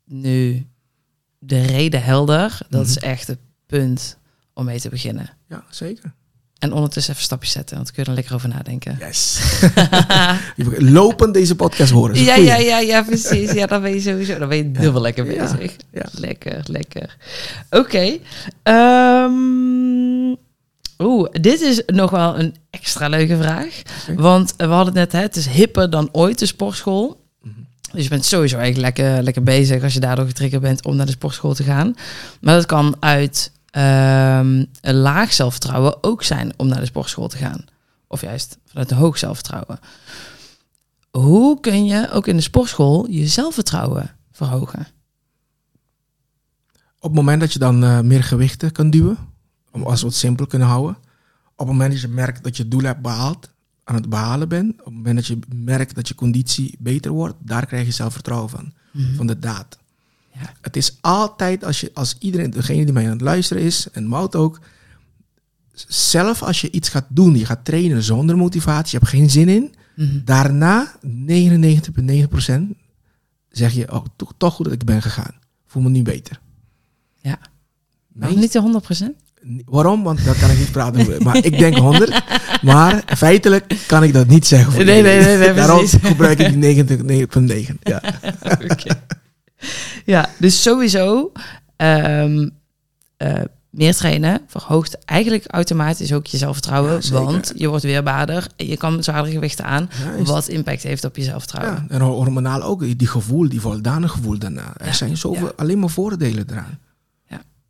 nu 0.06 0.66
de 1.39 1.62
reden 1.62 2.03
helder? 2.03 2.58
Dat 2.70 2.88
is 2.88 2.95
Mhm. 2.97 3.06
echt 3.06 3.28
het 3.28 3.38
punt 3.66 4.18
om 4.56 4.66
mee 4.66 4.80
te 4.80 4.89
beginnen. 4.89 5.30
Ja, 5.49 5.64
zeker. 5.70 6.14
En 6.60 6.74
ondertussen 6.74 7.14
even 7.14 7.26
stapjes 7.26 7.51
zetten, 7.51 7.76
want 7.76 7.91
kun 7.91 8.03
je 8.03 8.10
er 8.10 8.16
lekker 8.16 8.34
over 8.36 8.49
nadenken. 8.49 8.97
Yes. 8.99 9.39
Lopend 10.97 11.34
deze 11.34 11.56
podcast 11.56 11.91
horen. 11.91 12.24
Ja, 12.24 12.36
ja, 12.36 12.56
ja, 12.56 12.80
ja, 12.80 13.03
precies. 13.03 13.51
Ja, 13.51 13.66
dan 13.66 13.82
ben 13.82 13.93
je 13.93 13.99
sowieso, 14.01 14.38
dan 14.38 14.47
ben 14.49 14.58
je 14.58 14.72
dubbel 14.72 15.01
lekker 15.01 15.26
bezig. 15.26 15.76
ja. 15.91 16.06
Lekker, 16.12 16.64
lekker. 16.66 17.18
Oké. 17.70 18.18
ehm, 18.64 20.34
Oeh, 20.97 21.30
dit 21.32 21.62
is 21.62 21.82
nog 21.86 22.12
wel 22.12 22.39
een 22.39 22.56
extra 22.70 23.08
leuke 23.08 23.38
vraag. 23.38 23.82
Want 24.16 24.53
we 24.58 24.64
hadden 24.66 24.86
het 24.86 24.93
net, 24.93 25.12
hè, 25.12 25.20
het 25.20 25.36
is 25.36 25.47
hipper 25.47 25.89
dan 25.89 26.10
ooit 26.12 26.39
de 26.39 26.45
sportschool. 26.45 27.20
Mhm. 27.41 27.53
Dus 27.91 28.03
je 28.03 28.10
bent 28.10 28.26
sowieso 28.26 28.58
eigenlijk 28.58 28.97
lekker, 28.97 29.24
lekker 29.24 29.43
bezig 29.43 29.84
als 29.84 29.93
je 29.93 29.99
daardoor 29.99 30.26
getriggerd 30.26 30.62
bent 30.62 30.86
om 30.86 30.95
naar 30.95 31.06
de 31.06 31.12
sportschool 31.12 31.53
te 31.53 31.64
gaan. 31.64 31.95
Maar 32.41 32.56
dat 32.56 32.66
kan 32.66 32.95
uit 32.99 33.51
ehm, 33.76 34.65
een 34.82 34.95
laag 34.95 35.34
zelfvertrouwen 35.34 36.03
ook 36.03 36.23
zijn 36.23 36.53
om 36.57 36.67
naar 36.67 36.80
de 36.80 36.86
sportschool 36.86 37.28
te 37.28 37.38
gaan. 37.38 37.65
Of 38.07 38.21
juist 38.21 38.57
vanuit 38.65 38.91
een 38.91 38.97
hoog 38.97 39.17
zelfvertrouwen. 39.17 39.80
Hoe 41.11 41.59
kun 41.59 41.86
je 41.86 42.11
ook 42.11 42.28
in 42.28 42.36
de 42.36 42.41
sportschool 42.41 43.09
je 43.09 43.28
zelfvertrouwen 43.28 44.15
verhogen? 44.32 44.88
Op 46.99 47.11
het 47.11 47.13
moment 47.13 47.39
dat 47.39 47.53
je 47.53 47.59
dan 47.59 47.84
eh, 47.84 47.99
meer 47.99 48.23
gewichten 48.23 48.71
kan 48.71 48.89
duwen, 48.89 49.17
om 49.71 49.84
als 49.84 50.01
we 50.01 50.07
het 50.07 50.15
simpel 50.15 50.47
kunnen 50.47 50.67
houden. 50.67 50.97
Op 51.55 51.57
het 51.57 51.67
moment 51.67 51.91
dat 51.91 52.01
je 52.01 52.07
merkt 52.07 52.43
dat 52.43 52.57
je 52.57 52.67
doel 52.67 52.82
hebt 52.82 53.01
behaald, 53.01 53.53
aan 53.84 53.95
het 53.95 54.09
behalen 54.09 54.49
bent. 54.49 54.80
Op 54.80 54.86
het 54.86 54.93
moment 54.93 55.15
dat 55.15 55.26
je 55.26 55.39
merkt 55.55 55.95
dat 55.95 56.07
je 56.07 56.15
conditie 56.15 56.76
beter 56.80 57.11
wordt, 57.11 57.36
daar 57.39 57.65
krijg 57.65 57.86
je 57.86 57.91
zelfvertrouwen 57.91 58.49
van. 58.49 58.73
Van 59.15 59.28
de 59.28 59.39
daad. 59.39 59.78
Ja. 60.39 60.51
Het 60.61 60.75
is 60.75 60.97
altijd, 61.01 61.63
als, 61.63 61.79
je, 61.81 61.91
als 61.93 62.15
iedereen, 62.19 62.49
degene 62.51 62.83
die 62.83 62.93
mij 62.93 63.03
aan 63.05 63.11
het 63.11 63.21
luisteren 63.21 63.63
is, 63.63 63.88
en 63.91 64.07
Mout 64.07 64.36
ook, 64.36 64.59
zelf 65.88 66.43
als 66.43 66.61
je 66.61 66.71
iets 66.71 66.89
gaat 66.89 67.05
doen, 67.09 67.38
je 67.38 67.45
gaat 67.45 67.65
trainen 67.65 68.03
zonder 68.03 68.38
motivatie, 68.38 68.91
je 68.91 68.97
hebt 68.97 69.09
geen 69.17 69.29
zin 69.29 69.49
in, 69.49 69.73
Mhm. 69.95 70.19
daarna 70.25 70.91
99,9% 71.01 72.73
zeg 73.49 73.71
je, 73.73 73.91
oh, 73.91 74.05
toch, 74.15 74.33
toch 74.38 74.53
goed 74.53 74.65
dat 74.65 74.73
ik 74.73 74.83
ben 74.83 75.01
gegaan. 75.01 75.33
Voel 75.67 75.83
me 75.83 75.89
nu 75.89 76.01
beter. 76.01 76.39
Ja. 77.21 77.38
Nee? 78.13 78.38
Niet 78.38 78.51
de 78.51 78.59
100%? 78.61 79.15
Waarom? 79.65 80.03
Want 80.03 80.25
daar 80.25 80.36
kan 80.39 80.49
ik 80.49 80.57
niet 80.57 80.71
praten 80.71 81.01
over. 81.01 81.23
Maar 81.23 81.45
ik 81.45 81.57
denk 81.57 81.75
100. 81.75 82.23
Maar 82.61 83.03
feitelijk 83.17 83.83
kan 83.88 84.03
ik 84.03 84.13
dat 84.13 84.27
niet 84.27 84.47
zeggen. 84.47 84.73
voor 84.73 84.86
Nee, 84.86 85.01
nee, 85.01 85.19
nee, 85.23 85.38
nee, 85.38 85.53
Daarom 85.53 85.77
precies. 85.77 85.99
gebruik 86.01 86.39
ik 86.39 86.47
die 86.61 86.86
99,9. 87.67 87.77
Ja. 87.83 88.01
Oké. 88.71 89.01
Ja, 90.05 90.30
dus 90.38 90.61
sowieso 90.61 91.32
ehm, 91.76 92.49
eh, 93.18 93.34
meer 93.70 93.95
trainen 93.95 94.41
verhoogt 94.47 95.05
eigenlijk 95.05 95.43
automatisch 95.47 96.13
ook 96.13 96.28
je 96.28 96.38
zelfvertrouwen. 96.38 96.91
Ja, 96.91 96.99
want 97.32 97.51
je 97.55 97.68
wordt 97.68 97.84
weerbaarder. 97.84 98.47
Je 98.55 98.78
kan 98.78 99.03
zwaardere 99.03 99.34
gewichten 99.34 99.66
aan. 99.66 99.89
Wat 100.24 100.47
impact 100.47 100.84
heeft 100.84 101.03
op 101.05 101.16
je 101.16 101.24
zelfvertrouwen. 101.24 101.86
En 101.89 102.01
hormonaal 102.01 102.61
ook, 102.63 102.97
die- 102.97 103.07
gevoel, 103.07 103.49
die 103.49 103.61
voldane 103.61 104.07
gevoel 104.07 104.38
daarna. 104.38 104.74
Er 104.78 104.93
zijn 104.93 105.18
zoveel, 105.18 105.51
alleen 105.55 105.80
maar 105.80 105.89
voordelen 105.89 106.45
eraan. 106.51 106.80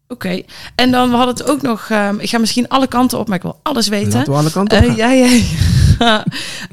Oké. 0.08 0.42
En 0.76 0.92
dan 0.92 1.10
we 1.10 1.16
hadden 1.16 1.36
het 1.36 1.50
ook 1.50 1.62
nog... 1.62 1.90
ehm, 1.90 2.16
ik 2.20 2.30
ga 2.30 2.38
misschien 2.38 2.68
alle 2.68 2.88
kanten 2.88 3.20
op, 3.20 3.28
maar 3.28 3.38
ik 3.38 3.42
wil 3.44 3.60
alles 3.64 3.88
weten. 3.88 4.14
Laten 4.14 4.32
we 4.34 4.38
alle 4.40 4.52
kanten 4.52 4.78
op 4.78 4.84
Eh, 4.84 4.96
ja, 4.98 5.12
ja, 5.12 5.26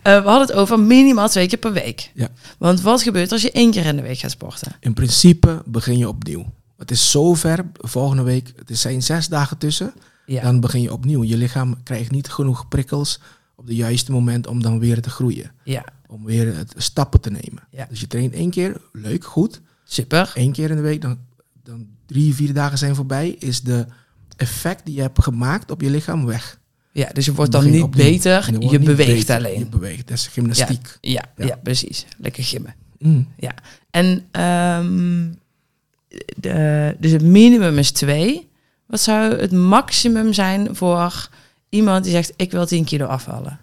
Eh, 0.02 0.22
we 0.22 0.28
hadden 0.28 0.46
het 0.46 0.52
over 0.52 0.80
minimaal 0.80 1.28
twee 1.28 1.48
keer 1.48 1.58
per 1.58 1.72
week. 1.72 2.10
Ja. 2.14 2.28
Want 2.58 2.80
wat 2.80 3.02
gebeurt 3.02 3.32
als 3.32 3.42
je 3.42 3.50
één 3.50 3.70
keer 3.70 3.84
in 3.86 3.96
de 3.96 4.02
week 4.02 4.18
gaat 4.18 4.30
sporten? 4.30 4.72
In 4.80 4.94
principe 4.94 5.62
begin 5.66 5.98
je 5.98 6.08
opnieuw. 6.08 6.44
Het 6.76 6.90
is 6.90 7.10
zover, 7.10 7.64
volgende 7.74 8.22
week, 8.22 8.52
het 8.66 8.78
zijn 8.78 9.02
zes 9.02 9.28
dagen 9.28 9.58
tussen, 9.58 9.92
Ja. 10.26 10.42
dan 10.42 10.60
begin 10.60 10.80
je 10.82 10.92
opnieuw. 10.92 11.22
Je 11.24 11.36
lichaam 11.36 11.82
krijgt 11.82 12.10
niet 12.10 12.28
genoeg 12.28 12.68
prikkels 12.68 13.20
op 13.54 13.66
het 13.66 13.76
juiste 13.76 14.12
moment 14.12 14.46
om 14.46 14.62
dan 14.62 14.78
weer 14.78 15.00
te 15.02 15.10
groeien. 15.10 15.50
ja. 15.64 15.84
Om 16.06 16.24
weer 16.24 16.56
het 16.56 16.74
stappen 16.76 17.20
te 17.20 17.30
nemen. 17.30 17.62
Ja. 17.70 17.86
Dus 17.88 18.00
je 18.00 18.06
traint 18.06 18.32
één 18.34 18.50
keer, 18.50 18.80
leuk, 18.92 19.24
goed. 19.24 19.60
Super. 19.84 20.30
Eén 20.34 20.52
keer 20.52 20.70
in 20.70 20.76
de 20.76 20.82
week, 20.82 21.00
dan, 21.02 21.18
dan 21.62 21.86
drie, 22.06 22.34
vier 22.34 22.52
dagen 22.54 22.78
zijn 22.78 22.94
voorbij, 22.94 23.28
is 23.28 23.60
de 23.60 23.86
effect 24.36 24.84
die 24.86 24.94
je 24.94 25.00
hebt 25.00 25.22
gemaakt 25.22 25.70
op 25.70 25.80
je 25.80 25.90
lichaam 25.90 26.26
weg. 26.26 26.58
Ja, 26.92 27.08
dus 27.12 27.24
je 27.24 27.32
wordt 27.34 27.52
dan 27.52 27.70
niet 27.70 27.82
opnieuw. 27.82 28.04
beter, 28.04 28.52
je 28.52 28.58
niet 28.58 28.84
beweegt 28.84 29.12
beter. 29.26 29.36
alleen. 29.36 29.58
Je 29.58 29.66
beweegt, 29.66 30.08
dat 30.08 30.16
is 30.16 30.26
gymnastiek. 30.26 30.98
Ja, 31.00 31.24
ja, 31.36 31.46
Ja. 31.46 31.56
precies. 31.62 32.06
Lekker 32.18 32.44
gimmen. 32.44 32.74
Mm. 32.98 33.28
Ja. 33.36 33.54
En 33.90 34.24
ehm, 34.30 35.30
de, 36.36 36.96
dus 36.98 37.10
het 37.12 37.22
minimum 37.22 37.78
is 37.78 37.90
twee. 37.90 38.48
Wat 38.86 39.00
zou 39.00 39.34
het 39.36 39.52
maximum 39.52 40.32
zijn 40.32 40.76
voor 40.76 41.28
iemand 41.68 42.04
die 42.04 42.12
zegt: 42.12 42.32
Ik 42.36 42.50
wil 42.50 42.66
10 42.66 42.84
kilo 42.84 43.06
afvallen? 43.06 43.58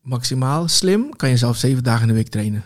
Maximaal 0.00 0.68
slim 0.68 1.16
kan 1.16 1.28
je 1.28 1.36
zelf 1.36 1.56
zeven 1.56 1.82
dagen 1.82 2.02
in 2.02 2.08
de 2.08 2.14
week 2.14 2.28
trainen. 2.28 2.64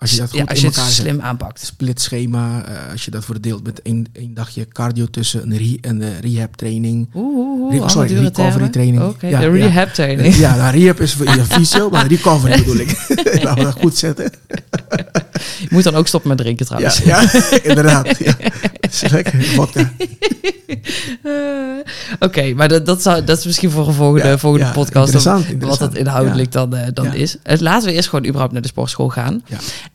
Als 0.00 0.10
je 0.10 0.16
dat 0.16 0.28
goed 0.30 0.38
ja, 0.38 0.44
als 0.44 0.54
in 0.54 0.60
je 0.60 0.66
het 0.66 0.76
elkaar 0.76 0.90
zet. 0.92 1.04
slim 1.04 1.20
aanpakt. 1.20 1.60
split 1.66 2.00
schema, 2.00 2.64
eh, 2.64 2.92
als 2.92 3.04
je 3.04 3.10
dat 3.10 3.24
verdeelt 3.24 3.64
met 3.64 3.82
één, 3.82 4.06
één 4.12 4.34
dagje 4.34 4.68
cardio 4.68 5.06
tussen 5.10 5.42
een, 5.50 5.56
re, 5.58 5.78
een 5.80 6.02
eh, 6.02 6.08
rehab 6.20 6.54
training. 6.56 7.08
Oeh, 7.14 7.36
oeh, 7.48 7.74
oeh, 7.74 7.88
sorry, 7.88 8.08
recovery 8.14 8.50
termen. 8.50 8.70
training. 8.70 9.02
Oké, 9.02 9.26
Ja, 9.26 9.38
de 9.40 9.44
ja. 9.46 9.52
rehab 9.66 9.88
training. 9.94 10.34
Ja, 10.34 10.56
nou, 10.56 10.78
rehab 10.78 11.00
is 11.00 11.12
voor 11.14 11.26
je 11.26 11.44
fysio, 11.54 11.90
maar 11.90 12.06
recovery 12.06 12.58
bedoel 12.58 12.76
ik. 12.76 13.06
Laten 13.42 13.54
we 13.54 13.62
dat 13.62 13.74
goed 13.80 13.96
zetten. 13.96 14.30
Je 15.58 15.66
moet 15.70 15.82
dan 15.84 15.94
ook 15.94 16.06
stoppen 16.06 16.28
met 16.28 16.38
drinken 16.38 16.66
trouwens. 16.66 16.98
ja 16.98 17.32
inderdaad. 17.70 18.18
Ja. 18.18 18.34
Is 18.80 19.00
lekker, 19.10 19.42
vodka. 19.44 19.92
Eh, 21.22 21.32
Oké, 22.18 22.54
maar 22.54 22.68
dat, 22.68 22.86
dat, 22.86 23.02
zou, 23.02 23.24
dat 23.24 23.38
is 23.38 23.44
misschien 23.44 23.70
voor 23.70 23.88
een 23.88 23.94
volgende, 23.94 24.28
Ja, 24.28 24.38
volgende 24.38 24.66
ja, 24.66 24.72
podcast. 24.72 25.04
interessant, 25.04 25.42
Wat 25.42 25.52
interessant. 25.52 25.90
het 25.92 26.00
inhoudelijk 26.00 26.52
dan, 26.52 26.76
eh, 26.76 26.86
dan 26.94 27.04
Ja. 27.04 27.12
is. 27.12 27.36
Eh, 27.42 27.58
laten 27.58 27.88
we 27.88 27.94
eerst 27.94 28.08
gewoon 28.08 28.24
überhaupt 28.24 28.52
naar 28.52 28.62
de 28.62 28.68
sportschool 28.68 29.08
gaan. 29.08 29.42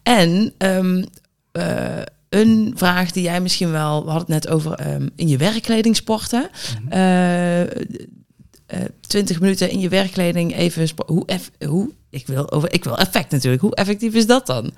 En 0.04 0.54
ehm, 0.58 1.04
eh, 1.52 2.02
een 2.30 2.74
vraag 2.76 3.12
die 3.12 3.24
jij 3.24 3.42
misschien 3.42 3.72
wel... 3.72 4.04
We 4.04 4.10
hadden 4.10 4.36
het 4.36 4.44
net 4.44 4.54
over 4.54 4.74
ehm, 4.74 5.10
in 5.16 5.28
je 5.28 5.38
werkkleding 5.38 5.96
sporten. 5.96 6.50
Mhm. 6.80 6.92
Eh, 6.92 7.62
eh, 7.62 8.90
20 9.02 9.40
minuten 9.40 9.70
in 9.70 9.80
je 9.80 9.90
werkkleding 9.90 10.56
even... 10.56 10.90
Hoe, 11.06 11.26
eff- 11.26 11.52
hoe 11.66 11.94
ik, 12.10 12.28
wil 12.28 12.52
over, 12.52 12.74
ik 12.74 12.84
wil 12.84 12.98
effect 12.98 13.32
natuurlijk. 13.32 13.62
Hoe 13.62 13.76
effectief 13.76 14.14
is 14.14 14.28
dat 14.28 14.46
dan? 14.46 14.72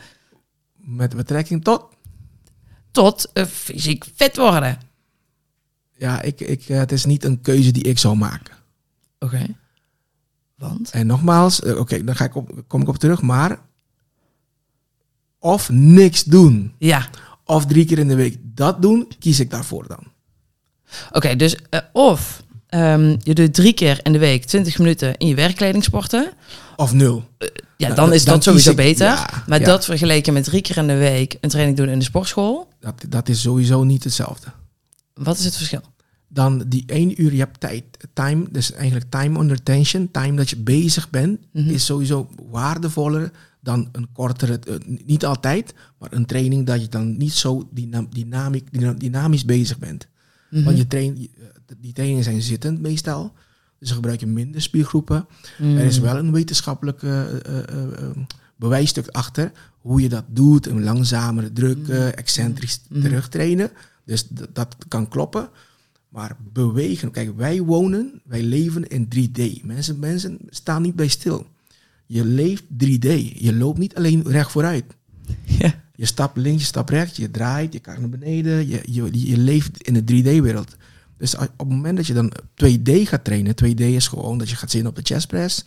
Met 0.76 1.16
betrekking 1.16 1.64
tot? 1.64 1.86
Tot 2.92 3.32
fysiek 3.48 4.06
fit 4.16 4.38
worden. 4.38 4.78
Ja, 5.98 6.22
ik, 6.22 6.42
ik, 6.42 6.64
het 6.64 6.92
is 6.92 7.06
niet 7.06 7.24
een 7.24 7.42
keuze 7.42 7.72
die 7.72 7.84
ik 7.84 8.00
zou 8.00 8.16
maken. 8.16 8.56
Oké. 9.20 9.46
Want? 10.56 10.92
En 10.92 11.08
nogmaals, 11.08 11.62
oké, 11.62 12.04
dan 12.04 12.16
ga 12.16 12.26
ik 12.26 12.36
op, 12.36 12.64
kom 12.68 12.82
ik 12.82 12.88
op 12.88 12.98
terug, 12.98 13.22
maar 13.22 13.60
of 15.46 15.70
niks 15.70 16.24
doen, 16.24 16.74
Ja. 16.78 17.08
of 17.44 17.66
drie 17.66 17.86
keer 17.86 18.00
in 18.00 18.08
de 18.08 18.16
week 18.16 18.38
dat 18.42 18.82
doen, 18.82 19.08
kies 19.20 19.40
ik 19.40 19.50
daarvoor 19.50 19.88
dan. 19.88 20.04
Oké, 21.12 21.36
dus 21.36 21.56
eh, 21.70 21.80
of 21.94 22.44
ehm, 22.68 23.16
je 23.24 23.34
doet 23.34 23.54
drie 23.54 23.74
keer 23.74 24.00
in 24.04 24.12
de 24.12 24.18
week 24.20 24.46
20 24.46 24.78
minuten 24.80 25.18
in 25.18 25.28
je 25.28 25.36
werkkleding 25.36 25.84
sporten. 25.84 26.32
Of 26.76 26.94
nul. 26.94 27.24
Ja, 27.38 27.88
Nou, 27.88 27.96
dan 27.96 28.14
is 28.14 28.24
dan 28.26 28.34
dat 28.34 28.44
sowieso 28.44 28.70
ik- 28.70 28.76
beter. 28.76 29.06
ja, 29.08 29.30
maar 29.48 29.60
ja. 29.60 29.66
dat 29.66 29.86
vergeleken 29.86 30.34
met 30.34 30.44
drie 30.44 30.62
keer 30.62 30.78
in 30.78 30.88
de 30.88 30.98
week 30.98 31.38
een 31.42 31.50
training 31.50 31.78
doen 31.78 31.90
in 31.90 32.00
de 32.00 32.06
sportschool. 32.06 32.68
Dat, 32.80 33.04
dat 33.10 33.30
is 33.30 33.42
sowieso 33.42 33.84
niet 33.84 34.04
hetzelfde. 34.04 34.48
Wat 35.14 35.38
is 35.38 35.46
het 35.46 35.56
verschil? 35.56 35.82
Dan 36.28 36.64
die 36.68 36.84
één 36.88 37.22
uur, 37.22 37.32
je 37.34 37.40
hebt 37.40 37.60
tijd. 37.60 37.84
Time, 38.14 38.46
dus 38.52 38.72
eigenlijk 38.74 39.10
time 39.10 39.40
under 39.40 39.64
tension, 39.64 40.12
time 40.12 40.36
dat 40.36 40.50
je 40.50 40.58
bezig 40.58 41.10
bent, 41.10 41.40
Mhm. 41.54 41.70
is 41.70 41.86
sowieso 41.86 42.30
waardevoller 42.50 43.32
dan 43.66 43.90
een 43.92 44.08
kortere, 44.14 44.60
eh, 44.60 44.76
niet 45.06 45.26
altijd, 45.26 45.74
maar 46.00 46.14
een 46.14 46.26
training 46.26 46.66
dat 46.66 46.82
je 46.82 46.90
dan 46.90 47.18
niet 47.18 47.34
zo 47.34 47.68
dyna- 47.72 48.06
dynamiek, 48.10 48.68
dyna- 48.72 48.94
dynamisch 48.94 49.46
bezig 49.46 49.80
bent. 49.80 50.08
Mhm. 50.50 50.64
Want 50.64 50.78
je 50.78 50.88
train, 50.88 51.16
eh, 51.18 51.44
die 51.80 51.94
trainingen 51.94 52.24
zijn 52.24 52.42
zittend 52.42 52.82
meestal. 52.82 53.34
Dus 53.80 53.88
dan 53.88 53.98
gebruik 53.98 54.20
je 54.20 54.26
minder 54.28 54.62
spiergroepen. 54.62 55.28
Mhm. 55.58 55.78
Er 55.78 55.86
is 55.86 56.00
wel 56.00 56.18
een 56.18 56.32
wetenschappelijk 56.32 57.04
eh, 57.04 57.36
eh, 57.36 58.18
bewijsstuk 58.56 59.08
achter 59.08 59.52
hoe 59.80 60.02
je 60.02 60.10
dat 60.10 60.24
doet. 60.28 60.68
Een 60.68 60.84
langzamere 60.84 61.52
drukken, 61.54 62.18
excentrisch 62.18 62.82
Mhm. 62.90 63.02
terugtrainen. 63.02 63.72
Dus 64.06 64.28
dat 64.54 64.76
kan 64.88 65.08
kloppen. 65.08 65.50
Maar 66.10 66.38
bewegen, 66.54 67.12
kijk, 67.12 67.38
wij 67.38 67.62
wonen, 67.62 68.22
wij 68.26 68.44
leven 68.44 68.88
in 68.88 69.08
3D. 69.08 69.64
Mensen, 69.64 70.00
mensen 70.00 70.38
staan 70.50 70.82
niet 70.82 70.96
bij 70.96 71.08
stil. 71.08 71.46
Je 72.06 72.26
leeft 72.26 72.64
3D. 72.64 73.08
Je 73.34 73.56
loopt 73.56 73.78
niet 73.78 73.96
alleen 73.96 74.24
recht 74.28 74.52
vooruit. 74.52 74.86
Ja. 75.60 75.84
Je 75.96 76.06
stapt 76.06 76.38
links, 76.38 76.62
je 76.62 76.68
stapt 76.68 76.90
rechts, 76.90 77.18
je 77.18 77.32
draait, 77.32 77.74
je 77.74 77.80
kijkt 77.80 78.00
naar 78.00 78.10
beneden. 78.10 78.68
Je, 78.68 78.82
je, 78.86 79.28
je 79.30 79.38
leeft 79.38 79.84
in 79.88 79.94
de 79.94 80.02
3D-wereld. 80.02 80.76
Dus 81.18 81.36
op 81.36 81.42
het 81.58 81.70
moment 81.70 81.98
dat 81.98 82.08
je 82.08 82.14
dan 82.14 82.32
2D 82.66 82.92
gaat 83.04 83.24
trainen, 83.24 83.56
2D 83.66 83.80
is 83.80 84.08
gewoon 84.08 84.38
dat 84.38 84.50
je 84.50 84.56
gaat 84.56 84.72
zitten 84.72 84.90
op 84.90 84.96
de 84.96 85.02
chest 85.04 85.28
press 85.28 85.66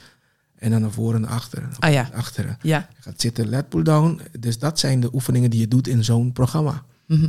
en 0.58 0.70
dan 0.70 0.80
naar 0.80 0.90
voren 0.90 1.14
en 1.14 1.20
naar 1.20 1.30
achteren. 1.30 1.70
Ah 1.78 1.92
ja. 1.92 2.10
Achteren. 2.14 2.58
Ja. 2.62 2.88
Je 2.96 3.02
gaat 3.02 3.20
zitten, 3.20 3.48
lat 3.48 3.68
pull 3.68 3.82
down. 3.82 4.20
Dus 4.38 4.58
dat 4.58 4.78
zijn 4.78 5.00
de 5.00 5.14
oefeningen 5.14 5.50
die 5.50 5.60
je 5.60 5.68
doet 5.68 5.88
in 5.88 6.04
zo'n 6.04 6.32
programma. 6.32 6.84
Mhm. 7.06 7.28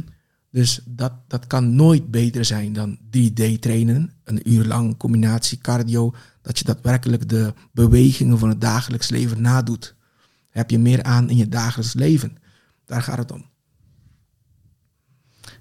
Dus 0.51 0.81
dat, 0.85 1.13
dat 1.27 1.47
kan 1.47 1.75
nooit 1.75 2.11
beter 2.11 2.45
zijn 2.45 2.73
dan 2.73 2.97
3D 2.97 3.59
trainen. 3.59 4.13
Een 4.23 4.51
uur 4.51 4.65
lang 4.65 4.97
combinatie 4.97 5.57
cardio. 5.57 6.13
Dat 6.41 6.57
je 6.57 6.63
daadwerkelijk 6.63 7.29
de 7.29 7.53
bewegingen 7.71 8.39
van 8.39 8.49
het 8.49 8.61
dagelijks 8.61 9.09
leven 9.09 9.41
nadoet. 9.41 9.95
Heb 10.49 10.69
je 10.69 10.79
meer 10.79 11.03
aan 11.03 11.29
in 11.29 11.37
je 11.37 11.47
dagelijks 11.49 11.93
leven. 11.93 12.37
Daar 12.85 13.01
gaat 13.01 13.17
het 13.17 13.31
om. 13.31 13.45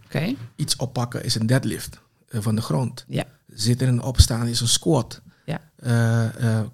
Oké. 0.04 0.34
Iets 0.56 0.76
oppakken 0.76 1.24
is 1.24 1.34
een 1.34 1.46
deadlift 1.46 2.00
eh, 2.28 2.40
van 2.40 2.54
de 2.54 2.60
grond. 2.62 3.04
Ja. 3.08 3.24
Zitten 3.46 3.88
en 3.88 4.02
opstaan 4.02 4.46
is 4.46 4.60
een 4.60 4.68
squat. 4.68 5.20
Ja. 5.44 5.60
Eh, 5.76 6.58
eh, 6.58 6.66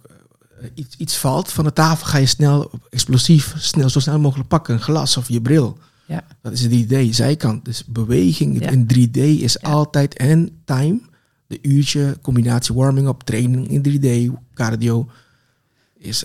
iets, 0.75 0.97
iets 0.97 1.17
valt 1.17 1.53
van 1.53 1.65
de 1.65 1.73
tafel, 1.73 2.07
ga 2.07 2.19
je 2.19 2.27
snel, 2.27 2.71
explosief, 2.91 3.55
snel, 3.59 3.89
zo 3.89 4.01
snel 4.01 4.19
mogelijk 4.19 4.49
pakken. 4.49 4.75
Een 4.75 4.81
glas 4.81 5.17
of 5.17 5.29
je 5.29 5.41
bril. 5.43 5.79
Ja. 6.07 6.25
Dat 6.43 6.53
is 6.53 6.61
de 6.61 6.69
3D, 6.69 7.15
zijkant. 7.15 7.65
Dus 7.65 7.85
beweging 7.85 8.61
Ja. 8.61 8.71
in 8.71 8.87
3D 8.87 9.17
is 9.17 9.63
altijd 9.63 10.17
en 10.17 10.61
time. 10.65 11.01
De 11.47 11.59
uurtje, 11.63 12.19
combinatie 12.23 12.75
warming-up, 12.75 13.21
training 13.21 13.69
in 13.69 13.83
3D, 13.83 14.33
cardio. 14.55 15.09
Is, 15.99 16.25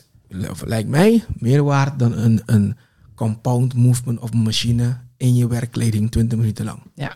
lijkt 0.65 0.89
mij, 0.89 1.23
meer 1.37 1.63
waard 1.63 1.99
dan 1.99 2.13
een, 2.17 2.41
een 2.45 2.77
compound 3.15 3.73
movement 3.73 4.19
of 4.19 4.31
een 4.33 4.39
machine 4.41 4.97
in 5.17 5.35
je 5.35 5.47
werkkleding 5.47 6.11
20 6.11 6.37
minuten 6.37 6.65
lang. 6.65 6.79
Ja. 6.93 7.15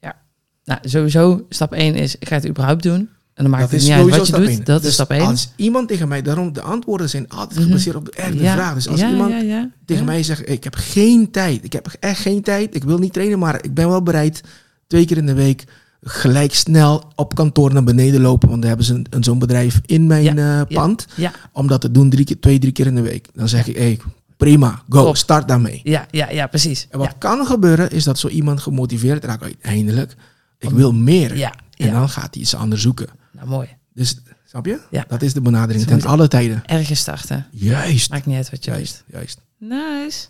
Ja. 0.00 0.16
Nou, 0.64 0.80
sowieso, 0.88 1.46
stap 1.48 1.72
1 1.72 1.94
is, 1.94 2.16
ik 2.18 2.28
ga 2.28 2.34
het 2.34 2.48
überhaupt 2.48 2.82
doen. 2.82 3.08
En 3.34 3.42
dan 3.44 3.50
maakt 3.50 3.70
het 3.70 3.80
niet 3.82 3.90
uit 3.90 4.08
wat 4.16 4.26
je 4.26 4.32
doet. 4.32 4.46
één. 4.48 4.64
Dat 4.64 4.78
Dus 4.80 4.88
is 4.88 4.94
stap 4.94 5.10
1. 5.10 5.20
Als 5.26 5.52
iemand 5.56 5.88
tegen 5.88 6.08
mij, 6.08 6.22
daarom 6.22 6.52
de 6.52 6.60
antwoorden 6.60 7.08
zijn 7.08 7.28
altijd 7.28 7.58
Mhm. 7.58 7.68
gebaseerd 7.68 7.96
op 7.96 8.04
de 8.04 8.10
echte 8.12 8.42
ja. 8.42 8.52
vraag. 8.54 8.74
Dus 8.74 8.88
als 8.88 9.00
ja, 9.00 9.10
iemand 9.10 9.42
ja, 9.42 9.70
tegen 9.84 10.04
mij 10.04 10.22
zegt, 10.22 10.48
ik 10.48 10.64
heb 10.64 10.74
geen 10.74 11.30
tijd, 11.30 11.64
ik 11.64 11.72
heb 11.72 11.96
echt 12.00 12.20
geen 12.20 12.42
tijd, 12.42 12.74
ik 12.74 12.84
wil 12.84 12.98
niet 12.98 13.12
trainen, 13.12 13.38
maar 13.38 13.64
ik 13.64 13.74
ben 13.74 13.88
wel 13.88 14.02
bereid 14.02 14.40
twee 14.86 15.04
keer 15.06 15.16
in 15.16 15.26
de 15.26 15.34
week 15.34 15.64
gelijk 16.04 16.54
snel 16.54 17.12
op 17.14 17.34
kantoor 17.34 17.72
naar 17.72 17.84
beneden 17.84 18.20
lopen, 18.20 18.48
want 18.48 18.60
daar 18.60 18.68
hebben 18.68 18.86
ze 18.86 18.94
een, 18.94 19.06
een 19.10 19.24
zo'n 19.24 19.38
bedrijf 19.38 19.80
in 19.86 20.06
mijn 20.06 20.38
eh, 20.38 20.60
pand, 20.68 21.06
Ja, 21.16 21.32
om 21.52 21.66
dat 21.66 21.80
te 21.80 21.90
doen 21.90 22.10
drie 22.10 22.24
keer, 22.24 22.40
twee, 22.40 22.58
drie 22.58 22.72
keer 22.72 22.86
in 22.86 22.94
de 22.94 23.00
week. 23.00 23.28
Dan 23.34 23.48
zeg 23.48 23.66
ik, 23.66 23.76
hey, 23.76 23.98
prima, 24.36 24.82
go, 24.88 25.04
Top. 25.04 25.16
start 25.16 25.48
daarmee. 25.48 25.80
ja, 25.84 26.06
ja, 26.10 26.30
ja, 26.30 26.46
precies. 26.46 26.86
En 26.90 26.98
wat 26.98 27.08
ja. 27.08 27.14
kan 27.18 27.46
gebeuren, 27.46 27.90
is 27.90 28.04
dat 28.04 28.18
zo 28.18 28.28
iemand 28.28 28.60
gemotiveerd 28.60 29.24
raakt 29.24 29.42
uiteindelijk. 29.42 30.14
Ik 30.58 30.70
wil 30.70 30.92
meer. 30.92 31.36
Ja, 31.36 31.52
En 31.76 31.86
ja. 31.86 31.92
dan 31.92 32.08
gaat 32.08 32.34
hij 32.34 32.42
iets 32.42 32.54
anders 32.54 32.82
zoeken. 32.82 33.08
Nou, 33.32 33.48
mooi. 33.48 33.68
Dus, 33.94 34.20
snap 34.44 34.66
je? 34.66 34.80
Ja. 34.90 35.04
Dat 35.08 35.22
is 35.22 35.32
de 35.34 35.40
benadering 35.40 35.88
Zo 35.88 35.96
ten 35.96 36.06
alle 36.08 36.28
tijden. 36.28 36.62
Ergens 36.66 37.00
starten. 37.00 37.46
Juist. 37.50 38.10
Maakt 38.10 38.26
niet 38.26 38.36
uit 38.36 38.50
wat 38.50 38.64
je 38.64 38.70
Juist, 38.70 39.04
juist. 39.06 39.40
Nice. 39.58 40.26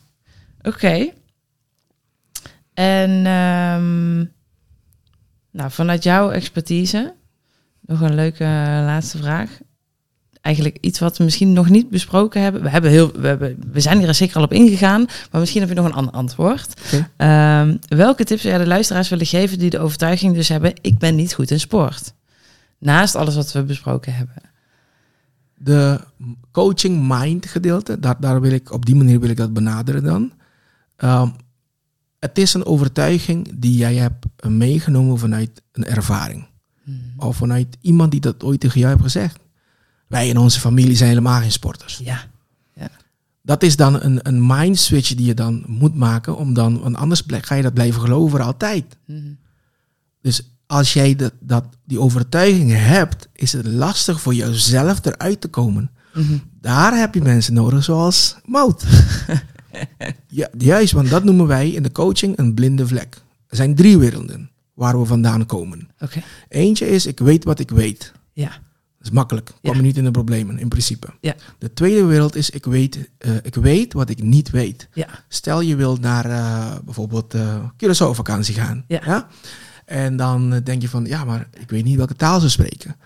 Oké. 0.63 1.11
En 2.75 3.27
ehm, 3.27 4.25
Nou, 5.53 5.71
vanuit 5.71 6.03
jouw 6.03 6.31
expertise, 6.31 7.15
nog 7.81 8.01
een 8.01 8.15
leuke 8.15 8.45
eh, 8.45 8.51
laatste 8.85 9.19
vraag. 9.19 9.59
Eigenlijk 10.41 10.79
iets 10.81 10.99
wat 10.99 11.17
we 11.19 11.25
misschien 11.25 11.53
nog 11.53 11.69
niet 11.69 11.91
besproken 11.91 12.43
hebben. 12.43 12.63
We, 12.63 12.69
hebben 12.69 12.91
heel, 12.91 13.13
we, 13.13 13.27
hebben, 13.27 13.57
we 13.73 13.81
zijn 13.81 13.99
hier 13.99 14.15
zeker 14.15 14.37
al 14.37 14.43
op 14.43 14.53
ingegaan, 14.53 15.07
maar 15.31 15.41
misschien 15.41 15.61
heb 15.61 15.71
je 15.71 15.77
nog 15.77 15.85
een 15.85 15.93
ander 15.93 16.15
antwoord. 16.15 16.81
Ehm, 17.17 17.77
welke 17.89 18.25
tips 18.25 18.41
zou 18.41 18.55
jij 18.55 18.63
de 18.63 18.69
luisteraars 18.69 19.09
willen 19.09 19.27
geven 19.27 19.59
die 19.59 19.71
de 19.71 19.79
overtuiging 19.79 20.35
dus 20.35 20.49
hebben, 20.49 20.73
ik 20.81 20.99
ben 20.99 21.15
niet 21.15 21.35
goed 21.35 21.51
in 21.51 21.61
sport? 21.61 22.15
Naast 22.79 23.15
alles 23.15 23.35
wat 23.35 23.53
we 23.53 23.63
besproken 23.63 24.15
hebben. 24.15 24.43
De 25.55 26.01
coaching 26.51 27.09
mind 27.09 27.47
gedeelte, 27.47 27.99
daar, 27.99 28.17
daar 28.21 28.41
wil 28.41 28.53
ik, 28.53 28.73
op 28.73 28.87
die 28.87 28.95
manier 28.95 29.21
wil 29.21 29.31
ik 29.31 29.37
dat 29.37 29.53
benaderen 29.53 30.05
dan. 30.05 30.33
Ehm, 30.97 31.29
het 32.23 32.39
is 32.39 32.55
een 32.55 32.65
overtuiging 32.65 33.53
die 33.55 33.77
jij 33.77 33.95
hebt 33.95 34.27
meegenomen 34.49 35.19
vanuit 35.19 35.63
een 35.73 35.85
ervaring. 35.85 36.47
Of 37.17 37.37
vanuit 37.37 37.77
iemand 37.81 38.11
die 38.11 38.21
dat 38.21 38.43
ooit 38.43 38.61
tegen 38.61 38.79
jou 38.81 38.93
heeft 38.93 39.05
gezegd. 39.05 39.39
Wij 40.07 40.29
in 40.29 40.37
onze 40.37 40.61
familie 40.61 40.97
zijn 40.97 41.09
helemaal 41.09 41.41
geen 41.41 41.53
sporters. 41.53 42.01
Ja. 42.05 42.31
Dat 43.43 43.63
is 43.63 43.77
dan 43.77 44.03
een, 44.03 44.19
een 44.23 44.47
mind 44.47 44.79
switch 44.79 45.15
die 45.15 45.27
je 45.27 45.35
dan 45.35 45.65
moet 45.67 45.95
maken. 45.95 46.37
Om 46.37 46.55
dan, 46.55 46.81
want 46.81 46.97
anders 46.97 47.23
ga 47.27 47.55
je 47.55 47.63
dat 47.63 47.75
blijven 47.75 48.01
geloven 48.01 48.31
voor 48.31 48.43
altijd. 48.43 48.97
Mhm. 49.07 49.33
Dus 50.21 50.43
als 50.67 50.93
jij 50.93 51.15
dat, 51.15 51.33
dat, 51.41 51.65
die 51.85 52.01
overtuiging 52.01 52.73
hebt, 52.73 53.29
is 53.33 53.53
het 53.53 53.67
lastig 53.67 54.21
voor 54.21 54.35
jezelf 54.35 55.05
eruit 55.05 55.41
te 55.41 55.49
komen. 55.49 55.91
Mhm. 56.15 56.39
Daar 56.61 56.97
heb 56.99 57.15
je 57.15 57.23
mensen 57.23 57.55
nodig 57.55 57.85
zoals 57.85 58.37
Mout. 58.45 58.85
ja, 60.27 60.49
juist, 60.59 60.93
want 60.93 61.11
dat 61.11 61.25
noemen 61.25 61.47
wij 61.47 61.71
in 61.71 61.83
de 61.83 61.93
coaching 61.93 62.39
een 62.39 62.55
blinde 62.55 62.87
vlek. 62.87 63.23
Er 63.47 63.57
zijn 63.57 63.75
drie 63.75 63.99
werelden 63.99 64.51
waar 64.75 64.99
we 65.01 65.05
vandaan 65.07 65.47
komen. 65.47 65.89
Eentje 66.49 66.89
is, 66.89 67.07
ik 67.07 67.19
weet 67.19 67.45
wat 67.45 67.59
ik 67.59 67.71
weet. 67.71 68.13
Ja. 68.33 68.49
Dat 68.99 69.11
is 69.11 69.11
makkelijk. 69.11 69.47
Kom 69.47 69.71
Ja. 69.71 69.77
je 69.77 69.83
niet 69.83 69.97
in 69.97 70.05
de 70.05 70.11
problemen, 70.11 70.59
in 70.59 70.69
principe. 70.69 71.07
Ja. 71.21 71.35
De 71.59 71.73
tweede 71.73 72.05
wereld 72.05 72.35
is, 72.37 72.51
ik 72.51 72.65
weet, 72.65 73.11
eh, 73.19 73.35
ik 73.43 73.55
weet 73.55 73.93
wat 73.93 74.11
ik 74.11 74.23
niet 74.23 74.51
weet. 74.51 74.89
Ja. 74.93 75.09
Stel 75.29 75.61
je 75.61 75.77
wilt 75.77 76.01
naar 76.01 76.25
eh, 76.25 76.79
bijvoorbeeld 76.85 77.35
eh 77.35 77.65
Curaçao 77.85 78.11
vakantie 78.15 78.55
gaan. 78.55 78.85
Ja. 78.89 79.29
En 79.85 80.17
dan 80.17 80.61
denk 80.65 80.83
je 80.83 80.89
van, 80.89 81.05
ja, 81.05 81.25
maar 81.25 81.49
ik 81.61 81.71
weet 81.71 81.85
niet 81.85 81.97
welke 81.97 82.15
taal 82.17 82.41
ze 82.41 82.51
spreken. 82.51 82.97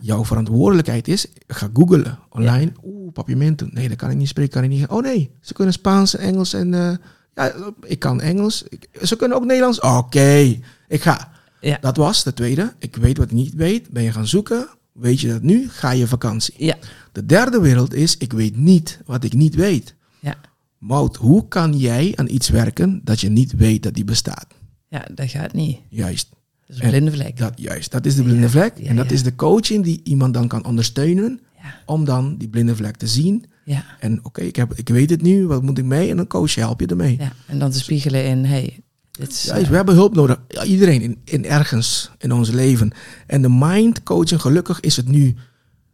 Jouw 0.00 0.24
verantwoordelijkheid 0.24 1.08
is, 1.08 1.26
ga 1.46 1.70
googlen 1.72 2.18
online. 2.30 2.72
Oeh, 2.84 3.12
papiamento. 3.12 3.66
Nee, 3.70 3.88
dat 3.88 3.96
kan 3.96 4.10
ik 4.10 4.16
niet 4.16 4.28
spreken, 4.28 4.52
kan 4.52 4.62
ik 4.62 4.70
niet. 4.70 4.88
Oh 4.88 5.02
nee, 5.02 5.30
ze 5.40 5.52
kunnen 5.52 5.74
Spaans, 5.74 6.16
Engels 6.16 6.52
en... 6.52 6.74
eh, 6.74 6.96
ja, 7.34 7.52
ik 7.82 7.98
kan 7.98 8.20
Engels. 8.20 8.62
Ik- 8.68 8.88
ze 9.02 9.16
kunnen 9.16 9.36
ook 9.36 9.44
Nederlands. 9.44 9.80
Oké, 9.80 10.58
ik 10.88 11.02
ga. 11.02 11.32
Ja. 11.60 11.78
Dat 11.80 11.96
was 11.96 12.24
de 12.24 12.34
tweede. 12.34 12.72
Ik 12.78 12.96
weet 12.96 13.16
wat 13.18 13.26
ik 13.26 13.32
niet 13.32 13.54
weet. 13.54 13.88
Ben 13.90 14.02
je 14.02 14.12
gaan 14.12 14.26
zoeken? 14.26 14.68
Weet 14.92 15.20
je 15.20 15.28
dat 15.28 15.42
nu? 15.42 15.68
Ga 15.68 15.90
je 15.90 16.06
vakantie. 16.06 16.54
Ja. 16.56 16.76
De 17.12 17.26
derde 17.26 17.60
wereld 17.60 17.94
is, 17.94 18.16
ik 18.16 18.32
weet 18.32 18.56
niet 18.56 19.00
wat 19.06 19.24
ik 19.24 19.32
niet 19.32 19.54
weet. 19.54 19.94
Ja. 20.20 20.34
Mout, 20.78 21.16
hoe 21.16 21.48
kan 21.48 21.78
jij 21.78 22.12
aan 22.16 22.28
iets 22.28 22.48
werken 22.48 23.00
dat 23.04 23.20
je 23.20 23.28
niet 23.28 23.52
weet 23.52 23.82
dat 23.82 23.94
die 23.94 24.04
bestaat? 24.04 24.46
Ja, 24.88 25.06
dat 25.14 25.30
gaat 25.30 25.52
niet. 25.52 25.78
Juist. 25.88 26.28
Dat 26.70 26.78
is 26.78 26.84
een 26.84 26.94
En 26.94 27.00
blinde 27.04 27.12
vlek. 27.22 27.36
Dat, 27.36 27.52
juist, 27.56 27.90
dat 27.90 28.06
is 28.06 28.14
de 28.14 28.22
blinde 28.22 28.40
Ja, 28.42 28.48
vlek. 28.48 28.72
ja, 28.78 28.88
en 28.88 28.96
dat 28.96 29.08
ja. 29.08 29.12
is 29.14 29.22
de 29.22 29.34
coaching 29.34 29.84
die 29.84 30.00
iemand 30.04 30.34
dan 30.34 30.48
kan 30.48 30.64
ondersteunen 30.64 31.40
om 31.86 32.04
dan 32.04 32.36
die 32.36 32.48
blinde 32.48 32.76
vlek 32.76 32.96
te 32.96 33.06
zien. 33.06 33.44
Ja. 33.64 33.84
En 34.00 34.24
oké, 34.24 34.40
ik 34.40 34.56
ik, 34.56 34.72
ik 34.74 34.88
weet 34.88 35.10
het 35.10 35.22
nu, 35.22 35.46
wat 35.46 35.62
moet 35.62 35.78
ik 35.78 35.84
mee? 35.84 36.10
En 36.10 36.18
een 36.18 36.26
coach 36.26 36.54
help 36.54 36.80
je 36.80 36.86
ermee. 36.86 37.16
ja. 37.18 37.32
En 37.46 37.58
dan 37.58 37.70
te 37.70 37.78
spiegelen 37.78 38.24
in, 38.24 38.44
hey, 38.44 38.80
is... 39.18 39.42
Juist, 39.42 39.62
eh, 39.64 39.68
we 39.70 39.76
hebben 39.76 39.94
hulp 39.94 40.14
nodig. 40.14 40.40
Ja, 40.48 40.64
iedereen 40.64 41.00
in, 41.00 41.18
in 41.24 41.44
ergens 41.44 42.10
in 42.18 42.32
ons 42.32 42.50
leven. 42.50 42.90
En 43.26 43.42
de 43.42 43.48
mind 43.50 44.02
coaching, 44.02 44.40
gelukkig 44.40 44.80
is 44.80 44.96
het 44.96 45.08
nu 45.08 45.34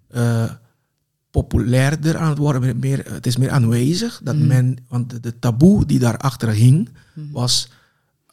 eh, 0.08 0.50
populairder 1.30 2.16
aan 2.16 2.28
het 2.28 2.38
worden. 2.38 2.78
Meer, 2.78 3.02
het 3.12 3.26
is 3.26 3.36
meer 3.36 3.50
aanwezig. 3.50 4.20
Dat 4.24 4.36
Mhm. 4.36 4.46
men, 4.46 4.76
want 4.88 5.10
de, 5.10 5.20
de 5.20 5.38
taboe 5.38 5.86
die 5.86 5.98
daarachter 5.98 6.48
hing, 6.48 6.88
was 7.32 7.68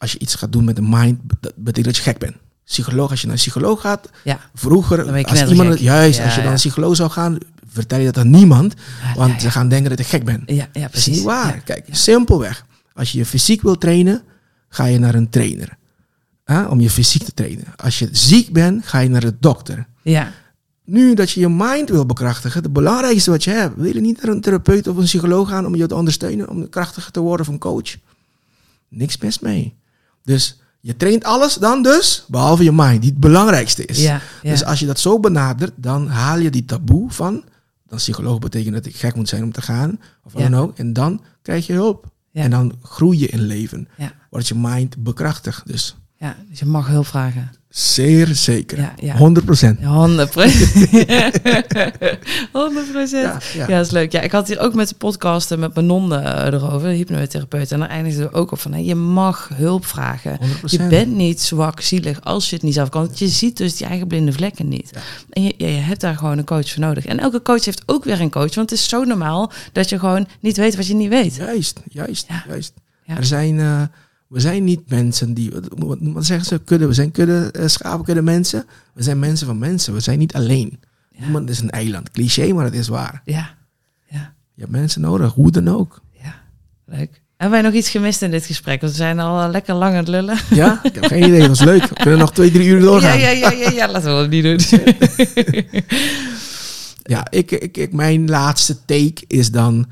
als 0.04 0.12
je 0.12 0.18
iets 0.18 0.34
gaat 0.34 0.52
doen 0.52 0.64
met 0.64 0.76
de 0.76 0.82
mind, 0.82 1.20
dat 1.40 1.52
betekent 1.56 1.84
dat 1.84 1.96
je 1.96 2.02
gek 2.02 2.18
bent. 2.18 2.36
Psycholoog, 2.64 3.10
als 3.10 3.20
je 3.20 3.26
naar 3.26 3.34
een 3.34 3.40
psycholoog 3.42 3.80
gaat, 3.80 4.10
ja. 4.24 4.40
vroeger, 4.54 5.26
als 5.26 5.44
iemand, 5.44 5.80
juist, 5.80 6.18
Ja, 6.18 6.24
als 6.24 6.34
je 6.34 6.40
naar 6.40 6.50
een 6.50 6.56
psycholoog 6.56 6.96
zou 6.96 7.10
gaan, 7.10 7.38
vertel 7.68 7.98
je 7.98 8.04
dat 8.04 8.18
aan 8.18 8.30
niemand, 8.30 8.74
want 9.16 9.42
ze 9.42 9.50
gaan 9.50 9.68
denken 9.68 9.90
dat 9.90 9.98
je 9.98 10.04
gek 10.04 10.24
bent. 10.24 10.42
Ja, 10.46 10.54
ja, 10.54 10.68
Dat 10.72 10.82
is 10.82 10.90
precies. 10.90 11.16
niet 11.16 11.24
waar. 11.24 11.54
Ja. 11.54 11.60
Kijk, 11.64 11.86
simpelweg. 11.90 12.66
Als 12.92 13.12
je 13.12 13.18
je 13.18 13.26
fysiek 13.26 13.62
wil 13.62 13.78
trainen, 13.78 14.22
ga 14.68 14.84
je 14.84 14.98
naar 14.98 15.14
een 15.14 15.28
trainer. 15.28 15.76
Hè, 16.44 16.64
om 16.64 16.80
je 16.80 16.90
fysiek 16.90 17.22
te 17.22 17.34
trainen. 17.34 17.64
Als 17.76 17.98
je 17.98 18.08
ziek 18.12 18.52
bent, 18.52 18.86
ga 18.86 18.98
je 18.98 19.08
naar 19.08 19.20
de 19.20 19.34
dokter. 19.40 19.86
Ja. 20.02 20.32
Nu 20.84 21.14
dat 21.14 21.30
je 21.30 21.40
je 21.40 21.48
mind 21.48 21.88
wil 21.88 22.06
bekrachtigen, 22.06 22.62
het 22.62 22.72
belangrijkste 22.72 23.30
wat 23.30 23.44
je 23.44 23.50
hebt, 23.50 23.76
wil 23.76 23.94
je 23.94 24.00
niet 24.00 24.22
naar 24.22 24.34
een 24.34 24.40
therapeut 24.40 24.86
of 24.88 24.96
een 24.96 25.04
psycholoog 25.04 25.48
gaan 25.48 25.66
om 25.66 25.74
je 25.74 25.86
te 25.86 25.94
ondersteunen, 25.94 26.48
om 26.48 26.68
krachtiger 26.68 27.12
te 27.12 27.20
worden 27.20 27.46
of 27.46 27.52
een 27.52 27.58
coach? 27.58 27.96
Niks 28.88 29.18
mis 29.18 29.38
mee. 29.38 29.74
Dus 30.24 30.58
je 30.80 30.96
traint 30.96 31.24
alles 31.24 31.54
dan 31.54 31.82
dus, 31.82 32.24
behalve 32.28 32.64
je 32.64 32.72
mind, 32.72 33.00
die 33.02 33.10
het 33.10 33.20
belangrijkste 33.20 33.84
is. 33.84 34.02
Ja, 34.02 34.20
ja. 34.42 34.50
Dus 34.50 34.64
als 34.64 34.80
je 34.80 34.86
dat 34.86 35.00
zo 35.00 35.20
benadert, 35.20 35.72
dan 35.76 36.08
haal 36.08 36.38
je 36.38 36.50
die 36.50 36.64
taboe 36.64 37.10
van, 37.10 37.44
dan 37.86 37.98
psycholoog 37.98 38.38
betekent 38.38 38.74
dat 38.74 38.86
ik 38.86 38.96
gek 38.96 39.14
moet 39.14 39.28
zijn 39.28 39.42
om 39.42 39.52
te 39.52 39.62
gaan, 39.62 40.00
of 40.24 40.32
wat 40.32 40.42
Ja. 40.42 40.48
dan 40.48 40.60
ook, 40.60 40.78
en 40.78 40.92
dan 40.92 41.20
krijg 41.42 41.66
je 41.66 41.72
hulp. 41.72 42.12
En 42.32 42.50
dan 42.50 42.72
groei 42.82 43.18
je 43.18 43.26
in 43.26 43.40
leven. 43.40 43.88
Wordt 44.30 44.48
je 44.48 44.54
mind 44.56 44.96
bekrachtigd. 45.02 45.66
Dus 45.66 45.96
ja, 46.16 46.36
dus 46.48 46.58
je 46.58 46.66
mag 46.66 46.86
hulp 46.86 47.06
vragen. 47.06 47.50
Zeer 47.74 48.34
zeker. 48.34 48.78
Ja, 48.78 48.94
ja. 49.00 49.16
100 49.16 49.46
procent. 49.46 49.80
Ja, 49.80 49.86
100 49.86 50.30
procent. 50.30 50.90
100 52.52 52.92
procent. 52.92 53.44
Ja, 53.54 53.66
dat 53.66 53.86
is 53.86 53.90
leuk. 53.90 54.12
Ja, 54.12 54.20
ik 54.20 54.32
had 54.32 54.48
hier 54.48 54.58
ook 54.58 54.74
met 54.74 54.88
de 54.88 54.94
podcasten 54.94 55.58
met 55.58 55.74
mijn 55.74 55.86
non 55.86 56.14
eh, 56.14 56.46
erover, 56.46 56.88
de 56.88 56.94
hypnotherapeut. 56.94 57.72
En 57.72 57.78
daar 57.78 57.88
eindigde 57.88 58.22
we 58.22 58.32
ook 58.32 58.52
op 58.52 58.60
van, 58.60 58.72
hè, 58.72 58.78
je 58.78 58.94
mag 58.94 59.50
hulp 59.54 59.86
vragen. 59.86 60.38
100%. 60.40 60.44
Je 60.64 60.86
bent 60.86 61.14
niet 61.14 61.40
zwak, 61.40 61.80
zielig 61.80 62.20
als 62.24 62.48
je 62.48 62.54
het 62.54 62.64
niet 62.64 62.74
zelf 62.74 62.88
kan. 62.88 63.04
Want 63.04 63.18
je 63.18 63.28
ziet 63.28 63.56
dus 63.56 63.76
die 63.76 63.86
eigen 63.86 64.06
blinde 64.06 64.32
vlekken 64.32 64.68
niet. 64.68 64.90
En 65.30 65.42
je, 65.42 65.54
je 65.56 65.66
hebt 65.66 66.00
daar 66.00 66.16
gewoon 66.16 66.38
een 66.38 66.44
coach 66.44 66.70
voor 66.70 66.82
nodig. 66.82 67.06
En 67.06 67.18
elke 67.18 67.42
coach 67.42 67.64
heeft 67.64 67.82
ook 67.86 68.04
weer 68.04 68.20
een 68.20 68.30
coach. 68.30 68.54
Want 68.54 68.70
het 68.70 68.78
is 68.78 68.88
zo 68.88 69.04
normaal 69.04 69.52
dat 69.72 69.88
je 69.88 69.98
gewoon 69.98 70.26
niet 70.40 70.56
weet 70.56 70.76
wat 70.76 70.86
je 70.86 70.94
niet 70.94 71.08
weet. 71.08 71.34
Juist, 71.34 71.80
juist, 71.88 72.26
juist. 72.48 72.72
Er 73.06 73.24
zijn, 73.24 73.60
eh, 73.60 73.82
we 74.34 74.40
zijn 74.40 74.64
niet 74.64 74.90
mensen 74.90 75.34
die, 75.34 75.52
wat, 75.76 75.98
zeggen 76.18 76.46
ze, 76.46 76.60
kudde, 76.64 76.86
we 76.86 76.92
zijn 76.92 77.10
kudde, 77.10 77.54
uh, 77.58 77.66
schapenkudde 77.66 78.22
mensen. 78.22 78.64
We 78.94 79.02
zijn 79.02 79.18
mensen 79.18 79.46
van 79.46 79.58
mensen, 79.58 79.92
we 79.94 80.00
zijn 80.00 80.18
niet 80.18 80.34
alleen. 80.34 80.80
Ja. 81.10 81.20
Niemand 81.20 81.50
is 81.50 81.60
een 81.60 81.70
eiland. 81.70 82.10
Cliché, 82.10 82.52
maar 82.52 82.64
het 82.64 82.74
is 82.74 82.88
waar. 82.88 83.22
Ja, 83.24 83.54
ja, 84.10 84.34
Je 84.54 84.60
hebt 84.60 84.72
mensen 84.72 85.00
nodig, 85.00 85.32
hoe 85.32 85.50
dan 85.50 85.68
ook. 85.68 86.00
ja. 86.22 86.34
Leuk. 86.86 87.22
Hebben 87.36 87.60
wij 87.60 87.70
nog 87.70 87.78
iets 87.78 87.90
gemist 87.90 88.22
in 88.22 88.30
dit 88.30 88.44
gesprek? 88.46 88.80
Want 88.80 88.92
we 88.92 88.98
zijn 88.98 89.18
al 89.20 89.42
eh, 89.44 89.50
lekker 89.50 89.74
lang 89.74 89.90
aan 89.92 89.98
het 89.98 90.08
lullen. 90.08 90.38
Ja, 90.50 90.80
ik 90.82 90.94
heb 90.94 91.04
geen 91.04 91.22
idee, 91.28 91.38
dat 91.38 91.48
was 91.48 91.60
leuk. 91.60 91.86
We 91.88 91.94
kunnen 91.94 92.18
nog 92.18 92.32
twee, 92.32 92.50
drie 92.50 92.66
uur 92.68 92.78
Ja, 92.78 92.84
doorgaan. 92.84 93.18
ja, 93.18 93.28
ja, 93.28 93.50
ja, 93.50 93.70
ja, 93.70 93.90
laten 93.90 94.16
we 94.16 94.20
dat 94.20 94.30
niet 94.30 94.42
doen. 94.44 94.82
Ja, 97.02 97.26
ik, 97.30 97.50
ik, 97.50 97.76
ik, 97.76 97.92
mijn 97.92 98.28
laatste 98.28 98.84
take 98.84 99.24
is 99.26 99.50
dan... 99.50 99.86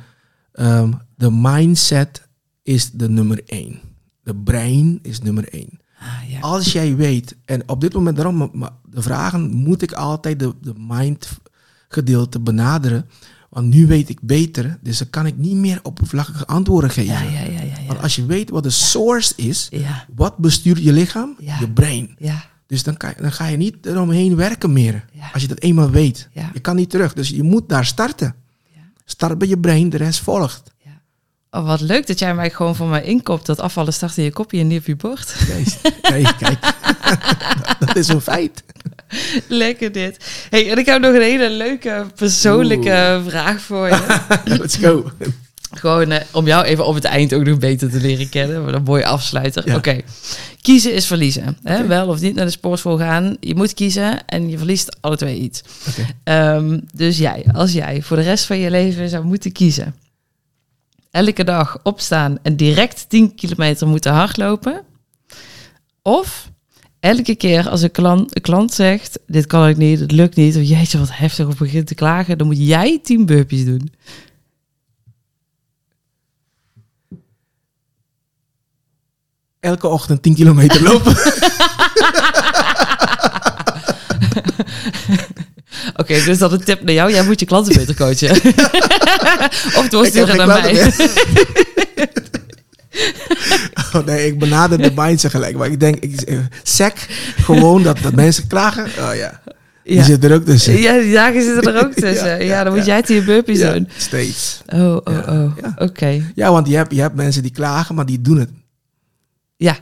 ehm, 0.53 0.93
de 1.17 1.31
mindset 1.31 2.23
is 2.63 2.91
de 2.91 3.09
nummer 3.09 3.41
één. 3.47 3.81
De 4.23 4.37
brein 4.37 4.99
is 5.03 5.21
nummer 5.21 5.49
één. 5.49 5.81
Ah, 5.99 6.31
ja. 6.31 6.41
Als 6.41 6.73
jij 6.73 6.97
weet, 6.97 7.37
en 7.45 7.69
op 7.69 7.81
dit 7.81 7.93
moment 7.93 8.17
daarom, 8.17 8.53
de 8.91 9.03
vragen 9.03 9.51
moet 9.51 9.83
ik 9.83 9.93
altijd 9.93 10.39
de, 10.39 10.55
de 10.61 10.75
mind 10.77 11.29
gedeelte 11.89 12.41
benaderen. 12.41 13.09
Want 13.51 13.67
nu 13.67 13.87
weet 13.87 14.09
ik 14.09 14.21
beter, 14.21 14.79
dus 14.83 14.99
dan 14.99 15.11
kan 15.11 15.27
ik 15.27 15.37
niet 15.37 15.55
meer 15.55 15.81
oppervlakkige 15.83 16.47
antwoorden 16.47 16.91
geven. 16.91 17.13
Ja, 17.13 17.23
ja, 17.23 17.41
ja, 17.41 17.63
ja, 17.63 17.87
Want 17.87 18.03
als 18.03 18.17
je 18.17 18.27
weet 18.27 18.51
wat 18.51 18.63
de 18.63 18.71
source 18.71 19.33
is, 19.37 19.71
wat 20.15 20.37
bestuurt 20.37 20.83
je 20.83 20.93
lichaam? 20.93 21.37
Je 21.39 21.71
brein. 21.75 22.17
Dus 22.67 22.83
dan, 22.83 22.97
kan, 22.97 23.13
dan 23.21 23.33
ga 23.33 23.47
je 23.47 23.57
niet 23.57 23.87
eromheen 23.87 24.37
werken 24.37 24.73
meer. 24.73 25.05
Als 25.33 25.43
je 25.43 25.49
dat 25.49 25.59
eenmaal 25.59 25.91
weet. 25.91 26.29
Je 26.53 26.61
kan 26.61 26.77
niet 26.77 26.91
terug. 26.91 27.13
Dus 27.13 27.29
je 27.29 27.43
moet 27.43 27.69
daar 27.69 27.85
starten. 27.87 28.35
Start 29.05 29.39
bij 29.39 29.49
je 29.49 29.59
brein, 29.59 29.91
de 29.91 29.97
rest 29.97 30.21
volgt. 30.21 30.72
Oh, 31.55 31.67
wat 31.67 31.81
leuk 31.81 32.07
dat 32.07 32.19
jij 32.19 32.35
mij 32.35 32.51
gewoon 32.51 32.77
van 32.77 32.89
mij 32.89 33.03
inkoopt. 33.03 33.47
Dat 33.47 33.61
afvallen 33.61 33.93
start 33.93 34.17
in 34.17 34.25
je 34.25 34.33
kopje 34.33 34.61
en 34.61 34.67
niet 34.67 34.81
op 34.81 34.87
je 34.87 34.97
bord. 34.97 35.35
Kijk, 35.47 35.95
kijk, 36.03 36.37
kijk. 36.39 36.75
dat 37.87 37.97
is 37.97 38.09
een 38.09 38.21
feit. 38.21 38.63
Lekker 39.49 39.93
dit. 39.93 40.17
Hey, 40.51 40.71
en 40.71 40.79
ik 40.79 40.87
heb 40.87 41.01
nog 41.01 41.15
een 41.15 41.21
hele 41.21 41.51
leuke 41.51 42.07
persoonlijke 42.15 43.23
vraag 43.27 43.61
voor 43.61 43.89
je. 43.89 44.21
Let's 44.45 44.77
go. 44.77 45.11
Gewoon 45.71 46.11
eh, 46.11 46.21
om 46.33 46.47
jou 46.47 46.65
even 46.65 46.87
op 46.87 46.95
het 46.95 47.05
eind 47.05 47.35
ook 47.35 47.45
nog 47.45 47.59
beter 47.59 47.91
te 47.91 48.01
leren 48.01 48.29
kennen. 48.29 48.65
Wat 48.65 48.75
een 48.75 48.83
mooie 48.83 49.07
afsluiter. 49.07 49.63
Ja. 49.67 49.77
Oké. 49.77 50.01
Kiezen 50.61 50.95
is 50.95 51.07
verliezen. 51.07 51.57
Hè? 51.63 51.87
Wel 51.87 52.09
of 52.09 52.21
niet 52.21 52.35
naar 52.35 52.45
de 52.45 52.51
sportschool 52.51 52.99
gaan. 52.99 53.37
Je 53.41 53.55
moet 53.55 53.75
kiezen 53.75 54.27
en 54.27 54.49
je 54.49 54.59
verliest 54.59 54.97
alle 55.01 55.17
twee 55.17 55.39
iets. 55.39 55.63
Ehm, 56.25 56.79
dus 56.95 57.19
jij, 57.19 57.45
als 57.53 57.73
jij 57.73 58.03
voor 58.03 58.17
de 58.17 58.23
rest 58.23 58.45
van 58.45 58.59
je 58.59 58.71
leven 58.71 59.09
zou 59.09 59.25
moeten 59.25 59.53
kiezen. 59.53 59.95
Elke 61.13 61.45
dag 61.45 61.79
opstaan 61.83 62.39
en 62.43 62.57
direct 62.57 63.09
10 63.09 63.35
kilometer 63.35 63.87
moeten 63.89 64.13
hardlopen. 64.13 64.85
Of 66.03 66.51
elke 67.01 67.35
keer 67.35 67.69
als 67.69 67.83
een 67.83 67.91
klant, 67.91 68.37
een 68.37 68.43
klant 68.43 68.73
zegt, 68.73 69.19
dit 69.27 69.47
kan 69.47 69.69
ik 69.69 69.77
niet, 69.77 70.01
het 70.01 70.13
lukt 70.13 70.37
niet, 70.37 70.57
of 70.57 70.63
jeetje 70.63 70.99
wat 70.99 71.17
heftig 71.17 71.47
of 71.47 71.57
begint 71.59 71.87
te 71.87 71.95
klagen, 71.95 72.39
dan 72.39 72.47
moet 72.47 72.67
jij 72.67 73.01
10 73.03 73.27
burpees 73.27 73.65
doen. 73.65 73.93
Elke 79.61 79.89
ochtend 79.89 80.23
10 80.23 80.35
kilometer 80.35 80.83
lopen. 80.83 81.17
Oké, 86.03 86.25
dus 86.25 86.39
dat 86.39 86.53
een 86.53 86.65
tip 86.65 86.83
naar 86.83 86.95
jou. 86.95 87.11
Jij 87.13 87.25
moet 87.25 87.41
je 87.41 87.47
klanten 87.47 87.75
beter 87.77 87.95
coachen. 87.95 88.31
of 89.81 89.87
doorsturen 89.89 90.37
naar 90.37 90.47
mij. 90.47 90.93
oh, 93.95 94.05
nee, 94.07 94.27
ik 94.27 94.39
benader 94.39 94.79
de 94.79 94.93
mindset 94.95 95.31
gelijk. 95.31 95.57
Maar 95.57 95.71
ik 95.71 95.81
denk, 95.81 95.97
ik, 95.97 96.21
eh, 96.21 96.39
sec, 96.63 97.07
gewoon 97.37 97.83
dat, 97.83 97.99
dat 98.03 98.15
mensen 98.15 98.47
klagen. 98.47 98.85
Oh 98.85 99.15
ja, 99.15 99.41
die 99.85 99.95
Ja. 99.95 100.03
zit 100.03 100.25
er 100.25 100.35
ook 100.35 100.45
tussen. 100.45 100.79
Ja, 100.79 100.99
die 101.01 101.13
dagen 101.13 101.43
zitten 101.43 101.75
er 101.75 101.85
ook 101.85 101.93
tussen. 102.03 102.29
Ja, 102.29 102.35
Ja, 102.35 102.45
ja, 102.45 102.65
dan 102.65 102.75
moet 102.75 102.87
jij 102.87 103.03
10 103.03 103.25
burpees 103.25 103.59
Ja, 103.59 103.73
doen. 103.73 103.89
steeds. 103.97 104.63
Oh, 104.67 104.97
oh, 105.05 105.29
oh. 105.29 105.53
Oké. 105.77 106.23
Ja, 106.35 106.51
want 106.51 106.69
je 106.69 106.77
hebt, 106.77 106.95
je 106.95 107.01
hebt 107.01 107.15
mensen 107.15 107.43
die 107.43 107.53
klagen, 107.53 107.95
maar 107.95 108.07
die 108.07 108.21
doen 108.21 108.39
het. 108.39 108.51
Ja. 109.57 109.77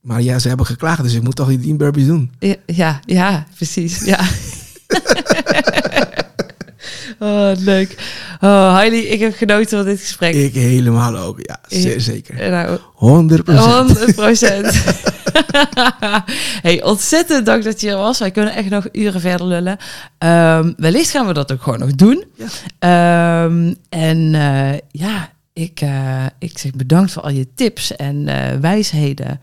Maar 0.00 0.22
ja, 0.22 0.38
ze 0.38 0.48
hebben 0.48 0.66
geklaagd, 0.66 1.02
dus 1.02 1.14
ik 1.14 1.22
moet 1.22 1.36
toch 1.36 1.48
die 1.48 1.58
10 1.60 1.76
burpees 1.76 2.06
doen. 2.06 2.30
Ja, 2.38 2.54
ja, 2.66 3.00
ja, 3.06 3.46
precies. 3.56 4.04
Ja. 4.04 4.20
oh, 7.18 7.50
leuk. 7.58 7.96
Oh, 8.40 8.74
Heili, 8.74 9.06
ik 9.06 9.20
heb 9.20 9.36
genoten 9.36 9.78
van 9.78 9.86
dit 9.86 10.00
gesprek. 10.00 10.34
Ik 10.34 10.54
helemaal 10.54 11.16
ook, 11.16 11.38
ja, 11.40 11.60
zeer 11.68 12.00
zeker. 12.00 12.50
Nou, 12.50 12.78
100% 12.78 12.80
100 13.54 14.14
procent. 14.14 14.82
hey, 16.66 16.82
ontzettend 16.82 17.46
dank 17.46 17.64
dat 17.64 17.80
je 17.80 17.90
er 17.90 17.96
was. 17.96 18.18
Wij 18.18 18.30
kunnen 18.30 18.54
echt 18.54 18.70
nog 18.70 18.88
uren 18.92 19.20
verder 19.20 19.46
lullen. 19.46 19.76
Ehm, 20.18 20.72
wellicht 20.76 21.10
gaan 21.10 21.26
we 21.26 21.32
dat 21.32 21.52
ook 21.52 21.62
gewoon 21.62 21.78
nog 21.78 21.94
doen. 21.94 22.24
Ja. 22.34 22.46
Ehm, 23.44 23.74
en 23.88 24.34
eh, 24.34 24.78
ja, 24.90 25.32
ik, 25.52 25.80
eh, 25.80 26.26
ik 26.38 26.58
zeg 26.58 26.72
bedankt 26.72 27.12
voor 27.12 27.22
al 27.22 27.30
je 27.30 27.54
tips 27.54 27.96
en 27.96 28.28
eh, 28.28 28.58
wijsheden. 28.60 29.40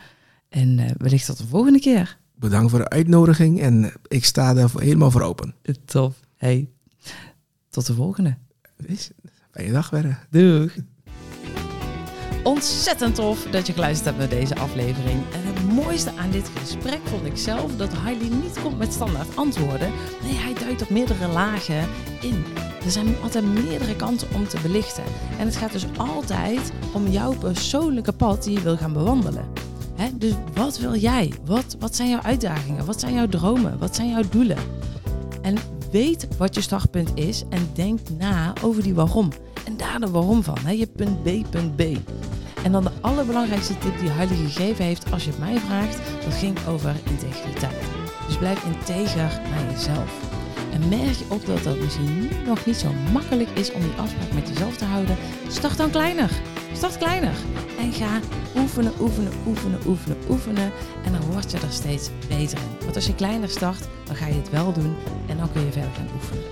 En 0.49 0.95
wellicht 0.97 1.25
tot 1.25 1.37
de 1.37 1.47
volgende 1.49 1.79
keer. 1.79 2.17
Bedankt 2.35 2.69
voor 2.69 2.79
de 2.79 2.89
uitnodiging 2.89 3.61
en 3.61 3.93
ik 4.07 4.25
sta 4.25 4.53
daar 4.53 4.69
voor- 4.69 4.81
helemaal 4.81 5.11
voor 5.11 5.21
open. 5.21 5.55
Top. 5.85 6.13
Hey, 6.37 6.69
tot 7.69 7.85
de 7.85 7.93
volgende. 7.93 8.37
Fijne 9.51 9.71
dag 9.71 9.87
verder. 9.87 10.27
Doeg. 10.29 10.71
Ontzettend 12.43 13.15
tof 13.15 13.47
dat 13.51 13.67
je 13.67 13.73
geluisterd 13.73 14.05
hebt 14.05 14.17
naar 14.17 14.39
deze 14.39 14.55
aflevering. 14.55 15.23
En 15.33 15.41
het 15.43 15.73
mooiste 15.73 16.11
aan 16.17 16.31
dit 16.31 16.49
gesprek 16.55 16.99
vond 17.03 17.25
ik 17.25 17.37
zelf 17.37 17.75
dat 17.75 17.93
Hailey 17.93 18.27
niet 18.29 18.61
komt 18.61 18.77
met 18.77 18.93
standaard 18.93 19.37
antwoorden. 19.37 19.91
Nee, 20.23 20.33
hij 20.33 20.53
duikt 20.53 20.81
op 20.81 20.89
meerdere 20.89 21.27
lagen 21.27 21.87
in. 22.21 22.43
Er 22.85 22.91
zijn 22.91 23.15
altijd 23.23 23.45
meerdere 23.45 23.95
kanten 23.95 24.27
om 24.33 24.47
te 24.47 24.57
belichten. 24.61 25.03
En 25.39 25.45
het 25.45 25.55
gaat 25.55 25.71
dus 25.71 25.85
altijd 25.97 26.71
om 26.93 27.07
jouw 27.07 27.37
persoonlijke 27.37 28.11
pad 28.13 28.43
die 28.43 28.53
je 28.53 28.61
wil 28.61 28.77
gaan 28.77 28.93
bewandelen. 28.93 29.45
Hè? 29.95 30.09
Dus 30.17 30.33
wat 30.53 30.77
wil 30.77 30.95
jij? 30.95 31.33
Wat, 31.45 31.75
wat 31.79 31.95
zijn 31.95 32.09
jouw 32.09 32.21
uitdagingen? 32.21 32.85
Wat 32.85 32.99
zijn 32.99 33.13
jouw 33.13 33.27
dromen? 33.27 33.77
Wat 33.79 33.95
zijn 33.95 34.09
jouw 34.09 34.23
doelen? 34.29 34.57
En 35.41 35.57
weet 35.91 36.27
wat 36.37 36.55
je 36.55 36.61
startpunt 36.61 37.11
is 37.13 37.43
en 37.49 37.69
denk 37.73 37.99
na 38.17 38.53
over 38.63 38.83
die 38.83 38.93
waarom. 38.93 39.29
En 39.65 39.77
daar 39.77 39.99
de 39.99 40.09
waarom 40.09 40.43
van. 40.43 40.57
Hè? 40.59 40.71
Je 40.71 40.87
punt 40.87 41.23
B, 41.23 41.49
punt 41.49 41.75
B. 41.75 41.81
En 42.63 42.71
dan 42.71 42.83
de 42.83 42.91
allerbelangrijkste 43.01 43.77
tip 43.77 43.99
die 43.99 44.09
Harley 44.09 44.37
gegeven 44.37 44.85
heeft, 44.85 45.11
als 45.11 45.23
je 45.23 45.29
het 45.29 45.39
mij 45.39 45.59
vraagt, 45.59 45.99
dat 46.23 46.33
ging 46.33 46.57
over 46.67 46.95
integriteit. 47.09 47.75
Dus 48.27 48.37
blijf 48.37 48.65
integer 48.65 49.41
naar 49.49 49.71
jezelf. 49.71 50.34
En 50.75 50.89
merk 50.89 51.13
je 51.13 51.25
op 51.27 51.45
dat 51.45 51.63
dat 51.63 51.79
misschien 51.79 52.29
nog 52.45 52.65
niet 52.65 52.75
zo 52.75 52.91
makkelijk 53.13 53.49
is 53.53 53.71
om 53.71 53.81
die 53.81 53.93
afspraak 53.97 54.33
met 54.33 54.47
jezelf 54.47 54.77
te 54.77 54.85
houden, 54.85 55.17
start 55.47 55.77
dan 55.77 55.89
kleiner. 55.89 56.31
Start 56.73 56.97
kleiner. 56.97 57.33
En 57.79 57.91
ga 57.91 58.19
oefenen, 58.55 58.91
oefenen, 58.99 59.31
oefenen, 59.47 59.79
oefenen, 59.87 60.17
oefenen. 60.29 60.71
En 61.05 61.11
dan 61.11 61.21
word 61.31 61.51
je 61.51 61.57
er 61.57 61.71
steeds 61.71 62.09
beter 62.27 62.57
in. 62.57 62.83
Want 62.83 62.95
als 62.95 63.05
je 63.05 63.15
kleiner 63.15 63.49
start, 63.49 63.87
dan 64.03 64.15
ga 64.15 64.27
je 64.27 64.33
het 64.33 64.49
wel 64.49 64.73
doen 64.73 64.95
en 65.27 65.37
dan 65.37 65.51
kun 65.51 65.65
je 65.65 65.71
verder 65.71 65.91
gaan 65.91 66.09
oefenen. 66.15 66.43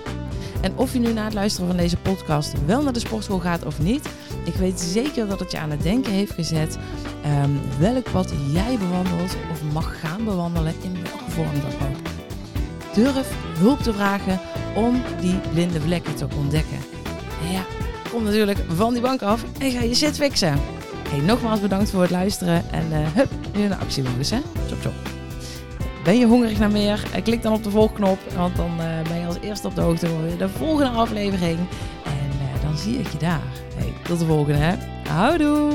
En 0.60 0.76
of 0.76 0.92
je 0.92 0.98
nu 0.98 1.12
na 1.12 1.24
het 1.24 1.34
luisteren 1.34 1.68
van 1.68 1.76
deze 1.76 1.96
podcast 1.96 2.64
wel 2.66 2.82
naar 2.82 2.92
de 2.92 2.98
sportschool 2.98 3.40
gaat 3.40 3.64
of 3.64 3.80
niet, 3.80 4.08
ik 4.44 4.54
weet 4.54 4.80
zeker 4.80 5.28
dat 5.28 5.40
het 5.40 5.50
je 5.50 5.58
aan 5.58 5.70
het 5.70 5.82
denken 5.82 6.12
heeft 6.12 6.32
gezet 6.32 6.78
ehm, 7.22 7.50
welk 7.78 8.10
pad 8.12 8.32
jij 8.52 8.78
bewandelt 8.78 9.36
of 9.52 9.72
mag 9.72 10.00
gaan 10.00 10.24
bewandelen 10.24 10.74
in 10.82 10.92
welke 10.92 11.30
vorm 11.30 11.60
dan 11.60 11.88
ook. 11.88 12.13
Durf 12.94 13.28
hulp 13.58 13.80
te 13.80 13.92
vragen 13.92 14.40
om 14.74 15.02
die 15.20 15.40
blinde 15.52 15.80
vlekken 15.80 16.14
te 16.14 16.26
ontdekken. 16.36 16.78
En 17.46 17.52
ja, 17.52 17.62
kom 18.10 18.24
natuurlijk 18.24 18.58
van 18.74 18.92
die 18.92 19.02
bank 19.02 19.22
af 19.22 19.44
en 19.58 19.70
ga 19.70 19.82
je 19.82 19.94
shit 19.94 20.16
fixen. 20.16 20.58
Hey, 21.08 21.20
nogmaals 21.20 21.60
bedankt 21.60 21.90
voor 21.90 22.02
het 22.02 22.10
luisteren 22.10 22.62
en 22.70 22.92
eh 22.92 22.98
hup, 23.14 23.28
nu 23.56 23.66
naar 23.68 23.78
actiemodus 23.78 24.30
hè. 24.30 24.38
Chop 24.68 24.80
chop. 24.82 24.92
Ben 26.04 26.18
je 26.18 26.26
hongerig 26.26 26.58
naar 26.58 26.70
meer? 26.70 27.02
Eh, 27.12 27.22
Klik 27.22 27.42
dan 27.42 27.52
op 27.52 27.64
de 27.64 27.70
volgknop, 27.70 28.18
want 28.36 28.56
dan 28.56 28.70
eh, 28.80 29.08
ben 29.08 29.20
je 29.20 29.26
als 29.26 29.38
eerste 29.40 29.66
op 29.66 29.74
de 29.74 29.80
hoogte 29.80 30.06
van 30.06 30.38
de 30.38 30.48
volgende 30.48 30.90
aflevering. 30.90 31.58
En 32.04 32.60
dan 32.62 32.76
zie 32.76 32.98
ik 32.98 33.08
je 33.08 33.18
daar. 33.18 33.42
Hey, 33.76 33.92
tot 34.02 34.18
de 34.18 34.26
volgende 34.26 34.58
hè. 34.58 34.74
Houdoe! 35.08 35.72